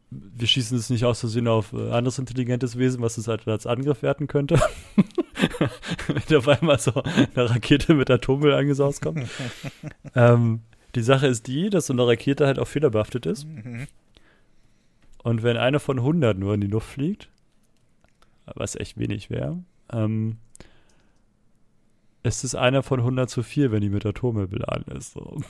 wir 0.08 0.48
schießen 0.48 0.78
es 0.78 0.88
nicht 0.88 1.04
aus 1.04 1.20
Versehen 1.20 1.46
auf 1.46 1.74
äh, 1.74 1.90
anderes 1.90 2.18
intelligentes 2.18 2.78
Wesen, 2.78 3.02
was 3.02 3.18
es 3.18 3.28
halt 3.28 3.46
als 3.46 3.66
Angriff 3.66 4.00
werten 4.00 4.26
könnte. 4.26 4.58
Wenn 6.06 6.38
auf 6.38 6.48
einmal 6.48 6.78
so 6.78 6.94
eine 6.94 7.50
Rakete 7.50 7.92
mit 7.92 8.10
Atommüll 8.10 8.54
angesaust 8.54 9.02
kommt. 9.02 9.28
ähm, 10.14 10.60
die 10.94 11.02
Sache 11.02 11.26
ist 11.26 11.46
die, 11.46 11.68
dass 11.68 11.88
so 11.88 11.92
eine 11.92 12.06
Rakete 12.06 12.46
halt 12.46 12.58
auch 12.58 12.68
fehlerbehaftet 12.68 13.26
ist. 13.26 13.44
Mhm. 13.44 13.86
Und 15.22 15.42
wenn 15.42 15.58
eine 15.58 15.78
von 15.78 15.98
100 15.98 16.38
nur 16.38 16.54
in 16.54 16.62
die 16.62 16.68
Luft 16.68 16.88
fliegt, 16.88 17.28
was 18.46 18.76
echt 18.76 18.96
wenig 18.96 19.28
wäre, 19.28 19.62
ähm, 19.92 20.38
ist 22.22 22.44
es 22.44 22.54
einer 22.54 22.82
von 22.82 23.00
100 23.00 23.28
zu 23.28 23.42
viel, 23.42 23.72
wenn 23.72 23.82
die 23.82 23.90
mit 23.90 24.06
Atommüll 24.06 24.48
beladen 24.48 24.96
ist. 24.96 25.12
So. 25.12 25.42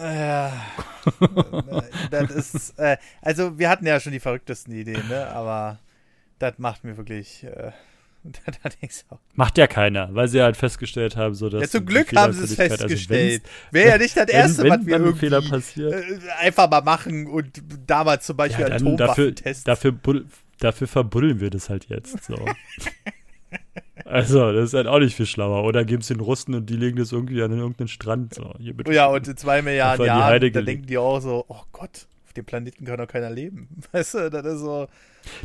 Ja. 0.00 0.52
das 2.10 2.30
ist, 2.30 2.78
äh, 2.78 2.96
also 3.20 3.58
wir 3.58 3.68
hatten 3.68 3.86
ja 3.86 4.00
schon 4.00 4.12
die 4.12 4.20
verrücktesten 4.20 4.74
Ideen, 4.74 5.06
ne? 5.08 5.26
aber 5.28 5.78
das 6.38 6.58
macht 6.58 6.84
mir 6.84 6.96
wirklich. 6.96 7.44
Äh, 7.44 7.72
Macht 9.34 9.56
ja 9.56 9.66
keiner, 9.66 10.14
weil 10.14 10.28
sie 10.28 10.42
halt 10.42 10.54
festgestellt 10.54 11.16
haben, 11.16 11.34
so 11.34 11.48
dass. 11.48 11.62
Ja, 11.62 11.68
zum 11.68 11.86
Glück 11.86 12.14
haben 12.14 12.34
sie 12.34 12.44
es 12.44 12.58
also 12.58 12.76
festgestellt. 12.76 13.42
Also 13.44 13.72
Wäre 13.72 13.88
ja 13.88 13.98
nicht 13.98 14.14
das 14.14 14.28
erste, 14.28 14.64
wenn, 14.64 14.70
wenn 14.72 14.80
was 14.80 14.86
wir 14.86 14.96
irgendwie 14.96 15.18
Fehler 15.18 15.40
passiert. 15.40 15.92
Äh, 15.92 16.18
einfach 16.38 16.70
mal 16.70 16.82
machen 16.82 17.26
und 17.28 17.62
damals 17.86 18.26
zum 18.26 18.36
Beispiel 18.36 18.68
ja, 18.68 18.74
Atomwaffen 18.74 19.34
testen. 19.34 19.64
Dafür, 19.64 19.92
dafür, 19.92 20.24
dafür 20.58 20.86
verbuddeln 20.86 21.40
wir 21.40 21.48
das 21.48 21.70
halt 21.70 21.88
jetzt. 21.88 22.22
So. 22.24 22.34
Also, 24.10 24.52
das 24.52 24.70
ist 24.70 24.74
halt 24.74 24.86
auch 24.86 24.98
nicht 24.98 25.14
viel 25.14 25.26
schlauer. 25.26 25.64
Oder 25.64 25.84
geben 25.84 26.00
es 26.00 26.08
den 26.08 26.20
Russen 26.20 26.54
und 26.54 26.68
die 26.68 26.76
legen 26.76 26.96
das 26.96 27.12
irgendwie 27.12 27.42
an 27.42 27.52
irgendeinen 27.52 27.88
Strand. 27.88 28.34
So. 28.34 28.54
ja, 28.90 29.06
und 29.06 29.28
in 29.28 29.36
zwei 29.36 29.62
Milliarden 29.62 30.04
Jahren, 30.04 30.52
da 30.52 30.62
denken 30.62 30.86
die 30.86 30.98
auch 30.98 31.20
so, 31.20 31.44
oh 31.48 31.62
Gott, 31.72 32.06
auf 32.26 32.32
dem 32.34 32.44
Planeten 32.44 32.84
kann 32.84 32.98
doch 32.98 33.06
keiner 33.06 33.30
leben. 33.30 33.68
Weißt 33.92 34.14
du, 34.14 34.30
das 34.30 34.44
ist 34.44 34.60
so. 34.60 34.88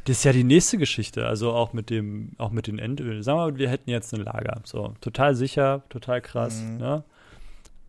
Das 0.05 0.17
ist 0.17 0.23
ja 0.23 0.31
die 0.31 0.43
nächste 0.43 0.77
Geschichte, 0.77 1.27
also 1.27 1.51
auch 1.51 1.73
mit 1.73 1.89
dem, 1.89 2.31
auch 2.37 2.51
mit 2.51 2.67
den 2.67 2.79
Endölen. 2.79 3.23
Sagen 3.23 3.37
wir 3.39 3.51
mal, 3.51 3.57
wir 3.57 3.69
hätten 3.69 3.89
jetzt 3.89 4.13
ein 4.13 4.21
Lager. 4.21 4.61
So, 4.63 4.93
total 5.01 5.35
sicher, 5.35 5.83
total 5.89 6.21
krass, 6.21 6.61
mhm. 6.61 6.77
ne? 6.77 7.03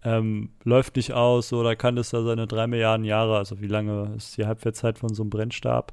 Ähm, 0.03 0.51
läuft 0.65 0.97
nicht 0.97 1.13
aus, 1.15 1.49
so, 1.49 1.63
da 1.63 1.75
kann 1.75 1.97
das 1.97 2.11
da 2.11 2.23
seine 2.23 2.47
drei 2.47 2.67
Milliarden 2.67 3.05
Jahre, 3.05 3.39
also 3.39 3.61
wie 3.61 3.67
lange 3.67 4.15
ist 4.17 4.37
die 4.37 4.47
Halbwertszeit 4.47 4.99
von 4.99 5.15
so 5.15 5.23
einem 5.23 5.31
Brennstab? 5.31 5.93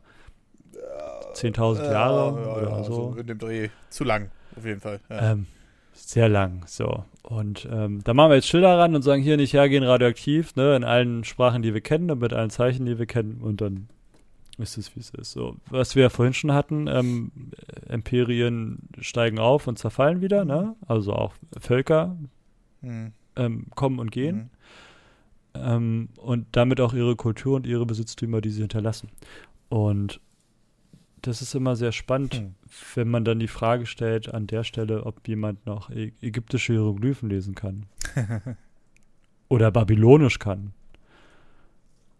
10.000 1.33 1.79
äh, 1.81 1.91
Jahre 1.91 2.41
ja, 2.41 2.55
oder 2.55 2.69
ja, 2.69 2.83
so. 2.83 2.93
so. 2.93 3.19
In 3.19 3.27
dem 3.27 3.39
Dreh 3.39 3.69
zu 3.89 4.03
lang 4.03 4.29
auf 4.55 4.65
jeden 4.65 4.79
Fall. 4.79 4.99
Ja. 5.09 5.31
Ähm, 5.31 5.45
sehr 5.93 6.29
lang, 6.29 6.63
so. 6.65 7.05
Und 7.21 7.67
ähm, 7.71 8.01
da 8.03 8.13
machen 8.13 8.31
wir 8.31 8.35
jetzt 8.35 8.47
Schilder 8.47 8.77
ran 8.77 8.95
und 8.95 9.01
sagen, 9.03 9.21
hier 9.21 9.37
nicht 9.37 9.53
hergehen, 9.53 9.83
radioaktiv, 9.83 10.55
ne, 10.55 10.75
in 10.75 10.83
allen 10.83 11.23
Sprachen, 11.23 11.61
die 11.61 11.73
wir 11.73 11.81
kennen 11.81 12.11
und 12.11 12.19
mit 12.19 12.33
allen 12.33 12.49
Zeichen, 12.49 12.85
die 12.85 12.99
wir 12.99 13.05
kennen 13.05 13.39
und 13.41 13.61
dann 13.61 13.87
ist 14.57 14.77
es, 14.77 14.95
wie 14.95 14.99
es 14.99 15.09
ist. 15.11 15.31
So, 15.31 15.55
was 15.69 15.95
wir 15.95 16.03
ja 16.03 16.09
vorhin 16.09 16.33
schon 16.33 16.53
hatten, 16.53 16.87
ähm, 16.87 17.31
Imperien 17.89 18.79
steigen 18.99 19.39
auf 19.39 19.67
und 19.67 19.79
zerfallen 19.79 20.21
wieder, 20.21 20.45
ne? 20.45 20.75
Also 20.87 21.13
auch 21.13 21.33
Völker 21.59 22.17
mhm. 22.81 23.13
ähm, 23.35 23.67
kommen 23.75 23.99
und 23.99 24.11
gehen. 24.11 24.35
Mhm. 24.35 24.49
Ähm, 25.55 26.09
und 26.17 26.47
damit 26.51 26.81
auch 26.81 26.93
ihre 26.93 27.15
Kultur 27.15 27.55
und 27.55 27.67
ihre 27.67 27.85
Besitztümer, 27.85 28.41
die 28.41 28.49
sie 28.49 28.61
hinterlassen. 28.61 29.09
Und 29.69 30.19
das 31.23 31.41
ist 31.41 31.55
immer 31.55 31.75
sehr 31.75 31.91
spannend, 31.91 32.35
hm. 32.35 32.55
wenn 32.95 33.09
man 33.09 33.25
dann 33.25 33.39
die 33.39 33.47
Frage 33.47 33.85
stellt 33.85 34.33
an 34.33 34.47
der 34.47 34.63
Stelle, 34.63 35.05
ob 35.05 35.27
jemand 35.27 35.65
noch 35.65 35.89
ägyptische 35.89 36.73
Hieroglyphen 36.73 37.29
lesen 37.29 37.55
kann. 37.55 37.85
oder 39.49 39.71
babylonisch 39.71 40.39
kann. 40.39 40.73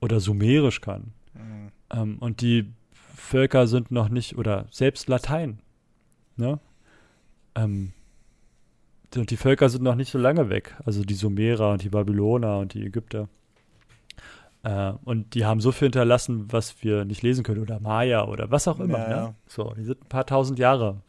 Oder 0.02 0.20
sumerisch 0.20 0.82
kann. 0.82 1.14
Mhm. 1.34 1.72
Ähm, 1.92 2.18
und 2.20 2.42
die 2.42 2.72
Völker 2.92 3.68
sind 3.68 3.92
noch 3.92 4.10
nicht, 4.10 4.38
oder 4.38 4.68
selbst 4.72 5.08
Latein. 5.08 5.60
Ne? 6.36 6.60
Ähm, 7.56 7.94
und 9.16 9.30
die 9.30 9.38
Völker 9.38 9.70
sind 9.70 9.84
noch 9.84 9.96
nicht 9.96 10.12
so 10.12 10.18
lange 10.18 10.50
weg. 10.50 10.76
Also 10.86 11.04
die 11.04 11.14
Sumerer 11.14 11.72
und 11.72 11.84
die 11.84 11.90
Babyloner 11.90 12.60
und 12.60 12.74
die 12.74 12.86
Ägypter. 12.86 13.30
Äh, 14.64 14.94
und 15.04 15.36
die 15.36 15.46
haben 15.46 15.60
so 15.60 15.72
viel 15.72 15.88
hinterlassen, 15.88 16.52
was 16.52 16.84
wir 16.84 17.06
nicht 17.06 17.22
lesen 17.22 17.44
können, 17.44 17.62
oder 17.62 17.80
Maya 17.80 18.26
oder 18.26 18.50
was 18.50 18.68
auch 18.68 18.80
immer. 18.80 19.00
Ja, 19.00 19.08
ne? 19.08 19.16
ja. 19.16 19.34
So, 19.48 19.74
die 19.74 19.84
sind 19.84 20.02
ein 20.02 20.10
paar 20.10 20.26
tausend 20.26 20.58
Jahre 20.58 21.02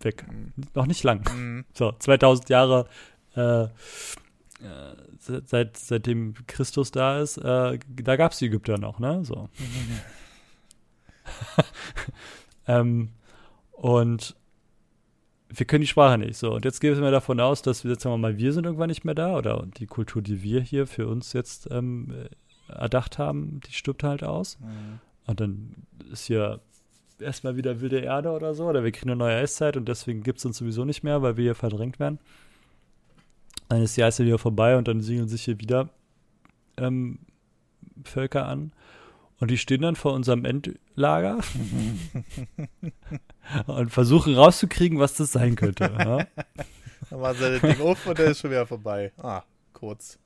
weg. 0.00 0.24
Mhm. 0.28 0.52
Noch 0.74 0.86
nicht 0.86 1.02
lang. 1.02 1.28
Mhm. 1.34 1.64
So, 1.74 1.92
2000 1.92 2.48
Jahre 2.48 2.86
äh, 3.34 3.64
äh, 3.64 3.68
seit, 5.18 5.76
seitdem 5.76 6.34
Christus 6.46 6.90
da 6.90 7.20
ist, 7.20 7.38
äh, 7.38 7.78
da 7.88 8.16
gab 8.16 8.32
es 8.32 8.38
die 8.38 8.46
Ägypter 8.46 8.78
noch, 8.78 8.98
ne? 8.98 9.24
So. 9.24 9.48
ähm, 12.66 13.10
und 13.72 14.36
wir 15.48 15.66
können 15.66 15.80
die 15.80 15.86
Sprache 15.86 16.18
nicht. 16.18 16.36
So, 16.36 16.52
und 16.54 16.64
jetzt 16.64 16.80
gehen 16.80 17.00
wir 17.00 17.10
davon 17.10 17.40
aus, 17.40 17.62
dass 17.62 17.84
wir 17.84 17.92
jetzt 17.92 18.02
sagen 18.02 18.14
wir 18.14 18.18
mal, 18.18 18.38
wir 18.38 18.52
sind 18.52 18.64
irgendwann 18.64 18.88
nicht 18.88 19.04
mehr 19.04 19.14
da 19.14 19.36
oder 19.36 19.66
die 19.78 19.86
Kultur, 19.86 20.22
die 20.22 20.42
wir 20.42 20.60
hier 20.60 20.86
für 20.86 21.08
uns 21.08 21.32
jetzt 21.32 21.68
ähm, 21.70 22.12
äh, 22.12 22.72
erdacht 22.72 23.18
haben, 23.18 23.60
die 23.66 23.72
stirbt 23.72 24.04
halt 24.04 24.22
aus. 24.22 24.58
Mhm. 24.60 25.00
Und 25.26 25.40
dann 25.40 25.74
ist 26.12 26.26
hier 26.26 26.60
erstmal 27.20 27.56
wieder 27.56 27.80
wilde 27.80 27.98
Erde 27.98 28.30
oder 28.30 28.54
so, 28.54 28.66
oder 28.66 28.84
wir 28.84 28.92
kriegen 28.92 29.10
eine 29.10 29.18
neue 29.18 29.36
Eiszeit 29.36 29.76
und 29.76 29.88
deswegen 29.88 30.22
gibt 30.22 30.38
es 30.38 30.44
uns 30.44 30.58
sowieso 30.58 30.84
nicht 30.84 31.02
mehr, 31.02 31.22
weil 31.22 31.36
wir 31.36 31.44
hier 31.44 31.54
verdrängt 31.54 31.98
werden. 31.98 32.18
Dann 33.68 33.82
ist 33.82 33.96
die 33.96 34.04
Eiszeit 34.04 34.26
wieder 34.26 34.38
vorbei 34.38 34.76
und 34.76 34.88
dann 34.88 35.00
siedeln 35.00 35.28
sich 35.28 35.42
hier 35.42 35.60
wieder 35.60 35.90
ähm, 36.76 37.18
Völker 38.04 38.46
an. 38.46 38.72
Und 39.40 39.50
die 39.50 39.58
stehen 39.58 39.82
dann 39.82 39.94
vor 39.94 40.14
unserem 40.14 40.44
Endlager 40.44 41.38
und 43.66 43.90
versuchen 43.90 44.34
rauszukriegen, 44.34 44.98
was 44.98 45.14
das 45.14 45.32
sein 45.32 45.54
könnte. 45.54 45.84
Ja? 45.84 46.26
dann 47.10 47.20
machen 47.20 47.36
sie 47.38 47.50
das 47.50 47.60
Ding 47.60 47.80
auf 47.80 48.04
und 48.06 48.18
der 48.18 48.26
ist 48.32 48.40
schon 48.40 48.50
wieder 48.50 48.66
vorbei. 48.66 49.12
Ah, 49.18 49.42
kurz. 49.72 50.18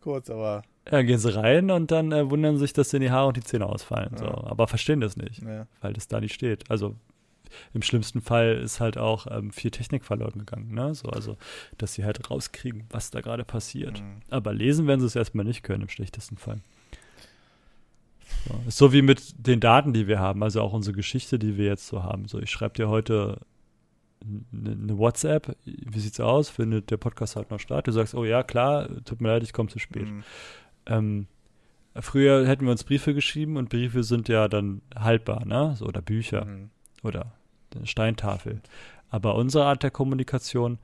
kurz, 0.00 0.30
aber. 0.30 0.62
Ja, 0.90 1.02
gehen 1.02 1.18
sie 1.18 1.34
rein 1.34 1.72
und 1.72 1.90
dann 1.90 2.12
äh, 2.12 2.30
wundern 2.30 2.58
sich, 2.58 2.72
dass 2.72 2.90
denen 2.90 3.02
die 3.02 3.10
Haare 3.10 3.28
und 3.28 3.36
die 3.36 3.42
Zähne 3.42 3.66
ausfallen. 3.66 4.10
Ja. 4.12 4.18
So. 4.18 4.26
Aber 4.26 4.68
verstehen 4.68 5.00
das 5.00 5.16
nicht, 5.16 5.42
ja. 5.42 5.66
weil 5.80 5.92
das 5.92 6.06
da 6.06 6.20
nicht 6.20 6.34
steht. 6.34 6.70
Also 6.70 6.94
im 7.74 7.82
schlimmsten 7.82 8.20
Fall 8.20 8.56
ist 8.56 8.80
halt 8.80 8.98
auch 8.98 9.26
ähm, 9.30 9.50
viel 9.50 9.70
Technik 9.70 10.04
verloren 10.04 10.38
gegangen. 10.38 10.72
Ne? 10.72 10.94
So, 10.94 11.08
also, 11.08 11.36
dass 11.78 11.94
sie 11.94 12.04
halt 12.04 12.30
rauskriegen, 12.30 12.84
was 12.90 13.10
da 13.10 13.20
gerade 13.20 13.44
passiert. 13.44 14.00
Mhm. 14.00 14.20
Aber 14.30 14.52
lesen 14.52 14.86
werden 14.86 15.00
sie 15.00 15.06
es 15.06 15.16
erstmal 15.16 15.44
nicht 15.44 15.62
können, 15.62 15.82
im 15.82 15.88
schlechtesten 15.88 16.36
Fall. 16.36 16.60
So, 18.68 18.92
wie 18.92 19.02
mit 19.02 19.34
den 19.38 19.60
Daten, 19.60 19.92
die 19.92 20.06
wir 20.06 20.18
haben, 20.18 20.42
also 20.42 20.60
auch 20.60 20.72
unsere 20.72 20.94
Geschichte, 20.94 21.38
die 21.38 21.56
wir 21.56 21.66
jetzt 21.66 21.86
so 21.86 22.02
haben. 22.02 22.26
So, 22.26 22.38
ich 22.38 22.50
schreibe 22.50 22.74
dir 22.74 22.88
heute 22.88 23.40
eine, 24.52 24.72
eine 24.72 24.98
WhatsApp, 24.98 25.56
wie 25.64 25.98
sieht's 25.98 26.20
aus? 26.20 26.48
Findet 26.48 26.90
der 26.90 26.96
Podcast 26.96 27.36
halt 27.36 27.50
noch 27.50 27.60
statt? 27.60 27.86
Du 27.86 27.92
sagst, 27.92 28.14
oh 28.14 28.24
ja, 28.24 28.42
klar, 28.42 28.88
tut 29.04 29.20
mir 29.20 29.28
leid, 29.28 29.42
ich 29.42 29.52
komme 29.52 29.68
zu 29.68 29.78
spät. 29.78 30.06
Mhm. 30.06 30.24
Ähm, 30.86 31.26
früher 31.94 32.46
hätten 32.46 32.64
wir 32.64 32.72
uns 32.72 32.84
Briefe 32.84 33.14
geschrieben 33.14 33.56
und 33.56 33.68
Briefe 33.68 34.02
sind 34.02 34.28
ja 34.28 34.48
dann 34.48 34.82
haltbar, 34.94 35.44
ne? 35.44 35.74
So, 35.76 35.86
oder 35.86 36.02
Bücher 36.02 36.44
mhm. 36.44 36.70
oder 37.02 37.32
eine 37.74 37.86
Steintafel. 37.86 38.60
Aber 39.10 39.34
unsere 39.34 39.64
Art 39.64 39.82
der 39.82 39.90
Kommunikation, 39.90 40.78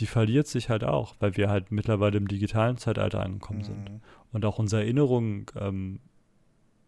die 0.00 0.06
verliert 0.06 0.46
sich 0.46 0.68
halt 0.68 0.84
auch, 0.84 1.14
weil 1.20 1.36
wir 1.36 1.48
halt 1.48 1.70
mittlerweile 1.70 2.16
im 2.16 2.28
digitalen 2.28 2.76
Zeitalter 2.76 3.20
angekommen 3.20 3.60
mhm. 3.60 3.64
sind. 3.64 4.00
Und 4.32 4.44
auch 4.44 4.58
unsere 4.58 4.82
Erinnerungen 4.82 5.46
ähm, 5.58 6.00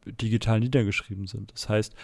digital 0.07 0.61
niedergeschrieben 0.61 1.27
sind. 1.27 1.53
Das 1.53 1.69
heißt, 1.69 1.95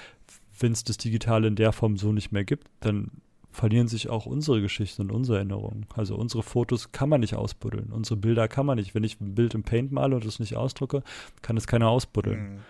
wenn 0.59 0.73
es 0.73 0.85
das 0.85 0.97
Digitale 0.99 1.49
in 1.49 1.57
der 1.57 1.73
Form 1.73 1.97
so 1.97 2.12
nicht 2.12 2.33
mehr 2.33 2.45
gibt, 2.45 2.69
dann 2.81 3.11
verlieren 3.51 3.87
sich 3.87 4.09
auch 4.09 4.27
unsere 4.27 4.61
Geschichten 4.62 5.03
und 5.03 5.12
unsere 5.12 5.39
Erinnerungen. 5.39 5.87
Also 5.95 6.16
unsere 6.16 6.43
Fotos 6.43 6.93
kann 6.93 7.09
man 7.09 7.20
nicht 7.20 7.35
ausbuddeln. 7.35 7.93
Unsere 7.93 8.16
Bilder 8.16 8.49
kann 8.49 8.66
man 8.66 8.79
nicht. 8.79 8.95
Wenn 8.95 9.05
ich 9.05 9.20
ein 9.20 9.35
Bild 9.35 9.55
im 9.55 9.62
Paint 9.62 9.93
male 9.93 10.16
und 10.16 10.24
es 10.24 10.41
nicht 10.41 10.57
ausdrucke, 10.57 11.03
kann 11.43 11.57
es 11.57 11.66
keiner 11.66 11.89
ausbuddeln. 11.89 12.62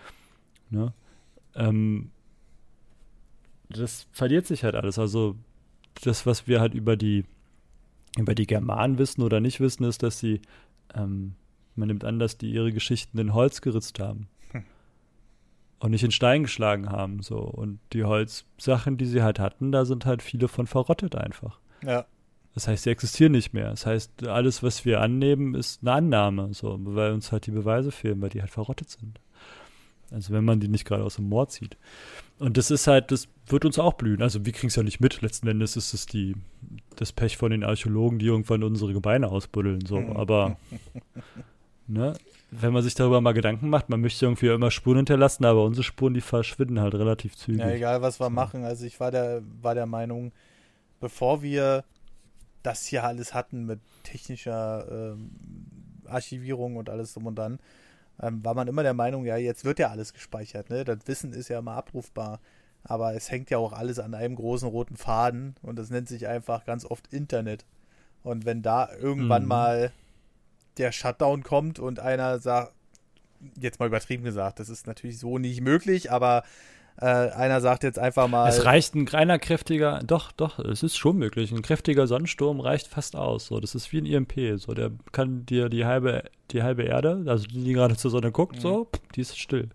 Mhm. 0.69 0.77
Ne? 0.77 0.93
Ähm, 1.55 2.11
das 3.69 4.07
verliert 4.11 4.45
sich 4.45 4.63
halt 4.63 4.75
alles. 4.75 4.99
Also 4.99 5.35
das, 6.03 6.25
was 6.25 6.47
wir 6.47 6.59
halt 6.59 6.73
über 6.73 6.97
die 6.97 7.25
über 8.17 8.35
die 8.35 8.45
Germanen 8.45 8.97
wissen 8.99 9.23
oder 9.23 9.39
nicht 9.39 9.59
wissen, 9.59 9.85
ist, 9.85 10.03
dass 10.03 10.19
sie 10.19 10.41
ähm, 10.93 11.33
Man 11.75 11.87
nimmt 11.87 12.03
an, 12.03 12.19
dass 12.19 12.37
die 12.37 12.51
ihre 12.51 12.71
Geschichten 12.71 13.17
in 13.17 13.33
Holz 13.33 13.61
geritzt 13.61 13.99
haben. 13.99 14.27
Und 15.83 15.91
nicht 15.91 16.03
in 16.05 16.11
Stein 16.11 16.43
geschlagen 16.43 16.89
haben. 16.89 17.21
So. 17.21 17.39
Und 17.39 17.77
die 17.91 18.05
Holzsachen, 18.05 18.95
die 18.95 19.05
sie 19.05 19.21
halt 19.21 19.37
hatten, 19.37 19.73
da 19.73 19.83
sind 19.83 20.05
halt 20.05 20.21
viele 20.21 20.47
von 20.47 20.65
verrottet 20.65 21.13
einfach. 21.17 21.59
Ja. 21.85 22.05
Das 22.53 22.69
heißt, 22.69 22.83
sie 22.83 22.89
existieren 22.89 23.33
nicht 23.33 23.53
mehr. 23.53 23.69
Das 23.69 23.85
heißt, 23.85 24.25
alles, 24.27 24.63
was 24.63 24.85
wir 24.85 25.01
annehmen, 25.01 25.55
ist 25.55 25.81
eine 25.81 25.91
Annahme, 25.91 26.53
so, 26.53 26.77
weil 26.79 27.11
uns 27.11 27.33
halt 27.33 27.47
die 27.47 27.51
Beweise 27.51 27.91
fehlen, 27.91 28.21
weil 28.21 28.29
die 28.29 28.39
halt 28.39 28.51
verrottet 28.51 28.91
sind. 28.91 29.19
Also 30.09 30.31
wenn 30.31 30.45
man 30.45 30.61
die 30.61 30.69
nicht 30.69 30.85
gerade 30.85 31.03
aus 31.03 31.17
dem 31.17 31.27
Moor 31.27 31.49
zieht. 31.49 31.75
Und 32.39 32.55
das 32.55 32.71
ist 32.71 32.87
halt, 32.87 33.11
das 33.11 33.27
wird 33.47 33.65
uns 33.65 33.77
auch 33.77 33.95
blühen. 33.95 34.21
Also 34.21 34.45
wir 34.45 34.53
kriegen 34.53 34.67
es 34.67 34.77
ja 34.77 34.83
nicht 34.83 35.01
mit. 35.01 35.21
Letzten 35.21 35.49
Endes 35.49 35.75
ist 35.75 35.93
es 35.93 36.05
die, 36.05 36.37
das 36.95 37.11
Pech 37.11 37.35
von 37.35 37.51
den 37.51 37.65
Archäologen, 37.65 38.19
die 38.19 38.27
irgendwann 38.27 38.63
unsere 38.63 38.93
Gebeine 38.93 39.27
ausbuddeln. 39.27 39.85
So. 39.85 39.99
Mhm. 39.99 40.15
Aber 40.15 40.55
ne, 41.87 42.13
wenn 42.51 42.73
man 42.73 42.83
sich 42.83 42.95
darüber 42.95 43.21
mal 43.21 43.33
Gedanken 43.33 43.69
macht, 43.69 43.89
man 43.89 44.01
möchte 44.01 44.25
irgendwie 44.25 44.47
immer 44.47 44.71
Spuren 44.71 44.97
hinterlassen, 44.97 45.45
aber 45.45 45.63
unsere 45.63 45.83
Spuren, 45.83 46.13
die 46.13 46.21
verschwinden 46.21 46.79
halt 46.79 46.93
relativ 46.95 47.35
zügig. 47.35 47.61
Ja, 47.61 47.71
egal 47.71 48.01
was 48.01 48.19
wir 48.19 48.29
machen. 48.29 48.63
Also 48.63 48.85
ich 48.85 48.99
war 48.99 49.11
der, 49.11 49.41
war 49.61 49.75
der 49.75 49.85
Meinung, 49.85 50.31
bevor 50.99 51.41
wir 51.41 51.83
das 52.61 52.85
hier 52.85 53.03
alles 53.03 53.33
hatten 53.33 53.65
mit 53.65 53.79
technischer 54.03 54.85
ähm, 54.89 55.31
Archivierung 56.05 56.77
und 56.77 56.89
alles 56.89 57.13
drum 57.13 57.27
und 57.27 57.35
dann, 57.35 57.59
ähm, 58.21 58.43
war 58.45 58.53
man 58.53 58.67
immer 58.67 58.83
der 58.83 58.93
Meinung, 58.93 59.25
ja, 59.25 59.37
jetzt 59.37 59.65
wird 59.65 59.79
ja 59.79 59.89
alles 59.89 60.13
gespeichert, 60.13 60.69
ne? 60.69 60.83
Das 60.83 60.99
Wissen 61.05 61.33
ist 61.33 61.49
ja 61.49 61.59
immer 61.59 61.73
abrufbar. 61.73 62.39
Aber 62.85 63.15
es 63.15 63.31
hängt 63.31 63.49
ja 63.49 63.57
auch 63.57 63.71
alles 63.71 63.97
an 63.97 64.13
einem 64.13 64.35
großen 64.35 64.67
roten 64.67 64.97
Faden 64.97 65.55
und 65.61 65.77
das 65.79 65.89
nennt 65.89 66.09
sich 66.09 66.27
einfach 66.27 66.65
ganz 66.65 66.85
oft 66.85 67.13
Internet. 67.13 67.65
Und 68.23 68.45
wenn 68.45 68.61
da 68.61 68.89
irgendwann 68.93 69.43
mhm. 69.43 69.47
mal 69.47 69.91
der 70.77 70.91
Shutdown 70.91 71.43
kommt 71.43 71.79
und 71.79 71.99
einer 71.99 72.39
sagt, 72.39 72.73
jetzt 73.59 73.79
mal 73.79 73.87
übertrieben 73.87 74.23
gesagt, 74.23 74.59
das 74.59 74.69
ist 74.69 74.87
natürlich 74.87 75.19
so 75.19 75.37
nicht 75.37 75.61
möglich, 75.61 76.11
aber 76.11 76.43
äh, 76.97 77.05
einer 77.05 77.59
sagt 77.59 77.83
jetzt 77.83 77.97
einfach 77.97 78.27
mal. 78.27 78.47
Es 78.47 78.65
reicht 78.65 78.93
ein 78.95 79.07
reiner 79.07 79.39
kräftiger, 79.39 79.99
doch, 80.05 80.31
doch, 80.31 80.59
es 80.59 80.83
ist 80.83 80.95
schon 80.95 81.17
möglich. 81.17 81.51
Ein 81.51 81.63
kräftiger 81.63 82.05
Sonnensturm 82.05 82.59
reicht 82.59 82.87
fast 82.87 83.15
aus. 83.15 83.47
So, 83.47 83.59
das 83.59 83.73
ist 83.73 83.91
wie 83.91 83.99
ein 83.99 84.05
IMP. 84.05 84.59
So, 84.59 84.73
der 84.73 84.91
kann 85.11 85.45
dir 85.45 85.69
die 85.69 85.85
halbe, 85.85 86.23
die 86.51 86.61
halbe 86.61 86.83
Erde, 86.83 87.23
also 87.27 87.45
die, 87.47 87.63
die 87.63 87.73
gerade 87.73 87.97
zur 87.97 88.11
Sonne 88.11 88.31
guckt, 88.31 88.57
mhm. 88.57 88.61
so, 88.61 88.87
die 89.15 89.21
ist 89.21 89.37
still. 89.37 89.69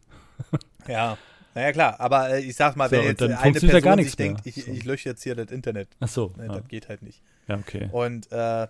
Ja. 0.86 1.18
Naja, 1.54 1.72
klar, 1.72 2.00
aber 2.00 2.30
äh, 2.30 2.40
ich 2.40 2.56
sag 2.56 2.76
mal, 2.76 2.90
wenn 2.90 3.02
so, 3.02 3.08
jetzt 3.08 3.22
eine 3.22 3.52
Person 3.52 3.82
gar 3.82 3.96
sich 3.98 4.16
denkt, 4.16 4.46
ich, 4.46 4.64
so. 4.64 4.70
ich, 4.70 4.84
lösche 4.84 5.10
jetzt 5.10 5.22
hier 5.22 5.34
das 5.34 5.50
Internet. 5.50 5.88
Ach 6.00 6.08
so. 6.08 6.32
Ne, 6.38 6.46
ja. 6.46 6.54
Das 6.54 6.68
geht 6.68 6.88
halt 6.88 7.02
nicht. 7.02 7.20
Ja, 7.46 7.56
okay. 7.56 7.88
Und, 7.92 8.30
äh, 8.32 8.68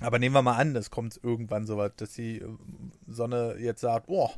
aber 0.00 0.18
nehmen 0.18 0.34
wir 0.34 0.42
mal 0.42 0.56
an, 0.56 0.74
es 0.76 0.90
kommt 0.90 1.20
irgendwann 1.22 1.66
so 1.66 1.76
weit, 1.76 2.00
dass 2.00 2.12
die 2.12 2.42
Sonne 3.06 3.56
jetzt 3.58 3.80
sagt, 3.80 4.06
boah, 4.06 4.30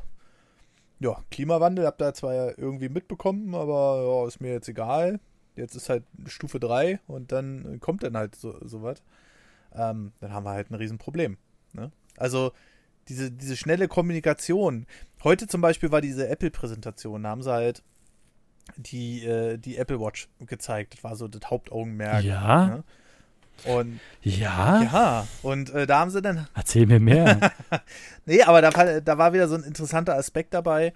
ja, 1.00 1.16
Klimawandel 1.30 1.86
habt 1.86 2.00
ihr 2.00 2.14
zwar 2.14 2.58
irgendwie 2.58 2.88
mitbekommen, 2.88 3.54
aber 3.54 4.02
ja, 4.04 4.28
ist 4.28 4.40
mir 4.40 4.52
jetzt 4.52 4.68
egal. 4.68 5.20
Jetzt 5.56 5.74
ist 5.74 5.88
halt 5.88 6.04
Stufe 6.26 6.60
3 6.60 7.00
und 7.06 7.32
dann 7.32 7.80
kommt 7.80 8.02
dann 8.02 8.16
halt 8.16 8.36
so, 8.36 8.56
so 8.64 8.82
was. 8.82 9.02
Ähm, 9.74 10.12
dann 10.20 10.32
haben 10.32 10.44
wir 10.44 10.50
halt 10.50 10.70
ein 10.70 10.74
Riesenproblem. 10.74 11.36
Ne? 11.72 11.90
Also 12.16 12.52
diese, 13.08 13.30
diese 13.30 13.56
schnelle 13.56 13.88
Kommunikation. 13.88 14.86
Heute 15.24 15.46
zum 15.46 15.60
Beispiel 15.60 15.90
war 15.90 16.00
diese 16.00 16.28
Apple-Präsentation, 16.28 17.24
da 17.24 17.30
haben 17.30 17.42
sie 17.42 17.52
halt 17.52 17.82
die, 18.76 19.24
äh, 19.24 19.58
die 19.58 19.76
Apple 19.76 20.00
Watch 20.00 20.28
gezeigt. 20.40 20.94
Das 20.94 21.04
war 21.04 21.16
so 21.16 21.28
das 21.28 21.50
Hauptaugenmerk. 21.50 22.24
Ja. 22.24 22.66
Ne? 22.66 22.84
Und 23.64 24.00
ja. 24.22 24.82
Ja, 24.82 25.28
und 25.42 25.70
äh, 25.70 25.86
da 25.86 26.00
haben 26.00 26.10
sie 26.10 26.22
dann. 26.22 26.48
Erzähl 26.54 26.86
mir 26.86 27.00
mehr. 27.00 27.52
nee, 28.26 28.42
aber 28.42 28.60
da, 28.60 29.00
da 29.00 29.18
war 29.18 29.32
wieder 29.32 29.48
so 29.48 29.54
ein 29.54 29.62
interessanter 29.62 30.16
Aspekt 30.16 30.54
dabei. 30.54 30.92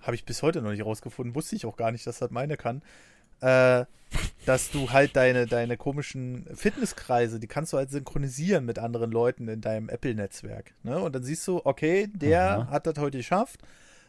Habe 0.00 0.16
ich 0.16 0.24
bis 0.24 0.42
heute 0.42 0.62
noch 0.62 0.70
nicht 0.70 0.84
rausgefunden. 0.84 1.34
Wusste 1.34 1.56
ich 1.56 1.64
auch 1.64 1.76
gar 1.76 1.92
nicht, 1.92 2.06
dass 2.06 2.18
das 2.18 2.30
meine 2.30 2.56
kann. 2.56 2.82
Äh, 3.40 3.84
dass 4.44 4.70
du 4.70 4.90
halt 4.90 5.16
deine, 5.16 5.46
deine 5.46 5.76
komischen 5.76 6.46
Fitnesskreise, 6.54 7.40
die 7.40 7.46
kannst 7.46 7.72
du 7.72 7.78
halt 7.78 7.90
synchronisieren 7.90 8.64
mit 8.64 8.78
anderen 8.78 9.10
Leuten 9.10 9.48
in 9.48 9.60
deinem 9.60 9.88
Apple-Netzwerk. 9.88 10.74
Ne? 10.82 10.98
Und 10.98 11.14
dann 11.14 11.22
siehst 11.22 11.46
du, 11.46 11.62
okay, 11.64 12.08
der 12.12 12.58
Aha. 12.58 12.70
hat 12.70 12.86
das 12.86 12.98
heute 12.98 13.18
geschafft. 13.18 13.60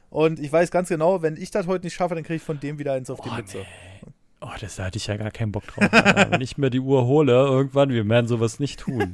Und 0.09 0.39
ich 0.39 0.51
weiß 0.51 0.71
ganz 0.71 0.89
genau, 0.89 1.21
wenn 1.21 1.37
ich 1.37 1.51
das 1.51 1.67
heute 1.67 1.85
nicht 1.85 1.93
schaffe, 1.93 2.15
dann 2.15 2.23
kriege 2.23 2.37
ich 2.37 2.43
von 2.43 2.59
dem 2.59 2.79
wieder 2.79 2.93
eins 2.93 3.09
auf 3.09 3.21
die 3.21 3.29
oh, 3.29 3.35
Mütze. 3.35 3.59
Nee. 3.59 4.11
Oh, 4.45 4.51
das 4.59 4.77
hatte 4.77 4.97
ich 4.97 5.07
ja 5.07 5.15
gar 5.15 5.31
keinen 5.31 5.53
Bock 5.53 5.65
drauf. 5.67 5.89
Wenn 6.29 6.41
ich 6.41 6.57
mir 6.57 6.69
die 6.69 6.81
Uhr 6.81 7.05
hole, 7.05 7.31
irgendwann, 7.31 7.89
wir 7.89 8.07
werden 8.09 8.27
sowas 8.27 8.59
nicht 8.59 8.81
tun. 8.81 9.13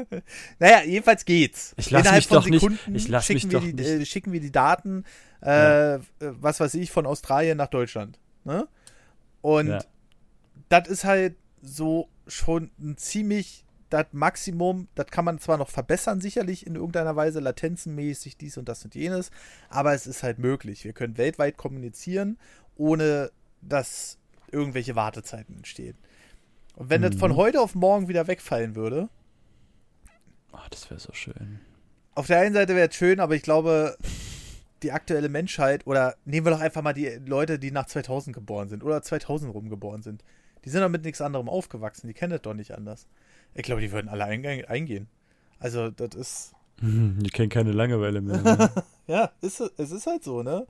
naja, 0.58 0.82
jedenfalls 0.86 1.26
geht's. 1.26 1.74
Ich 1.76 1.90
lasse 1.90 2.14
mich 2.14 2.28
doch 2.28 2.42
Sekunden 2.42 2.92
nicht. 2.92 3.04
Ich 3.04 3.08
lasse 3.08 3.34
mich 3.34 3.46
doch 3.48 3.60
die, 3.62 3.74
nicht. 3.74 3.86
Äh, 3.86 4.06
schicken 4.06 4.32
wir 4.32 4.40
die 4.40 4.50
Daten, 4.50 5.04
äh, 5.42 5.96
ja. 5.96 6.00
was 6.18 6.60
weiß 6.60 6.74
ich, 6.74 6.90
von 6.90 7.04
Australien 7.04 7.58
nach 7.58 7.66
Deutschland. 7.66 8.18
Ne? 8.44 8.68
Und 9.42 9.68
ja. 9.68 9.80
das 10.70 10.88
ist 10.88 11.04
halt 11.04 11.36
so 11.60 12.08
schon 12.26 12.70
ein 12.80 12.96
ziemlich 12.96 13.66
das 13.90 14.06
Maximum, 14.12 14.88
das 14.94 15.08
kann 15.08 15.24
man 15.24 15.38
zwar 15.40 15.58
noch 15.58 15.68
verbessern, 15.68 16.20
sicherlich 16.20 16.66
in 16.66 16.76
irgendeiner 16.76 17.16
Weise, 17.16 17.40
latenzenmäßig, 17.40 18.38
dies 18.38 18.56
und 18.56 18.68
das 18.68 18.84
und 18.84 18.94
jenes, 18.94 19.30
aber 19.68 19.92
es 19.92 20.06
ist 20.06 20.22
halt 20.22 20.38
möglich. 20.38 20.84
Wir 20.84 20.92
können 20.92 21.18
weltweit 21.18 21.56
kommunizieren, 21.56 22.38
ohne 22.76 23.32
dass 23.60 24.19
irgendwelche 24.52 24.96
Wartezeiten 24.96 25.56
entstehen. 25.56 25.96
Und 26.76 26.90
wenn 26.90 27.00
mhm. 27.00 27.10
das 27.10 27.16
von 27.16 27.32
mhm. 27.32 27.36
heute 27.36 27.60
auf 27.60 27.74
morgen 27.74 28.08
wieder 28.08 28.26
wegfallen 28.26 28.74
würde. 28.74 29.08
Ach, 30.52 30.68
das 30.68 30.90
wäre 30.90 31.00
so 31.00 31.12
schön. 31.12 31.60
Auf 32.14 32.26
der 32.26 32.40
einen 32.40 32.54
Seite 32.54 32.74
wäre 32.74 32.88
es 32.88 32.94
schön, 32.94 33.20
aber 33.20 33.34
ich 33.34 33.42
glaube, 33.42 33.96
die 34.82 34.92
aktuelle 34.92 35.28
Menschheit, 35.28 35.86
oder 35.86 36.16
nehmen 36.24 36.46
wir 36.46 36.52
doch 36.52 36.60
einfach 36.60 36.82
mal 36.82 36.92
die 36.92 37.20
Leute, 37.26 37.58
die 37.58 37.70
nach 37.70 37.86
2000 37.86 38.34
geboren 38.34 38.68
sind 38.68 38.82
oder 38.82 39.02
2000 39.02 39.52
rum 39.54 39.68
geboren 39.68 40.02
sind. 40.02 40.24
Die 40.64 40.70
sind 40.70 40.82
doch 40.82 40.88
mit 40.88 41.04
nichts 41.04 41.20
anderem 41.20 41.48
aufgewachsen, 41.48 42.06
die 42.08 42.14
kennen 42.14 42.32
das 42.32 42.42
doch 42.42 42.54
nicht 42.54 42.72
anders. 42.72 43.06
Ich 43.54 43.62
glaube, 43.62 43.80
die 43.80 43.92
würden 43.92 44.08
alle 44.08 44.24
eingehen. 44.24 45.08
Also, 45.58 45.90
das 45.90 46.14
ist. 46.14 46.52
Die 46.82 47.28
kennen 47.28 47.50
keine 47.50 47.72
Langeweile 47.72 48.22
mehr. 48.22 48.40
Ne? 48.40 48.70
ja, 49.06 49.30
ist, 49.42 49.60
es 49.60 49.90
ist 49.90 50.06
halt 50.06 50.24
so, 50.24 50.42
ne? 50.42 50.66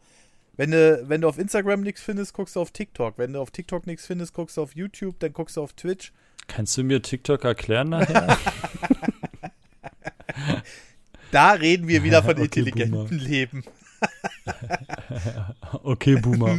Wenn 0.56 0.72
du, 0.72 1.08
wenn 1.08 1.20
du 1.20 1.28
auf 1.28 1.38
Instagram 1.38 1.80
nichts 1.80 2.02
findest, 2.02 2.34
guckst 2.34 2.56
du 2.56 2.60
auf 2.60 2.70
TikTok. 2.70 3.18
Wenn 3.18 3.32
du 3.32 3.40
auf 3.40 3.50
TikTok 3.50 3.86
nichts 3.86 4.06
findest, 4.06 4.34
guckst 4.34 4.56
du 4.56 4.62
auf 4.62 4.74
YouTube, 4.74 5.18
dann 5.20 5.32
guckst 5.32 5.56
du 5.56 5.62
auf 5.62 5.72
Twitch. 5.72 6.12
Kannst 6.48 6.76
du 6.76 6.82
mir 6.82 7.00
TikTok 7.00 7.44
erklären 7.44 7.90
nachher? 7.90 8.36
da 11.30 11.52
reden 11.52 11.88
wir 11.88 12.02
wieder 12.02 12.22
von 12.22 12.32
okay, 12.32 12.42
intelligentem 12.42 13.18
Leben. 13.18 13.64
okay, 15.82 16.16
Boomer. 16.16 16.52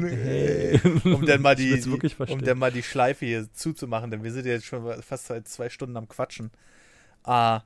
um, 1.04 1.26
dann 1.26 1.42
mal 1.42 1.56
die, 1.56 1.80
die 1.80 2.32
um 2.32 2.42
dann 2.44 2.58
mal 2.58 2.72
die 2.72 2.84
Schleife 2.84 3.26
hier 3.26 3.52
zuzumachen, 3.54 4.12
denn 4.12 4.24
wir 4.24 4.32
sind 4.32 4.46
jetzt 4.46 4.66
schon 4.66 5.02
fast 5.02 5.28
seit 5.28 5.48
zwei 5.48 5.70
Stunden 5.70 5.98
am 5.98 6.08
Quatschen. 6.08 6.52
Uh, 7.26 7.60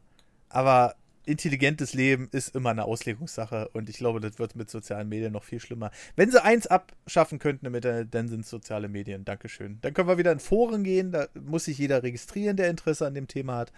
aber 0.50 0.96
intelligentes 1.26 1.94
Leben 1.94 2.30
ist 2.32 2.56
immer 2.56 2.70
eine 2.72 2.86
Auslegungssache 2.86 3.70
und 3.74 3.90
ich 3.90 3.98
glaube, 3.98 4.20
das 4.20 4.40
wird 4.40 4.56
mit 4.56 4.70
sozialen 4.70 5.10
Medien 5.10 5.34
noch 5.34 5.44
viel 5.44 5.60
schlimmer. 5.60 5.92
Wenn 6.16 6.32
sie 6.32 6.44
eins 6.44 6.68
abschaffen 6.68 7.40
könnten, 7.40 7.72
dann 8.12 8.28
sind 8.28 8.42
es 8.42 8.50
soziale 8.50 8.88
Medien. 8.88 9.26
Dankeschön. 9.26 9.80
Dann 9.82 9.94
können 9.94 10.08
wir 10.08 10.18
wieder 10.18 10.32
in 10.32 10.40
Foren 10.40 10.84
gehen, 10.84 11.12
da 11.12 11.28
muss 11.34 11.66
sich 11.66 11.78
jeder 11.78 12.04
registrieren, 12.04 12.58
der 12.58 12.70
Interesse 12.70 13.06
an 13.06 13.14
dem 13.14 13.28
Thema 13.28 13.58
hat. 13.58 13.72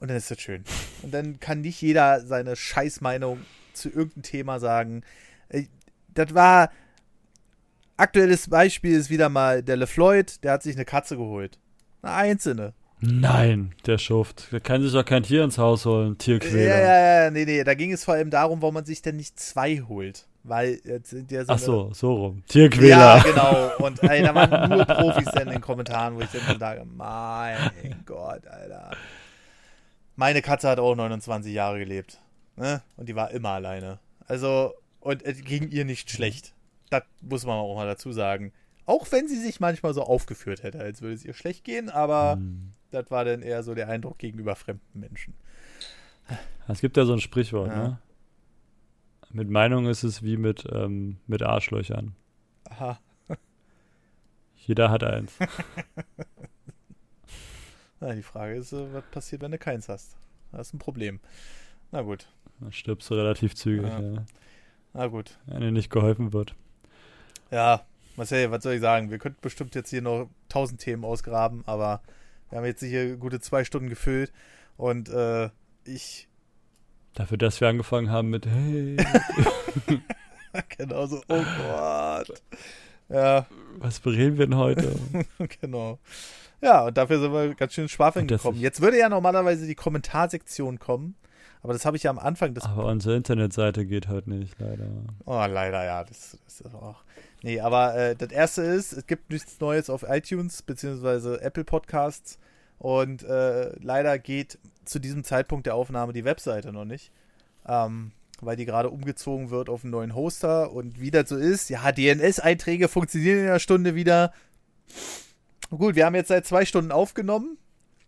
Und 0.00 0.08
dann 0.08 0.16
ist 0.16 0.30
das 0.30 0.40
schön. 0.40 0.64
Und 1.02 1.12
dann 1.12 1.40
kann 1.40 1.60
nicht 1.60 1.80
jeder 1.80 2.20
seine 2.24 2.56
Scheißmeinung 2.56 3.40
zu 3.72 3.88
irgendeinem 3.88 4.22
Thema 4.22 4.60
sagen. 4.60 5.02
Äh, 5.48 5.64
das 6.14 6.34
war. 6.34 6.70
Aktuelles 7.96 8.48
Beispiel 8.48 8.96
ist 8.96 9.10
wieder 9.10 9.28
mal 9.28 9.60
der 9.60 9.76
LeFloid, 9.76 10.44
der 10.44 10.52
hat 10.52 10.62
sich 10.62 10.76
eine 10.76 10.84
Katze 10.84 11.16
geholt. 11.16 11.58
Eine 12.00 12.12
einzelne. 12.12 12.72
Nein, 13.00 13.74
der 13.86 13.98
Schuft. 13.98 14.50
Der 14.50 14.60
kann 14.60 14.82
sich 14.82 14.92
doch 14.92 15.04
kein 15.04 15.22
Tier 15.22 15.44
ins 15.44 15.58
Haus 15.58 15.86
holen. 15.86 16.18
Tierquäler. 16.18 16.62
Ja, 16.62 16.80
ja, 16.80 17.24
ja, 17.24 17.30
nee, 17.30 17.44
nee. 17.44 17.62
Da 17.62 17.74
ging 17.74 17.92
es 17.92 18.04
vor 18.04 18.14
allem 18.14 18.30
darum, 18.30 18.60
warum 18.60 18.74
man 18.74 18.84
sich 18.84 19.02
denn 19.02 19.16
nicht 19.16 19.38
zwei 19.38 19.82
holt. 19.88 20.26
Weil 20.42 20.80
jetzt 20.84 21.10
sind 21.10 21.30
ja 21.30 21.44
so. 21.44 21.52
Ach 21.52 21.58
so, 21.58 21.92
so 21.92 22.14
rum. 22.14 22.42
Tierquäler. 22.48 23.18
Ja, 23.18 23.22
genau. 23.24 23.86
Und 23.86 24.02
ey, 24.02 24.22
da 24.22 24.34
waren 24.34 24.70
nur 24.70 24.84
Profis 24.84 25.28
in 25.40 25.48
den 25.48 25.60
Kommentaren, 25.60 26.16
wo 26.16 26.20
ich 26.20 26.28
dann 26.30 26.58
sage: 26.58 26.84
Mein 26.84 28.02
Gott, 28.04 28.46
Alter. 28.46 28.90
Meine 30.16 30.42
Katze 30.42 30.68
hat 30.68 30.80
auch 30.80 30.94
29 30.96 31.52
Jahre 31.52 31.78
gelebt. 31.78 32.20
Ne? 32.56 32.82
Und 32.96 33.08
die 33.08 33.14
war 33.14 33.30
immer 33.30 33.50
alleine. 33.50 34.00
Also, 34.26 34.74
und 35.00 35.22
es 35.22 35.44
ging 35.44 35.68
ihr 35.70 35.84
nicht 35.84 36.10
schlecht. 36.10 36.54
Das 36.90 37.02
muss 37.20 37.46
man 37.46 37.56
auch 37.56 37.76
mal 37.76 37.86
dazu 37.86 38.10
sagen. 38.10 38.52
Auch 38.86 39.06
wenn 39.12 39.28
sie 39.28 39.36
sich 39.36 39.60
manchmal 39.60 39.94
so 39.94 40.02
aufgeführt 40.02 40.62
hätte, 40.62 40.80
als 40.80 41.02
würde 41.02 41.14
es 41.14 41.24
ihr 41.24 41.34
schlecht 41.34 41.62
gehen, 41.62 41.90
aber 41.90 42.36
hm. 42.36 42.72
Das 42.90 43.10
war 43.10 43.24
dann 43.24 43.42
eher 43.42 43.62
so 43.62 43.74
der 43.74 43.88
Eindruck 43.88 44.18
gegenüber 44.18 44.56
fremden 44.56 45.00
Menschen. 45.00 45.34
Es 46.68 46.80
gibt 46.80 46.96
ja 46.96 47.04
so 47.04 47.12
ein 47.12 47.20
Sprichwort, 47.20 47.68
ja. 47.68 47.88
ne? 47.88 47.98
Mit 49.30 49.50
Meinung 49.50 49.86
ist 49.86 50.04
es 50.04 50.22
wie 50.22 50.38
mit, 50.38 50.64
ähm, 50.72 51.18
mit 51.26 51.42
Arschlöchern. 51.42 52.14
Aha. 52.64 52.98
Jeder 54.56 54.90
hat 54.90 55.04
eins. 55.04 55.32
Na, 58.00 58.14
die 58.14 58.22
Frage 58.22 58.54
ist, 58.54 58.72
äh, 58.72 58.92
was 58.92 59.04
passiert, 59.10 59.42
wenn 59.42 59.50
du 59.50 59.58
keins 59.58 59.88
hast? 59.88 60.16
Das 60.52 60.68
ist 60.68 60.74
ein 60.74 60.78
Problem. 60.78 61.20
Na 61.90 62.00
gut. 62.02 62.26
Dann 62.60 62.72
stirbst 62.72 63.10
du 63.10 63.14
relativ 63.14 63.54
zügig, 63.54 63.90
ja. 63.90 64.00
ja. 64.00 64.24
Na 64.94 65.06
gut. 65.08 65.38
Wenn 65.46 65.60
dir 65.60 65.72
nicht 65.72 65.90
geholfen 65.90 66.32
wird. 66.32 66.54
Ja, 67.50 67.84
Marcel, 68.16 68.50
was 68.50 68.62
soll 68.62 68.74
ich 68.74 68.80
sagen? 68.80 69.10
Wir 69.10 69.18
könnten 69.18 69.40
bestimmt 69.42 69.74
jetzt 69.74 69.90
hier 69.90 70.02
noch 70.02 70.28
tausend 70.48 70.80
Themen 70.80 71.04
ausgraben, 71.04 71.62
aber 71.66 72.02
wir 72.50 72.58
haben 72.58 72.64
jetzt 72.64 72.82
hier 72.82 73.16
gute 73.16 73.40
zwei 73.40 73.64
Stunden 73.64 73.88
gefüllt 73.88 74.32
und 74.76 75.08
äh, 75.08 75.50
ich. 75.84 76.28
Dafür, 77.14 77.38
dass 77.38 77.60
wir 77.60 77.68
angefangen 77.68 78.10
haben 78.10 78.30
mit 78.30 78.46
Hey. 78.46 78.96
genau 80.78 81.06
so, 81.06 81.20
oh 81.28 81.44
Gott. 81.66 82.42
Ja. 83.08 83.46
Was 83.78 84.00
bereden 84.00 84.38
wir 84.38 84.46
denn 84.46 84.56
heute? 84.56 84.94
genau. 85.60 85.98
Ja, 86.60 86.86
und 86.86 86.96
dafür 86.96 87.20
sind 87.20 87.32
wir 87.32 87.54
ganz 87.54 87.72
schön 87.72 87.88
schwafeln 87.88 88.26
gekommen. 88.26 88.58
Jetzt 88.58 88.80
würde 88.80 88.98
ja 88.98 89.08
normalerweise 89.08 89.66
die 89.66 89.74
Kommentarsektion 89.74 90.78
kommen. 90.78 91.14
Aber 91.62 91.72
das 91.72 91.84
habe 91.84 91.96
ich 91.96 92.04
ja 92.04 92.10
am 92.10 92.18
Anfang 92.18 92.54
des. 92.54 92.64
Aber 92.64 92.86
unsere 92.86 93.16
Internetseite 93.16 93.84
geht 93.84 94.08
heute 94.08 94.30
nicht, 94.30 94.58
leider. 94.58 94.86
Oh, 95.24 95.44
leider, 95.48 95.84
ja. 95.84 96.04
Das, 96.04 96.38
das 96.44 96.60
ist 96.60 96.74
auch. 96.74 97.02
Nee, 97.42 97.60
aber 97.60 97.94
äh, 97.94 98.16
das 98.16 98.30
erste 98.30 98.62
ist, 98.62 98.92
es 98.92 99.06
gibt 99.06 99.30
nichts 99.30 99.60
Neues 99.60 99.90
auf 99.90 100.04
iTunes 100.08 100.62
bzw. 100.62 101.36
Apple 101.36 101.64
Podcasts. 101.64 102.38
Und 102.78 103.22
äh, 103.22 103.76
leider 103.80 104.18
geht 104.18 104.58
zu 104.84 104.98
diesem 104.98 105.24
Zeitpunkt 105.24 105.66
der 105.66 105.74
Aufnahme 105.74 106.12
die 106.12 106.24
Webseite 106.24 106.72
noch 106.72 106.84
nicht. 106.84 107.12
Ähm, 107.66 108.12
weil 108.40 108.56
die 108.56 108.66
gerade 108.66 108.90
umgezogen 108.90 109.50
wird 109.50 109.68
auf 109.68 109.84
einen 109.84 109.90
neuen 109.90 110.14
Hoster. 110.14 110.72
Und 110.72 111.00
wie 111.00 111.10
das 111.10 111.28
so 111.28 111.36
ist, 111.36 111.70
ja, 111.70 111.90
DNS-Einträge 111.92 112.88
funktionieren 112.88 113.38
in 113.38 113.46
einer 113.46 113.58
Stunde 113.58 113.94
wieder. 113.94 114.32
Gut, 115.70 115.96
wir 115.96 116.06
haben 116.06 116.14
jetzt 116.14 116.28
seit 116.28 116.46
zwei 116.46 116.64
Stunden 116.64 116.92
aufgenommen. 116.92 117.58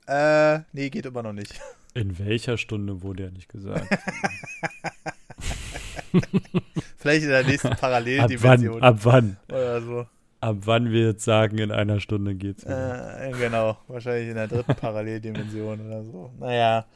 Äh, 0.06 0.60
nee, 0.72 0.90
geht 0.90 1.06
immer 1.06 1.22
noch 1.22 1.32
nicht. 1.32 1.60
In 1.94 2.18
welcher 2.18 2.56
Stunde 2.56 3.02
wurde 3.02 3.24
ja 3.24 3.30
nicht 3.30 3.48
gesagt? 3.48 3.88
Vielleicht 6.96 7.24
in 7.24 7.30
der 7.30 7.44
nächsten 7.44 7.70
Paralleldimension. 7.70 8.82
Ab 8.82 8.98
wann? 9.04 9.36
Ab 9.36 9.44
wann? 9.48 9.56
Oder 9.56 9.80
so. 9.82 10.06
Ab 10.40 10.56
wann 10.60 10.90
wir 10.90 11.06
jetzt 11.08 11.24
sagen, 11.24 11.58
in 11.58 11.70
einer 11.70 12.00
Stunde 12.00 12.34
geht's. 12.34 12.64
Äh, 12.64 13.32
genau, 13.38 13.78
wahrscheinlich 13.88 14.28
in 14.28 14.36
der 14.36 14.48
dritten 14.48 14.74
Paralleldimension 14.74 15.86
oder 15.86 16.04
so. 16.04 16.32
Naja. 16.38 16.86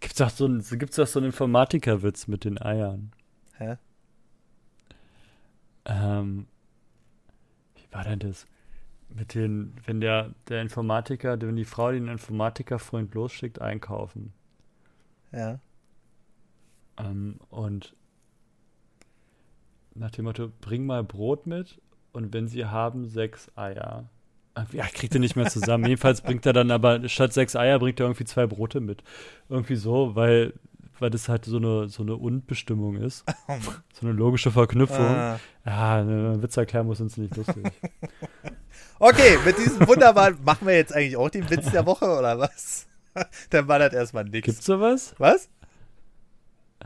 Gibt's 0.00 0.16
doch 0.16 0.30
so 0.30 0.46
einen, 0.46 0.64
gibt's 0.78 0.96
doch 0.96 1.06
so 1.06 1.18
einen 1.18 1.26
Informatikerwitz 1.26 2.26
mit 2.26 2.44
den 2.44 2.60
Eiern. 2.60 3.12
Hä? 3.58 3.76
Ähm, 5.84 6.46
wie 7.74 7.94
war 7.94 8.04
denn 8.04 8.18
das? 8.20 8.46
mit 9.14 9.34
den, 9.34 9.74
wenn 9.86 10.00
der, 10.00 10.34
der 10.48 10.62
Informatiker, 10.62 11.40
wenn 11.40 11.56
die 11.56 11.64
Frau 11.64 11.90
den 11.90 12.08
Informatikerfreund 12.08 13.14
losschickt, 13.14 13.60
einkaufen. 13.60 14.32
Ja. 15.32 15.58
Ähm, 16.98 17.38
und 17.50 17.94
nach 19.94 20.10
dem 20.10 20.24
Motto, 20.24 20.50
bring 20.60 20.86
mal 20.86 21.02
Brot 21.04 21.46
mit 21.46 21.80
und 22.12 22.32
wenn 22.32 22.48
sie 22.48 22.66
haben, 22.66 23.06
sechs 23.06 23.50
Eier. 23.56 24.08
Ja, 24.72 24.84
kriegt 24.92 25.14
er 25.14 25.20
nicht 25.20 25.36
mehr 25.36 25.46
zusammen. 25.46 25.84
Jedenfalls 25.86 26.20
bringt 26.20 26.44
er 26.44 26.52
dann 26.52 26.70
aber, 26.70 27.08
statt 27.08 27.32
sechs 27.32 27.56
Eier 27.56 27.78
bringt 27.78 28.00
er 28.00 28.06
irgendwie 28.06 28.24
zwei 28.24 28.46
Brote 28.46 28.80
mit. 28.80 29.02
Irgendwie 29.48 29.76
so, 29.76 30.14
weil, 30.14 30.54
weil 30.98 31.10
das 31.10 31.28
halt 31.28 31.44
so 31.44 31.56
eine, 31.56 31.88
so 31.88 32.02
eine 32.02 32.16
Unbestimmung 32.16 32.96
ist. 32.96 33.24
so 33.92 34.06
eine 34.06 34.12
logische 34.12 34.50
Verknüpfung. 34.50 35.06
Ah. 35.06 35.40
Ja, 35.64 36.00
ein 36.00 36.42
Witz 36.42 36.56
erklären 36.56 36.86
muss 36.86 37.00
uns 37.00 37.16
nicht 37.16 37.36
lustig. 37.36 37.64
Okay, 39.02 39.38
mit 39.46 39.56
diesem 39.56 39.88
wunderbaren, 39.88 40.36
machen 40.44 40.66
wir 40.66 40.74
jetzt 40.74 40.94
eigentlich 40.94 41.16
auch 41.16 41.30
den 41.30 41.48
Witz 41.48 41.70
der 41.70 41.86
Woche 41.86 42.04
oder 42.04 42.38
was? 42.38 42.86
Dann 43.48 43.66
war 43.66 43.78
das 43.78 43.94
erstmal 43.94 44.24
nix. 44.24 44.44
Gibt's 44.44 44.66
sowas? 44.66 45.14
Was? 45.16 45.48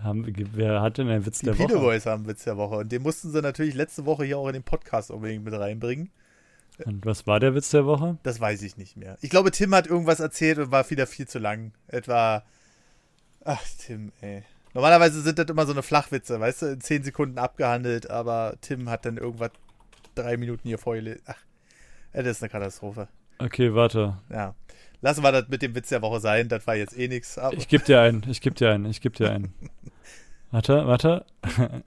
Haben, 0.03 0.27
wer 0.53 0.83
hat 0.83 0.99
denn 0.99 1.09
einen 1.09 1.25
Witz 1.25 1.39
die 1.39 1.47
der 1.47 1.59
Woche? 1.59 1.69
Die 1.69 1.75
Boys 1.75 2.07
haben 2.07 2.23
einen 2.23 2.29
Witz 2.29 2.45
der 2.45 2.57
Woche 2.57 2.77
und 2.77 2.91
den 2.91 3.03
mussten 3.03 3.31
sie 3.31 3.41
natürlich 3.41 3.75
letzte 3.75 4.05
Woche 4.07 4.25
hier 4.25 4.39
auch 4.39 4.49
in 4.49 4.55
den 4.55 4.63
Podcast 4.63 5.11
unbedingt 5.11 5.45
mit 5.45 5.55
reinbringen. 5.55 6.11
Und 6.85 7.07
was 7.07 7.27
war 7.27 7.39
der 7.39 7.55
Witz 7.55 7.71
der 7.71 7.87
Woche? 7.87 8.19
Das 8.25 8.41
weiß 8.41 8.63
ich 8.63 8.77
nicht 8.77 8.97
mehr. 8.97 9.17
Ich 9.21 9.31
glaube, 9.31 9.53
Tim 9.53 9.75
hat 9.75 9.87
irgendwas 9.87 10.19
erzählt 10.21 10.59
und 10.59 10.73
war 10.73 10.89
wieder 10.91 11.07
viel 11.07 11.29
zu 11.29 11.39
lang. 11.39 11.73
Etwa. 11.87 12.43
Ach, 13.45 13.63
Tim, 13.79 14.11
ey. 14.21 14.43
Normalerweise 14.75 15.21
sind 15.21 15.39
das 15.39 15.47
immer 15.47 15.67
so 15.67 15.73
eine 15.73 15.85
Flachwitze, 15.85 16.41
weißt 16.41 16.63
du, 16.63 16.67
in 16.67 16.81
zehn 16.81 17.05
Sekunden 17.05 17.39
abgehandelt, 17.39 18.11
aber 18.11 18.57
Tim 18.61 18.91
hat 18.91 19.07
dann 19.07 19.19
irgendwas 19.19 19.53
drei 20.17 20.37
Minuten 20.37 20.67
hier 20.67 20.79
vorgelesen. 20.79 21.23
Ach, 21.27 21.39
das 22.13 22.27
ist 22.27 22.43
eine 22.43 22.51
Katastrophe. 22.51 23.07
Okay, 23.39 23.73
warte. 23.73 24.19
Ja. 24.31 24.55
Lassen 25.05 25.23
wir 25.23 25.33
das 25.33 25.49
mit 25.49 25.61
dem 25.61 25.75
Witz 25.75 25.91
der 25.91 26.01
Woche 26.01 26.19
sein, 26.19 26.49
das 26.49 26.67
war 26.67 26.77
jetzt 26.77 26.99
eh 26.99 27.09
nichts. 27.09 27.39
Ich 27.53 27.69
geb 27.69 27.85
dir 27.85 28.01
einen, 28.01 28.25
ich 28.27 28.41
geb 28.41 28.55
dir 28.55 28.71
einen, 28.71 28.87
ich 28.87 29.03
geb 29.03 29.13
dir 29.17 29.31
einen. 29.31 29.53
warte, 30.51 30.87
warte. 30.87 31.27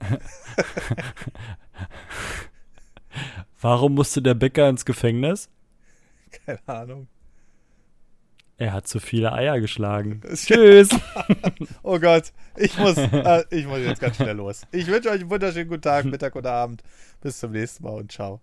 Warum 3.60 3.96
musste 3.96 4.22
der 4.22 4.34
Bäcker 4.34 4.68
ins 4.68 4.84
Gefängnis? 4.84 5.50
Keine 6.46 6.60
Ahnung. 6.68 7.08
Er 8.56 8.72
hat 8.72 8.86
zu 8.86 9.00
viele 9.00 9.32
Eier 9.32 9.58
geschlagen. 9.58 10.20
Tschüss. 10.36 10.90
oh 11.82 11.98
Gott, 11.98 12.32
ich 12.56 12.78
muss, 12.78 12.98
äh, 12.98 13.42
ich 13.50 13.66
muss 13.66 13.80
jetzt 13.80 14.00
ganz 14.00 14.14
schnell 14.14 14.36
los. 14.36 14.62
Ich 14.70 14.86
wünsche 14.86 15.08
euch 15.08 15.22
einen 15.22 15.30
wunderschönen 15.30 15.68
guten 15.68 15.82
Tag, 15.82 16.04
Mittag 16.04 16.36
oder 16.36 16.52
Abend. 16.52 16.84
Bis 17.20 17.40
zum 17.40 17.50
nächsten 17.50 17.82
Mal 17.82 17.94
und 17.94 18.12
ciao. 18.12 18.40